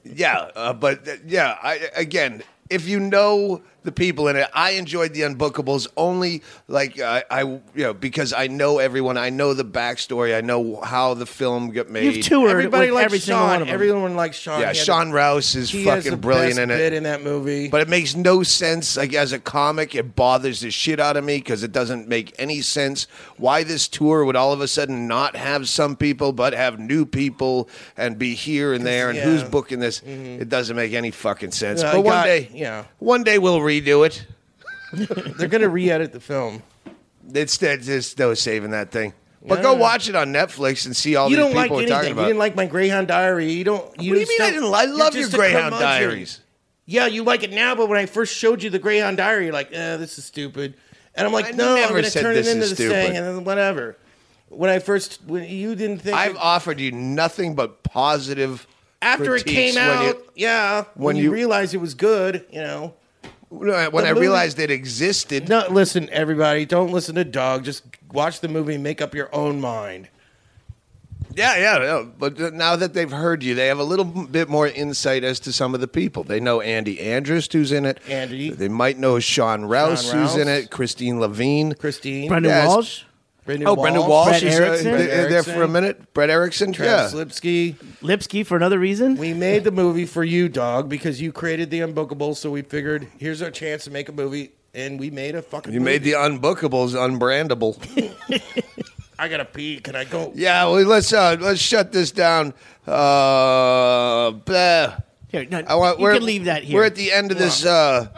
Yeah, 0.04 0.50
uh, 0.54 0.72
but 0.74 1.09
uh, 1.09 1.12
yeah, 1.26 1.56
I, 1.62 1.88
again, 1.96 2.42
if 2.68 2.86
you 2.86 3.00
know 3.00 3.62
the 3.85 3.93
people 3.93 4.29
in 4.29 4.37
it, 4.37 4.49
I 4.55 4.72
enjoyed 4.72 5.14
the 5.14 5.22
Unbookables 5.22 5.87
only 5.97 6.43
like 6.66 7.01
I, 7.01 7.24
I 7.31 7.43
you 7.43 7.62
know 7.76 7.95
because 7.95 8.33
I 8.33 8.47
know 8.49 8.79
everyone. 8.79 9.16
I 9.16 9.31
know 9.31 9.55
the 9.55 9.64
backstory. 9.64 10.37
I 10.37 10.41
know 10.41 10.81
how 10.81 11.14
the 11.14 11.26
film 11.26 11.70
got 11.70 11.89
made. 11.89 12.16
You've 12.16 12.24
toured 12.26 12.51
Everybody 12.51 12.87
with 12.87 12.95
likes 12.97 13.05
every 13.07 13.18
single 13.20 13.41
Sean. 13.43 13.49
one 13.51 13.62
of 13.62 13.68
them. 13.68 13.74
Everyone 13.74 14.16
likes 14.16 14.37
Sean. 14.37 14.61
yeah, 14.61 14.72
He 14.72 14.79
had 14.79 14.87
Sean 14.87 15.11
Rouse 15.12 15.55
is 15.55 15.70
the, 15.70 15.79
he 15.79 15.85
has 15.85 16.05
fucking 16.05 16.11
the 16.11 16.16
brilliant 16.16 16.57
best 16.57 16.59
in 16.64 16.70
it. 16.70 16.76
bit 16.76 16.93
in 16.93 17.03
that 17.05 17.22
movie. 17.22 17.68
But 17.68 17.81
it 17.81 17.89
makes 17.89 18.14
no 18.14 18.43
sense. 18.43 18.97
Like 18.97 19.14
as 19.14 19.33
a 19.33 19.39
comic, 19.39 19.95
it 19.95 20.14
bothers 20.16 20.61
the 20.61 20.70
shit 20.70 21.01
out 21.01 21.16
of 21.16 21.24
me 21.24 21.39
because 21.39 21.62
it 21.62 21.72
doesn't 21.72 22.09
make 22.09 22.35
any 22.39 22.61
sense 22.61 23.07
why 23.37 23.62
this 23.62 23.89
tour 23.89 24.24
would 24.24 24.37
all 24.37 24.53
of 24.53 24.61
a 24.61 24.68
sudden 24.68 25.07
not 25.09 25.37
have 25.37 25.68
some 25.68 25.97
people 25.97 26.33
but 26.33 26.53
have 26.53 26.79
new 26.79 27.07
people 27.07 27.68
and 27.97 28.18
be 28.18 28.35
here 28.35 28.72
and 28.74 28.85
there 28.85 29.09
and 29.09 29.16
yeah. 29.16 29.24
Mm-hmm. 29.24 29.31
who's 29.39 29.45
booking 29.45 29.79
this. 29.81 30.03
It 30.03 30.49
doesn't 30.49 30.76
make 30.76 30.93
any 30.93 31.11
fucking 31.11 31.53
sense. 31.53 31.83
Yeah, 31.83 31.93
but 31.93 32.01
one 32.03 32.12
got- 32.14 32.24
day, 32.24 32.49
yeah. 32.53 32.85
one 32.99 33.22
day 33.22 33.39
we'll 33.39 33.62
redo 33.69 34.07
it. 34.07 34.25
They're 35.39 35.49
going 35.49 35.61
to 35.62 35.69
re-edit 35.69 36.12
the 36.12 36.21
film. 36.21 36.62
It's 37.35 37.59
there's 37.59 37.85
just 37.87 38.19
no 38.19 38.35
saving 38.35 38.71
that 38.71 38.91
thing. 38.91 39.12
But 39.47 39.62
go 39.62 39.75
watch 39.75 40.09
it 40.09 40.14
on 40.16 40.33
Netflix 40.33 40.87
and 40.87 40.97
see 40.97 41.14
all 41.16 41.29
you 41.31 41.37
these 41.37 41.45
don't 41.45 41.55
like 41.55 41.64
people 41.71 41.79
are 41.79 41.83
anything. 41.83 42.07
You 42.07 42.12
about. 42.12 42.25
didn't 42.25 42.39
like 42.39 42.57
my 42.57 42.66
Greyhound 42.66 43.09
Diary. 43.09 43.53
You 43.53 43.64
don't. 43.64 43.85
You 44.03 44.12
what 44.12 44.14
do 44.14 44.21
you 44.21 44.27
mean 44.29 44.41
I 44.43 44.51
didn't? 44.51 44.75
I 44.75 44.85
love 44.87 45.14
your 45.14 45.25
just 45.25 45.35
a 45.35 45.37
Greyhound 45.37 45.75
curmudgeon. 45.75 45.81
Diaries. 46.09 46.41
Yeah, 46.87 47.07
you 47.07 47.23
like 47.23 47.43
it 47.43 47.53
now, 47.53 47.75
but 47.75 47.89
when 47.89 47.99
I 47.99 48.07
first 48.07 48.35
showed 48.35 48.62
you 48.62 48.71
the 48.71 48.79
Greyhound 48.79 49.19
Diary, 49.19 49.45
you're 49.45 49.53
like, 49.53 49.69
eh, 49.73 49.97
this 49.99 50.19
is 50.19 50.25
stupid. 50.25 50.75
And 51.14 51.27
I'm 51.27 51.33
like, 51.35 51.47
I 51.47 51.51
no, 51.51 51.69
I'm 51.75 51.81
never 51.81 51.93
going 51.93 52.05
to 52.05 52.11
said 52.11 52.23
turn 52.23 52.35
this 52.35 52.49
it 52.49 52.53
into 52.53 52.62
is 52.64 52.71
this 52.71 52.79
stupid. 52.79 52.93
thing, 53.09 53.16
and 53.16 53.27
then 53.27 53.45
whatever. 53.45 53.97
when 54.49 54.71
I 54.71 54.79
first 54.79 55.21
when 55.27 55.45
you 55.45 55.75
didn't 55.75 55.99
think 55.99 56.16
I've 56.16 56.33
of- 56.33 56.39
offered 56.39 56.81
you 56.81 56.91
nothing 56.93 57.55
but 57.55 57.83
positive. 57.83 58.66
after 59.03 59.37
it 59.37 59.43
critiques 59.45 59.53
came 59.55 59.75
when 59.75 59.99
out, 59.99 60.05
you- 60.16 60.25
yeah, 60.35 60.85
when, 60.95 61.05
when 61.05 61.16
you, 61.16 61.25
you- 61.25 61.33
realized 61.33 61.75
it 61.75 61.79
was 61.79 61.93
good, 61.95 62.47
you 62.51 62.61
know. 62.62 62.95
When 63.51 63.70
I 63.72 63.88
movie- 63.90 64.20
realized 64.20 64.59
it 64.59 64.70
existed. 64.70 65.49
No, 65.49 65.64
listen, 65.70 66.09
everybody, 66.11 66.66
don't 66.66 66.92
listen 66.92 67.14
to 67.14 67.24
Doug. 67.24 67.64
Just 67.64 67.82
watch 68.12 68.40
the 68.40 68.49
movie, 68.49 68.74
and 68.74 68.82
make 68.82 69.01
up 69.01 69.14
your 69.14 69.34
own 69.34 69.61
mind. 69.61 70.09
Yeah, 71.34 71.57
yeah, 71.57 71.82
yeah. 71.82 72.05
But 72.18 72.38
now 72.55 72.74
that 72.76 72.94
they've 72.94 73.11
heard 73.11 73.42
you, 73.44 73.55
they 73.55 73.68
have 73.68 73.78
a 73.78 73.84
little 73.84 74.05
bit 74.05 74.49
more 74.49 74.66
insight 74.66 75.22
as 75.24 75.38
to 75.40 75.53
some 75.53 75.72
of 75.74 75.80
the 75.80 75.86
people. 75.88 76.24
They 76.24 76.40
know 76.40 76.61
Andy 76.61 76.96
Andrist, 76.96 77.53
who's 77.53 77.70
in 77.70 77.86
it. 77.86 77.99
Andy. 78.09 78.51
They 78.51 78.68
might 78.68 78.99
know 78.99 79.18
Sean 79.20 79.64
Rouse, 79.64 80.11
Sean 80.11 80.22
who's 80.22 80.36
in 80.36 80.49
it. 80.49 80.70
Kristine 80.70 81.18
Levine. 81.20 81.74
Christine, 81.74 82.28
Brendan 82.28 82.51
Yes. 82.51 82.66
Walsh, 82.66 83.03
Brendan 83.49 83.66
Oh, 83.68 83.76
Brendan 83.76 84.07
Walsh 84.07 84.28
Brett 84.28 84.42
is 84.42 84.59
uh, 84.59 84.62
Erickson. 84.62 84.84
th- 84.84 85.09
Brett 85.09 85.30
there 85.30 85.42
for 85.42 85.51
a 85.51 85.55
Erickson. 85.55 85.72
minute. 85.72 86.12
Brett 86.12 86.28
Erickson. 86.28 86.72
Travis 86.74 87.12
yeah. 87.14 87.18
Lipsky. 87.18 87.76
Lipsky 88.03 88.44
for 88.44 88.59
another 88.59 88.78
reason. 88.78 89.16
We 89.16 89.32
made 89.32 89.64
the 89.64 89.70
movie 89.70 90.05
for 90.05 90.22
you, 90.22 90.51
dog, 90.51 90.90
because 90.90 91.18
you 91.22 91.32
created 91.32 91.70
the 91.70 91.80
Unbookable. 91.80 92.36
So 92.36 92.51
we 92.51 92.61
figured 92.61 93.09
here's 93.16 93.40
our 93.40 93.51
chance 93.51 93.84
to 93.84 93.90
make 93.90 94.11
a 94.11 94.12
movie, 94.12 94.51
and 94.74 95.01
we 95.01 95.09
made 95.11 95.34
a 95.34 95.40
fucking. 95.40 95.72
You 95.72 95.80
movie. 95.80 95.92
made 95.92 96.03
the 96.03 96.12
unbookables 96.12 96.92
unbrandable. 96.94 97.78
I 99.18 99.28
gotta 99.28 99.46
pee. 99.46 99.80
Can 99.80 99.96
I 99.96 100.05
go? 100.05 100.30
yeah, 100.34 100.66
well, 100.66 100.84
let's 100.84 101.11
uh, 101.14 101.38
let's 101.40 101.59
shut 101.59 101.90
this 101.90 102.11
down. 102.11 102.53
Uh, 102.86 104.32
blah. 104.32 104.99
Here, 105.28 105.46
no, 105.51 105.62
I 105.66 105.74
want, 105.74 105.99
you 105.99 106.05
we're, 106.05 106.14
can 106.14 106.24
leave 106.26 106.44
that 106.44 106.64
here. 106.64 106.76
We're 106.76 106.84
at 106.84 106.96
the 106.96 107.12
end 107.12 107.32
of 107.32 107.38
this 107.38 107.64
uh, 107.64 108.09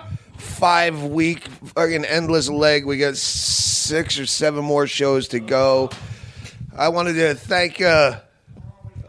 five 0.41 1.05
week 1.05 1.41
fucking 1.74 2.05
endless 2.05 2.49
leg. 2.49 2.84
We 2.84 2.99
got 2.99 3.16
six 3.16 4.18
or 4.18 4.26
seven 4.26 4.64
more 4.64 4.86
shows 4.86 5.28
to 5.28 5.41
go. 5.41 5.91
I 6.76 6.88
wanted 6.88 7.14
to 7.14 7.34
thank. 7.34 7.80
Uh, 7.80 8.20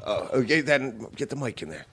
uh, 0.04 0.28
okay, 0.34 0.62
then 0.62 1.08
get 1.16 1.30
the 1.30 1.36
mic 1.36 1.62
in 1.62 1.70
there. 1.70 1.86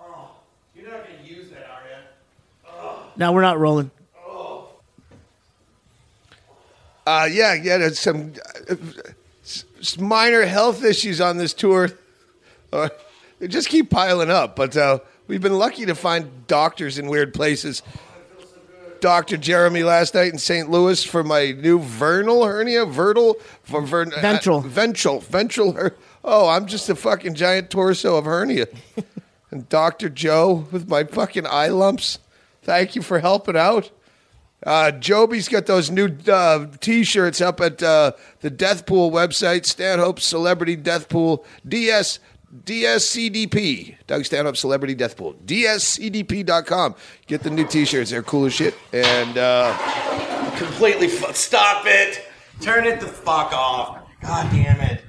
Oh, 0.00 0.30
you're 0.74 0.90
not 0.90 1.04
gonna 1.04 1.16
use 1.24 1.50
that, 1.50 1.68
are 1.68 2.84
you? 2.84 2.96
no, 3.16 3.32
we're 3.32 3.42
not 3.42 3.58
rolling. 3.58 3.90
Uh, 7.06 7.28
yeah, 7.30 7.54
yeah, 7.54 7.78
there's 7.78 8.00
some 8.00 8.32
uh, 8.68 8.74
minor 10.00 10.44
health 10.44 10.82
issues 10.82 11.20
on 11.20 11.36
this 11.36 11.54
tour. 11.54 11.90
Uh, 12.72 12.88
they 13.38 13.46
just 13.46 13.68
keep 13.68 13.90
piling 13.90 14.28
up, 14.28 14.56
but 14.56 14.76
uh, 14.76 14.98
we've 15.26 15.40
been 15.42 15.58
lucky 15.58 15.86
to 15.86 15.94
find 15.94 16.46
doctors 16.46 16.98
in 16.98 17.08
weird 17.08 17.34
places. 17.34 17.82
Dr. 19.00 19.36
Jeremy 19.36 19.82
last 19.82 20.14
night 20.14 20.32
in 20.32 20.38
St. 20.38 20.70
Louis 20.70 21.04
for 21.04 21.22
my 21.22 21.52
new 21.52 21.78
vernal 21.78 22.44
hernia, 22.44 22.86
vertal, 22.86 23.36
for 23.62 23.82
vern- 23.82 24.10
Ventral. 24.10 24.58
uh, 24.58 24.62
ventral, 24.62 25.20
ventral. 25.20 25.72
Her- 25.72 25.96
oh, 26.24 26.48
I'm 26.48 26.66
just 26.66 26.88
a 26.88 26.94
fucking 26.96 27.34
giant 27.34 27.70
torso 27.70 28.16
of 28.16 28.24
hernia. 28.24 28.66
and 29.50 29.68
Dr. 29.68 30.08
Joe 30.08 30.66
with 30.72 30.88
my 30.88 31.04
fucking 31.04 31.46
eye 31.46 31.68
lumps. 31.68 32.18
Thank 32.62 32.96
you 32.96 33.02
for 33.02 33.20
helping 33.20 33.56
out. 33.56 33.90
Uh, 34.64 34.90
Joby's 34.90 35.48
got 35.48 35.66
those 35.66 35.90
new 35.90 36.16
uh, 36.26 36.66
T-shirts 36.80 37.40
up 37.40 37.60
at 37.60 37.82
uh, 37.82 38.12
the 38.40 38.50
Death 38.50 38.86
Pool 38.86 39.10
website, 39.12 39.66
Stanhope 39.66 40.18
Celebrity 40.18 40.74
Death 40.74 41.08
Pool, 41.08 41.44
DS 41.68 42.18
DSCDP, 42.64 43.96
Doug 44.06 44.24
Stanhope 44.24 44.56
Celebrity 44.56 44.94
Death 44.94 45.16
Pool, 45.16 45.34
DSCDP.com. 45.44 46.94
Get 47.26 47.42
the 47.42 47.50
new 47.50 47.66
T-shirts; 47.66 48.10
they're 48.10 48.22
cool 48.22 48.46
as 48.46 48.54
shit. 48.54 48.74
And 48.92 49.36
uh, 49.36 49.76
Completely. 50.56 51.08
Fu- 51.08 51.32
Stop 51.32 51.84
it. 51.86 52.22
Turn 52.60 52.86
it 52.86 53.00
the 53.00 53.06
fuck 53.06 53.52
off. 53.52 53.98
God 54.22 54.50
damn 54.50 54.80
it. 54.80 55.02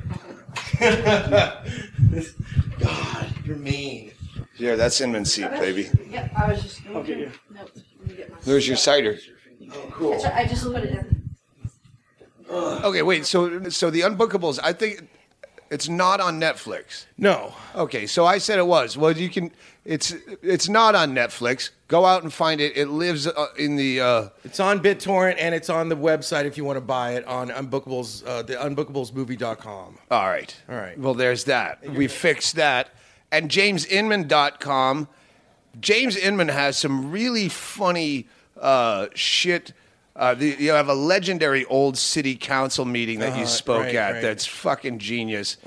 God, 2.79 3.33
you're 3.45 3.55
mean. 3.55 4.11
Yeah, 4.57 4.75
that's 4.75 4.99
Inman 5.01 5.25
seat, 5.25 5.49
baby. 5.51 5.89
Yep, 6.09 6.31
I 6.35 6.51
was 6.51 6.61
just 6.61 6.83
going 6.83 7.05
to. 7.05 7.31
Nope. 7.51 7.71
Let 7.99 8.07
me 8.09 8.15
get 8.15 8.31
my. 8.31 8.37
There's 8.43 8.67
your 8.67 8.77
cider. 8.77 9.17
That's 9.61 10.25
right, 10.25 10.33
I 10.35 10.45
just 10.45 10.63
put 10.63 10.83
it 10.83 10.89
in. 10.91 11.29
Okay, 12.49 13.01
wait. 13.01 13.25
So, 13.25 13.69
so 13.69 13.89
the 13.89 14.01
Unbookables, 14.01 14.59
I 14.63 14.73
think 14.73 15.07
it's 15.69 15.89
not 15.89 16.19
on 16.19 16.39
Netflix. 16.39 17.05
No. 17.17 17.53
Okay, 17.75 18.07
so 18.07 18.25
I 18.25 18.37
said 18.37 18.59
it 18.59 18.67
was. 18.67 18.97
Well, 18.97 19.11
you 19.11 19.29
can. 19.29 19.51
It's 19.85 20.13
it's 20.41 20.67
not 20.67 20.95
on 20.95 21.13
Netflix. 21.15 21.69
Go 21.87 22.05
out 22.05 22.21
and 22.23 22.33
find 22.33 22.59
it. 22.59 22.75
It 22.75 22.87
lives 22.89 23.25
uh, 23.27 23.47
in 23.57 23.77
the. 23.77 24.01
Uh, 24.01 24.29
It's 24.43 24.59
on 24.59 24.79
BitTorrent 24.81 25.37
and 25.39 25.55
it's 25.55 25.69
on 25.69 25.87
the 25.89 25.95
website 25.95 26.43
if 26.45 26.57
you 26.57 26.65
want 26.65 26.75
to 26.77 26.81
buy 26.81 27.13
it 27.13 27.25
on 27.25 27.49
Unbookables, 27.49 28.25
uh, 28.27 28.41
the 28.41 28.55
unbookablesmovie.com. 28.55 29.97
all 30.11 30.27
right. 30.27 30.55
All 30.69 30.75
right. 30.75 30.99
Well, 30.99 31.13
there's 31.13 31.45
that. 31.45 31.87
We 31.89 32.07
fixed 32.07 32.55
that. 32.55 32.89
And 33.31 33.49
JamesInman.com. 33.49 35.07
James 35.79 36.15
Inman 36.17 36.47
has 36.49 36.77
some 36.77 37.11
really 37.11 37.49
funny 37.49 38.27
uh, 38.59 39.07
shit. 39.13 39.73
Uh, 40.17 40.33
the, 40.33 40.55
you 40.57 40.71
have 40.71 40.89
a 40.89 40.95
legendary 40.95 41.63
old 41.65 41.95
city 41.95 42.35
council 42.35 42.85
meeting 42.85 43.19
that 43.19 43.37
you 43.37 43.45
spoke 43.45 43.83
right, 43.83 43.95
at 43.95 44.13
right. 44.13 44.21
that's 44.21 44.47
fucking 44.47 44.97
genius. 44.97 45.57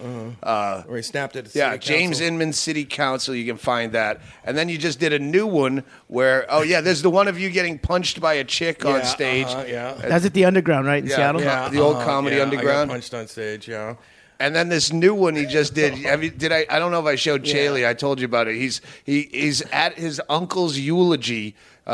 Uh, 0.42 0.82
Or 0.88 0.96
he 0.96 1.02
snapped 1.02 1.36
it. 1.36 1.54
Yeah, 1.54 1.72
City 1.72 1.86
James 1.86 2.20
Inman 2.20 2.52
City 2.52 2.84
Council. 2.84 3.32
You 3.32 3.46
can 3.46 3.56
find 3.56 3.92
that, 3.92 4.20
and 4.42 4.58
then 4.58 4.68
you 4.68 4.76
just 4.76 4.98
did 4.98 5.12
a 5.12 5.20
new 5.20 5.46
one 5.46 5.84
where 6.08 6.46
oh 6.48 6.62
yeah, 6.62 6.80
there's 6.80 7.02
the 7.02 7.10
one 7.10 7.28
of 7.28 7.38
you 7.38 7.48
getting 7.48 7.78
punched 7.78 8.20
by 8.20 8.34
a 8.34 8.44
chick 8.44 8.84
on 8.84 9.04
stage. 9.04 9.46
uh-huh, 9.46 9.66
yeah. 9.68 9.92
That's 9.94 10.24
at 10.26 10.34
the 10.34 10.44
Underground, 10.44 10.84
right 10.88 11.02
in 11.04 11.08
Yeah, 11.08 11.16
Seattle. 11.16 11.42
yeah. 11.42 11.68
the 11.68 11.78
old 11.78 11.98
Comedy 11.98 12.36
yeah, 12.36 12.42
Underground. 12.42 12.90
I 12.90 12.94
got 12.94 12.94
punched 12.94 13.14
on 13.14 13.28
stage, 13.28 13.68
yeah. 13.68 13.94
And 14.40 14.56
then 14.56 14.70
this 14.70 14.90
new 14.90 15.14
one 15.14 15.36
he 15.36 15.44
just 15.46 15.74
did. 15.74 15.94
Have 15.98 16.24
you, 16.24 16.30
did 16.30 16.50
I? 16.50 16.66
I 16.68 16.78
don't 16.78 16.90
know 16.90 16.98
if 16.98 17.06
I 17.06 17.14
showed 17.14 17.44
Chaille. 17.44 17.86
I 17.86 17.94
told 17.94 18.18
you 18.18 18.24
about 18.24 18.48
it. 18.48 18.56
He's 18.56 18.80
he 19.04 19.28
he's 19.30 19.60
at 19.70 19.94
his 19.94 20.20
uncle's 20.28 20.78
eulogy. 20.78 21.54
Uh, 21.90 21.92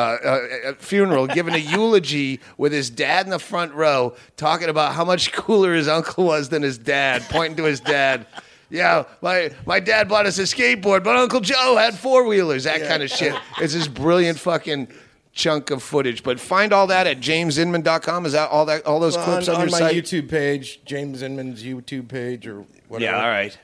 uh, 0.68 0.74
funeral, 0.74 1.26
giving 1.26 1.54
a 1.54 1.58
eulogy 1.58 2.38
with 2.58 2.70
his 2.70 2.90
dad 2.90 3.24
in 3.24 3.30
the 3.30 3.38
front 3.38 3.72
row, 3.72 4.14
talking 4.36 4.68
about 4.68 4.92
how 4.92 5.06
much 5.06 5.32
cooler 5.32 5.72
his 5.72 5.88
uncle 5.88 6.26
was 6.26 6.50
than 6.50 6.60
his 6.60 6.76
dad, 6.76 7.22
pointing 7.30 7.56
to 7.56 7.64
his 7.64 7.80
dad. 7.80 8.26
Yeah, 8.68 9.04
my 9.22 9.52
my 9.64 9.80
dad 9.80 10.06
bought 10.06 10.26
us 10.26 10.38
a 10.38 10.42
skateboard, 10.42 11.02
but 11.02 11.16
Uncle 11.16 11.40
Joe 11.40 11.76
had 11.78 11.94
four 11.94 12.26
wheelers. 12.26 12.64
That 12.64 12.86
kind 12.86 13.02
of 13.02 13.08
shit. 13.08 13.34
It's 13.58 13.72
this 13.72 13.88
brilliant 13.88 14.38
fucking 14.38 14.88
chunk 15.32 15.70
of 15.70 15.82
footage. 15.82 16.22
But 16.22 16.40
find 16.40 16.74
all 16.74 16.88
that 16.88 17.06
at 17.06 17.20
jamesinman.com. 17.20 18.26
Is 18.26 18.32
that 18.32 18.50
all 18.50 18.66
that 18.66 18.84
all 18.84 19.00
those 19.00 19.16
on, 19.16 19.24
clips 19.24 19.48
on, 19.48 19.54
on 19.54 19.60
your 19.62 19.70
my 19.70 19.78
site? 19.78 19.96
YouTube 19.96 20.28
page, 20.28 20.84
James 20.84 21.22
Inman's 21.22 21.62
YouTube 21.62 22.08
page, 22.08 22.46
or 22.46 22.66
whatever. 22.88 23.12
Yeah, 23.12 23.22
all 23.22 23.30
right. 23.30 23.56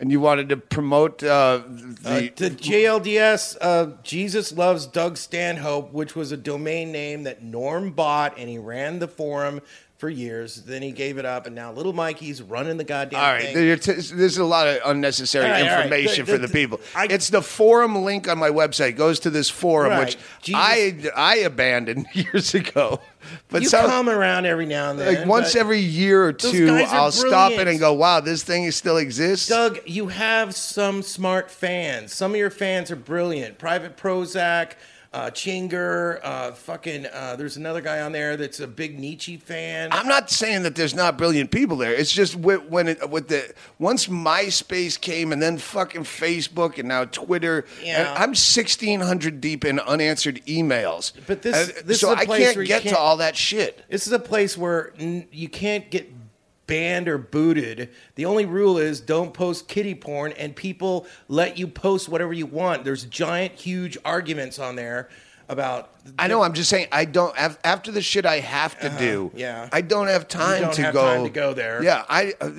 And 0.00 0.10
you 0.10 0.18
wanted 0.18 0.48
to 0.48 0.56
promote 0.56 1.22
uh, 1.22 1.28
Uh, 1.28 2.20
the. 2.20 2.32
the 2.34 2.50
JLDS, 2.50 3.58
uh, 3.60 3.86
Jesus 4.02 4.50
Loves 4.50 4.86
Doug 4.86 5.18
Stanhope, 5.18 5.92
which 5.92 6.16
was 6.16 6.32
a 6.32 6.38
domain 6.38 6.90
name 6.90 7.24
that 7.24 7.42
Norm 7.42 7.90
bought, 7.92 8.38
and 8.38 8.48
he 8.48 8.56
ran 8.58 8.98
the 8.98 9.06
forum 9.08 9.60
for 10.00 10.08
years. 10.08 10.56
Then 10.62 10.80
he 10.82 10.90
gave 10.92 11.18
it 11.18 11.26
up, 11.26 11.46
and 11.46 11.54
now 11.54 11.70
Little 11.72 11.92
Mikey's 11.92 12.40
running 12.42 12.78
the 12.78 12.84
goddamn 12.84 13.20
all 13.20 13.26
right, 13.32 13.42
thing. 13.42 13.54
there- 13.54 13.76
t- 13.76 13.92
there's 14.14 14.38
a 14.38 14.44
lot 14.44 14.66
of 14.66 14.78
unnecessary 14.86 15.44
right, 15.44 15.60
all 15.62 15.68
right. 15.68 15.84
information 15.84 16.24
The- 16.24 16.32
for 16.32 16.38
the- 16.38 16.46
the 16.46 16.52
people. 16.52 16.80
I- 16.96 17.06
it's 17.10 17.28
the 17.28 17.42
forum 17.42 18.02
link 18.02 18.26
on 18.26 18.38
my 18.38 18.48
website 18.48 18.96
goes 18.96 19.20
to 19.20 19.30
this 19.30 19.50
forum, 19.50 19.90
Right. 19.92 20.00
which 20.06 20.16
Jesus- 20.42 20.60
I 20.60 20.94
I 21.14 21.36
abandoned 21.36 22.06
years 22.14 22.54
ago. 22.54 23.00
But 23.50 23.60
you 23.62 23.68
so, 23.68 23.86
come 23.86 24.08
around 24.08 24.46
every 24.46 24.64
now 24.64 24.90
and 24.90 24.98
then. 24.98 25.14
like 25.14 25.26
once 25.26 25.54
every 25.54 25.78
year 25.80 26.24
or 26.24 26.32
two, 26.32 26.74
I'll 26.88 27.12
stop 27.12 27.52
it 27.52 27.68
and 27.68 27.78
go, 27.78 27.92
"Wow, 27.92 28.20
this 28.20 28.42
thing 28.42 28.68
still 28.70 28.96
exists." 28.96 29.46
Doug, 29.48 29.78
you 29.84 30.08
have 30.08 30.56
some 30.56 31.02
smart 31.02 31.50
fans. 31.50 32.14
Some 32.14 32.30
of 32.32 32.38
your 32.38 32.48
fans 32.50 32.90
are 32.90 32.96
brilliant. 32.96 33.58
Private 33.58 33.98
Prozac, 33.98 34.70
uh, 35.12 35.28
Chinger, 35.30 36.20
uh, 36.22 36.52
fucking. 36.52 37.06
Uh, 37.12 37.34
there's 37.36 37.56
another 37.56 37.80
guy 37.80 38.00
on 38.00 38.12
there 38.12 38.36
that's 38.36 38.60
a 38.60 38.66
big 38.66 38.98
Nietzsche 38.98 39.36
fan. 39.36 39.88
I'm 39.90 40.06
not 40.06 40.30
saying 40.30 40.62
that 40.62 40.76
there's 40.76 40.94
not 40.94 41.18
brilliant 41.18 41.50
people 41.50 41.76
there. 41.76 41.92
It's 41.92 42.12
just 42.12 42.36
with, 42.36 42.62
when 42.68 42.86
it, 42.86 43.10
with 43.10 43.26
the 43.26 43.52
once 43.80 44.06
MySpace 44.06 45.00
came 45.00 45.32
and 45.32 45.42
then 45.42 45.58
fucking 45.58 46.02
Facebook 46.04 46.78
and 46.78 46.86
now 46.86 47.06
Twitter. 47.06 47.64
Yeah. 47.82 47.98
And 48.00 48.08
I'm 48.18 48.30
1600 48.30 49.40
deep 49.40 49.64
in 49.64 49.80
unanswered 49.80 50.44
emails. 50.46 51.12
But 51.26 51.42
this- 51.42 51.72
this 51.82 52.00
so 52.00 52.12
is 52.12 52.18
a 52.18 52.20
I 52.20 52.26
place 52.26 52.44
can't 52.44 52.56
where 52.58 52.64
get 52.66 52.82
to 52.82 52.88
can't- 52.90 52.96
all 53.00 53.16
that 53.16 53.36
shit. 53.36 53.82
This 53.88 54.06
is 54.06 54.12
a 54.12 54.18
place 54.20 54.56
where 54.56 54.92
n- 55.00 55.26
you 55.32 55.48
can't 55.48 55.90
get 55.90 56.08
banned 56.70 57.08
or 57.08 57.18
booted. 57.18 57.90
The 58.14 58.24
only 58.24 58.46
rule 58.46 58.78
is 58.78 59.00
don't 59.00 59.34
post 59.34 59.68
kitty 59.68 59.94
porn, 59.94 60.32
and 60.32 60.56
people 60.56 61.06
let 61.28 61.58
you 61.58 61.66
post 61.66 62.08
whatever 62.08 62.32
you 62.32 62.46
want. 62.46 62.84
There's 62.84 63.04
giant, 63.04 63.52
huge 63.54 63.98
arguments 64.04 64.58
on 64.58 64.76
there 64.76 65.10
about. 65.48 65.90
I 66.18 66.28
know. 66.28 66.42
I'm 66.42 66.54
just 66.54 66.70
saying. 66.70 66.86
I 66.92 67.04
don't. 67.04 67.34
af- 67.36 67.58
After 67.64 67.90
the 67.92 68.00
shit 68.00 68.24
I 68.24 68.38
have 68.38 68.78
to 68.80 68.88
do. 68.98 69.26
Uh-huh. 69.26 69.36
yeah. 69.38 69.68
I 69.72 69.80
don't 69.82 70.06
have 70.06 70.28
time 70.28 70.62
don't 70.62 70.74
to 70.74 70.82
have 70.82 70.94
go. 70.94 71.02
time 71.02 71.24
to 71.24 71.30
go 71.30 71.52
there. 71.52 71.82
Yeah. 71.82 72.04
I. 72.08 72.32
Uh, 72.40 72.50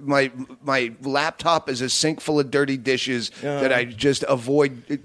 my 0.00 0.30
my 0.62 0.92
laptop 1.02 1.68
is 1.68 1.80
a 1.82 1.88
sink 1.90 2.20
full 2.20 2.40
of 2.40 2.50
dirty 2.50 2.76
dishes 2.78 3.30
that 3.42 3.72
I 3.72 3.84
just 3.84 4.22
avoid. 4.28 5.00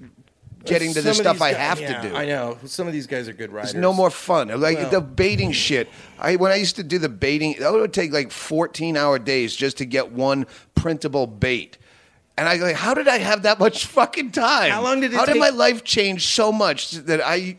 Getting 0.64 0.92
to 0.94 1.02
the 1.02 1.14
stuff 1.14 1.40
I 1.40 1.52
guys- 1.52 1.56
have 1.60 1.80
yeah, 1.80 2.02
to 2.02 2.08
do. 2.08 2.14
I 2.16 2.26
know. 2.26 2.58
Some 2.66 2.86
of 2.86 2.92
these 2.92 3.06
guys 3.06 3.28
are 3.28 3.32
good 3.32 3.52
writers. 3.52 3.70
It's 3.70 3.78
no 3.80 3.92
more 3.92 4.10
fun. 4.10 4.48
Like 4.60 4.78
Well- 4.78 4.90
the 4.90 5.00
baiting 5.00 5.52
shit. 5.52 5.88
I 6.18 6.36
when 6.36 6.52
I 6.52 6.56
used 6.56 6.76
to 6.76 6.82
do 6.82 6.98
the 6.98 7.08
baiting, 7.08 7.56
that 7.60 7.72
would 7.72 7.92
take 7.92 8.12
like 8.12 8.30
14 8.30 8.96
hour 8.96 9.18
days 9.18 9.54
just 9.54 9.78
to 9.78 9.84
get 9.84 10.12
one 10.12 10.46
printable 10.74 11.26
bait. 11.26 11.78
And 12.36 12.48
I 12.48 12.58
go, 12.58 12.64
like, 12.64 12.76
how 12.76 12.94
did 12.94 13.06
I 13.06 13.18
have 13.18 13.42
that 13.42 13.60
much 13.60 13.86
fucking 13.86 14.32
time? 14.32 14.72
How 14.72 14.82
long 14.82 15.00
did 15.00 15.12
it 15.12 15.16
How 15.16 15.24
did 15.24 15.38
my 15.38 15.50
life 15.50 15.84
change 15.84 16.26
so 16.26 16.50
much 16.50 16.92
that 16.92 17.20
I? 17.24 17.58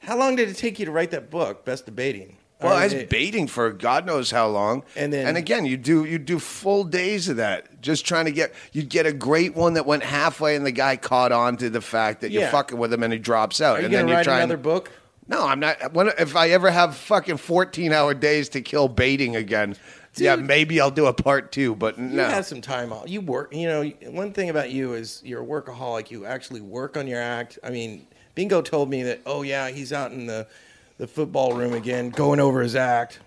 How 0.00 0.18
long 0.18 0.36
did 0.36 0.48
it 0.48 0.56
take 0.56 0.78
you 0.78 0.86
to 0.86 0.92
write 0.92 1.10
that 1.12 1.30
book, 1.30 1.64
Best 1.64 1.86
Debating? 1.86 2.35
Well, 2.62 2.72
I 2.72 2.84
was 2.84 2.92
it- 2.94 3.10
baiting 3.10 3.46
for 3.48 3.70
God 3.70 4.06
knows 4.06 4.30
how 4.30 4.46
long, 4.48 4.82
And 4.96 5.12
then- 5.12 5.26
and 5.26 5.36
again, 5.36 5.66
you 5.66 5.76
do 5.76 6.04
you 6.04 6.18
do 6.18 6.38
full 6.38 6.84
days 6.84 7.28
of 7.28 7.36
that, 7.36 7.82
just 7.82 8.06
trying 8.06 8.24
to 8.24 8.32
get 8.32 8.54
you'd 8.72 8.88
get 8.88 9.04
a 9.04 9.12
great 9.12 9.54
one 9.54 9.74
that 9.74 9.84
went 9.84 10.02
halfway, 10.02 10.56
and 10.56 10.64
the 10.64 10.70
guy 10.72 10.96
caught 10.96 11.32
on 11.32 11.56
to 11.58 11.68
the 11.68 11.82
fact 11.82 12.22
that 12.22 12.30
you're 12.30 12.48
fucking 12.48 12.78
with 12.78 12.92
him, 12.92 13.02
and 13.02 13.12
he 13.12 13.18
drops 13.18 13.60
out, 13.60 13.76
Are 13.76 13.80
you 13.80 13.84
and 13.86 13.94
then 13.94 14.06
gonna 14.06 14.16
write 14.16 14.24
trying. 14.24 14.38
another 14.44 14.56
book? 14.56 14.90
No, 15.28 15.44
I'm 15.46 15.58
not. 15.60 15.92
When, 15.92 16.08
if 16.18 16.36
I 16.36 16.50
ever 16.50 16.70
have 16.70 16.96
fucking 16.96 17.38
14 17.38 17.92
hour 17.92 18.14
days 18.14 18.48
to 18.50 18.60
kill 18.60 18.86
baiting 18.88 19.34
again, 19.36 19.76
yeah, 20.14 20.36
maybe 20.36 20.80
I'll 20.80 20.90
do 20.92 21.06
a 21.06 21.12
part 21.12 21.50
two. 21.52 21.74
But 21.74 21.98
no, 21.98 22.24
You 22.24 22.30
have 22.30 22.46
some 22.46 22.60
time 22.62 22.90
off. 22.92 23.10
You 23.10 23.20
work. 23.20 23.52
You 23.54 23.66
know, 23.68 23.82
one 24.12 24.32
thing 24.32 24.48
about 24.50 24.70
you 24.70 24.94
is 24.94 25.20
you're 25.24 25.42
a 25.42 25.44
workaholic. 25.44 26.10
You 26.10 26.24
actually 26.24 26.60
work 26.62 26.96
on 26.96 27.06
your 27.08 27.20
act. 27.20 27.58
I 27.64 27.68
mean, 27.70 28.06
Bingo 28.36 28.62
told 28.62 28.88
me 28.88 29.02
that. 29.02 29.20
Oh 29.26 29.42
yeah, 29.42 29.68
he's 29.68 29.92
out 29.92 30.12
in 30.12 30.26
the 30.26 30.46
the 30.98 31.06
football 31.06 31.54
room 31.54 31.72
again, 31.74 32.10
going 32.10 32.40
over 32.40 32.60
his 32.62 32.74
act. 32.76 33.20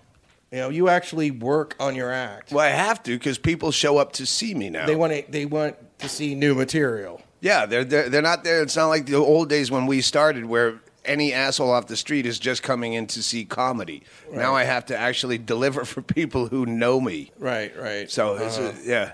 You 0.50 0.58
know, 0.58 0.68
you 0.68 0.88
actually 0.88 1.30
work 1.30 1.76
on 1.78 1.94
your 1.94 2.10
act. 2.12 2.50
well, 2.50 2.64
I 2.64 2.70
have 2.70 3.02
to 3.04 3.12
because 3.16 3.38
people 3.38 3.70
show 3.70 3.98
up 3.98 4.12
to 4.14 4.26
see 4.26 4.52
me 4.54 4.68
now. 4.70 4.86
They 4.86 4.96
want 4.96 5.12
to. 5.12 5.24
They 5.30 5.46
want 5.46 5.76
to 6.00 6.08
see 6.08 6.34
new 6.34 6.54
material. 6.54 7.20
Yeah, 7.40 7.66
they're, 7.66 7.84
they're 7.84 8.08
they're 8.08 8.22
not 8.22 8.42
there. 8.44 8.60
It's 8.62 8.74
not 8.76 8.88
like 8.88 9.06
the 9.06 9.14
old 9.16 9.48
days 9.48 9.70
when 9.70 9.86
we 9.86 10.00
started, 10.00 10.44
where 10.44 10.80
any 11.04 11.32
asshole 11.32 11.70
off 11.70 11.86
the 11.86 11.96
street 11.96 12.26
is 12.26 12.38
just 12.38 12.62
coming 12.62 12.92
in 12.94 13.06
to 13.06 13.22
see 13.22 13.44
comedy. 13.44 14.02
Now 14.32 14.54
I 14.54 14.64
have 14.64 14.86
to 14.86 14.96
actually 14.98 15.38
deliver 15.54 15.84
for 15.84 16.02
people 16.02 16.48
who 16.48 16.66
know 16.66 17.00
me. 17.00 17.30
Right. 17.38 17.74
Right. 17.78 18.10
So 18.10 18.34
it's 18.34 18.58
Uh-huh. 18.58 18.72
a, 18.84 18.86
yeah, 18.88 19.12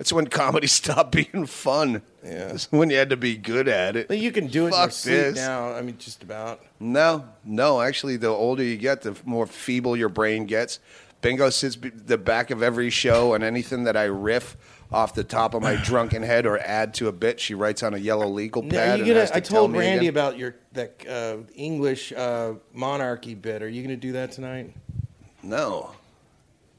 that's 0.00 0.14
when 0.14 0.28
comedy 0.28 0.66
stopped 0.66 1.12
being 1.12 1.44
fun. 1.44 2.00
Yeah. 2.24 2.52
It's 2.54 2.72
when 2.72 2.88
you 2.88 2.96
had 2.96 3.10
to 3.10 3.18
be 3.18 3.36
good 3.36 3.68
at 3.68 3.96
it. 3.96 4.08
But 4.08 4.16
you 4.16 4.32
can 4.32 4.46
do 4.46 4.64
it 4.64 4.68
in 4.68 4.72
your 4.72 4.80
Fuck 4.80 4.92
sleep 4.92 5.14
this. 5.14 5.36
now. 5.36 5.74
I 5.74 5.82
mean, 5.82 5.98
just 5.98 6.22
about. 6.22 6.62
No, 6.80 7.26
no. 7.44 7.82
Actually, 7.82 8.16
the 8.16 8.28
older 8.28 8.62
you 8.62 8.78
get, 8.78 9.02
the 9.02 9.14
more 9.26 9.46
feeble 9.46 9.98
your 9.98 10.08
brain 10.08 10.46
gets. 10.46 10.78
Bingo 11.20 11.50
sits 11.50 11.76
be- 11.76 11.90
the 11.90 12.16
back 12.16 12.50
of 12.50 12.62
every 12.62 12.88
show, 12.88 13.34
and 13.34 13.44
anything 13.44 13.84
that 13.84 13.94
I 13.94 14.04
riff 14.04 14.56
off 14.90 15.14
the 15.14 15.22
top 15.22 15.52
of 15.52 15.60
my 15.60 15.76
drunken 15.84 16.22
head 16.22 16.46
or 16.46 16.58
add 16.60 16.94
to 16.94 17.08
a 17.08 17.12
bit, 17.12 17.38
she 17.38 17.52
writes 17.54 17.82
on 17.82 17.92
a 17.92 17.98
yellow 17.98 18.26
legal 18.26 18.62
Now, 18.62 18.70
pad. 18.70 18.98
you 19.00 19.04
and 19.04 19.06
gonna, 19.08 19.20
has 19.20 19.30
to 19.32 19.36
I 19.36 19.40
tell 19.40 19.58
told 19.58 19.72
me 19.72 19.80
Randy 19.80 20.06
again. 20.06 20.08
about 20.08 20.38
your 20.38 20.54
that 20.72 21.06
uh, 21.06 21.36
English 21.54 22.10
uh, 22.14 22.54
monarchy 22.72 23.34
bit. 23.34 23.62
Are 23.62 23.68
you 23.68 23.82
going 23.82 23.94
to 23.94 24.00
do 24.00 24.12
that 24.12 24.32
tonight, 24.32 24.72
No, 25.42 25.90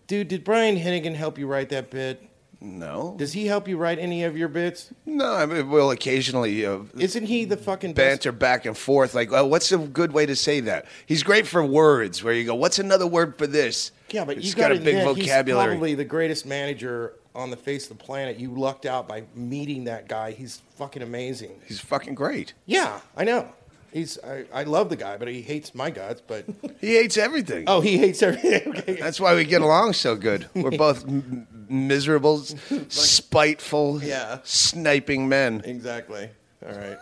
dude? 0.07 0.28
Did 0.28 0.43
Brian 0.43 0.76
Hennigan 0.76 1.13
help 1.13 1.38
you 1.38 1.45
write 1.45 1.69
that 1.69 1.91
bit? 1.91 2.28
No, 2.64 3.16
Does 3.18 3.34
he 3.34 3.47
help 3.47 3.68
you 3.68 3.76
write 3.78 3.97
any 3.97 4.24
of 4.24 4.38
your 4.38 4.47
bits? 4.47 4.93
no. 5.05 5.34
I 5.34 5.45
mean, 5.47 5.70
we'll 5.70 5.89
occasionally 5.91 6.64
uh, 6.66 6.80
Isn't 6.97 7.26
he 7.26 7.45
the 7.45 7.57
fucking 7.57 7.93
best? 7.93 8.05
banter 8.24 8.32
back 8.32 8.66
and 8.66 8.78
forth. 8.78 9.16
Like, 9.16 9.32
oh, 9.32 9.45
what's 9.47 9.72
a 9.72 9.80
good 9.80 10.12
way 10.14 10.26
to 10.28 10.36
say 10.36 10.59
that? 10.62 10.86
He's 11.07 11.24
great 11.24 11.47
for 11.47 11.66
words, 11.66 12.24
where 12.24 12.34
you 12.34 12.45
go, 12.45 12.53
"What's 12.55 12.78
another 12.80 13.07
word 13.07 13.36
for 13.38 13.47
this?" 13.47 13.91
Yeah, 14.12 14.26
but 14.26 14.38
He's 14.38 14.49
you 14.49 14.55
got 14.55 14.70
got 14.70 14.78
a 14.78 14.80
big 14.82 15.03
vocabulary. 15.03 15.70
He's 15.70 15.74
probably 15.78 15.95
the 15.95 16.05
greatest 16.05 16.45
manager 16.45 17.14
on 17.34 17.49
the 17.49 17.57
face 17.57 17.89
of 17.89 17.97
the 17.97 18.03
planet. 18.03 18.38
You 18.39 18.53
lucked 18.53 18.86
out 18.86 19.07
by 19.07 19.24
meeting 19.36 19.86
that 19.86 20.07
guy. 20.07 20.32
He's 20.32 20.62
fucking 20.76 21.01
amazing. 21.01 21.51
He's 21.66 21.80
fucking 21.80 22.14
great. 22.14 22.53
Yeah, 22.66 22.99
I 23.18 23.24
know. 23.24 23.51
He's 23.93 24.18
I, 24.24 24.45
I 24.53 24.64
love 24.64 24.89
the 24.89 24.95
guy, 24.95 25.18
but 25.18 25.28
he 25.28 25.41
hates 25.41 25.74
my 25.76 25.89
guts. 25.89 26.22
But 26.26 26.45
He 26.80 26.95
hates 26.95 27.18
everything. 27.18 27.66
oh, 27.68 27.82
he 27.82 27.97
hates 27.97 28.22
everything. 28.24 28.70
Okay. 28.82 28.93
That's 28.95 29.20
why 29.20 29.36
we 29.36 29.43
get 29.45 29.62
along 29.62 29.93
so 29.93 30.16
good. 30.16 30.47
We're 30.53 30.72
both 30.72 31.05
m- 31.07 31.47
miserable, 31.72 32.41
s- 32.41 32.55
spiteful, 32.89 34.03
Yeah. 34.03 34.39
sniping 34.43 35.28
men. 35.30 35.61
exactly. 35.65 36.30
All 36.65 36.76
right. 36.78 36.97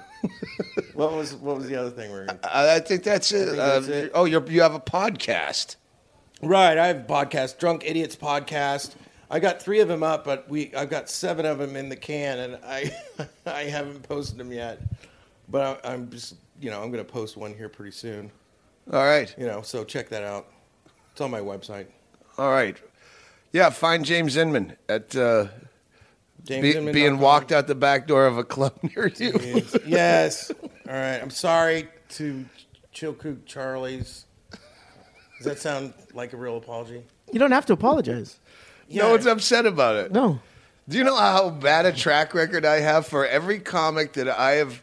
what 0.94 1.14
was 1.14 1.34
what 1.36 1.58
was 1.58 1.68
the 1.68 1.76
other 1.76 1.90
thing 1.90 2.12
we 2.12 2.20
we're 2.20 2.26
gonna 2.26 2.40
Uh, 2.44 2.74
I 2.76 2.80
think 2.80 3.04
that's 3.04 3.32
it. 3.32 3.46
think 3.48 3.58
Uh, 3.60 3.80
that's 3.80 3.88
it. 3.88 4.12
Oh, 4.14 4.26
you're, 4.26 4.46
you 4.50 4.62
have 4.62 4.74
a 4.76 4.80
podcast. 4.80 5.76
Right, 6.42 6.78
I 6.78 6.88
have 6.88 6.98
a 6.98 7.04
podcast, 7.04 7.58
Drunk 7.58 7.84
Idiots 7.86 8.16
podcast. 8.16 8.96
I 9.32 9.40
got 9.40 9.62
three 9.62 9.80
of 9.82 9.88
them 9.88 10.04
up, 10.04 10.24
but 10.26 10.50
we 10.50 10.74
I've 10.76 10.90
got 10.90 11.10
seven 11.10 11.46
of 11.46 11.58
them 11.58 11.76
in 11.76 11.90
the 11.90 11.96
can, 11.96 12.40
and 12.40 12.60
I 12.66 12.92
I 13.46 13.64
haven't 13.64 14.04
posted 14.04 14.38
them 14.38 14.52
yet. 14.52 14.82
But 15.50 15.86
I, 15.86 15.94
I'm 15.94 16.10
just 16.10 16.36
you 16.62 16.70
know 16.70 16.82
I'm 16.82 16.92
going 16.92 17.04
to 17.06 17.10
post 17.12 17.38
one 17.38 17.54
here 17.54 17.70
pretty 17.70 17.92
soon. 17.92 18.32
All 18.92 19.04
right. 19.06 19.34
You 19.38 19.46
know, 19.46 19.62
so 19.62 19.84
check 19.84 20.10
that 20.10 20.24
out. 20.24 20.48
It's 21.12 21.22
on 21.22 21.30
my 21.32 21.42
website. 21.42 21.88
All 22.38 22.52
right. 22.52 22.78
Yeah, 23.52 23.70
find 23.72 24.06
James 24.06 24.38
Inman 24.38 24.76
at 24.88 25.16
uh, 25.16 25.48
James 26.46 26.62
be, 26.62 26.78
Inman 26.78 26.94
being 26.94 27.20
walked 27.20 27.52
out 27.52 27.68
the 27.68 27.76
back 27.76 28.08
door 28.08 28.26
of 28.26 28.38
a 28.38 28.44
club 28.44 28.74
near 28.84 29.08
you. 29.08 29.34
Yes. 29.42 29.78
yes. 29.86 30.52
All 30.88 30.94
right. 30.94 31.20
I'm 31.22 31.30
sorry 31.32 31.88
to 32.10 32.46
Chilkoot 32.94 33.46
Charlie's. 33.46 34.26
Does 35.38 35.46
that 35.46 35.60
sound 35.60 35.94
like 36.14 36.34
a 36.34 36.38
real 36.38 36.58
apology? 36.58 37.04
You 37.32 37.40
don't 37.40 37.52
have 37.52 37.66
to 37.68 37.74
apologize. 37.74 38.40
No 38.90 39.12
one's 39.12 39.26
upset 39.26 39.66
about 39.66 39.96
it. 39.96 40.12
No. 40.12 40.40
Do 40.88 40.98
you 40.98 41.04
know 41.04 41.16
how 41.16 41.50
bad 41.52 41.86
a 41.86 41.92
track 41.94 42.34
record 42.34 42.66
I 42.66 42.80
have 42.80 43.06
for 43.06 43.26
every 43.26 43.60
comic 43.60 44.14
that 44.14 44.28
I 44.28 44.54
have 44.54 44.82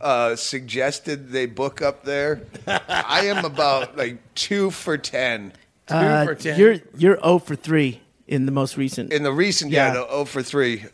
uh, 0.00 0.36
suggested 0.36 1.30
they 1.30 1.46
book 1.46 1.82
up 1.82 2.04
there? 2.04 2.42
I 2.66 3.26
am 3.26 3.44
about 3.44 3.96
like 3.96 4.18
two 4.34 4.70
for 4.70 4.96
ten 4.96 5.52
Uh, 5.88 6.24
for 6.24 6.34
10. 6.36 6.58
You're 6.60 6.76
you're 6.96 7.18
0 7.20 7.38
for 7.40 7.56
three 7.56 8.00
in 8.28 8.46
the 8.46 8.52
most 8.52 8.76
recent. 8.76 9.12
in 9.12 9.22
the 9.22 9.32
recent. 9.32 9.72
Yeah, 9.72 9.88
Yeah. 9.88 9.94
the 9.94 10.06
zero 10.08 10.24
for 10.24 10.42
three. 10.42 10.84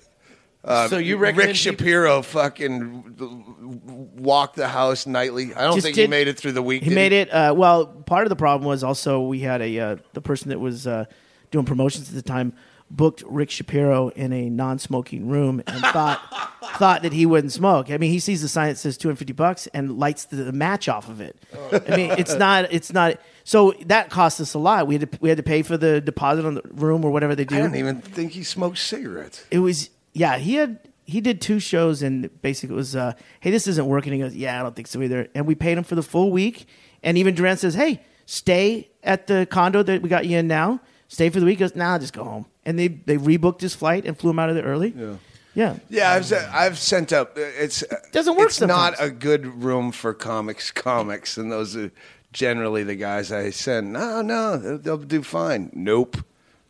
Uh, 0.64 0.88
So 0.88 0.96
you 0.96 1.18
recommend 1.18 1.48
Rick 1.48 1.56
people- 1.56 1.84
Shapiro 1.84 2.22
fucking 2.22 4.10
walked 4.16 4.56
the 4.56 4.68
house 4.68 5.06
nightly? 5.06 5.52
I 5.54 5.62
don't 5.64 5.74
Just 5.74 5.84
think 5.84 5.96
he 5.96 6.06
made 6.06 6.26
it 6.28 6.38
through 6.38 6.52
the 6.52 6.62
week. 6.62 6.82
He 6.82 6.88
did 6.88 6.94
made 6.94 7.12
it. 7.12 7.28
Uh, 7.30 7.52
well, 7.54 7.84
part 7.86 8.24
of 8.24 8.30
the 8.30 8.36
problem 8.36 8.66
was 8.66 8.82
also 8.82 9.20
we 9.20 9.40
had 9.40 9.60
a 9.60 9.78
uh, 9.78 9.96
the 10.14 10.22
person 10.22 10.48
that 10.50 10.60
was 10.60 10.86
uh, 10.86 11.04
doing 11.50 11.66
promotions 11.66 12.08
at 12.08 12.14
the 12.14 12.22
time 12.22 12.54
booked 12.90 13.22
Rick 13.26 13.50
Shapiro 13.50 14.08
in 14.10 14.32
a 14.32 14.48
non-smoking 14.50 15.28
room 15.28 15.62
and 15.66 15.80
thought 15.86 16.20
thought 16.78 17.02
that 17.02 17.12
he 17.12 17.26
wouldn't 17.26 17.52
smoke. 17.52 17.90
I 17.90 17.98
mean, 17.98 18.10
he 18.10 18.18
sees 18.18 18.42
the 18.42 18.48
sign 18.48 18.68
that 18.68 18.76
says 18.76 18.96
250 18.96 19.32
bucks 19.32 19.66
and 19.68 19.98
lights 19.98 20.24
the, 20.26 20.36
the 20.36 20.52
match 20.52 20.88
off 20.88 21.08
of 21.08 21.20
it. 21.20 21.36
I 21.72 21.96
mean, 21.96 22.10
it's 22.18 22.34
not 22.34 22.72
it's 22.72 22.92
not 22.92 23.18
so 23.44 23.72
that 23.86 24.10
cost 24.10 24.40
us 24.40 24.54
a 24.54 24.58
lot. 24.58 24.86
We 24.86 24.96
had 24.98 25.10
to 25.12 25.18
we 25.20 25.28
had 25.28 25.38
to 25.38 25.42
pay 25.44 25.62
for 25.62 25.76
the 25.76 26.00
deposit 26.00 26.44
on 26.44 26.54
the 26.54 26.62
room 26.72 27.04
or 27.04 27.10
whatever 27.10 27.34
they 27.34 27.44
do. 27.44 27.56
I 27.56 27.60
don't 27.60 27.74
even 27.76 28.00
think 28.00 28.32
he 28.32 28.42
smoked 28.44 28.78
cigarettes. 28.78 29.44
it 29.50 29.58
was 29.60 29.90
yeah 30.12 30.38
he 30.38 30.54
had 30.54 30.78
he 31.06 31.20
did 31.20 31.40
two 31.40 31.58
shows 31.60 32.02
and 32.02 32.30
basically 32.40 32.74
it 32.74 32.76
was 32.76 32.94
uh, 32.96 33.12
hey 33.40 33.50
this 33.50 33.66
isn't 33.66 33.86
working 33.86 34.12
he 34.14 34.18
goes 34.20 34.34
yeah 34.34 34.58
i 34.58 34.62
don't 34.62 34.74
think 34.74 34.88
so 34.88 35.02
either 35.02 35.28
and 35.34 35.46
we 35.46 35.54
paid 35.54 35.76
him 35.76 35.84
for 35.84 35.96
the 35.96 36.02
full 36.02 36.30
week 36.30 36.66
and 37.02 37.18
even 37.18 37.34
duran 37.34 37.56
says 37.58 37.74
hey 37.74 38.00
stay 38.24 38.88
at 39.02 39.26
the 39.26 39.46
condo 39.50 39.82
that 39.82 40.00
we 40.00 40.08
got 40.08 40.24
you 40.24 40.38
in 40.38 40.46
now 40.46 40.80
stay 41.14 41.30
for 41.30 41.38
the 41.40 41.46
week 41.46 41.58
he 41.58 41.64
goes 41.64 41.74
nah 41.76 41.98
just 41.98 42.12
go 42.12 42.24
home 42.24 42.44
and 42.66 42.78
they 42.78 42.88
they 42.88 43.16
rebooked 43.16 43.60
his 43.60 43.74
flight 43.74 44.04
and 44.04 44.18
flew 44.18 44.30
him 44.30 44.38
out 44.38 44.48
of 44.48 44.54
there 44.56 44.64
early 44.64 44.92
yeah 44.96 45.14
yeah 45.54 45.76
Yeah, 45.88 46.10
I've 46.12 46.26
se- 46.26 46.48
I've 46.52 46.78
sent 46.78 47.12
up. 47.12 47.38
It's 47.38 47.84
Doesn't 48.10 48.36
work 48.36 48.48
It's 48.48 48.60
not 48.60 48.94
a 48.98 49.08
good 49.08 49.46
room 49.62 49.92
for 49.92 50.12
comics. 50.12 50.72
Comics, 50.72 51.36
and 51.38 51.52
those 51.52 51.76
are 51.76 51.92
generally 52.32 52.82
the 52.82 52.96
guys 52.96 53.30
I 53.30 53.50
send. 53.50 53.92
No, 53.92 54.20
no, 54.20 54.56
they'll, 54.56 54.78
they'll 54.78 54.96
do 54.98 55.22
fine. 55.22 55.70
Nope. 55.72 56.16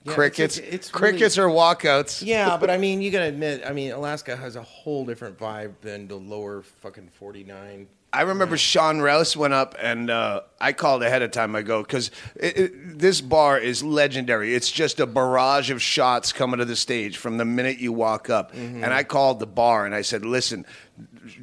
Yeah, 0.05 0.13
crickets, 0.13 0.59
it's- 0.59 0.75
it's 0.75 0.91
crickets 0.91 1.39
or 1.39 1.49
walkouts. 1.49 2.23
Yeah, 2.27 2.57
but 2.61 2.69
I 2.69 2.77
mean, 2.77 3.01
you 3.01 3.11
gotta 3.11 3.25
admit, 3.35 3.63
I 3.67 3.73
mean, 3.73 3.91
Alaska 3.93 4.37
has 4.37 4.55
a 4.57 4.63
whole 4.63 5.07
different 5.07 5.39
vibe 5.39 5.73
than 5.81 6.07
the 6.07 6.17
lower 6.17 6.61
fucking 6.83 7.09
49. 7.19 7.87
I 8.15 8.23
remember 8.23 8.57
Sean 8.57 9.01
Rouse 9.01 9.37
went 9.37 9.55
up, 9.55 9.75
and 9.83 10.09
uh, 10.09 10.43
I 10.61 10.73
called 10.73 11.03
ahead 11.03 11.23
of 11.23 11.33
time. 11.33 11.57
I 11.57 11.63
go 11.63 11.83
because 11.83 12.13
this 12.37 13.21
bar 13.21 13.59
is 13.59 13.83
legendary. 13.83 14.55
It's 14.55 14.71
just 14.71 15.01
a 15.01 15.07
barrage 15.07 15.71
of 15.71 15.83
shots 15.83 16.33
coming 16.33 16.59
to 16.59 16.65
the 16.65 16.77
stage 16.77 17.17
from 17.17 17.39
the 17.39 17.45
minute 17.45 17.79
you 17.79 17.93
walk 17.93 18.31
up. 18.31 18.55
Mm-hmm. 18.55 18.85
And 18.85 18.95
I 18.95 19.03
called 19.03 19.41
the 19.41 19.47
bar 19.47 19.85
and 19.85 19.95
I 19.95 20.03
said, 20.03 20.25
"Listen, 20.25 20.65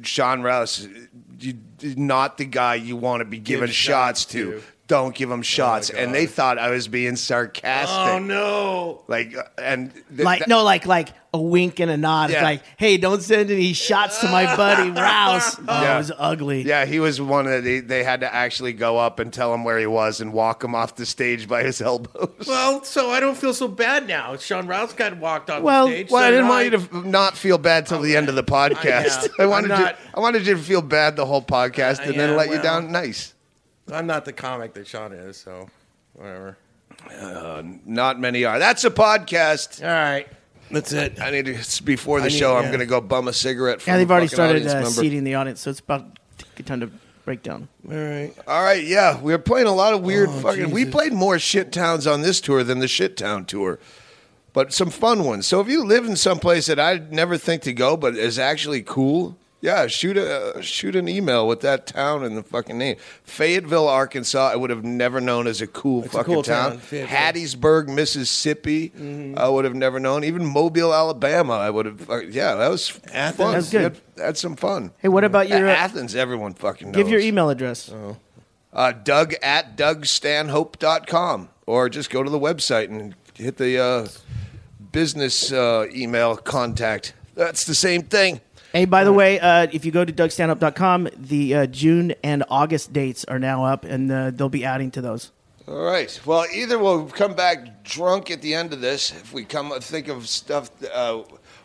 Sean 0.02 0.40
Rouse, 0.40 0.88
you, 1.38 1.58
not 1.82 2.38
the 2.38 2.46
guy 2.46 2.76
you 2.76 2.96
want 2.96 3.20
to 3.20 3.26
be 3.26 3.38
giving 3.38 3.68
shots, 3.68 4.22
shots 4.22 4.24
to. 4.32 4.62
To. 4.88 4.94
don't 4.94 5.14
give 5.14 5.28
them 5.28 5.42
shots, 5.42 5.90
and 5.90 6.14
they 6.14 6.26
thought 6.26 6.58
I 6.58 6.70
was 6.70 6.88
being 6.88 7.16
sarcastic. 7.16 7.96
Oh 8.14 8.18
no! 8.18 9.02
Like, 9.08 9.36
uh, 9.36 9.42
and 9.58 9.92
th- 9.92 10.24
Like 10.24 10.38
th- 10.40 10.48
no, 10.48 10.62
like 10.64 10.86
like 10.86 11.08
a 11.34 11.40
wink 11.40 11.80
and 11.80 11.90
a 11.90 11.96
nod. 11.96 12.28
It's 12.28 12.34
Yeah. 12.34 12.42
like, 12.42 12.62
hey, 12.76 12.98
don't 12.98 13.22
send 13.22 13.50
any 13.50 13.72
shots 13.72 14.18
to 14.20 14.28
my 14.28 14.54
buddy 14.54 14.90
Rouse. 15.00 15.58
Oh, 15.68 15.82
Yeah. 15.82 15.94
it 15.94 15.98
was 15.98 16.12
ugly. 16.18 16.60
Yeah, 16.62 16.84
he 16.84 17.00
was 17.00 17.20
one 17.22 17.46
of 17.46 17.64
the. 17.64 17.80
They 17.80 18.04
had 18.04 18.20
to 18.20 18.34
actually 18.34 18.74
go 18.74 18.98
up 18.98 19.18
and 19.18 19.32
tell 19.32 19.54
him 19.54 19.64
where 19.64 19.78
he 19.78 19.86
was 19.86 20.20
and 20.20 20.32
walk 20.34 20.62
him 20.62 20.74
off 20.74 20.96
the 20.96 21.06
stage 21.06 21.48
by 21.48 21.62
his 21.62 21.80
elbows. 21.90 22.44
Well, 22.46 22.84
so 22.84 23.10
I 23.10 23.20
don't 23.20 23.36
feel 23.36 23.54
so 23.54 23.68
bad 23.68 24.06
now. 24.06 24.36
Sean 24.36 24.66
Rouse 24.66 24.92
got 24.92 25.16
walked 25.16 25.48
off 25.48 25.62
Well, 25.62 25.86
the 25.86 25.92
stage. 25.94 26.10
Well, 26.10 26.20
so 26.22 26.26
I 26.26 26.30
didn't 26.30 26.44
did 26.44 26.50
want 26.50 26.92
you 26.94 27.02
to 27.02 27.08
not 27.08 27.36
feel 27.38 27.56
bad 27.58 27.86
till 27.86 28.00
the 28.00 28.14
end 28.14 28.28
of 28.28 28.34
the 28.34 28.44
podcast. 28.44 29.30
I 29.38 29.44
I, 29.44 29.46
wanted 29.46 29.70
I'm 29.70 29.80
you. 29.86 29.92
I 30.14 30.20
wanted 30.20 30.46
you 30.46 30.54
to 30.54 30.60
feel 30.62 30.82
bad 30.82 31.16
the 31.16 31.24
whole 31.24 31.42
podcast 31.42 32.00
and 32.04 32.14
yeah, 32.14 32.26
then 32.26 32.36
let 32.36 32.50
you 32.50 32.60
down 32.60 32.92
nice. 32.92 33.32
I'm 33.90 34.06
not 34.06 34.24
the 34.24 34.32
comic 34.32 34.74
that 34.74 34.86
Sean 34.86 35.12
is, 35.12 35.36
so 35.36 35.68
whatever. 36.14 36.56
Not 37.84 38.20
many 38.20 38.44
are. 38.44 38.58
That's 38.58 38.84
a 38.84 38.90
podcast. 38.90 39.82
All 39.82 39.88
right, 39.88 40.26
that's 40.70 40.92
it. 40.92 41.20
I 41.20 41.30
need 41.30 41.46
to. 41.46 41.54
it's 41.54 41.80
Before 41.80 42.20
the 42.20 42.26
I 42.26 42.28
need- 42.28 42.38
show, 42.38 42.56
I'm 42.56 42.64
yeah. 42.64 42.68
going 42.70 42.80
to 42.80 42.86
go 42.86 43.00
bum 43.00 43.28
a 43.28 43.32
cigarette. 43.32 43.80
From 43.82 43.92
Yeah, 43.92 43.96
they've 43.98 44.10
a 44.10 44.12
already 44.12 44.26
fucking 44.28 44.36
started 44.36 44.56
audience 44.56 44.72
uh, 44.72 44.76
member. 44.76 44.90
seating 44.90 45.24
the 45.24 45.34
audience, 45.34 45.60
so 45.60 45.70
it's 45.70 45.80
about 45.80 46.18
good 46.56 46.66
time 46.66 46.80
to 46.80 46.90
break 47.24 47.42
down. 47.42 47.68
All 47.88 47.94
right. 47.96 48.32
All 48.46 48.62
right, 48.62 48.84
yeah, 48.84 49.20
we 49.20 49.32
are 49.32 49.38
playing 49.38 49.66
a 49.66 49.74
lot 49.74 49.94
of 49.94 50.02
weird 50.02 50.28
Oh, 50.28 50.40
fucking. 50.40 50.70
We 50.70 50.82
Jesus. 50.84 50.94
played 50.94 51.12
more 51.12 51.38
shit 51.38 51.72
towns 51.72 52.06
on 52.06 52.22
this 52.22 52.40
tour 52.40 52.62
than 52.62 52.78
the 52.78 52.88
shit 52.88 53.16
town 53.16 53.44
tour, 53.46 53.78
but 54.52 54.72
some 54.72 54.90
fun 54.90 55.24
ones. 55.24 55.46
So 55.46 55.60
if 55.60 55.68
you 55.68 55.84
live 55.84 56.04
in 56.04 56.16
some 56.16 56.38
place 56.38 56.66
that 56.66 56.78
I'd 56.78 57.12
never 57.12 57.36
think 57.38 57.62
to 57.62 57.72
go, 57.72 57.96
but 57.96 58.16
is 58.16 58.38
actually 58.38 58.82
cool, 58.82 59.36
yeah, 59.62 59.86
shoot 59.86 60.18
a 60.18 60.60
shoot 60.60 60.94
an 60.96 61.08
email 61.08 61.46
with 61.48 61.60
that 61.62 61.86
town 61.86 62.22
and 62.24 62.36
the 62.36 62.42
fucking 62.42 62.76
name. 62.76 62.96
Fayetteville, 63.24 63.88
Arkansas. 63.88 64.50
I 64.52 64.56
would 64.56 64.68
have 64.70 64.84
never 64.84 65.20
known 65.20 65.46
as 65.46 65.60
a 65.62 65.66
cool 65.66 66.04
a 66.04 66.08
fucking 66.08 66.24
cool 66.34 66.42
town. 66.42 66.72
town, 66.72 67.06
Hattiesburg, 67.06 67.86
Mississippi. 67.88 68.92
I 69.36 69.48
would 69.48 69.64
have 69.64 69.74
never 69.74 69.98
known. 69.98 70.24
Even 70.24 70.44
Mobile, 70.44 70.92
Alabama. 70.92 71.54
I 71.54 71.70
would 71.70 71.86
have. 71.86 72.10
uh, 72.10 72.18
Yeah, 72.22 72.56
that 72.56 72.68
was 72.68 73.00
Athens. 73.12 73.36
fun. 73.36 73.52
That's 73.54 73.70
good. 73.70 73.78
We 73.78 73.82
Had, 74.22 74.26
had 74.26 74.36
some 74.36 74.56
fun. 74.56 74.90
Hey, 74.98 75.08
what 75.08 75.24
about 75.24 75.48
your? 75.48 75.68
Uh, 75.68 75.72
Athens? 75.72 76.14
Everyone 76.14 76.52
fucking 76.54 76.90
knows. 76.90 76.96
give 76.96 77.08
your 77.08 77.20
email 77.20 77.48
address. 77.48 77.90
Uh, 78.72 78.92
Doug 78.92 79.34
at 79.42 79.76
DougStanhope.com. 79.76 81.48
Or 81.66 81.88
just 81.88 82.10
go 82.10 82.22
to 82.22 82.30
the 82.30 82.40
website 82.40 82.86
and 82.88 83.14
hit 83.34 83.56
the 83.56 83.78
uh, 83.78 84.08
business 84.90 85.52
uh, 85.52 85.86
email 85.94 86.36
contact. 86.36 87.14
That's 87.34 87.64
the 87.64 87.74
same 87.74 88.02
thing. 88.02 88.40
Hey, 88.72 88.86
by 88.86 89.04
the 89.04 89.12
way, 89.12 89.38
uh, 89.38 89.66
if 89.70 89.84
you 89.84 89.92
go 89.92 90.02
to 90.02 90.12
dougstanhope.com, 90.12 91.10
the 91.14 91.54
uh, 91.54 91.66
June 91.66 92.14
and 92.24 92.42
August 92.48 92.90
dates 92.90 93.22
are 93.26 93.38
now 93.38 93.66
up, 93.66 93.84
and 93.84 94.10
uh, 94.10 94.30
they'll 94.30 94.48
be 94.48 94.64
adding 94.64 94.90
to 94.92 95.02
those. 95.02 95.30
All 95.68 95.82
right. 95.82 96.18
Well, 96.24 96.46
either 96.52 96.78
we'll 96.78 97.04
come 97.04 97.34
back 97.34 97.84
drunk 97.84 98.30
at 98.30 98.40
the 98.40 98.54
end 98.54 98.72
of 98.72 98.80
this 98.80 99.12
if 99.12 99.34
we 99.34 99.44
come 99.44 99.78
think 99.80 100.08
of 100.08 100.26
stuff 100.26 100.70
uh, 100.94 101.22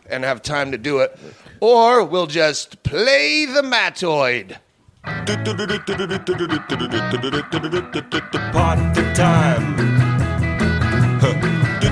and 0.09 0.25
have 0.25 0.41
time 0.41 0.71
to 0.71 0.77
do 0.77 0.99
it, 0.99 1.17
or 1.61 2.03
we'll 2.03 2.27
just 2.27 2.83
play 2.83 3.45
the 3.45 3.61
Mattoid. 3.61 4.57
Party 8.51 9.13
time. 9.13 9.96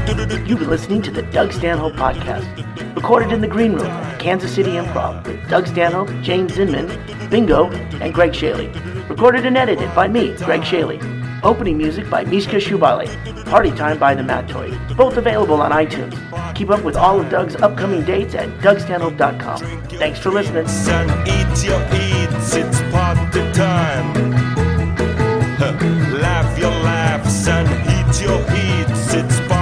You've 0.07 0.59
been 0.59 0.69
listening 0.69 1.01
to 1.01 1.11
the 1.11 1.23
Doug 1.23 1.51
Stanhope 1.51 1.93
Podcast, 1.93 2.45
recorded 2.95 3.31
in 3.31 3.41
the 3.41 3.47
green 3.47 3.73
room 3.73 3.87
at 3.87 4.17
the 4.17 4.23
Kansas 4.23 4.53
City 4.53 4.71
Improv 4.73 5.25
with 5.25 5.49
Doug 5.49 5.65
Stanhope, 5.65 6.09
James 6.21 6.59
Inman, 6.59 6.87
Bingo, 7.31 7.71
and 7.71 8.13
Greg 8.13 8.31
Chaille. 8.31 8.69
Recorded 9.09 9.47
and 9.47 9.57
edited 9.57 9.93
by 9.95 10.07
me, 10.07 10.35
Greg 10.37 10.63
Chaille. 10.63 10.99
Opening 11.43 11.77
music 11.79 12.07
by 12.07 12.23
Mishka 12.23 12.57
Shubaly. 12.57 13.07
Party 13.45 13.71
Time 13.71 13.97
by 13.97 14.13
The 14.13 14.21
Mattoid. 14.21 14.95
Both 14.95 15.17
available 15.17 15.59
on 15.61 15.71
iTunes. 15.71 16.13
Keep 16.53 16.69
up 16.69 16.83
with 16.83 16.95
all 16.95 17.19
of 17.19 17.29
Doug's 17.31 17.55
upcoming 17.55 18.03
dates 18.05 18.35
at 18.35 18.49
dougstanhope.com. 18.59 19.59
Thanks 19.97 20.19
for 20.19 20.29
listening. 20.29 20.65
Eat 20.65 21.65
your 21.65 21.81
eats, 21.93 22.55
it's 22.55 22.79
party 22.91 23.51
time. 23.53 24.13
Laugh 26.21 26.59
your 26.59 26.69
laughs 26.69 27.47
and 27.47 27.67
eat 27.89 28.21
your 28.21 28.39
eats, 28.41 29.13
it's 29.13 29.54